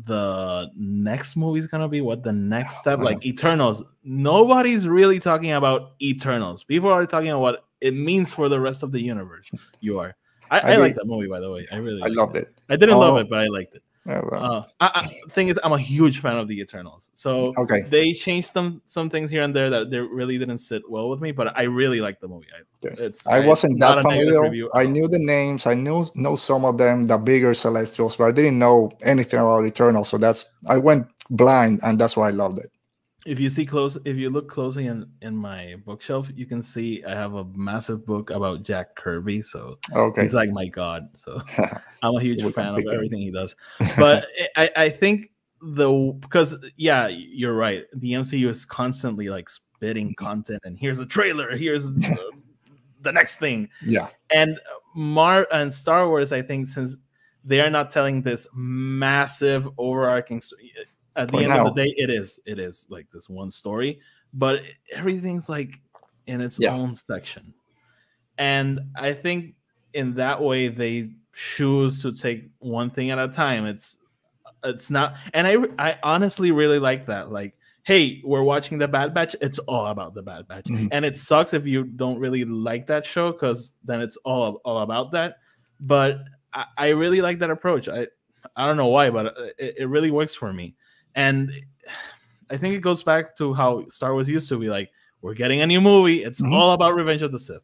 the 0.05 0.71
next 0.77 1.37
movie 1.37 1.59
is 1.59 1.66
gonna 1.66 1.89
be, 1.89 2.01
what 2.01 2.23
the 2.23 2.33
next 2.33 2.77
step, 2.79 3.01
like 3.01 3.25
Eternals. 3.25 3.83
Nobody's 4.05 4.87
really 4.87 5.19
talking 5.19 5.53
about 5.53 5.93
Eternals. 6.01 6.62
People 6.62 6.91
are 6.91 7.07
talking 7.07 7.31
about 7.31 7.41
what 7.41 7.64
it 7.81 7.95
means 7.95 8.33
for 8.33 8.49
the 8.49 8.61
rest 8.61 8.83
of 8.83 8.93
the 8.93 9.01
universe. 9.01 9.51
You 9.81 9.99
are. 9.99 10.16
I, 10.51 10.61
I, 10.61 10.73
I 10.73 10.77
like 10.77 10.95
that 10.95 11.07
movie, 11.07 11.29
by 11.29 11.41
the 11.41 11.51
way. 11.51 11.66
I 11.73 11.77
really, 11.77 12.03
I 12.03 12.09
loved 12.09 12.37
it. 12.37 12.45
it. 12.45 12.55
I 12.69 12.77
didn't 12.77 12.99
love 12.99 13.14
oh. 13.14 13.19
it, 13.19 13.29
but 13.29 13.39
I 13.39 13.47
liked 13.49 13.75
it. 13.75 13.83
Yeah, 14.09 14.22
well. 14.24 14.42
uh, 14.42 14.64
I, 14.80 14.90
I, 15.02 15.30
thing 15.32 15.48
is, 15.48 15.61
I'm 15.62 15.74
a 15.74 15.78
huge 15.78 16.20
fan 16.20 16.38
of 16.38 16.48
the 16.48 16.59
Eternals. 16.59 17.11
So 17.12 17.52
okay. 17.59 17.82
they 17.82 18.14
changed 18.14 18.50
some 18.50 18.80
some 18.86 19.11
things 19.11 19.28
here 19.28 19.42
and 19.42 19.54
there 19.54 19.68
that 19.68 19.90
they 19.90 20.00
really 20.00 20.38
didn't 20.38 20.59
sit 20.59 20.82
well 20.88 21.11
with 21.11 21.20
me. 21.20 21.30
But 21.30 21.56
I 21.59 21.64
really 21.64 22.00
like 22.00 22.18
the 22.18 22.26
movie. 22.26 22.46
I, 22.59 22.88
it's, 22.98 23.26
I 23.26 23.40
wasn't 23.40 23.78
that 23.80 24.00
familiar. 24.00 24.68
I 24.74 24.86
knew 24.86 25.09
the 25.09 25.18
names. 25.18 25.66
I 25.66 25.74
knew 25.74 26.06
know 26.14 26.36
some 26.36 26.64
of 26.64 26.78
them, 26.78 27.06
the 27.06 27.18
bigger 27.18 27.52
Celestials, 27.52 28.16
but 28.16 28.28
I 28.28 28.32
didn't 28.32 28.59
know 28.59 28.90
anything 29.02 29.40
about 29.40 29.66
Eternals. 29.66 30.09
So 30.09 30.16
that's 30.16 30.46
I 30.66 30.78
went 30.78 31.06
blind, 31.28 31.80
and 31.82 31.98
that's 31.98 32.16
why 32.16 32.28
I 32.28 32.30
loved 32.30 32.59
it 32.59 32.72
if 33.29 33.39
you 33.39 33.51
see 33.51 33.66
close 33.66 33.99
if 34.07 34.16
you 34.16 34.31
look 34.31 34.49
closely 34.49 34.87
in 34.87 35.07
in 35.20 35.37
my 35.37 35.76
bookshelf 35.85 36.31
you 36.35 36.47
can 36.47 36.62
see 36.62 37.05
i 37.05 37.14
have 37.14 37.35
a 37.35 37.45
massive 37.55 38.07
book 38.07 38.31
about 38.31 38.62
jack 38.62 38.95
kirby 38.95 39.43
so 39.43 39.79
okay. 39.95 40.22
he's 40.22 40.35
like 40.35 40.51
my 40.51 40.66
god 40.66 41.09
so 41.12 41.41
i'm 42.03 42.16
a 42.16 42.20
huge 42.20 42.43
fan 42.55 42.74
of 42.74 42.87
everything 42.93 43.20
he 43.20 43.31
does. 43.31 43.55
But 43.97 44.26
i 44.57 44.70
i 44.76 44.89
think 44.89 45.31
the 45.61 46.16
because 46.20 46.57
yeah 46.76 47.09
you're 47.09 47.55
right 47.55 47.85
the 47.93 48.12
mcu 48.12 48.49
is 48.49 48.64
constantly 48.64 49.29
like 49.29 49.49
spitting 49.49 50.09
mm-hmm. 50.09 50.24
content 50.24 50.61
and 50.64 50.79
here's 50.79 50.99
a 50.99 51.07
trailer 51.07 51.55
here's 51.57 51.97
the, 51.97 52.33
the 53.01 53.12
next 53.12 53.37
thing. 53.37 53.68
Yeah. 53.85 54.09
And 54.33 54.59
mar 54.95 55.47
and 55.53 55.72
star 55.72 56.09
wars 56.09 56.33
i 56.33 56.41
think 56.41 56.68
since 56.68 56.97
they 57.45 57.61
are 57.61 57.70
not 57.70 57.91
telling 57.91 58.22
this 58.22 58.47
massive 58.55 59.68
overarching 59.79 60.41
story 60.41 60.72
at 61.19 61.31
the 61.31 61.39
end 61.39 61.49
now. 61.49 61.66
of 61.66 61.75
the 61.75 61.85
day, 61.85 61.95
it 61.97 62.11
is 62.11 62.41
it 62.47 62.59
is 62.59 62.87
like 62.89 63.11
this 63.12 63.29
one 63.29 63.51
story, 63.51 64.01
but 64.33 64.62
everything's 64.95 65.49
like 65.49 65.81
in 66.27 66.41
its 66.41 66.59
yeah. 66.59 66.73
own 66.73 66.95
section, 66.95 67.53
and 68.39 68.81
I 68.97 69.12
think 69.12 69.55
in 69.93 70.14
that 70.14 70.41
way 70.41 70.69
they 70.69 71.11
choose 71.35 72.03
to 72.03 72.12
take 72.12 72.51
one 72.61 72.91
thing 72.91 73.11
at 73.11 73.19
a 73.19 73.29
time. 73.29 73.66
It's 73.66 73.99
it's 74.64 74.91
not, 74.91 75.16
and 75.35 75.47
I 75.47 75.57
I 75.79 75.99
honestly 76.03 76.53
really 76.53 76.79
like 76.79 77.07
that. 77.07 77.33
Like, 77.33 77.55
hey, 77.83 78.23
we're 78.25 78.45
watching 78.45 78.79
the 78.79 78.89
Bad 78.89 79.12
Batch. 79.12 79.35
It's 79.41 79.59
all 79.61 79.87
about 79.87 80.14
the 80.14 80.23
Bad 80.23 80.47
Batch, 80.47 80.64
mm-hmm. 80.66 80.89
and 80.93 81.05
it 81.05 81.19
sucks 81.19 81.53
if 81.53 81.66
you 81.66 81.85
don't 81.85 82.21
really 82.21 82.45
like 82.45 82.87
that 82.87 83.05
show 83.05 83.33
because 83.33 83.71
then 83.85 84.01
it's 84.01 84.16
all 84.19 84.61
all 84.64 84.79
about 84.79 85.12
that. 85.12 85.39
But 85.81 86.21
I, 86.55 86.64
I 86.77 86.87
really 86.89 87.21
like 87.21 87.41
that 87.41 87.51
approach. 87.51 87.89
I 87.89 88.07
I 88.55 88.66
don't 88.66 88.77
know 88.77 88.87
why, 88.87 89.11
but 89.11 89.35
it, 89.59 89.79
it 89.79 89.89
really 89.89 90.12
works 90.12 90.35
for 90.35 90.53
me. 90.53 90.77
And 91.14 91.52
I 92.50 92.56
think 92.56 92.74
it 92.74 92.80
goes 92.80 93.02
back 93.02 93.36
to 93.36 93.54
how 93.54 93.88
Star 93.88 94.12
Wars 94.12 94.28
used 94.28 94.48
to 94.48 94.59
be 94.59 94.68
like, 94.68 94.90
we're 95.20 95.34
getting 95.34 95.61
a 95.61 95.66
new 95.66 95.80
movie. 95.80 96.22
It's 96.22 96.40
mm-hmm. 96.40 96.52
all 96.52 96.72
about 96.72 96.94
Revenge 96.94 97.22
of 97.22 97.32
the 97.32 97.38
Sith. 97.38 97.62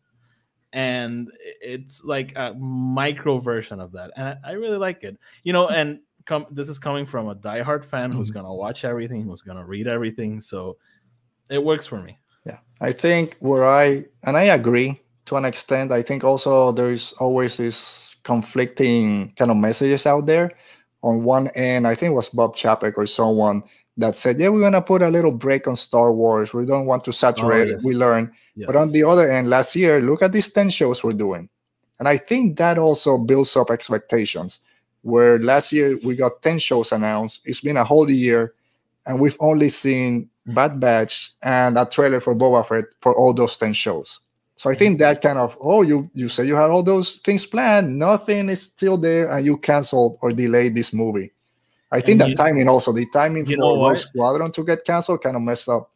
And 0.73 1.31
it's 1.41 2.03
like 2.05 2.33
a 2.35 2.55
micro 2.55 3.39
version 3.39 3.81
of 3.81 3.93
that. 3.93 4.11
And 4.17 4.29
I, 4.29 4.51
I 4.51 4.53
really 4.53 4.79
like 4.79 5.05
it. 5.05 5.17
You 5.45 5.53
know, 5.53 5.69
and 5.69 6.01
come 6.27 6.47
this 6.51 6.69
is 6.69 6.79
coming 6.79 7.07
from 7.07 7.29
a 7.29 7.35
diehard 7.35 7.85
fan 7.85 8.11
mm-hmm. 8.11 8.19
who's 8.19 8.31
gonna 8.31 8.53
watch 8.53 8.85
everything, 8.85 9.23
who's 9.23 9.43
gonna 9.43 9.65
read 9.65 9.87
everything. 9.87 10.41
So 10.41 10.77
it 11.51 11.63
works 11.63 11.87
for 11.87 12.01
me. 12.03 12.19
Yeah. 12.45 12.59
I 12.81 12.93
think 12.93 13.37
where 13.39 13.65
I 13.65 14.05
and 14.25 14.37
I 14.37 14.45
agree 14.45 15.01
to 15.27 15.37
an 15.37 15.45
extent, 15.45 15.93
I 15.93 16.03
think 16.03 16.25
also 16.25 16.73
there's 16.73 17.13
always 17.15 17.57
this 17.57 18.17
conflicting 18.25 19.31
kind 19.37 19.51
of 19.51 19.57
messages 19.57 20.07
out 20.07 20.27
there 20.27 20.53
on 21.05 21.23
one 21.23 21.49
end, 21.55 21.87
I 21.87 21.95
think 21.95 22.13
it 22.13 22.15
was 22.15 22.31
Bob 22.31 22.57
Chapek 22.57 22.95
or 22.97 23.07
someone 23.07 23.63
that 23.99 24.17
said, 24.17 24.41
"Yeah, 24.41 24.49
we're 24.49 24.63
gonna 24.63 24.83
put 24.83 25.03
a 25.03 25.11
little 25.11 25.31
break 25.31 25.69
on 25.69 25.77
Star 25.77 26.13
Wars. 26.13 26.55
We 26.55 26.65
don't 26.67 26.87
want 26.87 27.05
to 27.05 27.13
saturate 27.13 27.69
oh, 27.69 27.71
yes. 27.73 27.85
it. 27.85 27.89
We 27.89 27.95
learn." 27.95 28.33
Yes. 28.57 28.67
But 28.67 28.77
on 28.77 28.91
the 28.91 29.05
other 29.05 29.31
end, 29.31 29.51
last 29.51 29.77
year, 29.77 30.01
look 30.01 30.23
at 30.23 30.33
these 30.33 30.51
ten 30.51 30.71
shows 30.71 31.05
we're 31.05 31.13
doing, 31.13 31.49
and 31.99 32.09
I 32.09 32.17
think 32.17 32.57
that 32.57 32.79
also 32.79 33.19
builds 33.19 33.55
up 33.57 33.71
expectations. 33.71 34.61
Where 35.03 35.39
last 35.39 35.73
year 35.73 35.99
we 36.03 36.17
got 36.17 36.41
ten 36.41 36.59
shows 36.59 36.91
announced, 36.91 37.43
it's 37.45 37.61
been 37.61 37.77
a 37.77 37.85
whole 37.85 38.11
year, 38.11 38.55
and 39.05 39.21
we've 39.21 39.37
only 39.41 39.69
seen 39.69 40.31
Bad 40.47 40.81
Batch 40.81 41.35
and 41.43 41.77
a 41.77 41.85
trailer 41.85 42.21
for 42.21 42.35
Boba 42.35 42.67
Fett 42.67 42.87
for 43.03 43.15
all 43.15 43.35
those 43.35 43.59
ten 43.59 43.75
shows. 43.75 44.21
So 44.57 44.71
I 44.71 44.75
think 44.75 44.99
that 45.01 45.21
kind 45.21 45.39
of 45.39 45.57
oh 45.61 45.83
you 45.83 46.11
you 46.15 46.29
say 46.29 46.45
you 46.45 46.55
had 46.55 46.71
all 46.71 46.83
those 46.83 47.21
things 47.21 47.45
planned, 47.45 47.99
nothing 47.99 48.49
is 48.49 48.63
still 48.63 48.97
there, 48.97 49.31
and 49.31 49.45
you 49.45 49.57
canceled 49.57 50.19
or 50.23 50.31
delayed 50.31 50.75
this 50.75 50.93
movie. 50.93 51.33
I 51.91 52.01
think 52.01 52.13
and 52.13 52.21
that 52.23 52.29
you, 52.31 52.37
timing 52.37 52.69
also 52.69 52.93
the 52.93 53.07
timing 53.07 53.47
for 53.47 53.57
Rogue 53.57 53.97
Squadron 53.97 54.53
to 54.53 54.65
get 54.65 54.85
canceled 54.85 55.23
kind 55.23 55.37
of 55.37 55.43
messed 55.43 55.69
up. 55.69 55.91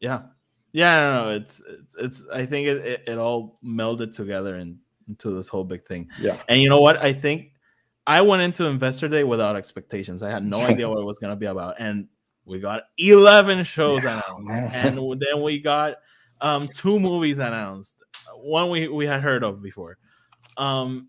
Yeah, 0.00 0.22
yeah, 0.72 1.00
no, 1.00 1.24
no, 1.24 1.30
it's, 1.30 1.62
it's 1.66 1.94
it's 1.96 2.24
I 2.32 2.44
think 2.44 2.68
it, 2.68 2.76
it, 2.78 3.04
it 3.06 3.18
all 3.18 3.58
melded 3.64 4.14
together 4.14 4.56
and 4.56 4.78
into 5.08 5.30
this 5.30 5.48
whole 5.48 5.64
big 5.64 5.86
thing. 5.86 6.08
Yeah, 6.20 6.38
and 6.48 6.60
you 6.60 6.68
know 6.68 6.82
what? 6.82 6.98
I 6.98 7.14
think 7.14 7.52
I 8.06 8.20
went 8.20 8.42
into 8.42 8.66
Investor 8.66 9.08
Day 9.08 9.24
without 9.24 9.56
expectations. 9.56 10.22
I 10.22 10.30
had 10.30 10.44
no 10.44 10.60
idea 10.66 10.88
what 10.88 10.98
it 10.98 11.04
was 11.04 11.18
gonna 11.18 11.36
be 11.36 11.46
about, 11.46 11.76
and 11.78 12.08
we 12.44 12.60
got 12.60 12.82
eleven 12.98 13.64
shows 13.64 14.04
yeah, 14.04 14.22
announced, 14.28 14.48
man. 14.48 14.70
and 14.98 15.22
then 15.22 15.42
we 15.42 15.60
got 15.60 15.96
um, 16.40 16.68
two 16.68 17.00
movies 17.00 17.38
announced. 17.38 18.02
One 18.36 18.70
we, 18.70 18.88
we 18.88 19.06
had 19.06 19.22
heard 19.22 19.42
of 19.42 19.62
before. 19.62 19.98
Um, 20.56 21.08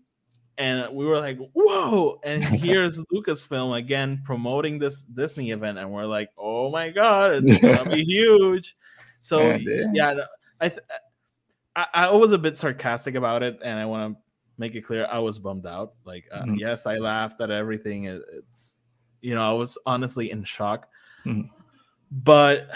and 0.56 0.92
we 0.94 1.06
were 1.06 1.20
like, 1.20 1.38
whoa. 1.52 2.18
And 2.24 2.42
here's 2.44 2.98
Lucasfilm 3.06 3.76
again 3.76 4.22
promoting 4.24 4.78
this 4.78 5.04
Disney 5.04 5.52
event. 5.52 5.78
And 5.78 5.90
we're 5.90 6.06
like, 6.06 6.30
oh 6.36 6.70
my 6.70 6.90
God, 6.90 7.32
it's 7.34 7.60
going 7.60 7.78
to 7.78 7.90
be 7.90 8.04
huge. 8.04 8.76
So, 9.20 9.40
yeah, 9.40 9.84
yeah 9.92 10.14
I, 10.60 10.72
I, 11.76 11.86
I 11.94 12.10
was 12.10 12.32
a 12.32 12.38
bit 12.38 12.58
sarcastic 12.58 13.14
about 13.14 13.42
it. 13.42 13.58
And 13.62 13.78
I 13.78 13.86
want 13.86 14.14
to 14.14 14.22
make 14.58 14.74
it 14.74 14.82
clear 14.82 15.06
I 15.06 15.20
was 15.20 15.38
bummed 15.38 15.66
out. 15.66 15.94
Like, 16.04 16.26
uh, 16.32 16.42
mm-hmm. 16.42 16.56
yes, 16.56 16.86
I 16.86 16.98
laughed 16.98 17.40
at 17.40 17.50
everything. 17.50 18.04
It, 18.04 18.22
it's, 18.32 18.78
you 19.20 19.34
know, 19.34 19.48
I 19.48 19.52
was 19.52 19.78
honestly 19.86 20.30
in 20.32 20.42
shock. 20.42 20.88
Mm-hmm. 21.24 21.48
But 22.10 22.70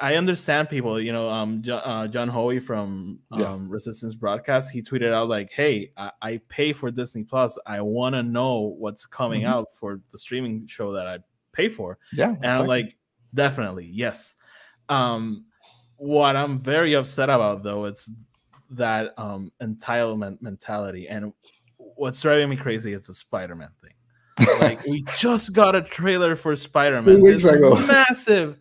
I 0.00 0.16
understand 0.16 0.68
people. 0.68 1.00
You 1.00 1.12
know, 1.12 1.30
um, 1.30 1.62
John, 1.62 1.82
uh, 1.84 2.08
John 2.08 2.28
Hoey 2.28 2.58
from 2.58 3.20
um, 3.30 3.40
yeah. 3.40 3.56
Resistance 3.68 4.14
Broadcast, 4.14 4.70
he 4.70 4.82
tweeted 4.82 5.12
out 5.12 5.28
like, 5.28 5.52
"Hey, 5.52 5.92
I, 5.96 6.10
I 6.20 6.40
pay 6.48 6.72
for 6.72 6.90
Disney 6.90 7.22
Plus. 7.22 7.58
I 7.66 7.80
want 7.80 8.14
to 8.14 8.22
know 8.22 8.74
what's 8.78 9.06
coming 9.06 9.42
mm-hmm. 9.42 9.52
out 9.52 9.68
for 9.72 10.00
the 10.10 10.18
streaming 10.18 10.66
show 10.66 10.92
that 10.92 11.06
I 11.06 11.18
pay 11.52 11.68
for." 11.68 11.98
Yeah, 12.12 12.28
and 12.28 12.36
exactly. 12.38 12.60
I'm 12.60 12.66
like, 12.66 12.96
definitely 13.34 13.86
yes. 13.86 14.34
Um, 14.88 15.46
what 15.96 16.34
I'm 16.34 16.58
very 16.58 16.94
upset 16.94 17.30
about 17.30 17.62
though 17.62 17.84
is 17.84 18.10
that 18.70 19.14
um 19.18 19.52
entitlement 19.62 20.42
mentality, 20.42 21.06
and 21.08 21.32
what's 21.76 22.20
driving 22.20 22.48
me 22.48 22.56
crazy 22.56 22.92
is 22.92 23.06
the 23.06 23.14
Spider-Man 23.14 23.70
thing. 23.80 24.58
like 24.60 24.84
we 24.84 25.04
just 25.16 25.52
got 25.52 25.76
a 25.76 25.82
trailer 25.82 26.34
for 26.34 26.56
Spider-Man. 26.56 27.16
Two 27.16 27.22
weeks 27.22 27.44
ago. 27.44 27.74
Massive 27.86 28.58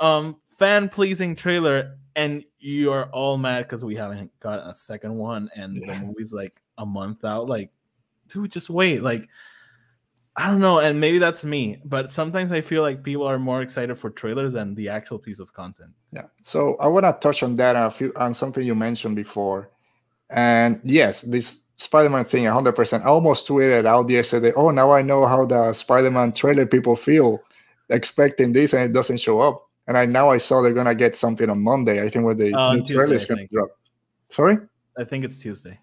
um 0.00 0.36
fan 0.46 0.88
pleasing 0.88 1.36
trailer 1.36 1.96
and 2.16 2.44
you're 2.58 3.04
all 3.06 3.38
mad 3.38 3.62
because 3.62 3.84
we 3.84 3.94
haven't 3.94 4.30
got 4.40 4.58
a 4.58 4.74
second 4.74 5.14
one 5.14 5.48
and 5.54 5.76
yeah. 5.76 5.98
the 5.98 6.06
movie's 6.06 6.32
like 6.32 6.60
a 6.78 6.86
month 6.86 7.24
out 7.24 7.48
like 7.48 7.70
dude 8.28 8.50
just 8.50 8.68
wait 8.68 9.02
like 9.02 9.28
i 10.36 10.46
don't 10.46 10.60
know 10.60 10.80
and 10.80 11.00
maybe 11.00 11.18
that's 11.18 11.44
me 11.44 11.80
but 11.84 12.10
sometimes 12.10 12.52
i 12.52 12.60
feel 12.60 12.82
like 12.82 13.02
people 13.02 13.24
are 13.24 13.38
more 13.38 13.62
excited 13.62 13.94
for 13.96 14.10
trailers 14.10 14.52
than 14.52 14.74
the 14.74 14.88
actual 14.88 15.18
piece 15.18 15.38
of 15.38 15.52
content 15.52 15.92
yeah 16.12 16.26
so 16.42 16.76
i 16.76 16.86
want 16.86 17.04
to 17.04 17.16
touch 17.20 17.42
on 17.42 17.54
that 17.54 17.76
a 17.76 17.90
few 17.90 18.12
on 18.16 18.34
something 18.34 18.64
you 18.64 18.74
mentioned 18.74 19.16
before 19.16 19.70
and 20.30 20.80
yes 20.84 21.22
this 21.22 21.60
spider-man 21.76 22.24
thing 22.24 22.44
100% 22.44 23.00
i 23.02 23.04
almost 23.04 23.48
tweeted 23.48 23.84
out 23.84 24.10
yesterday 24.10 24.52
oh 24.56 24.70
now 24.70 24.90
i 24.90 25.02
know 25.02 25.26
how 25.26 25.46
the 25.46 25.72
spider-man 25.72 26.32
trailer 26.32 26.66
people 26.66 26.96
feel 26.96 27.40
expecting 27.90 28.52
this 28.52 28.72
and 28.72 28.84
it 28.84 28.92
doesn't 28.92 29.18
show 29.18 29.40
up. 29.40 29.67
And 29.88 29.96
I 29.96 30.04
now 30.06 30.30
I 30.30 30.36
saw 30.36 30.60
they're 30.62 30.74
gonna 30.74 30.94
get 30.94 31.16
something 31.16 31.48
on 31.50 31.60
Monday. 31.62 32.02
I 32.02 32.08
think 32.10 32.24
where 32.24 32.34
the 32.34 32.52
Uh, 32.54 32.74
new 32.74 32.80
Tuesday, 32.82 32.94
trailer 32.94 33.14
is 33.14 33.24
gonna 33.24 33.46
drop. 33.48 33.70
Sorry, 34.28 34.58
I 34.96 35.04
think 35.04 35.24
it's 35.24 35.38
Tuesday. 35.38 35.78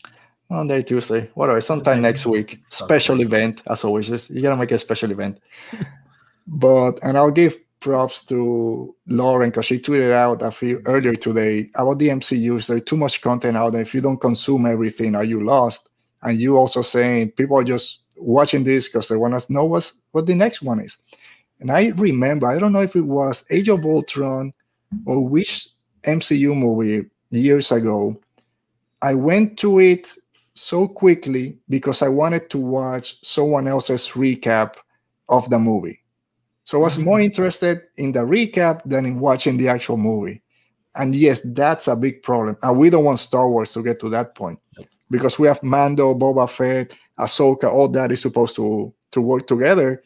Monday, 0.49 0.83
Tuesday, 0.83 1.29
whatever. 1.33 1.59
Sometime 1.59 2.01
next 2.01 2.25
week. 2.27 2.57
Special 2.61 3.19
event, 3.21 3.63
as 3.67 3.83
always. 3.83 4.07
Just 4.07 4.29
you 4.29 4.41
gotta 4.43 4.55
make 4.55 4.71
a 4.71 4.77
special 4.77 5.09
event. 5.11 5.39
but 6.47 6.99
and 7.03 7.17
I'll 7.17 7.31
give 7.31 7.57
props 7.79 8.23
to 8.25 8.95
Lauren 9.07 9.49
because 9.49 9.65
she 9.65 9.77
tweeted 9.79 10.11
out 10.11 10.41
a 10.41 10.51
few 10.51 10.81
earlier 10.85 11.15
today 11.15 11.69
about 11.75 11.99
the 11.99 12.09
MCUs. 12.09 12.67
There's 12.67 12.83
too 12.83 12.97
much 12.97 13.21
content 13.21 13.57
out 13.57 13.73
there. 13.73 13.81
If 13.81 13.93
you 13.93 14.01
don't 14.01 14.19
consume 14.21 14.65
everything, 14.65 15.15
are 15.15 15.23
you 15.23 15.43
lost? 15.43 15.89
And 16.23 16.39
you 16.39 16.57
also 16.57 16.81
saying 16.81 17.31
people 17.31 17.57
are 17.57 17.63
just 17.63 18.01
watching 18.17 18.63
this 18.63 18.87
because 18.87 19.07
they 19.07 19.15
want 19.15 19.39
to 19.39 19.53
know 19.53 19.65
what's 19.65 19.93
what 20.11 20.25
the 20.25 20.35
next 20.35 20.61
one 20.61 20.79
is. 20.79 20.97
And 21.59 21.71
I 21.71 21.87
remember, 21.95 22.47
I 22.47 22.59
don't 22.59 22.73
know 22.73 22.81
if 22.81 22.95
it 22.95 23.01
was 23.01 23.45
Age 23.49 23.69
of 23.69 23.85
Ultron 23.85 24.53
or 25.05 25.27
which 25.27 25.69
MCU 26.03 26.55
movie 26.55 27.09
years 27.29 27.71
ago. 27.71 28.19
I 29.01 29.13
went 29.13 29.57
to 29.59 29.79
it 29.79 30.13
so 30.53 30.87
quickly 30.87 31.57
because 31.69 32.01
I 32.01 32.07
wanted 32.07 32.49
to 32.51 32.57
watch 32.57 33.21
someone 33.25 33.67
else's 33.67 34.09
recap 34.09 34.75
of 35.29 35.49
the 35.49 35.59
movie. 35.59 36.01
So 36.63 36.79
I 36.79 36.81
was 36.81 36.97
more 36.97 37.17
mm-hmm. 37.17 37.25
interested 37.25 37.83
in 37.97 38.11
the 38.11 38.21
recap 38.21 38.81
than 38.85 39.05
in 39.05 39.19
watching 39.19 39.57
the 39.57 39.67
actual 39.67 39.97
movie. 39.97 40.41
And 40.95 41.13
yes, 41.13 41.41
that's 41.43 41.87
a 41.87 41.95
big 41.95 42.23
problem. 42.23 42.57
And 42.63 42.77
we 42.77 42.89
don't 42.89 43.03
want 43.03 43.19
Star 43.19 43.49
Wars 43.49 43.73
to 43.73 43.83
get 43.83 43.99
to 43.99 44.09
that 44.09 44.33
point 44.33 44.59
because 45.11 45.37
we 45.37 45.47
have 45.47 45.61
Mando, 45.61 46.15
Boba 46.15 46.49
Fett, 46.49 46.95
Ahsoka, 47.19 47.65
all 47.71 47.89
that 47.89 48.11
is 48.11 48.21
supposed 48.21 48.55
to 48.55 48.93
to 49.11 49.21
work 49.21 49.47
together 49.47 50.03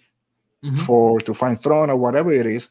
Mhm. 0.64 0.80
for 0.86 1.20
to 1.22 1.34
find 1.34 1.60
Thrawn 1.62 1.90
or 1.90 1.98
whatever 1.98 2.32
it 2.32 2.46
is. 2.46 2.70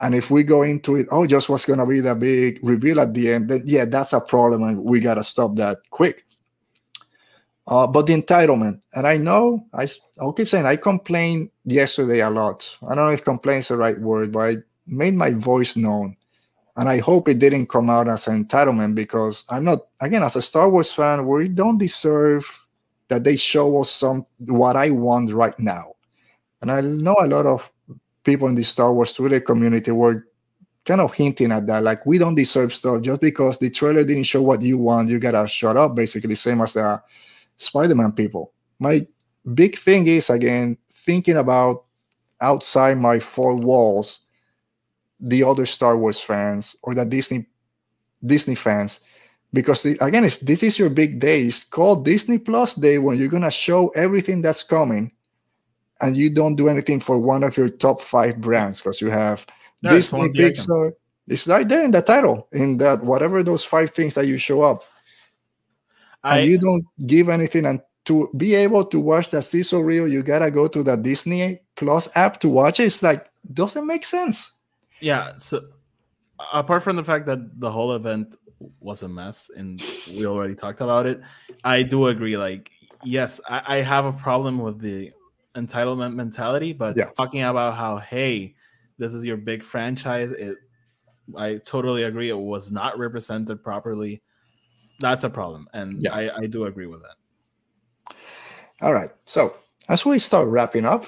And 0.00 0.14
if 0.14 0.30
we 0.30 0.42
go 0.42 0.62
into 0.62 0.96
it, 0.96 1.06
oh, 1.10 1.26
just 1.26 1.48
what's 1.48 1.64
gonna 1.64 1.86
be 1.86 2.00
the 2.00 2.14
big 2.14 2.58
reveal 2.62 3.00
at 3.00 3.14
the 3.14 3.32
end, 3.32 3.48
then 3.48 3.62
yeah, 3.64 3.84
that's 3.84 4.12
a 4.12 4.20
problem, 4.20 4.62
and 4.64 4.82
we 4.84 5.00
gotta 5.00 5.24
stop 5.24 5.56
that 5.56 5.78
quick. 5.90 6.24
Uh, 7.68 7.86
but 7.86 8.06
the 8.06 8.20
entitlement, 8.20 8.80
and 8.94 9.06
I 9.06 9.16
know 9.16 9.64
I, 9.72 9.86
I'll 10.20 10.32
keep 10.32 10.48
saying 10.48 10.66
I 10.66 10.76
complained 10.76 11.50
yesterday 11.64 12.20
a 12.20 12.30
lot. 12.30 12.76
I 12.82 12.94
don't 12.94 13.06
know 13.06 13.12
if 13.12 13.24
complain 13.24 13.60
is 13.60 13.68
the 13.68 13.76
right 13.76 13.98
word, 14.00 14.32
but 14.32 14.40
I 14.40 14.56
made 14.88 15.14
my 15.14 15.30
voice 15.30 15.76
known. 15.76 16.16
And 16.76 16.88
I 16.88 16.98
hope 16.98 17.28
it 17.28 17.38
didn't 17.38 17.68
come 17.68 17.90
out 17.90 18.08
as 18.08 18.26
an 18.26 18.44
entitlement 18.44 18.94
because 18.94 19.44
I'm 19.50 19.64
not 19.64 19.80
again 20.00 20.22
as 20.22 20.36
a 20.36 20.42
Star 20.42 20.68
Wars 20.70 20.92
fan, 20.92 21.26
we 21.26 21.48
don't 21.48 21.78
deserve 21.78 22.44
that 23.08 23.24
they 23.24 23.36
show 23.36 23.80
us 23.80 23.90
some 23.90 24.24
what 24.38 24.74
I 24.76 24.90
want 24.90 25.32
right 25.32 25.58
now. 25.58 25.91
And 26.62 26.70
I 26.70 26.80
know 26.80 27.16
a 27.20 27.26
lot 27.26 27.44
of 27.44 27.70
people 28.24 28.48
in 28.48 28.54
the 28.54 28.62
Star 28.62 28.92
Wars 28.92 29.12
Twitter 29.12 29.40
community 29.40 29.90
were 29.90 30.26
kind 30.84 31.00
of 31.00 31.12
hinting 31.12 31.52
at 31.52 31.66
that, 31.66 31.82
like 31.82 32.04
we 32.06 32.18
don't 32.18 32.34
deserve 32.34 32.72
stuff 32.72 33.02
just 33.02 33.20
because 33.20 33.58
the 33.58 33.70
trailer 33.70 34.04
didn't 34.04 34.24
show 34.24 34.42
what 34.42 34.62
you 34.62 34.78
want. 34.78 35.08
You 35.08 35.18
gotta 35.18 35.46
shut 35.46 35.76
up, 35.76 35.94
basically, 35.94 36.34
same 36.34 36.60
as 36.60 36.74
the 36.74 37.02
Spider-Man 37.56 38.12
people. 38.12 38.52
My 38.78 39.06
big 39.54 39.76
thing 39.76 40.06
is 40.06 40.30
again 40.30 40.78
thinking 40.90 41.36
about 41.36 41.84
outside 42.40 42.98
my 42.98 43.20
four 43.20 43.54
walls, 43.54 44.20
the 45.20 45.44
other 45.44 45.66
Star 45.66 45.96
Wars 45.96 46.20
fans 46.20 46.74
or 46.82 46.94
the 46.94 47.04
Disney 47.04 47.46
Disney 48.24 48.54
fans, 48.54 49.00
because 49.52 49.84
again, 49.84 50.24
it's, 50.24 50.38
this 50.38 50.62
is 50.62 50.78
your 50.78 50.90
big 50.90 51.18
day. 51.18 51.42
It's 51.42 51.64
called 51.64 52.04
Disney 52.04 52.38
Plus 52.38 52.74
Day 52.74 52.98
when 52.98 53.18
you're 53.18 53.28
gonna 53.28 53.50
show 53.50 53.88
everything 53.90 54.42
that's 54.42 54.62
coming, 54.62 55.12
and 56.02 56.16
you 56.16 56.30
don't 56.30 56.56
do 56.56 56.68
anything 56.68 57.00
for 57.00 57.18
one 57.18 57.42
of 57.42 57.56
your 57.56 57.68
top 57.68 58.00
five 58.00 58.40
brands 58.40 58.80
because 58.80 59.00
you 59.00 59.10
have 59.10 59.46
it's 59.82 60.10
Disney, 60.10 60.26
of 60.26 60.32
the 60.34 60.44
icons. 60.44 60.66
Pixar. 60.66 60.92
It's 61.28 61.46
right 61.46 61.68
there 61.68 61.84
in 61.84 61.92
the 61.92 62.02
title, 62.02 62.48
in 62.52 62.78
that 62.78 63.02
whatever 63.04 63.42
those 63.42 63.64
five 63.64 63.90
things 63.90 64.14
that 64.14 64.26
you 64.26 64.36
show 64.36 64.62
up 64.62 64.82
I, 66.24 66.38
and 66.38 66.50
you 66.50 66.58
don't 66.58 66.84
give 67.06 67.28
anything 67.28 67.66
and 67.66 67.80
to 68.04 68.28
be 68.36 68.56
able 68.56 68.84
to 68.86 68.98
watch 68.98 69.30
the 69.30 69.40
sizzle 69.40 69.84
reel 69.84 70.08
you 70.08 70.24
gotta 70.24 70.50
go 70.50 70.66
to 70.66 70.82
the 70.82 70.96
disney 70.96 71.60
plus 71.76 72.08
app 72.16 72.40
to 72.40 72.48
watch 72.48 72.80
it 72.80 72.86
it's 72.86 73.00
like 73.00 73.30
doesn't 73.54 73.86
make 73.86 74.04
sense 74.04 74.56
yeah. 75.02 75.32
So 75.36 75.60
apart 76.52 76.84
from 76.84 76.96
the 76.96 77.02
fact 77.02 77.26
that 77.26 77.60
the 77.60 77.70
whole 77.70 77.92
event 77.92 78.36
was 78.80 79.02
a 79.02 79.08
mess, 79.08 79.50
and 79.54 79.82
we 80.16 80.24
already 80.24 80.54
talked 80.54 80.80
about 80.80 81.06
it, 81.06 81.20
I 81.64 81.82
do 81.82 82.06
agree. 82.06 82.36
Like, 82.36 82.70
yes, 83.02 83.40
I, 83.50 83.62
I 83.66 83.76
have 83.82 84.04
a 84.04 84.12
problem 84.12 84.60
with 84.60 84.78
the 84.78 85.12
entitlement 85.54 86.14
mentality, 86.14 86.72
but 86.72 86.96
Yeah. 86.96 87.10
talking 87.16 87.42
about 87.42 87.76
how 87.76 87.96
hey, 87.98 88.54
this 88.98 89.14
is 89.14 89.24
your 89.24 89.36
big 89.36 89.62
franchise, 89.62 90.30
it. 90.32 90.56
I 91.36 91.56
totally 91.56 92.02
agree. 92.04 92.28
It 92.30 92.38
was 92.38 92.70
not 92.72 92.98
represented 92.98 93.62
properly. 93.62 94.22
That's 95.00 95.24
a 95.24 95.30
problem, 95.30 95.68
and 95.72 96.02
Yeah. 96.02 96.12
I, 96.14 96.36
I 96.42 96.46
do 96.46 96.64
agree 96.64 96.86
with 96.86 97.02
that. 97.02 97.16
all 98.80 98.92
right 98.92 99.10
so 99.26 99.54
as 99.88 100.04
we 100.04 100.18
start 100.18 100.48
wrapping 100.48 100.84
up 100.84 101.06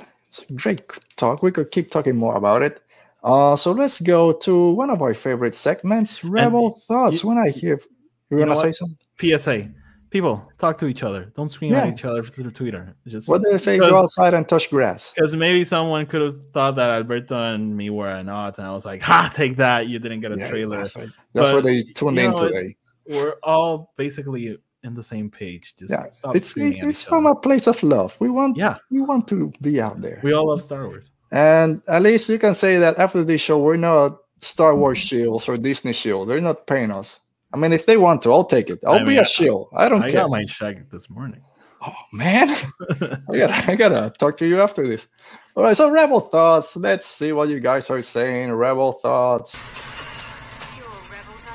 great 0.57 0.81
talk 1.17 1.43
we 1.43 1.51
could 1.51 1.71
keep 1.71 1.91
talking 1.91 2.15
more 2.17 2.37
about 2.37 2.63
it 2.63 2.81
uh 3.25 3.57
so 3.57 3.73
let's 3.73 4.01
go 4.01 4.33
to 4.33 4.71
one 4.73 4.91
of 4.91 5.03
our 5.03 5.13
favorite 5.15 5.55
segments 5.57 6.23
rebel 6.23 6.71
thoughts 6.71 7.23
you- 7.23 7.29
when 7.29 7.39
i 7.39 7.49
hear 7.51 7.81
you 8.31 8.39
know 8.39 8.55
want 8.55 8.61
to 8.61 8.67
say 8.67 8.73
something 8.73 8.99
PSA: 9.19 9.69
People 10.15 10.49
talk 10.59 10.79
to 10.79 10.87
each 10.87 11.03
other. 11.03 11.23
Don't 11.37 11.49
scream 11.49 11.73
Yeah. 11.73 11.87
at 11.87 11.93
each 11.95 12.05
other 12.05 12.23
through 12.23 12.53
Twitter. 12.53 12.95
Just 13.09 13.29
what 13.29 13.43
did 13.43 13.53
they 13.53 13.59
say 13.59 13.79
go 13.79 13.99
outside 13.99 14.33
and 14.33 14.49
touch 14.49 14.71
grass 14.71 15.13
Because 15.13 15.35
maybe 15.35 15.65
someone 15.65 16.07
could 16.07 16.23
have 16.23 16.37
thought 16.55 16.77
that 16.77 16.89
Alberto 16.99 17.35
and 17.53 17.77
me 17.77 17.91
were 17.91 18.07
at 18.09 18.29
odds, 18.29 18.61
and 18.61 18.69
I 18.69 18.73
was 18.73 18.85
like, 18.87 19.03
"Ha, 19.03 19.29
take 19.35 19.57
that! 19.57 19.89
You 19.89 19.99
didn't 19.99 20.21
get 20.21 20.31
a 20.31 20.39
Yeah, 20.39 20.49
trailer." 20.51 20.77
that's. 20.79 20.95
That's 20.95 21.11
But, 21.35 21.55
what 21.55 21.65
they 21.65 21.83
tuned 21.99 22.19
in 22.21 22.31
know, 22.31 22.45
it- 22.45 22.49
today 22.53 22.77
We're 23.11 23.35
all 23.43 23.93
basically 23.97 24.57
in 24.85 24.95
the 24.95 25.03
same 25.03 25.29
page. 25.31 25.75
Just 25.81 25.91
yeah 25.91 26.09
stop 26.11 26.37
it's 26.37 26.49
screaming 26.51 26.75
it- 26.79 26.83
at 26.85 26.89
it's 26.91 27.03
from 27.03 27.27
other. 27.27 27.37
a 27.37 27.41
place 27.47 27.67
of 27.67 27.83
love 27.83 28.15
we 28.21 28.29
want 28.31 28.57
Yeah, 28.57 28.77
we 28.93 29.01
want 29.01 29.27
to 29.33 29.51
be 29.61 29.81
out 29.81 30.01
there 30.01 30.21
we 30.23 30.33
all 30.33 30.47
love 30.51 30.63
Star 30.63 30.87
Wars. 30.87 31.11
And 31.33 31.83
at 31.89 32.03
least 32.03 32.29
you 32.29 32.39
can 32.39 32.55
say 32.55 32.77
that 32.79 33.01
after 33.01 33.25
this 33.25 33.41
show, 33.41 33.59
we're 33.59 33.83
not 33.91 34.19
Star 34.39 34.77
Wars 34.77 34.99
shields 34.99 35.49
or 35.49 35.57
Disney 35.57 35.93
shield. 35.93 36.29
They're 36.29 36.41
not 36.51 36.67
paying 36.69 36.93
us. 36.93 37.19
I 37.55 37.57
mean, 37.57 37.73
if 37.73 37.87
they 37.87 37.97
want 37.97 38.23
to, 38.23 38.33
I'll 38.33 38.45
take 38.45 38.69
it. 38.69 38.81
I'll 38.85 38.95
I 38.95 38.99
be 39.05 39.11
mean, 39.13 39.19
a 39.21 39.25
shield. 39.25 39.69
I 39.77 39.89
don't 39.89 40.03
I 40.03 40.11
care. 40.11 40.21
I 40.21 40.23
got 40.25 40.31
my 40.31 40.45
check 40.45 40.91
this 40.91 41.09
morning. 41.09 41.41
oh 41.87 41.95
man, 42.13 42.49
I 43.31 43.39
gotta, 43.39 43.71
I 43.71 43.77
gotta 43.77 44.11
talk 44.19 44.37
to 44.39 44.47
you 44.47 44.61
after 44.61 44.85
this. 44.85 45.07
All 45.55 45.63
right, 45.63 45.77
so 45.77 45.89
Rebel 45.89 46.19
thoughts. 46.19 46.75
Let's 46.75 47.07
see 47.07 47.31
what 47.33 47.49
you 47.49 47.61
guys 47.61 47.89
are 47.91 48.03
saying. 48.03 48.51
Rebel 48.53 48.91
thoughts. 48.93 49.57
Rebels. 49.57 51.47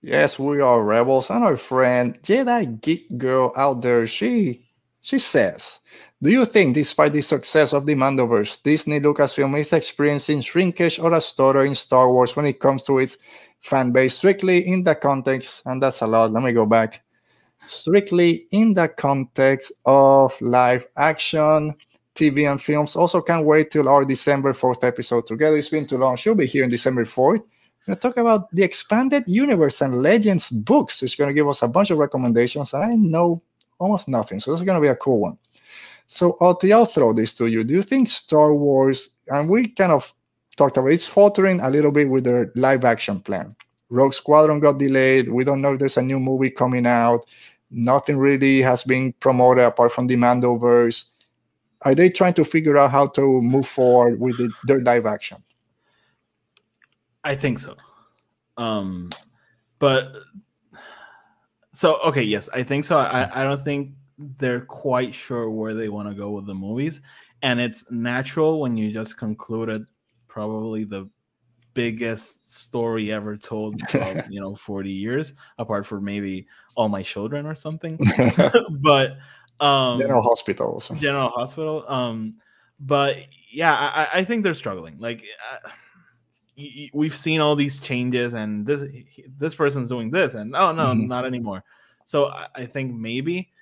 Yes, 0.00 0.38
we 0.38 0.60
are 0.60 0.82
rebels, 0.82 1.30
and 1.30 1.44
our 1.44 1.56
friend 1.56 2.20
Jedi 2.22 2.80
Geek 2.80 3.18
Girl 3.18 3.52
out 3.56 3.82
there, 3.82 4.06
she 4.06 4.66
she 5.02 5.18
says, 5.18 5.80
"Do 6.22 6.30
you 6.30 6.44
think, 6.44 6.74
despite 6.74 7.12
the 7.12 7.20
success 7.20 7.72
of 7.72 7.84
the 7.84 7.96
Mandoverse, 7.96 8.62
Disney 8.62 9.00
Lucasfilm 9.00 9.58
is 9.58 9.72
experiencing 9.72 10.40
shrinkage 10.40 11.00
or 11.00 11.12
a 11.12 11.20
stutter 11.20 11.64
in 11.64 11.74
Star 11.74 12.12
Wars 12.12 12.36
when 12.36 12.46
it 12.46 12.60
comes 12.60 12.84
to 12.84 13.00
its 13.00 13.18
fan 13.60 13.90
base, 13.90 14.16
strictly 14.16 14.64
in 14.66 14.84
the 14.84 14.94
context?" 14.94 15.62
And 15.66 15.82
that's 15.82 16.00
a 16.00 16.06
lot. 16.06 16.30
Let 16.30 16.44
me 16.44 16.52
go 16.52 16.64
back. 16.64 17.02
Strictly 17.66 18.46
in 18.52 18.74
the 18.74 18.88
context 18.88 19.72
of 19.84 20.40
live 20.40 20.86
action, 20.96 21.74
TV, 22.14 22.50
and 22.50 22.62
films. 22.62 22.94
Also, 22.94 23.20
can't 23.20 23.46
wait 23.46 23.70
till 23.70 23.88
our 23.88 24.04
December 24.04 24.52
fourth 24.52 24.84
episode 24.84 25.26
together. 25.26 25.56
It's 25.56 25.70
been 25.70 25.86
too 25.86 25.98
long. 25.98 26.16
She'll 26.16 26.34
be 26.34 26.46
here 26.46 26.62
in 26.62 26.70
December 26.70 27.04
fourth 27.04 27.40
We're 27.40 27.94
going 27.94 27.98
to 27.98 28.08
talk 28.08 28.16
about 28.16 28.48
the 28.52 28.62
expanded 28.62 29.24
universe 29.26 29.80
and 29.80 30.02
legends 30.02 30.50
books. 30.50 31.02
It's 31.02 31.16
going 31.16 31.30
to 31.30 31.34
give 31.34 31.48
us 31.48 31.62
a 31.62 31.68
bunch 31.68 31.90
of 31.90 31.98
recommendations. 31.98 32.74
I 32.74 32.94
know 32.94 33.42
almost 33.80 34.06
nothing, 34.06 34.38
so 34.38 34.52
this 34.52 34.60
is 34.60 34.66
going 34.66 34.76
to 34.76 34.82
be 34.82 34.88
a 34.88 34.94
cool 34.94 35.20
one. 35.20 35.36
So, 36.12 36.36
Oti, 36.40 36.74
I'll 36.74 36.84
throw 36.84 37.14
this 37.14 37.32
to 37.36 37.46
you. 37.46 37.64
Do 37.64 37.72
you 37.72 37.82
think 37.82 38.06
Star 38.06 38.52
Wars, 38.52 39.08
and 39.28 39.48
we 39.48 39.68
kind 39.68 39.92
of 39.92 40.12
talked 40.58 40.76
about 40.76 40.92
it's 40.92 41.06
faltering 41.06 41.58
a 41.60 41.70
little 41.70 41.90
bit 41.90 42.10
with 42.10 42.24
their 42.24 42.52
live 42.54 42.84
action 42.84 43.18
plan? 43.18 43.56
Rogue 43.88 44.12
Squadron 44.12 44.60
got 44.60 44.76
delayed. 44.76 45.30
We 45.30 45.42
don't 45.42 45.62
know 45.62 45.72
if 45.72 45.78
there's 45.78 45.96
a 45.96 46.02
new 46.02 46.20
movie 46.20 46.50
coming 46.50 46.84
out. 46.84 47.24
Nothing 47.70 48.18
really 48.18 48.60
has 48.60 48.84
been 48.84 49.14
promoted 49.20 49.64
apart 49.64 49.90
from 49.90 50.06
the 50.06 50.16
Mandoverse. 50.16 51.04
Are 51.80 51.94
they 51.94 52.10
trying 52.10 52.34
to 52.34 52.44
figure 52.44 52.76
out 52.76 52.90
how 52.90 53.06
to 53.06 53.40
move 53.40 53.66
forward 53.66 54.20
with 54.20 54.36
the, 54.36 54.52
their 54.64 54.82
live 54.82 55.06
action? 55.06 55.42
I 57.24 57.36
think 57.36 57.58
so. 57.58 57.74
Um, 58.58 59.08
but 59.78 60.12
so 61.72 62.00
okay, 62.00 62.22
yes, 62.22 62.50
I 62.52 62.64
think 62.64 62.84
so. 62.84 62.98
I, 62.98 63.40
I 63.40 63.44
don't 63.44 63.64
think 63.64 63.92
they're 64.38 64.60
quite 64.64 65.14
sure 65.14 65.50
where 65.50 65.74
they 65.74 65.88
want 65.88 66.08
to 66.08 66.14
go 66.14 66.30
with 66.30 66.46
the 66.46 66.54
movies, 66.54 67.00
and 67.42 67.60
it's 67.60 67.90
natural 67.90 68.60
when 68.60 68.76
you 68.76 68.92
just 68.92 69.16
concluded 69.16 69.84
probably 70.28 70.84
the 70.84 71.08
biggest 71.74 72.52
story 72.52 73.10
ever 73.12 73.36
told 73.36 73.80
of, 73.94 74.30
you 74.30 74.40
know 74.40 74.54
40 74.54 74.90
years 74.90 75.32
apart 75.58 75.86
from 75.86 76.04
maybe 76.04 76.46
all 76.74 76.88
my 76.90 77.02
children 77.02 77.46
or 77.46 77.54
something 77.54 77.98
but 78.82 79.16
um 79.60 80.00
General 80.00 80.22
Hospital. 80.22 80.82
General 80.98 81.28
Hospital. 81.30 81.84
Um, 81.88 82.34
but 82.78 83.16
yeah, 83.50 83.74
I, 83.74 84.08
I 84.18 84.24
think 84.24 84.42
they're 84.42 84.54
struggling. 84.54 84.98
Like 84.98 85.22
uh, 85.64 85.68
we've 86.92 87.14
seen 87.16 87.40
all 87.40 87.54
these 87.56 87.80
changes, 87.80 88.34
and 88.34 88.66
this 88.66 88.84
this 89.38 89.54
person's 89.54 89.88
doing 89.88 90.10
this, 90.10 90.34
and 90.34 90.54
oh 90.56 90.72
no, 90.72 90.86
Mhm. 90.86 91.06
not 91.06 91.24
anymore. 91.24 91.64
So 92.04 92.26
I, 92.26 92.48
I 92.56 92.66
think 92.66 92.92
maybe, 92.94 93.52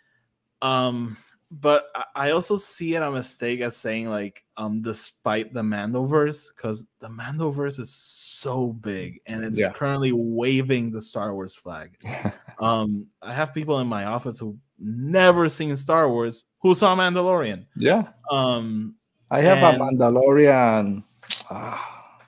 um, 0.62 1.16
but 1.50 1.86
I- 2.14 2.30
also 2.30 2.56
see 2.56 2.94
it 2.94 3.02
a 3.02 3.10
mistake 3.10 3.60
as 3.60 3.76
saying 3.76 4.08
like 4.08 4.44
um 4.56 4.82
despite 4.82 5.52
the 5.52 5.62
Mandoverse, 5.62 6.48
because 6.54 6.84
the 7.00 7.08
Mandoverse 7.08 7.80
is 7.80 7.90
so 7.92 8.72
big 8.72 9.20
and 9.26 9.42
it's 9.44 9.58
Yeah. 9.58 9.72
currently 9.72 10.12
waving 10.12 10.92
the 10.92 11.02
Star 11.02 11.34
Wars 11.34 11.54
flag. 11.54 11.96
um, 12.60 13.06
I 13.22 13.32
have 13.32 13.52
people 13.54 13.80
in 13.80 13.86
my 13.88 14.04
office 14.04 14.38
who 14.38 14.56
never 14.78 15.48
seen 15.48 15.74
Star 15.76 16.08
Wars 16.08 16.44
who 16.60 16.74
saw 16.74 16.94
Mandalorian. 16.94 17.66
yeah. 17.76 18.04
Um, 18.30 18.94
I 19.30 19.40
have 19.40 19.58
And- 19.58 19.80
a 19.80 19.84
Mandalorian. 19.84 21.02
ah, 21.50 22.18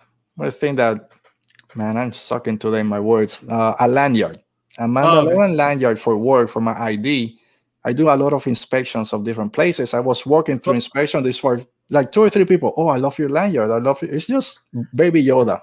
I 0.40 0.50
think 0.50 0.78
that, 0.78 1.10
man, 1.74 1.96
I'm 1.96 2.12
sucking 2.12 2.58
today 2.58 2.82
my 2.82 2.98
words. 3.00 3.44
Uh, 3.48 3.74
a 3.78 3.86
lanyard, 3.88 4.38
a 4.78 4.84
Mandalorian 4.84 5.54
lanyard 5.56 5.98
for 5.98 6.16
work 6.16 6.48
for 6.50 6.60
my 6.60 6.74
ID. 6.80 7.38
I 7.84 7.92
do 7.92 8.08
a 8.08 8.14
lot 8.16 8.32
of 8.32 8.46
inspections 8.46 9.12
of 9.12 9.24
different 9.24 9.52
places. 9.52 9.92
I 9.94 10.00
was 10.00 10.24
walking 10.24 10.58
through 10.60 10.74
inspection. 10.74 11.22
This 11.22 11.38
for 11.38 11.60
like 11.90 12.12
two 12.12 12.22
or 12.22 12.30
three 12.30 12.44
people. 12.44 12.72
Oh, 12.76 12.88
I 12.88 12.96
love 12.98 13.18
your 13.18 13.28
lanyard. 13.28 13.70
I 13.70 13.78
love 13.78 14.02
it. 14.02 14.10
It's 14.10 14.26
just 14.26 14.60
Baby 14.94 15.24
Yoda, 15.24 15.60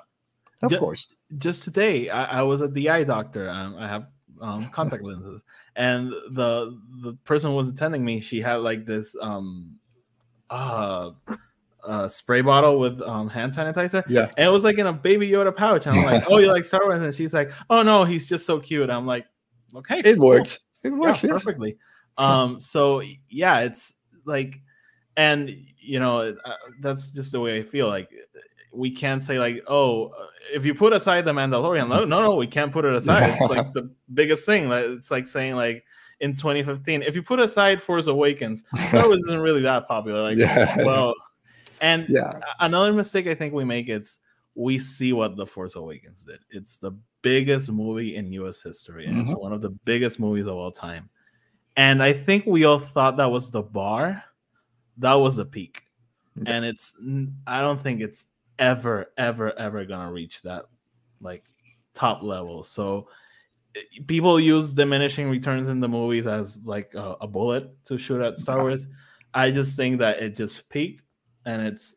of 0.61 0.71
Ju- 0.71 0.79
course. 0.79 1.13
just 1.37 1.63
today 1.63 2.09
I, 2.09 2.39
I 2.39 2.41
was 2.41 2.61
at 2.61 2.73
the 2.73 2.89
eye 2.89 3.03
doctor 3.03 3.49
um, 3.49 3.75
i 3.77 3.87
have 3.87 4.07
um, 4.41 4.69
contact 4.71 5.03
lenses 5.03 5.43
and 5.75 6.11
the 6.31 6.75
the 7.03 7.13
person 7.23 7.51
who 7.51 7.55
was 7.57 7.69
attending 7.69 8.03
me 8.03 8.19
she 8.19 8.41
had 8.41 8.55
like 8.61 8.85
this 8.85 9.15
um 9.21 9.75
uh, 10.49 11.11
uh 11.83 12.07
spray 12.07 12.41
bottle 12.41 12.79
with 12.79 13.01
um 13.03 13.29
hand 13.29 13.51
sanitizer 13.51 14.03
Yeah, 14.07 14.31
and 14.37 14.47
it 14.47 14.51
was 14.51 14.63
like 14.63 14.77
in 14.79 14.87
a 14.87 14.93
baby 14.93 15.29
yoda 15.29 15.55
pouch 15.55 15.85
and 15.85 15.95
i'm 15.95 16.05
like 16.05 16.23
oh 16.29 16.39
you 16.39 16.47
like 16.47 16.65
star 16.65 16.83
wars 16.85 17.01
and 17.01 17.13
she's 17.13 17.33
like 17.33 17.51
oh 17.69 17.83
no 17.83 18.03
he's 18.05 18.27
just 18.27 18.45
so 18.45 18.59
cute 18.59 18.89
i'm 18.89 19.05
like 19.05 19.25
okay 19.75 19.99
it 19.99 20.15
cool. 20.17 20.27
works. 20.29 20.65
It 20.83 20.89
yeah, 20.89 20.97
works. 20.97 21.23
Yeah, 21.23 21.31
perfectly 21.31 21.77
um 22.19 22.59
so 22.59 23.01
yeah 23.29 23.59
it's 23.59 23.93
like 24.25 24.61
and 25.17 25.49
you 25.79 25.99
know 25.99 26.35
uh, 26.45 26.53
that's 26.81 27.11
just 27.11 27.31
the 27.31 27.39
way 27.39 27.59
i 27.59 27.63
feel 27.63 27.87
like 27.87 28.09
we 28.71 28.91
can't 28.91 29.23
say 29.23 29.39
like 29.39 29.63
oh 29.67 30.07
uh, 30.07 30.25
if 30.53 30.65
you 30.65 30.75
put 30.75 30.93
aside 30.93 31.25
the 31.25 31.31
mandalorian 31.31 31.87
no 31.87 32.03
no 32.05 32.21
no 32.21 32.35
we 32.35 32.47
can't 32.47 32.71
put 32.71 32.85
it 32.85 32.93
aside 32.93 33.29
it's 33.29 33.49
like 33.49 33.73
the 33.73 33.89
biggest 34.13 34.45
thing 34.45 34.69
like, 34.69 34.85
it's 34.85 35.09
like 35.11 35.25
saying 35.25 35.55
like 35.55 35.83
in 36.19 36.35
2015 36.35 37.01
if 37.03 37.15
you 37.15 37.23
put 37.23 37.39
aside 37.39 37.81
force 37.81 38.07
awakens 38.07 38.63
star 38.89 39.07
wars 39.07 39.23
isn't 39.25 39.39
really 39.39 39.61
that 39.61 39.87
popular 39.87 40.21
like 40.21 40.37
Yeah. 40.37 40.75
well 40.83 41.13
and 41.81 42.07
yeah. 42.09 42.39
another 42.59 42.93
mistake 42.93 43.27
I 43.27 43.35
think 43.35 43.53
we 43.53 43.63
make 43.63 43.89
is 43.89 44.17
we 44.55 44.79
see 44.79 45.13
what 45.13 45.37
The 45.37 45.45
Force 45.45 45.75
Awakens 45.75 46.25
did. 46.25 46.39
It's 46.49 46.77
the 46.77 46.91
biggest 47.21 47.71
movie 47.71 48.17
in 48.17 48.33
US 48.33 48.61
history, 48.61 49.07
and 49.07 49.17
it's 49.17 49.31
Mhm. 49.31 49.39
one 49.39 49.53
of 49.53 49.61
the 49.61 49.69
biggest 49.69 50.19
movies 50.19 50.47
of 50.47 50.55
all 50.55 50.71
time. 50.71 51.09
And 51.80 52.03
I 52.03 52.11
think 52.11 52.45
we 52.45 52.65
all 52.65 52.77
thought 52.77 53.15
that 53.18 53.31
was 53.31 53.49
the 53.51 53.61
bar. 53.61 54.22
That 54.97 55.14
was 55.14 55.38
the 55.38 55.45
peak. 55.45 55.84
Yeah. 56.35 56.51
And 56.51 56.65
it's 56.65 56.93
I 57.47 57.61
don't 57.61 57.80
think 57.80 58.01
it's 58.01 58.26
ever, 58.60 59.06
ever, 59.18 59.57
ever 59.57 59.85
gonna 59.85 60.11
reach 60.11 60.41
that 60.41 60.65
like 61.22 61.45
top 61.93 62.22
level. 62.22 62.64
So 62.64 63.07
people 64.07 64.41
use 64.41 64.73
diminishing 64.73 65.30
returns 65.30 65.69
in 65.69 65.80
the 65.80 65.88
movies 65.88 66.27
as 66.27 66.60
like 66.65 66.93
a, 66.95 67.15
a 67.22 67.27
bullet 67.27 67.69
to 67.85 67.97
shoot 67.97 68.22
at 68.22 68.39
Star 68.39 68.60
Wars. 68.60 68.88
I 69.34 69.49
just 69.49 69.77
think 69.77 69.99
that 69.99 70.22
it 70.22 70.35
just 70.35 70.68
peaked 70.68 71.03
and 71.45 71.61
it's 71.65 71.95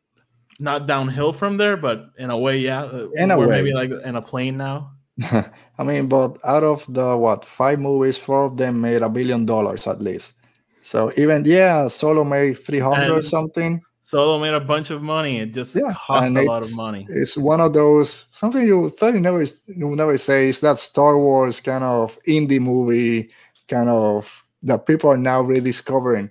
not 0.60 0.86
downhill 0.86 1.32
from 1.32 1.56
there, 1.56 1.76
but 1.76 2.04
in 2.18 2.30
a 2.30 2.38
way, 2.38 2.58
yeah. 2.58 2.84
uh, 2.84 3.08
In 3.16 3.32
a 3.32 3.36
way. 3.36 3.46
maybe 3.46 3.72
like 3.72 3.90
in 4.04 4.14
a 4.14 4.22
plane 4.22 4.56
now. 4.56 4.92
I 5.78 5.84
mean, 5.84 6.08
but 6.08 6.38
out 6.44 6.64
of 6.64 6.86
the 6.92 7.16
what 7.16 7.44
five 7.44 7.78
movies, 7.78 8.16
four 8.16 8.46
of 8.46 8.56
them 8.56 8.80
made 8.80 9.02
a 9.02 9.08
billion 9.08 9.44
dollars 9.44 9.86
at 9.86 10.00
least. 10.00 10.34
So 10.80 11.12
even 11.16 11.44
yeah, 11.44 11.86
Solo 11.88 12.24
made 12.24 12.58
three 12.58 12.78
hundred 12.80 13.18
or 13.18 13.22
something. 13.22 13.80
Solo 14.00 14.38
made 14.38 14.54
a 14.54 14.60
bunch 14.60 14.90
of 14.90 15.02
money. 15.02 15.38
It 15.38 15.52
just 15.52 15.76
Yeah, 15.76 15.94
cost 15.94 16.34
a 16.34 16.42
lot 16.42 16.62
of 16.62 16.72
money. 16.76 17.06
It's 17.08 17.36
one 17.36 17.60
of 17.60 17.72
those 17.72 18.26
something 18.32 18.66
you 18.66 18.88
thought 18.88 19.14
you 19.14 19.20
never 19.20 19.42
you 19.42 19.96
never 19.96 20.16
say 20.16 20.48
is 20.48 20.60
that 20.60 20.78
Star 20.78 21.18
Wars 21.18 21.60
kind 21.60 21.84
of 21.84 22.18
indie 22.26 22.60
movie 22.60 23.30
kind 23.68 23.88
of 23.88 24.44
that 24.62 24.86
people 24.86 25.10
are 25.10 25.16
now 25.16 25.42
rediscovering. 25.42 26.30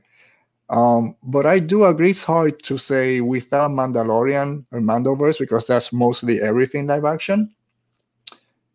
Um, 0.69 1.15
but 1.23 1.45
I 1.45 1.59
do 1.59 1.83
agree 1.83 2.11
it's 2.11 2.23
hard 2.23 2.63
to 2.63 2.77
say 2.77 3.19
without 3.19 3.71
Mandalorian 3.71 4.65
or 4.71 4.79
Mandoverse 4.79 5.37
because 5.37 5.67
that's 5.67 5.91
mostly 5.91 6.41
everything 6.41 6.87
live 6.87 7.03
action. 7.05 7.53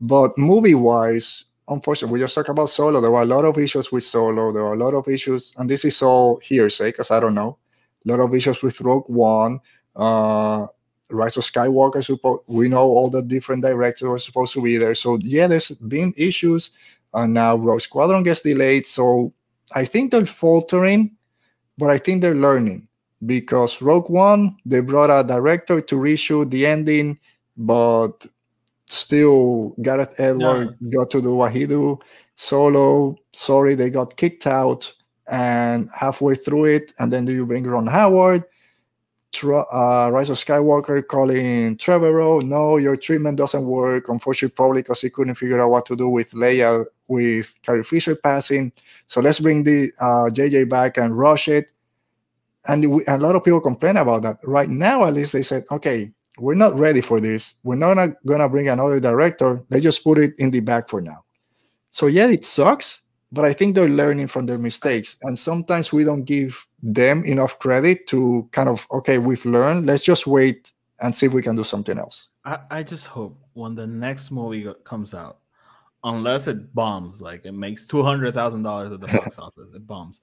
But 0.01 0.37
movie 0.37 0.75
wise, 0.75 1.45
unfortunately, 1.69 2.15
we 2.15 2.25
just 2.25 2.35
talk 2.35 2.49
about 2.49 2.71
Solo. 2.71 3.01
There 3.01 3.11
were 3.11 3.23
a 3.23 3.27
lot 3.27 3.45
of 3.45 3.59
issues 3.59 3.91
with 3.91 4.05
Solo. 4.05 4.53
There 4.53 4.63
were 4.63 4.75
a 4.75 4.79
lot 4.79 4.95
of 4.95 5.09
issues, 5.09 5.53
and 5.57 5.69
this 5.69 5.85
is 5.85 6.03
all 6.03 6.39
hearsay 6.39 6.91
because 6.91 7.11
I 7.11 7.21
don't 7.21 7.35
know. 7.35 7.59
A 8.07 8.11
lot 8.11 8.21
of 8.21 8.35
issues 8.35 8.63
with 8.63 8.81
Rogue 8.81 9.09
One, 9.09 9.59
uh, 9.97 10.67
Rise 11.11 11.37
of 11.37 11.45
Skywalker. 11.45 12.41
We 12.47 12.69
know 12.69 12.85
all 12.85 13.11
the 13.11 13.23
different 13.23 13.63
directors 13.63 14.09
were 14.09 14.19
supposed 14.19 14.53
to 14.55 14.63
be 14.63 14.77
there. 14.77 14.95
So 14.95 15.19
yeah, 15.23 15.47
there's 15.47 15.71
been 15.71 16.15
issues. 16.17 16.71
And 17.15 17.33
now 17.33 17.57
Rogue 17.57 17.81
Squadron 17.81 18.23
gets 18.23 18.43
delayed. 18.43 18.87
So 18.87 19.33
I 19.75 19.85
think 19.85 20.11
they're 20.11 20.27
faltering, 20.27 21.17
but 21.79 21.91
I 21.91 21.99
think 21.99 22.21
they're 22.21 22.35
learning 22.35 22.87
because 23.25 23.81
Rogue 23.81 24.11
One, 24.11 24.57
they 24.67 24.81
brought 24.81 25.11
a 25.11 25.27
director 25.27 25.81
to 25.81 25.95
reshoot 25.97 26.51
the 26.51 26.67
ending, 26.67 27.19
but 27.57 28.27
still 28.87 29.75
Gareth 29.83 30.19
Edward 30.19 30.77
got 30.93 31.11
to 31.11 31.21
do 31.21 31.35
what 31.35 31.53
he 31.53 31.67
do. 31.67 31.99
Solo, 32.37 33.17
sorry, 33.33 33.75
they 33.75 33.91
got 33.91 34.17
kicked 34.17 34.47
out 34.47 34.93
and 35.29 35.89
halfway 35.95 36.35
through 36.35 36.67
it, 36.67 36.93
and 36.99 37.13
then 37.13 37.25
do 37.25 37.33
you 37.33 37.47
bring 37.47 37.67
Ron 37.67 37.87
Howard? 37.87 38.45
Uh, 39.45 40.09
Rise 40.13 40.31
of 40.31 40.39
Skywalker 40.39 41.07
Colin 41.07 41.77
Trevorrow, 41.77 42.41
no, 42.43 42.79
your 42.79 42.97
treatment 42.97 43.37
doesn't 43.37 43.67
work. 43.67 44.09
Unfortunately, 44.09 44.55
probably 44.55 44.83
because 44.83 45.03
he 45.03 45.11
couldn't 45.11 45.35
figure 45.35 45.61
out 45.61 45.71
what 45.71 45.85
to 45.87 45.97
do 45.97 46.09
with 46.09 46.31
Leia 46.31 46.87
with 47.09 47.55
Carrie 47.63 47.85
Fisher 47.85 48.17
passing. 48.17 48.73
So 49.09 49.21
let's 49.21 49.41
bring 49.41 49.65
the 49.65 49.93
uh, 50.01 50.31
JJ 50.33 50.71
back 50.71 50.97
and 50.97 51.19
rush 51.19 51.49
it. 51.49 51.69
And 52.67 52.91
we, 52.91 53.05
a 53.07 53.19
lot 53.19 53.37
of 53.37 53.45
people 53.45 53.61
complain 53.61 53.99
about 53.99 54.23
that. 54.23 54.39
Right 54.43 54.71
now, 54.71 55.05
at 55.05 55.13
least 55.13 55.35
they 55.35 55.43
said, 55.43 55.65
okay, 55.71 56.13
we're 56.39 56.55
not 56.55 56.79
ready 56.79 57.01
for 57.01 57.21
this. 57.21 57.55
We're 57.63 57.77
not 57.77 57.95
going 58.27 58.41
to 58.41 58.49
bring 58.49 58.69
another 58.69 59.01
director. 59.01 59.61
Let's 59.71 59.83
just 59.83 60.05
put 60.05 60.19
it 60.19 60.35
in 60.39 60.51
the 60.51 60.61
back 60.61 60.89
for 60.89 61.01
now. 61.01 61.25
So, 61.91 62.07
yeah, 62.07 62.29
it 62.29 62.45
sucks, 62.45 63.03
but 63.33 63.45
I 63.45 63.53
think 63.53 63.75
they're 63.75 63.89
learning 63.89 64.29
from 64.29 64.47
their 64.47 64.59
mistakes. 64.59 65.17
And 65.23 65.39
sometimes 65.39 65.93
we 65.93 66.05
don't 66.05 66.25
give 66.25 66.67
them 66.83 67.25
enough 67.25 67.59
credit 67.59 68.07
to 68.09 68.49
kind 68.53 68.69
of, 68.69 68.87
okay, 68.91 69.19
we've 69.19 69.45
learned. 69.47 69.87
Let's 69.87 70.05
just 70.05 70.27
wait 70.27 70.73
and 71.01 71.15
see 71.15 71.27
if 71.27 71.33
we 71.33 71.43
can 71.43 71.57
do 71.57 71.65
something 71.65 71.99
else. 71.99 72.29
I, 72.45 72.59
I 72.71 72.83
just 72.83 73.07
hope 73.07 73.39
when 73.55 73.75
the 73.75 73.87
next 73.87 74.31
movie 74.31 74.71
comes 74.85 75.15
out, 75.15 75.39
unless 76.05 76.47
it 76.47 76.75
bombs, 76.75 77.21
like 77.21 77.45
it 77.45 77.53
makes 77.53 77.87
two 77.87 78.03
hundred 78.03 78.35
thousand 78.35 78.63
dollars 78.63 78.93
at 78.93 79.01
the 79.01 79.07
box 79.19 79.39
office, 79.39 79.69
it 79.75 79.87
bombs. 79.87 80.21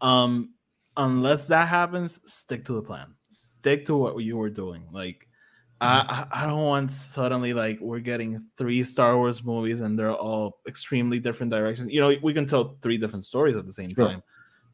Um, 0.00 0.54
unless 0.96 1.46
that 1.48 1.68
happens, 1.68 2.20
stick 2.30 2.64
to 2.66 2.72
the 2.74 2.82
plan. 2.82 3.14
Stick 3.30 3.86
to 3.86 3.96
what 3.96 4.16
you 4.18 4.36
were 4.36 4.50
doing. 4.50 4.86
Like, 4.90 5.28
I 5.80 6.00
mm-hmm. 6.00 6.34
I 6.34 6.44
I 6.44 6.46
don't 6.46 6.62
want 6.64 6.90
suddenly 6.90 7.52
like 7.54 7.78
we're 7.80 8.00
getting 8.00 8.44
three 8.56 8.84
Star 8.84 9.16
Wars 9.16 9.42
movies 9.42 9.80
and 9.80 9.98
they're 9.98 10.14
all 10.14 10.58
extremely 10.66 11.18
different 11.18 11.50
directions. 11.52 11.90
You 11.90 12.00
know, 12.00 12.14
we 12.22 12.34
can 12.34 12.46
tell 12.46 12.76
three 12.82 12.98
different 12.98 13.24
stories 13.24 13.56
at 13.56 13.66
the 13.66 13.72
same 13.72 13.94
Sure. 13.94 14.08
time, 14.08 14.22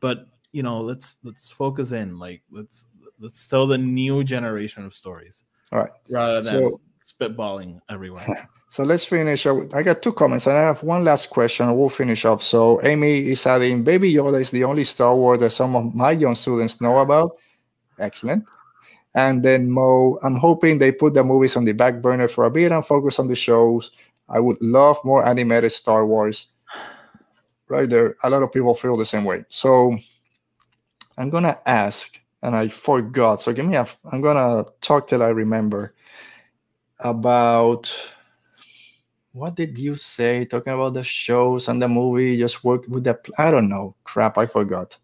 but 0.00 0.26
you 0.52 0.62
know, 0.62 0.80
let's 0.80 1.16
let's 1.22 1.50
focus 1.50 1.92
in. 1.92 2.18
Like, 2.18 2.42
let's 2.50 2.86
let's 3.20 3.48
tell 3.48 3.66
the 3.66 3.78
new 3.78 4.24
generation 4.24 4.84
of 4.84 4.92
stories 4.94 5.42
All 5.72 5.78
right. 5.80 5.90
rather 6.10 6.42
than 6.42 6.58
So- 6.58 6.80
spitballing 7.02 7.80
everywhere. 7.88 8.48
So 8.68 8.82
let's 8.82 9.04
finish. 9.04 9.46
up. 9.46 9.72
I 9.74 9.82
got 9.82 10.02
two 10.02 10.12
comments 10.12 10.46
and 10.46 10.56
I 10.58 10.60
have 10.62 10.82
one 10.82 11.04
last 11.04 11.30
question. 11.30 11.72
We'll 11.74 11.88
finish 11.88 12.24
up. 12.24 12.42
So 12.42 12.82
Amy 12.82 13.28
is 13.30 13.46
adding, 13.46 13.84
Baby 13.84 14.12
Yoda 14.12 14.40
is 14.40 14.50
the 14.50 14.64
only 14.64 14.84
Star 14.84 15.14
Wars 15.14 15.38
that 15.38 15.50
some 15.50 15.76
of 15.76 15.94
my 15.94 16.10
young 16.10 16.34
students 16.34 16.80
know 16.80 16.98
about. 16.98 17.36
Excellent. 17.98 18.44
And 19.16 19.42
then 19.42 19.70
Mo, 19.70 20.18
I'm 20.22 20.36
hoping 20.36 20.78
they 20.78 20.92
put 20.92 21.14
the 21.14 21.24
movies 21.24 21.56
on 21.56 21.64
the 21.64 21.72
back 21.72 22.00
burner 22.00 22.28
for 22.28 22.44
a 22.44 22.50
bit 22.50 22.70
and 22.70 22.86
focus 22.86 23.18
on 23.18 23.28
the 23.28 23.34
shows. 23.34 23.90
I 24.28 24.38
would 24.38 24.60
love 24.60 24.98
more 25.04 25.26
animated 25.26 25.72
Star 25.72 26.06
Wars. 26.06 26.46
Right 27.68 27.90
there. 27.90 28.14
A 28.22 28.30
lot 28.30 28.44
of 28.44 28.52
people 28.52 28.74
feel 28.74 28.96
the 28.96 29.06
same 29.06 29.24
way. 29.24 29.42
So 29.48 29.92
I'm 31.18 31.30
gonna 31.30 31.58
ask, 31.66 32.20
and 32.42 32.54
I 32.54 32.68
forgot. 32.68 33.40
So 33.40 33.52
give 33.52 33.66
me 33.66 33.76
a 33.76 33.88
I'm 34.12 34.20
gonna 34.20 34.64
talk 34.80 35.08
till 35.08 35.22
I 35.22 35.30
remember 35.30 35.94
about 37.00 37.90
what 39.32 39.56
did 39.56 39.76
you 39.78 39.96
say 39.96 40.44
talking 40.44 40.72
about 40.72 40.94
the 40.94 41.02
shows 41.02 41.68
and 41.68 41.82
the 41.82 41.88
movie 41.88 42.38
just 42.38 42.64
work 42.64 42.88
with 42.88 43.04
the 43.04 43.20
i 43.36 43.50
don't 43.50 43.68
know 43.68 43.94
crap 44.02 44.38
i 44.38 44.46
forgot 44.46 44.96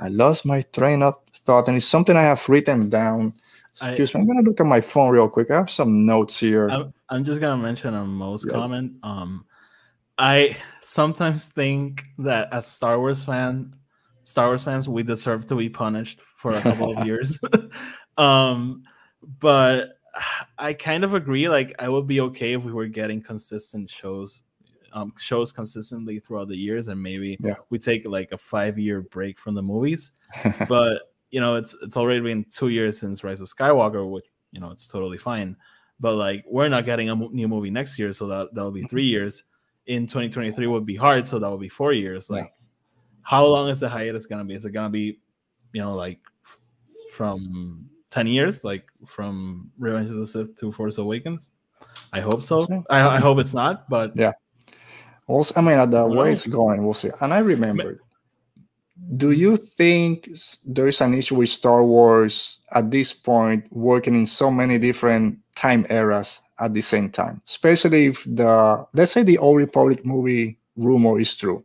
i 0.00 0.08
lost 0.08 0.44
my 0.44 0.62
train 0.72 1.00
of 1.00 1.14
thought, 1.48 1.66
and 1.66 1.78
it's 1.78 1.86
something 1.86 2.14
I 2.14 2.28
have 2.28 2.46
written 2.46 2.90
down. 2.90 3.32
I- 3.82 3.90
Excuse 3.90 4.14
me, 4.14 4.20
I'm 4.20 4.26
gonna 4.26 4.42
look 4.42 4.60
at 4.60 4.66
my 4.66 4.80
phone 4.80 5.10
real 5.12 5.28
quick. 5.28 5.50
I 5.50 5.56
have 5.56 5.70
some 5.70 6.04
notes 6.06 6.38
here. 6.38 6.68
I'm, 6.68 6.92
I'm 7.08 7.24
just 7.24 7.40
gonna 7.40 7.60
mention 7.62 7.94
a 7.94 8.04
most 8.04 8.48
comment. 8.48 8.92
Um, 9.02 9.44
I 10.18 10.56
sometimes 10.82 11.50
think 11.50 12.04
that 12.18 12.52
as 12.52 12.66
Star 12.66 12.98
Wars 12.98 13.22
fan, 13.22 13.74
Star 14.24 14.48
Wars 14.48 14.62
fans, 14.64 14.88
we 14.88 15.02
deserve 15.02 15.46
to 15.46 15.54
be 15.54 15.68
punished 15.68 16.20
for 16.36 16.52
a 16.52 16.60
couple 16.60 16.96
of 16.96 17.06
years. 17.06 17.38
um, 18.18 18.82
but 19.40 19.90
I 20.58 20.72
kind 20.72 21.04
of 21.04 21.14
agree. 21.14 21.48
Like, 21.48 21.74
I 21.78 21.88
would 21.88 22.06
be 22.06 22.20
okay 22.22 22.54
if 22.54 22.64
we 22.64 22.72
were 22.72 22.86
getting 22.88 23.22
consistent 23.22 23.88
shows, 23.88 24.42
um, 24.92 25.12
shows 25.18 25.52
consistently 25.52 26.18
throughout 26.18 26.48
the 26.48 26.56
years, 26.58 26.88
and 26.88 27.00
maybe 27.00 27.36
Yeah. 27.40 27.54
we 27.70 27.78
take 27.78 28.06
like 28.08 28.32
a 28.32 28.38
five 28.38 28.78
year 28.78 29.02
break 29.02 29.38
from 29.38 29.54
the 29.54 29.62
movies. 29.62 30.10
but 30.68 31.02
you 31.30 31.40
know, 31.40 31.56
it's 31.56 31.74
it's 31.82 31.96
already 31.96 32.20
been 32.20 32.44
two 32.50 32.68
years 32.68 32.98
since 32.98 33.22
Rise 33.24 33.40
of 33.40 33.48
Skywalker, 33.48 34.08
which 34.10 34.24
you 34.52 34.60
know 34.60 34.70
it's 34.70 34.86
totally 34.86 35.18
fine. 35.18 35.56
But 36.00 36.14
like, 36.14 36.44
we're 36.48 36.68
not 36.68 36.84
getting 36.84 37.10
a 37.10 37.14
new 37.16 37.48
movie 37.48 37.70
next 37.70 37.98
year, 37.98 38.12
so 38.12 38.26
that 38.28 38.54
that'll 38.54 38.70
be 38.72 38.82
three 38.84 39.06
years. 39.06 39.44
In 39.86 40.06
2023 40.06 40.66
would 40.66 40.84
be 40.86 40.96
hard, 40.96 41.26
so 41.26 41.38
that 41.38 41.50
would 41.50 41.60
be 41.60 41.68
four 41.68 41.92
years. 41.92 42.28
Yeah. 42.30 42.36
Like, 42.40 42.52
how 43.22 43.44
long 43.46 43.68
is 43.68 43.80
the 43.80 43.88
hiatus 43.88 44.26
gonna 44.26 44.44
be? 44.44 44.54
Is 44.54 44.64
it 44.64 44.70
gonna 44.72 44.90
be, 44.90 45.18
you 45.72 45.80
know, 45.82 45.94
like 45.94 46.20
from 47.10 47.88
10 48.10 48.26
years, 48.26 48.64
like 48.64 48.86
from 49.06 49.70
Revenge 49.78 50.10
of 50.10 50.16
the 50.16 50.26
Sith 50.26 50.56
to 50.60 50.70
Force 50.72 50.98
Awakens? 50.98 51.48
I 52.12 52.20
hope 52.20 52.42
so. 52.42 52.66
I, 52.90 53.16
I 53.16 53.18
hope 53.18 53.38
it's 53.38 53.54
not, 53.54 53.88
but 53.88 54.14
Yeah. 54.16 54.32
also, 55.26 55.54
I 55.58 55.62
mean, 55.62 55.78
at 55.78 55.90
the 55.90 56.06
way 56.06 56.32
it's 56.32 56.46
going, 56.46 56.84
we'll 56.84 56.94
see. 56.94 57.10
And 57.20 57.32
I 57.34 57.38
remember. 57.38 58.00
Do 59.16 59.30
you 59.30 59.56
think 59.56 60.28
there 60.66 60.88
is 60.88 61.00
an 61.00 61.14
issue 61.14 61.36
with 61.36 61.48
Star 61.48 61.84
Wars 61.84 62.60
at 62.72 62.90
this 62.90 63.12
point, 63.12 63.64
working 63.70 64.14
in 64.14 64.26
so 64.26 64.50
many 64.50 64.78
different 64.78 65.38
time 65.56 65.86
eras 65.88 66.40
at 66.58 66.74
the 66.74 66.80
same 66.80 67.10
time? 67.10 67.40
Especially 67.46 68.06
if 68.06 68.24
the, 68.24 68.86
let's 68.92 69.12
say, 69.12 69.22
the 69.22 69.38
Old 69.38 69.56
Republic 69.58 70.04
movie 70.04 70.58
rumor 70.76 71.18
is 71.18 71.34
true. 71.34 71.64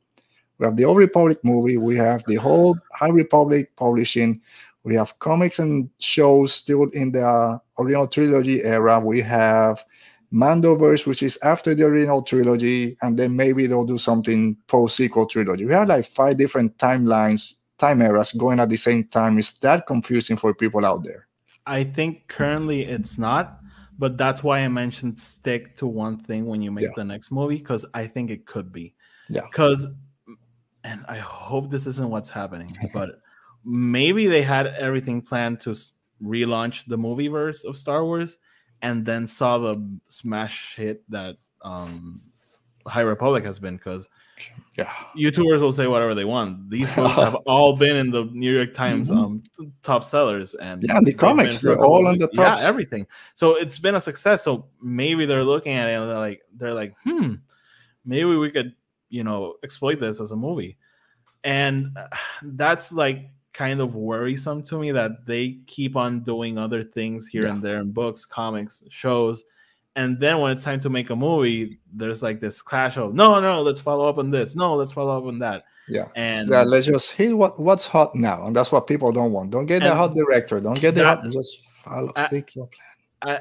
We 0.57 0.65
have 0.65 0.77
the 0.77 0.85
Old 0.85 0.97
Republic 0.97 1.39
movie, 1.43 1.77
we 1.77 1.97
have 1.97 2.23
the 2.27 2.35
whole 2.35 2.77
High 2.93 3.09
Republic 3.09 3.75
publishing, 3.75 4.41
we 4.83 4.95
have 4.95 5.17
comics 5.19 5.59
and 5.59 5.89
shows 5.99 6.53
still 6.53 6.89
in 6.89 7.11
the 7.11 7.59
original 7.79 8.07
trilogy 8.07 8.63
era. 8.63 8.99
We 8.99 9.21
have 9.21 9.83
Mandoverse, 10.33 11.05
which 11.05 11.21
is 11.21 11.37
after 11.43 11.75
the 11.75 11.85
original 11.85 12.23
trilogy, 12.23 12.97
and 13.01 13.17
then 13.19 13.35
maybe 13.35 13.67
they'll 13.67 13.85
do 13.85 13.97
something 13.99 14.57
post 14.67 14.95
sequel 14.95 15.27
trilogy. 15.27 15.65
We 15.65 15.73
have 15.73 15.87
like 15.87 16.05
five 16.05 16.37
different 16.37 16.77
timelines, 16.77 17.53
time 17.77 18.01
eras 18.01 18.31
going 18.31 18.59
at 18.59 18.69
the 18.69 18.77
same 18.77 19.03
time. 19.05 19.37
Is 19.37 19.53
that 19.59 19.85
confusing 19.85 20.37
for 20.37 20.53
people 20.53 20.85
out 20.85 21.03
there? 21.03 21.27
I 21.67 21.83
think 21.83 22.27
currently 22.27 22.83
it's 22.83 23.17
not. 23.17 23.59
But 23.99 24.17
that's 24.17 24.43
why 24.43 24.59
I 24.59 24.67
mentioned 24.69 25.19
stick 25.19 25.77
to 25.77 25.85
one 25.85 26.17
thing 26.17 26.47
when 26.47 26.63
you 26.63 26.71
make 26.71 26.85
Yeah. 26.85 26.89
the 26.95 27.03
next 27.03 27.31
movie, 27.31 27.57
because 27.57 27.85
I 27.93 28.07
think 28.07 28.31
it 28.31 28.47
could 28.47 28.73
be. 28.73 28.95
Yeah. 29.29 29.41
Because, 29.41 29.85
and 30.83 31.05
I 31.07 31.19
hope 31.19 31.69
this 31.69 31.85
isn't 31.85 32.09
what's 32.09 32.27
happening, 32.27 32.75
but 32.93 33.21
maybe 33.63 34.25
they 34.27 34.41
had 34.41 34.65
everything 34.65 35.21
planned 35.21 35.59
to 35.61 35.75
relaunch 36.21 36.85
the 36.87 36.97
movie 36.97 37.27
verse 37.27 37.63
of 37.63 37.77
Star 37.77 38.03
Wars 38.03 38.37
and 38.83 39.03
then 39.05 39.25
saw 39.25 39.57
the 39.57 39.81
smash 40.09 40.75
hit 40.75 41.01
that 41.09 41.37
um 41.63 42.21
High 42.85 43.01
Republic 43.01 43.43
has 43.45 43.57
been 43.59 43.77
because 43.77 44.07
Yeah. 44.77 44.91
YouTubers 45.15 45.61
will 45.61 45.71
say 45.71 45.87
whatever 45.87 46.13
they 46.13 46.25
want. 46.25 46.69
These 46.69 46.91
books 46.97 47.15
have 47.15 47.35
all 47.47 47.77
been 47.77 47.95
in 47.95 48.11
the 48.11 48.25
New 48.25 48.51
York 48.53 48.73
Times 48.73 49.09
Mhm. 49.09 49.17
um 49.17 49.43
t- 49.57 49.71
top 49.83 50.03
sellers 50.03 50.53
and 50.55 50.83
Yeah, 50.83 50.97
and 50.97 51.07
the 51.07 51.13
comics, 51.13 51.61
they're 51.61 51.79
all 51.79 52.01
of 52.05 52.11
on 52.13 52.17
the 52.19 52.27
top. 52.27 52.59
yeah, 52.59 52.67
everything. 52.67 53.07
So 53.35 53.55
it's 53.55 53.79
been 53.79 53.95
a 53.95 54.01
success. 54.01 54.43
So 54.43 54.67
maybe 54.81 55.25
they're 55.25 55.45
looking 55.45 55.73
at 55.73 55.87
it 55.89 55.93
and 55.93 56.09
they're 56.09 56.17
like 56.29 56.41
they're 56.57 56.73
like, 56.73 56.93
hmm, 57.03 57.35
maybe 58.03 58.35
we 58.35 58.51
could, 58.51 58.75
you 59.09 59.23
know, 59.23 59.55
exploit 59.63 59.99
this 60.01 60.19
as 60.19 60.31
a 60.31 60.35
movie. 60.35 60.77
And 61.45 61.95
uh, 61.95 62.07
that's 62.41 62.91
like 62.91 63.29
kind 63.53 63.79
of 63.81 63.95
worrisome 63.95 64.63
to 64.63 64.79
me 64.79 64.91
that 64.91 65.25
they 65.25 65.59
keep 65.67 65.95
on 65.95 66.21
doing 66.21 66.57
other 66.57 66.83
things 66.83 67.27
here 67.27 67.43
Yeah. 67.43 67.49
and 67.51 67.61
there 67.63 67.79
in 67.79 67.91
books, 67.91 68.25
comics, 68.25 68.83
shows. 68.89 69.43
And 69.95 70.19
then 70.19 70.39
when 70.39 70.51
it's 70.51 70.63
time 70.63 70.79
to 70.81 70.89
make 70.89 71.11
a 71.11 71.15
movie, 71.15 71.79
there's 71.93 72.23
like 72.23 72.39
this 72.39 72.61
clash 72.63 72.97
of 72.97 73.13
no, 73.13 73.39
no, 73.39 73.61
let's 73.61 73.79
follow 73.79 74.09
up 74.09 74.17
on 74.17 74.31
this. 74.31 74.55
No, 74.55 74.73
let's 74.75 74.91
follow 74.91 75.15
up 75.17 75.25
on 75.25 75.37
that. 75.39 75.65
Yeah. 75.87 76.07
And 76.15 76.47
So 76.47 76.53
that 76.53 76.67
let's 76.67 76.87
just 76.87 77.11
hit 77.11 77.37
what 77.37 77.59
what's 77.59 77.85
hot 77.85 78.15
now, 78.15 78.47
and 78.47 78.55
that's 78.55 78.71
what 78.71 78.87
people 78.87 79.11
don't 79.11 79.31
want. 79.33 79.51
Don't 79.51 79.65
get 79.67 79.83
the 79.83 79.93
hot 79.93 80.15
director. 80.15 80.59
Don't 80.59 80.79
get 80.79 80.95
the 80.95 81.03
hot. 81.03 81.23
Just 81.25 81.59
follow. 81.83 82.11
I- 82.15 82.27
stick 82.27 82.47
to 82.47 82.61
the 82.61 82.67
plan. 82.67 83.39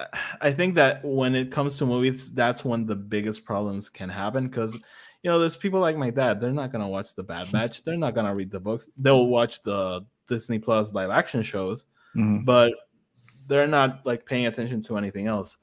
I 0.00 0.06
I 0.40 0.50
think 0.52 0.74
that 0.74 1.04
when 1.04 1.36
it 1.36 1.52
comes 1.52 1.78
to 1.78 1.86
movies, 1.86 2.32
that's 2.34 2.64
when 2.64 2.86
the 2.86 2.96
biggest 2.96 3.44
problems 3.44 3.88
can 3.88 4.08
happen 4.08 4.48
because 4.48 4.76
you 5.24 5.30
know 5.30 5.38
there's 5.38 5.56
people 5.56 5.80
like 5.80 5.96
my 5.96 6.10
dad. 6.10 6.38
They're 6.38 6.52
not 6.52 6.70
gonna 6.70 6.86
watch 6.88 7.14
the 7.14 7.22
Bad 7.24 7.50
Batch. 7.50 7.82
They're 7.82 7.96
not 7.96 8.14
gonna 8.14 8.34
read 8.34 8.50
the 8.50 8.60
books. 8.60 8.88
They'll 8.98 9.26
watch 9.26 9.62
the 9.62 10.04
Disney 10.28 10.58
Plus 10.58 10.92
live 10.92 11.10
action 11.10 11.42
shows, 11.42 11.84
Mhm. 12.14 12.44
but 12.44 12.72
they're 13.48 13.66
not 13.66 14.04
like 14.04 14.26
paying 14.26 14.46
attention 14.46 14.82
to 14.82 14.98
anything 14.98 15.26
else. 15.26 15.56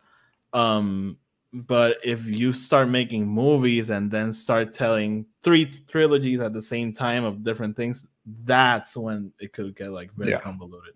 Um, 0.54 1.18
but 1.54 1.98
if 2.04 2.26
you 2.26 2.54
start 2.54 2.90
making 2.90 3.28
movies 3.28 3.92
and 3.92 4.10
then 4.10 4.34
start 4.34 4.74
telling 4.74 5.28
three 5.44 5.66
trilogies 5.88 6.40
at 6.40 6.54
the 6.54 6.62
same 6.62 6.92
time 6.92 7.24
of 7.24 7.44
different 7.44 7.76
things, 7.76 8.06
that's 8.46 8.98
when 8.98 9.32
it 9.40 9.54
could 9.54 9.76
get 9.76 9.92
like 9.92 10.12
very 10.14 10.32
Yeah. 10.32 10.40
convoluted. 10.40 10.96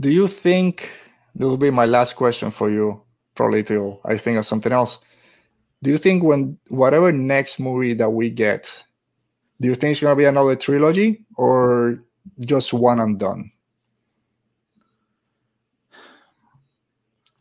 Do 0.00 0.10
you 0.10 0.26
think 0.26 0.90
this 1.36 1.44
will 1.44 1.56
be 1.56 1.70
my 1.70 1.86
last 1.86 2.16
question 2.16 2.50
for 2.50 2.68
you? 2.68 3.02
Probably 3.36 3.62
till 3.62 4.00
I 4.04 4.16
think 4.16 4.38
of 4.38 4.46
something 4.46 4.72
else. 4.72 4.98
Do 5.82 5.90
you 5.90 5.98
think 5.98 6.22
when 6.24 6.58
whatever 6.68 7.12
next 7.12 7.60
movie 7.60 7.94
that 7.94 8.10
we 8.10 8.30
get, 8.30 8.84
do 9.60 9.68
you 9.68 9.74
think 9.74 9.92
it's 9.92 10.00
gonna 10.00 10.16
be 10.16 10.24
another 10.24 10.56
trilogy 10.56 11.24
or 11.36 12.02
just 12.40 12.72
one 12.72 13.00
and 13.00 13.18
done? 13.18 13.50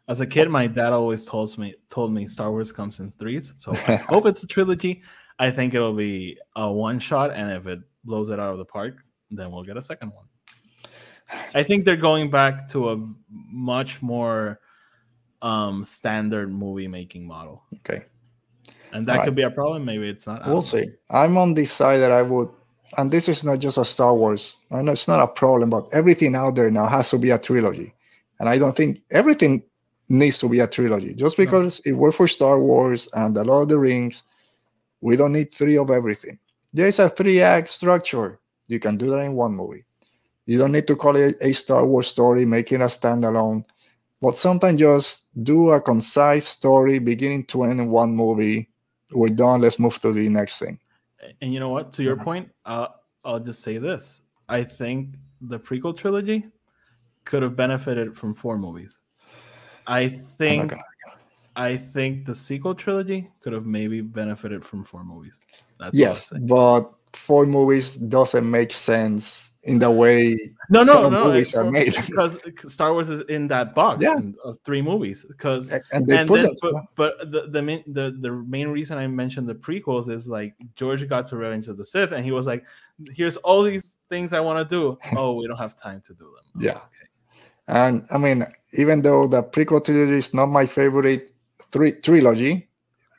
As 0.08 0.22
a 0.22 0.26
kid, 0.26 0.50
my 0.50 0.68
dad 0.68 0.94
always 0.94 1.26
told 1.26 1.58
me 1.58 1.76
told 1.90 2.14
me 2.14 2.28
Star 2.28 2.52
Wars 2.52 2.72
comes 2.72 3.00
in 3.00 3.10
threes. 3.12 3.54
So 3.58 3.74
I 3.88 3.96
hope 4.10 4.26
it's 4.26 4.44
a 4.44 4.48
trilogy. 4.48 5.02
I 5.40 5.52
think 5.52 5.74
it'll 5.74 5.94
be 5.94 6.38
a 6.56 6.72
one 6.72 7.00
shot, 7.00 7.34
and 7.34 7.52
if 7.52 7.68
it 7.68 7.80
blows 8.04 8.30
it 8.30 8.40
out 8.40 8.52
of 8.52 8.58
the 8.58 8.66
park, 8.66 8.98
then 9.30 9.52
we'll 9.52 9.64
get 9.64 9.78
a 9.78 9.82
second 9.82 10.14
one. 10.14 10.26
I 11.54 11.62
think 11.62 11.84
they're 11.84 11.98
going 11.98 12.30
back 12.32 12.70
to 12.70 12.92
a 12.92 13.06
much 13.30 14.02
more 14.02 14.60
um 15.42 15.84
standard 15.86 16.52
movie 16.52 16.88
making 16.88 17.28
model. 17.28 17.64
Okay. 17.76 18.06
And 18.94 19.06
that 19.08 19.14
Alright. 19.14 19.26
could 19.26 19.36
be 19.36 19.44
a 19.44 19.52
problem. 19.52 19.86
Maybe 19.86 20.08
it's 20.08 20.28
not. 20.28 20.48
We'll 20.48 20.62
see. 20.62 20.86
I'm 21.10 21.38
on 21.38 21.54
the 21.54 21.66
side 21.66 21.98
that 21.98 22.12
I 22.12 22.22
would, 22.22 22.50
and 22.98 23.12
this 23.12 23.28
is 23.28 23.44
not 23.44 23.60
just 23.60 23.78
a 23.78 23.86
Star 23.86 24.16
Wars. 24.16 24.58
I 24.72 24.82
know 24.82 24.94
it's 24.94 25.08
not 25.08 25.20
a 25.20 25.28
problem, 25.28 25.70
but 25.70 25.88
everything 25.94 26.36
out 26.36 26.56
there 26.56 26.72
now 26.72 26.88
has 26.88 27.10
to 27.10 27.18
be 27.18 27.32
a 27.32 27.38
trilogy, 27.38 27.94
and 28.40 28.48
I 28.48 28.58
don't 28.58 28.76
think 28.76 29.02
everything 29.12 29.64
needs 30.10 30.40
to 30.40 30.48
be 30.50 30.62
a 30.62 30.68
trilogy. 30.68 31.14
Just 31.14 31.38
No. 31.38 31.46
because 31.46 31.80
it 31.86 31.94
worked 31.94 32.16
for 32.18 32.28
Star 32.28 32.60
Wars 32.62 33.10
and 33.14 33.36
the 33.36 33.44
Lord 33.44 33.64
of 33.64 33.70
the 33.70 33.80
Rings, 33.80 34.24
we 35.02 35.18
don't 35.18 35.34
need 35.34 35.54
three 35.54 35.78
of 35.78 35.92
everything. 35.92 36.40
There's 36.74 37.00
a 37.00 37.10
three-act 37.10 37.70
structure. 37.70 38.40
You 38.68 38.80
can 38.80 38.98
do 38.98 39.10
that 39.10 39.20
in 39.20 39.36
one 39.36 39.54
movie. 39.56 39.84
You 40.46 40.58
don't 40.58 40.72
need 40.72 40.88
to 40.88 40.96
call 40.96 41.18
it 41.18 41.36
a 41.42 41.52
Star 41.52 41.86
Wars 41.86 42.08
story, 42.08 42.46
making 42.46 42.82
a 42.82 42.86
standalone. 42.86 43.66
But 44.22 44.38
sometimes 44.38 44.80
just 44.80 45.28
do 45.44 45.72
a 45.72 45.82
concise 45.82 46.48
story, 46.48 47.00
beginning 47.00 47.46
to 47.48 47.64
end 47.64 47.80
in 47.80 47.90
one 47.90 48.16
movie. 48.16 48.70
We're 49.12 49.30
done. 49.30 49.62
Let's 49.62 49.80
move 49.80 50.00
to 50.02 50.12
the 50.12 50.28
next 50.30 50.60
thing. 50.60 50.80
And 51.42 51.54
you 51.54 51.60
know 51.60 51.70
what? 51.70 51.92
To 51.94 52.04
your 52.04 52.18
Yeah. 52.18 52.24
point, 52.24 52.52
uh, 52.66 52.88
I'll 53.24 53.40
just 53.40 53.62
say 53.62 53.78
this: 53.78 54.22
I 54.50 54.64
think 54.64 55.16
the 55.42 55.60
prequel 55.60 55.96
trilogy 55.96 56.46
could 57.26 57.44
have 57.44 57.56
benefited 57.56 58.16
from 58.16 58.34
four 58.34 58.58
movies. 58.58 59.00
I 59.88 60.10
think 60.10 60.74
I 61.56 61.76
think 61.78 62.26
the 62.26 62.36
sequel 62.36 62.76
trilogy 62.76 63.32
could 63.42 63.54
have 63.54 63.66
maybe 63.66 64.02
benefited 64.02 64.64
from 64.64 64.84
four 64.84 65.04
movies. 65.04 65.40
That's 65.80 65.98
yes, 65.98 66.32
but 66.42 66.94
four 67.14 67.46
movies 67.46 67.96
doesn't 67.96 68.50
make 68.50 68.72
sense 68.72 69.52
in 69.68 69.80
the 69.80 69.92
way 69.92 70.38
No, 70.70 70.84
no, 70.84 71.10
no. 71.10 71.26
movies 71.26 71.54
are 71.56 71.70
made. 71.70 71.94
because 72.06 72.40
Star 72.72 72.94
Wars 72.94 73.10
is 73.10 73.22
in 73.30 73.48
that 73.50 73.76
box 73.76 74.02
Yeah. 74.04 74.18
in- 74.18 74.36
of 74.44 74.58
three 74.66 74.82
movies. 74.82 75.26
Because 75.28 75.72
and 75.92 76.08
they 76.08 76.18
and 76.18 76.28
put 76.28 76.42
then, 76.42 76.56
but, 76.62 76.76
but 76.96 77.32
the 77.32 77.48
the 77.52 77.62
main 77.62 77.84
the, 77.88 78.16
the 78.20 78.32
main 78.32 78.70
reason 78.70 78.98
I 78.98 79.08
mentioned 79.08 79.48
the 79.48 79.56
prequels 79.56 80.10
is 80.10 80.28
like 80.28 80.54
George 80.76 81.08
got 81.08 81.28
to 81.28 81.38
Revenge 81.38 81.68
of 81.68 81.78
the 81.78 81.86
Sith 81.86 82.12
and 82.14 82.24
he 82.26 82.32
was 82.32 82.48
like, 82.48 82.64
"Here's 83.14 83.38
all 83.38 83.62
these 83.64 83.98
things 84.10 84.34
I 84.34 84.40
want 84.40 84.58
to 84.68 84.76
do. 84.76 84.98
Oh, 85.20 85.34
we 85.34 85.48
don't 85.48 85.58
have 85.58 85.76
time 85.76 86.02
to 86.08 86.14
do 86.14 86.26
them." 86.26 86.46
Oh, 86.56 86.60
Yeah. 86.60 86.78
Okay. 86.78 87.08
And 87.68 88.06
I 88.12 88.18
mean, 88.18 88.46
even 88.74 89.02
though 89.02 89.28
the 89.28 89.44
prequel 89.44 89.84
trilogy 89.84 90.18
is 90.18 90.34
not 90.34 90.46
my 90.48 90.66
favorite 90.66 91.34
three 91.74 92.00
trilogy, 92.02 92.67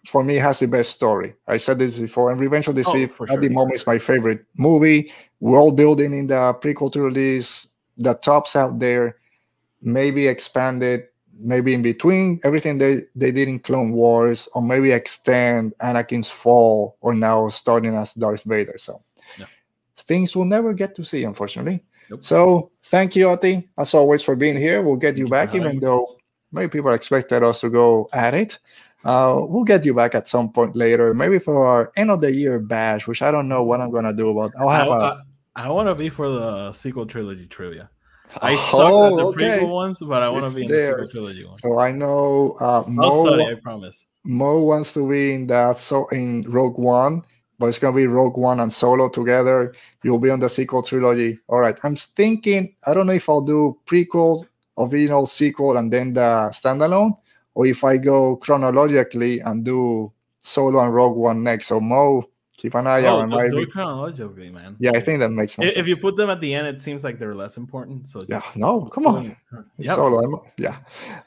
for 0.09 0.25
me 0.25 0.37
has 0.37 0.59
the 0.59 0.67
best 0.67 0.91
story. 0.91 1.35
I 1.47 1.59
said 1.59 1.79
this 1.79 1.97
before, 1.97 2.31
and 2.31 2.41
Revenge 2.41 2.69
of 2.69 2.75
the 2.75 2.85
Oh, 2.87 2.93
Sith 2.93 3.13
for 3.13 3.31
at 3.31 3.41
the 3.41 3.51
moment 3.51 3.77
is 3.77 3.87
my 3.87 3.99
favorite 3.99 4.45
movie. 4.57 5.13
World 5.41 5.77
building 5.77 6.13
in 6.15 6.27
the 6.27 6.55
prequel 6.61 6.93
trilogies, 6.93 7.69
the 7.97 8.15
tops 8.15 8.57
out 8.57 8.79
there, 8.79 9.17
maybe 9.83 10.27
expanded, 10.27 11.05
maybe 11.41 11.75
in 11.75 11.83
between 11.83 12.41
everything 12.43 12.79
they, 12.79 13.03
they 13.15 13.31
did 13.31 13.49
in 13.49 13.61
Clone 13.61 13.93
Wars, 13.93 14.49
or 14.55 14.63
maybe 14.63 14.91
extend 14.91 15.75
Anakin's 15.81 16.29
fall, 16.29 16.97
or 17.01 17.15
now 17.15 17.49
starting 17.49 17.95
as 17.95 18.15
Darth 18.15 18.45
Vader. 18.45 18.79
So 18.79 19.03
Yeah. 19.39 19.47
things 19.99 20.35
we'll 20.35 20.47
never 20.47 20.73
get 20.73 20.95
to 20.97 21.05
see, 21.05 21.25
unfortunately. 21.25 21.85
Nope. 22.11 22.25
So 22.25 22.71
thank 22.87 23.15
you, 23.15 23.29
Oti, 23.29 23.69
as 23.77 23.95
always, 23.95 24.23
for 24.23 24.35
being 24.35 24.57
here. 24.57 24.83
We'll 24.83 24.97
get 24.97 25.17
you 25.17 25.25
Thank 25.25 25.31
back, 25.31 25.49
having 25.51 25.67
even 25.67 25.81
though 25.81 26.17
many 26.51 26.69
people 26.69 26.93
expected 26.93 27.43
us 27.43 27.61
to 27.61 27.69
go 27.69 28.09
at 28.13 28.35
it. 28.35 28.59
Uh, 29.09 29.41
we'll 29.47 29.65
get 29.65 29.87
you 29.87 29.95
back 29.95 30.15
at 30.15 30.29
some 30.29 30.53
point 30.53 30.77
later, 30.77 31.15
maybe 31.15 31.39
for 31.39 31.65
our 31.65 31.91
end 31.97 32.11
of 32.11 32.21
the 32.21 32.31
year 32.31 32.59
bash, 32.59 33.07
which 33.07 33.23
I 33.23 33.31
don't 33.31 33.49
know 33.49 33.63
what 33.63 33.81
I'm 33.81 33.91
gonna 33.91 34.13
do 34.13 34.29
about. 34.29 34.53
I'll 34.61 34.69
have 34.69 34.89
a 34.89 35.25
I, 35.57 35.71
want 35.71 35.89
to 35.89 35.95
be 35.95 36.11
for 36.11 36.29
the 36.29 36.73
sequel 36.75 37.07
trilogy 37.07 37.47
trivia. 37.47 37.89
I 38.43 38.53
Oh, 38.53 38.57
suck 38.57 39.13
at 39.13 39.17
the 39.17 39.25
okay. 39.29 39.61
prequel 39.61 39.71
ones, 39.71 39.99
but 39.99 40.23
I 40.23 40.29
want 40.29 40.47
to 40.51 40.55
be 40.55 40.67
in 40.67 40.71
the 40.71 40.83
sequel 40.83 41.09
trilogy 41.09 41.45
one. 41.47 41.57
So 41.57 41.79
I 41.79 41.91
know 41.91 42.57
uh, 42.61 42.83
I'll 42.83 42.87
Mo, 42.87 43.25
study, 43.25 43.47
I 43.47 43.55
promise. 43.55 44.07
Mo 44.27 44.61
wants 44.61 44.93
to 44.93 45.09
be 45.09 45.33
in 45.33 45.47
that 45.47 45.79
so 45.79 46.07
in 46.09 46.43
Rogue 46.43 46.77
One, 46.79 47.23
but 47.59 47.69
it's 47.69 47.79
gonna 47.79 47.97
be 47.97 48.07
Rogue 48.07 48.37
One 48.37 48.61
and 48.61 48.71
Solo 48.71 49.09
together. 49.09 49.75
You'll 50.05 50.19
be 50.19 50.29
on 50.29 50.41
the 50.41 50.51
sequel 50.51 50.83
trilogy. 50.83 51.39
All 51.49 51.61
right. 51.61 51.79
I'm 51.83 51.97
thinking. 51.97 52.77
I 52.87 52.93
don't 52.93 53.07
know 53.07 53.15
if 53.15 53.27
I'll 53.31 53.41
do 53.41 53.79
prequels, 53.87 54.45
original 54.77 55.25
sequel, 55.25 55.79
and 55.79 55.91
then 55.91 56.13
the 56.13 56.51
standalone, 56.53 57.17
or 57.59 57.67
if 57.67 57.83
I 57.83 57.97
go 57.97 58.37
chronologically 58.37 59.41
and 59.41 59.65
do 59.65 60.13
Solo 60.39 60.79
and 60.79 60.95
Rogue 60.95 61.17
One 61.17 61.43
next. 61.43 61.67
So 61.67 61.81
Mo, 61.81 62.23
keep 62.57 62.77
an 62.77 62.87
eye 62.87 63.05
out. 63.05 63.19
Oh, 63.19 63.23
on 63.23 63.31
do, 63.31 63.35
my 63.35 63.49
do 63.49 63.67
chronologically, 63.67 64.49
man. 64.49 64.77
yeah, 64.79 64.93
I 64.93 65.01
think 65.01 65.19
that 65.19 65.31
makes 65.31 65.55
sense. 65.55 65.77
if 65.77 65.89
you 65.89 65.97
put 65.97 66.15
them 66.15 66.31
at 66.31 66.41
the 66.41 66.55
end, 66.55 66.69
it 66.69 66.81
seems 66.81 67.03
like 67.03 67.19
they're 67.19 67.35
less 67.35 67.57
important. 67.57 68.07
So 68.07 68.25
Yeah, 68.29 68.43
no, 68.55 68.83
come 68.83 69.09
on. 69.09 69.37
Yeah, 69.77 69.97
Solo, 69.97 70.23
I'm, 70.23 70.41
yeah. 70.57 70.77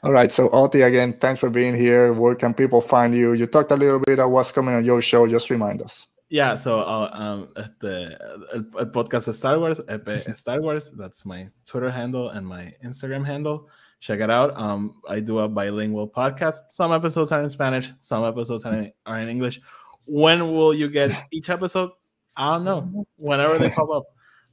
All 0.02 0.10
right. 0.10 0.32
So, 0.32 0.48
Oti, 0.54 0.80
again, 0.80 1.12
thanks 1.12 1.38
for 1.38 1.50
being 1.50 1.76
here. 1.76 2.14
Where 2.14 2.34
can 2.34 2.54
people 2.54 2.80
find 2.80 3.14
you? 3.14 3.34
You 3.34 3.46
talked 3.46 3.70
a 3.70 3.76
little 3.76 3.98
bit 3.98 4.14
about 4.14 4.30
what's 4.30 4.52
coming 4.52 4.74
on 4.74 4.86
your 4.86 5.02
show. 5.02 5.28
Just 5.28 5.50
remind 5.50 5.82
us. 5.82 6.06
Yeah, 6.30 6.56
so 6.56 6.80
uh, 6.80 7.10
um, 7.12 7.48
at 7.56 7.78
the 7.80 8.16
el, 8.54 8.64
el 8.80 8.86
podcast 8.86 9.30
Star 9.34 9.58
Wars, 9.58 9.82
Epe 9.86 10.34
Star 10.34 10.62
Wars, 10.62 10.90
that's 10.96 11.26
my 11.26 11.50
Twitter 11.66 11.90
handle 11.90 12.30
and 12.30 12.46
my 12.46 12.72
Instagram 12.82 13.22
handle. 13.22 13.68
Check 14.02 14.18
it 14.18 14.30
out. 14.30 14.58
Um, 14.58 15.00
I 15.08 15.20
do 15.20 15.38
a 15.38 15.48
bilingual 15.48 16.08
podcast. 16.08 16.56
Some 16.70 16.90
episodes 16.90 17.30
are 17.30 17.40
in 17.40 17.48
Spanish, 17.48 17.92
some 18.00 18.24
episodes 18.24 18.64
are 18.64 18.74
in, 18.74 18.92
are 19.06 19.20
in 19.20 19.28
English. 19.28 19.60
When 20.06 20.52
will 20.52 20.74
you 20.74 20.88
get 20.90 21.12
each 21.30 21.48
episode? 21.48 21.90
I 22.36 22.54
don't 22.54 22.64
know. 22.64 23.06
Whenever 23.16 23.58
they 23.58 23.70
pop 23.70 23.88
up. 23.90 24.02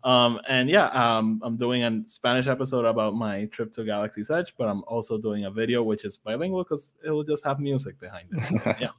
Um, 0.04 0.40
and 0.48 0.70
yeah, 0.70 0.86
um, 0.90 1.42
I'm 1.44 1.58
doing 1.58 1.84
a 1.84 2.08
Spanish 2.08 2.46
episode 2.46 2.86
about 2.86 3.16
my 3.16 3.46
trip 3.46 3.74
to 3.74 3.84
Galaxy's 3.84 4.30
Edge, 4.30 4.54
but 4.56 4.68
I'm 4.68 4.84
also 4.86 5.18
doing 5.18 5.46
a 5.46 5.52
video 5.52 5.82
which 5.82 6.06
is 6.06 6.16
bilingual 6.16 6.64
because 6.64 6.94
it 7.04 7.10
will 7.10 7.24
just 7.24 7.44
have 7.44 7.60
music 7.60 8.00
behind 8.00 8.30
it. 8.32 8.62
So, 8.64 8.76
yeah. 8.80 8.90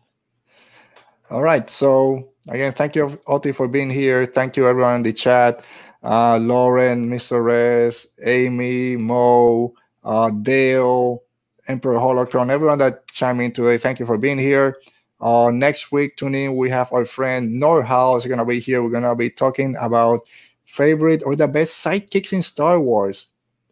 All 1.31 1.43
right. 1.43 1.71
So, 1.71 2.33
again, 2.49 2.73
thank 2.73 2.97
you, 2.97 3.21
Oti, 3.29 3.53
for 3.53 3.69
being 3.69 3.89
here. 3.89 4.25
Thank 4.25 4.57
you, 4.57 4.67
everyone 4.67 4.97
in 4.97 5.03
the 5.05 5.13
chat. 5.13 5.65
Uh, 6.03 6.39
Lauren, 6.39 7.09
Mr. 7.09 7.45
Rez, 7.45 8.09
Amy, 8.25 8.97
Mo, 8.97 9.75
uh, 10.05 10.31
Dale, 10.31 11.23
Emperor 11.69 11.99
Holocron, 11.99 12.51
everyone 12.51 12.79
that 12.79 13.07
chimed 13.09 13.41
in 13.41 13.53
today. 13.53 13.79
Thank 13.79 14.01
you 14.01 14.07
for 14.07 14.19
being 14.19 14.39
here. 14.39 14.77
Uh, 15.21 15.51
next 15.53 15.93
week, 15.93 16.17
tune 16.17 16.35
in. 16.35 16.57
We 16.57 16.71
have 16.71 16.93
our 16.93 17.05
friend 17.05 17.61
Norhouse 17.61 18.27
going 18.27 18.39
to 18.39 18.45
be 18.45 18.59
here. 18.59 18.83
We're 18.83 19.01
to 19.03 19.15
be 19.15 19.31
talking 19.31 19.77
about 19.79 20.27
favorite 20.65 21.23
or 21.25 21.37
the 21.37 21.49
best 21.49 21.85
sidekicks 21.85 22.33
in 22.33 22.43
Star 22.43 22.81
Wars. 22.81 23.27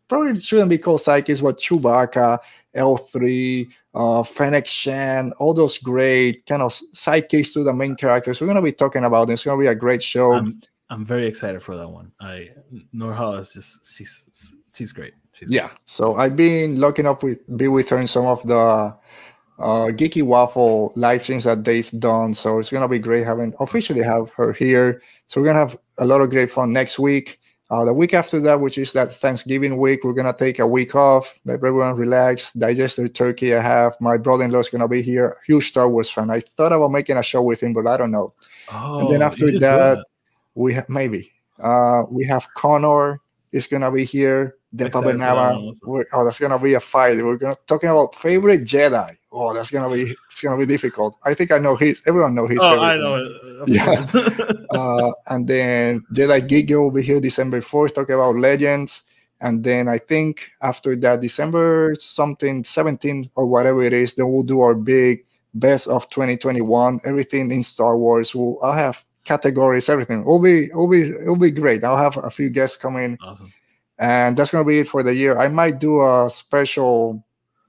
Probably 0.09 0.41
shouldn't 0.41 0.71
be 0.71 0.79
called 0.79 1.01
sidekicks, 1.01 1.43
but 1.43 1.59
Chewbacca, 1.59 2.39
L3, 2.75 3.69
uh, 3.95 4.23
Fennec 4.23 4.67
Shand, 4.67 5.33
all 5.39 5.55
those 5.55 5.79
great 5.79 6.45
kind 6.47 6.63
of 6.63 6.73
sidekicks 6.73 7.53
to 7.55 7.65
the 7.65 7.73
main 7.73 7.95
characters. 7.97 8.41
We're 8.41 8.47
to 8.57 8.63
be 8.63 8.73
talking 8.73 9.05
about 9.05 9.29
this. 9.29 9.41
It's 9.41 9.45
to 9.45 9.61
be 9.61 9.67
a 9.67 9.75
great 9.75 10.03
show. 10.03 10.33
I'm, 10.33 10.63
I'm 10.91 11.05
very 11.05 11.27
excited 11.27 11.63
for 11.63 11.77
that 11.77 11.89
one. 11.89 12.13
I 12.21 12.51
Norha 12.95 13.41
is 13.41 13.53
just 13.53 13.95
she's 13.95 14.55
she's 14.75 14.93
great. 14.93 15.15
She's 15.39 15.51
yeah. 15.51 15.71
So 15.87 16.17
I've 16.17 16.35
been 16.35 16.81
looking 16.81 17.07
up 17.07 17.23
with 17.23 17.39
be 17.57 17.69
with 17.69 17.89
her 17.91 17.99
in 17.99 18.07
some 18.07 18.27
of 18.27 18.43
the 18.47 18.55
uh, 19.59 19.87
Geeky 19.91 20.23
Waffle 20.23 20.93
live 20.97 21.23
streams 21.23 21.45
that 21.45 21.65
they've 21.65 21.91
done. 22.01 22.35
So 22.35 22.59
it's 22.59 22.71
gonna 22.71 22.89
be 22.89 22.99
great 22.99 23.25
having 23.25 23.55
officially 23.61 24.03
have 24.03 24.31
her 24.33 24.53
here. 24.53 25.03
So 25.27 25.41
we're 25.41 25.47
gonna 25.47 25.61
have 25.61 25.79
a 25.99 26.05
lot 26.05 26.21
of 26.21 26.31
great 26.31 26.51
fun 26.51 26.73
next 26.73 26.99
week. 26.99 27.39
Uh, 27.71 27.85
the 27.85 27.93
week 27.93 28.15
after 28.15 28.41
that, 28.41 28.61
which 28.61 28.79
is 28.79 28.95
that 28.95 29.13
Thanksgiving 29.13 29.77
week, 29.79 30.03
we're 30.03 30.15
gonna 30.15 30.35
take 30.37 30.59
a 30.59 30.67
week 30.67 30.95
off. 30.95 31.39
Let 31.45 31.57
everyone 31.57 31.97
relax, 31.97 32.53
digest 32.55 32.97
the 32.97 33.09
turkey 33.09 33.55
I 33.55 33.61
have. 33.61 33.95
My 34.01 34.17
brother-in-law 34.17 34.61
is 34.61 34.69
gonna 34.71 34.89
be 34.89 35.03
here, 35.03 35.37
huge 35.47 35.69
Star 35.69 35.89
Wars 35.89 36.11
fan. 36.11 36.31
I 36.31 36.41
thought 36.41 36.73
about 36.73 36.91
making 36.91 37.17
a 37.17 37.23
show 37.23 37.43
with 37.43 37.63
him, 37.63 37.75
but 37.75 37.87
I 37.87 37.97
don't 37.97 38.11
know. 38.11 38.33
Oh, 38.73 39.01
and 39.01 39.11
then 39.11 39.23
after 39.23 39.51
do 39.51 39.59
that, 39.61 40.05
we 40.55 40.75
have 40.75 40.89
maybe 40.89 41.31
uh 41.61 42.05
we 42.11 42.25
have 42.25 42.47
Connor 42.55 43.21
is 43.53 43.67
gonna 43.67 43.91
be 43.91 44.05
here. 44.05 44.57
The 44.73 44.87
Excited 44.87 45.13
for 45.13 45.19
that 45.19 45.25
Pabanama. 45.31 45.55
one 45.55 45.65
also. 45.65 45.81
We're- 45.87 46.05
Oh, 46.13 46.25
that's 46.25 46.39
gonna 46.39 46.59
be 46.59 46.75
a 46.75 46.81
fight. 46.81 47.17
We're 47.23 47.37
gonna 47.37 47.57
talking 47.67 47.89
about 47.89 48.15
favorite 48.15 48.65
Jedi. 48.65 49.17
Oh, 49.33 49.55
that's 49.55 49.71
gonna 49.71 49.95
be 49.95 50.15
it's 50.31 50.43
gonna 50.43 50.59
be 50.59 50.67
difficult. 50.67 51.17
I 51.25 51.33
think 51.35 51.53
I 51.53 51.59
know 51.59 51.75
his. 51.77 52.03
Everyone 52.07 52.35
know 52.35 52.47
his. 52.47 52.59
Oh, 52.61 52.79
I 52.81 52.97
know. 52.97 53.65
Yeah. 53.67 54.05
Uh, 54.71 55.11
and 55.29 55.49
then 55.49 56.05
Jedi 56.13 56.47
Gigi 56.47 56.75
will 56.75 56.91
be 56.91 57.03
here 57.03 57.21
December 57.21 57.63
fourth, 57.63 57.95
talking 57.95 58.15
about 58.15 58.37
legends. 58.37 59.03
And 59.41 59.65
then 59.65 59.89
I 59.89 59.97
think 59.97 60.51
after 60.61 60.95
that, 60.97 61.23
December 61.23 61.95
something 61.99 62.63
17 62.65 63.31
or 63.35 63.47
whatever 63.47 63.83
it 63.83 63.95
is, 63.95 64.13
then 64.15 64.31
we'll 64.31 64.43
do 64.43 64.61
our 64.61 64.75
big 64.75 65.25
best 65.55 65.89
of 65.89 66.11
2021. 66.11 67.01
Everything 67.07 67.51
in 67.51 67.63
Star 67.63 67.97
Wars. 67.97 68.35
We'll 68.35 68.59
I'll 68.63 68.75
have 68.75 69.03
categories, 69.29 69.89
everything. 69.89 70.21
It'll 70.23 70.41
be 70.51 70.65
it'll 70.73 70.89
be 70.89 71.03
it'll 71.25 71.37
be 71.49 71.51
great. 71.63 71.85
I'll 71.85 72.03
have 72.07 72.17
a 72.17 72.31
few 72.39 72.49
guests 72.59 72.77
coming 72.77 73.19
awesome. 73.21 73.53
and 73.99 74.37
that's 74.37 74.51
gonna 74.51 74.65
be 74.65 74.81
it 74.81 74.89
for 74.89 75.03
the 75.03 75.15
year. 75.15 75.39
I 75.39 75.49
might 75.49 75.79
do 75.79 76.01
a 76.01 76.29
special, 76.31 77.23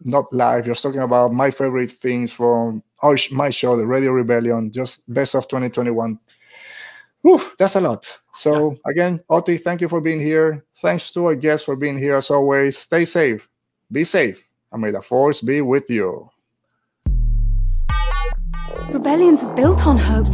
not 0.05 0.25
live, 0.31 0.65
just 0.65 0.81
talking 0.81 1.01
about 1.09 1.33
my 1.33 1.51
favorite 1.51 1.91
things 1.91 2.31
from 2.31 2.81
our 3.03 3.17
sh- 3.17 3.31
my 3.31 3.49
show, 3.51 3.75
the 3.75 3.85
Radio 3.85 4.11
Rebellion, 4.11 4.71
just 4.71 5.03
best 5.13 5.35
of 5.35 5.47
2021. 5.47 6.17
Whew, 7.23 7.41
that's 7.59 7.75
a 7.75 7.81
lot. 7.81 8.07
So 8.33 8.75
again, 8.85 9.19
Oti, 9.29 9.57
thank 9.57 9.81
you 9.81 9.89
for 9.89 9.99
being 10.01 10.21
here. 10.21 10.63
Thanks 10.81 11.11
to 11.13 11.25
our 11.27 11.35
guests 11.35 11.65
for 11.65 11.75
being 11.75 11.97
here 11.97 12.15
as 12.15 12.31
always. 12.31 12.77
Stay 12.77 13.03
safe, 13.03 13.43
be 13.91 14.05
safe, 14.05 14.47
and 14.71 14.81
may 14.81 14.91
the 14.91 15.01
force 15.01 15.41
be 15.41 15.59
with 15.59 15.89
you. 15.89 16.29
Rebellions 18.91 19.43
are 19.43 19.53
built 19.55 19.85
on 19.85 19.97
hope. 19.97 20.27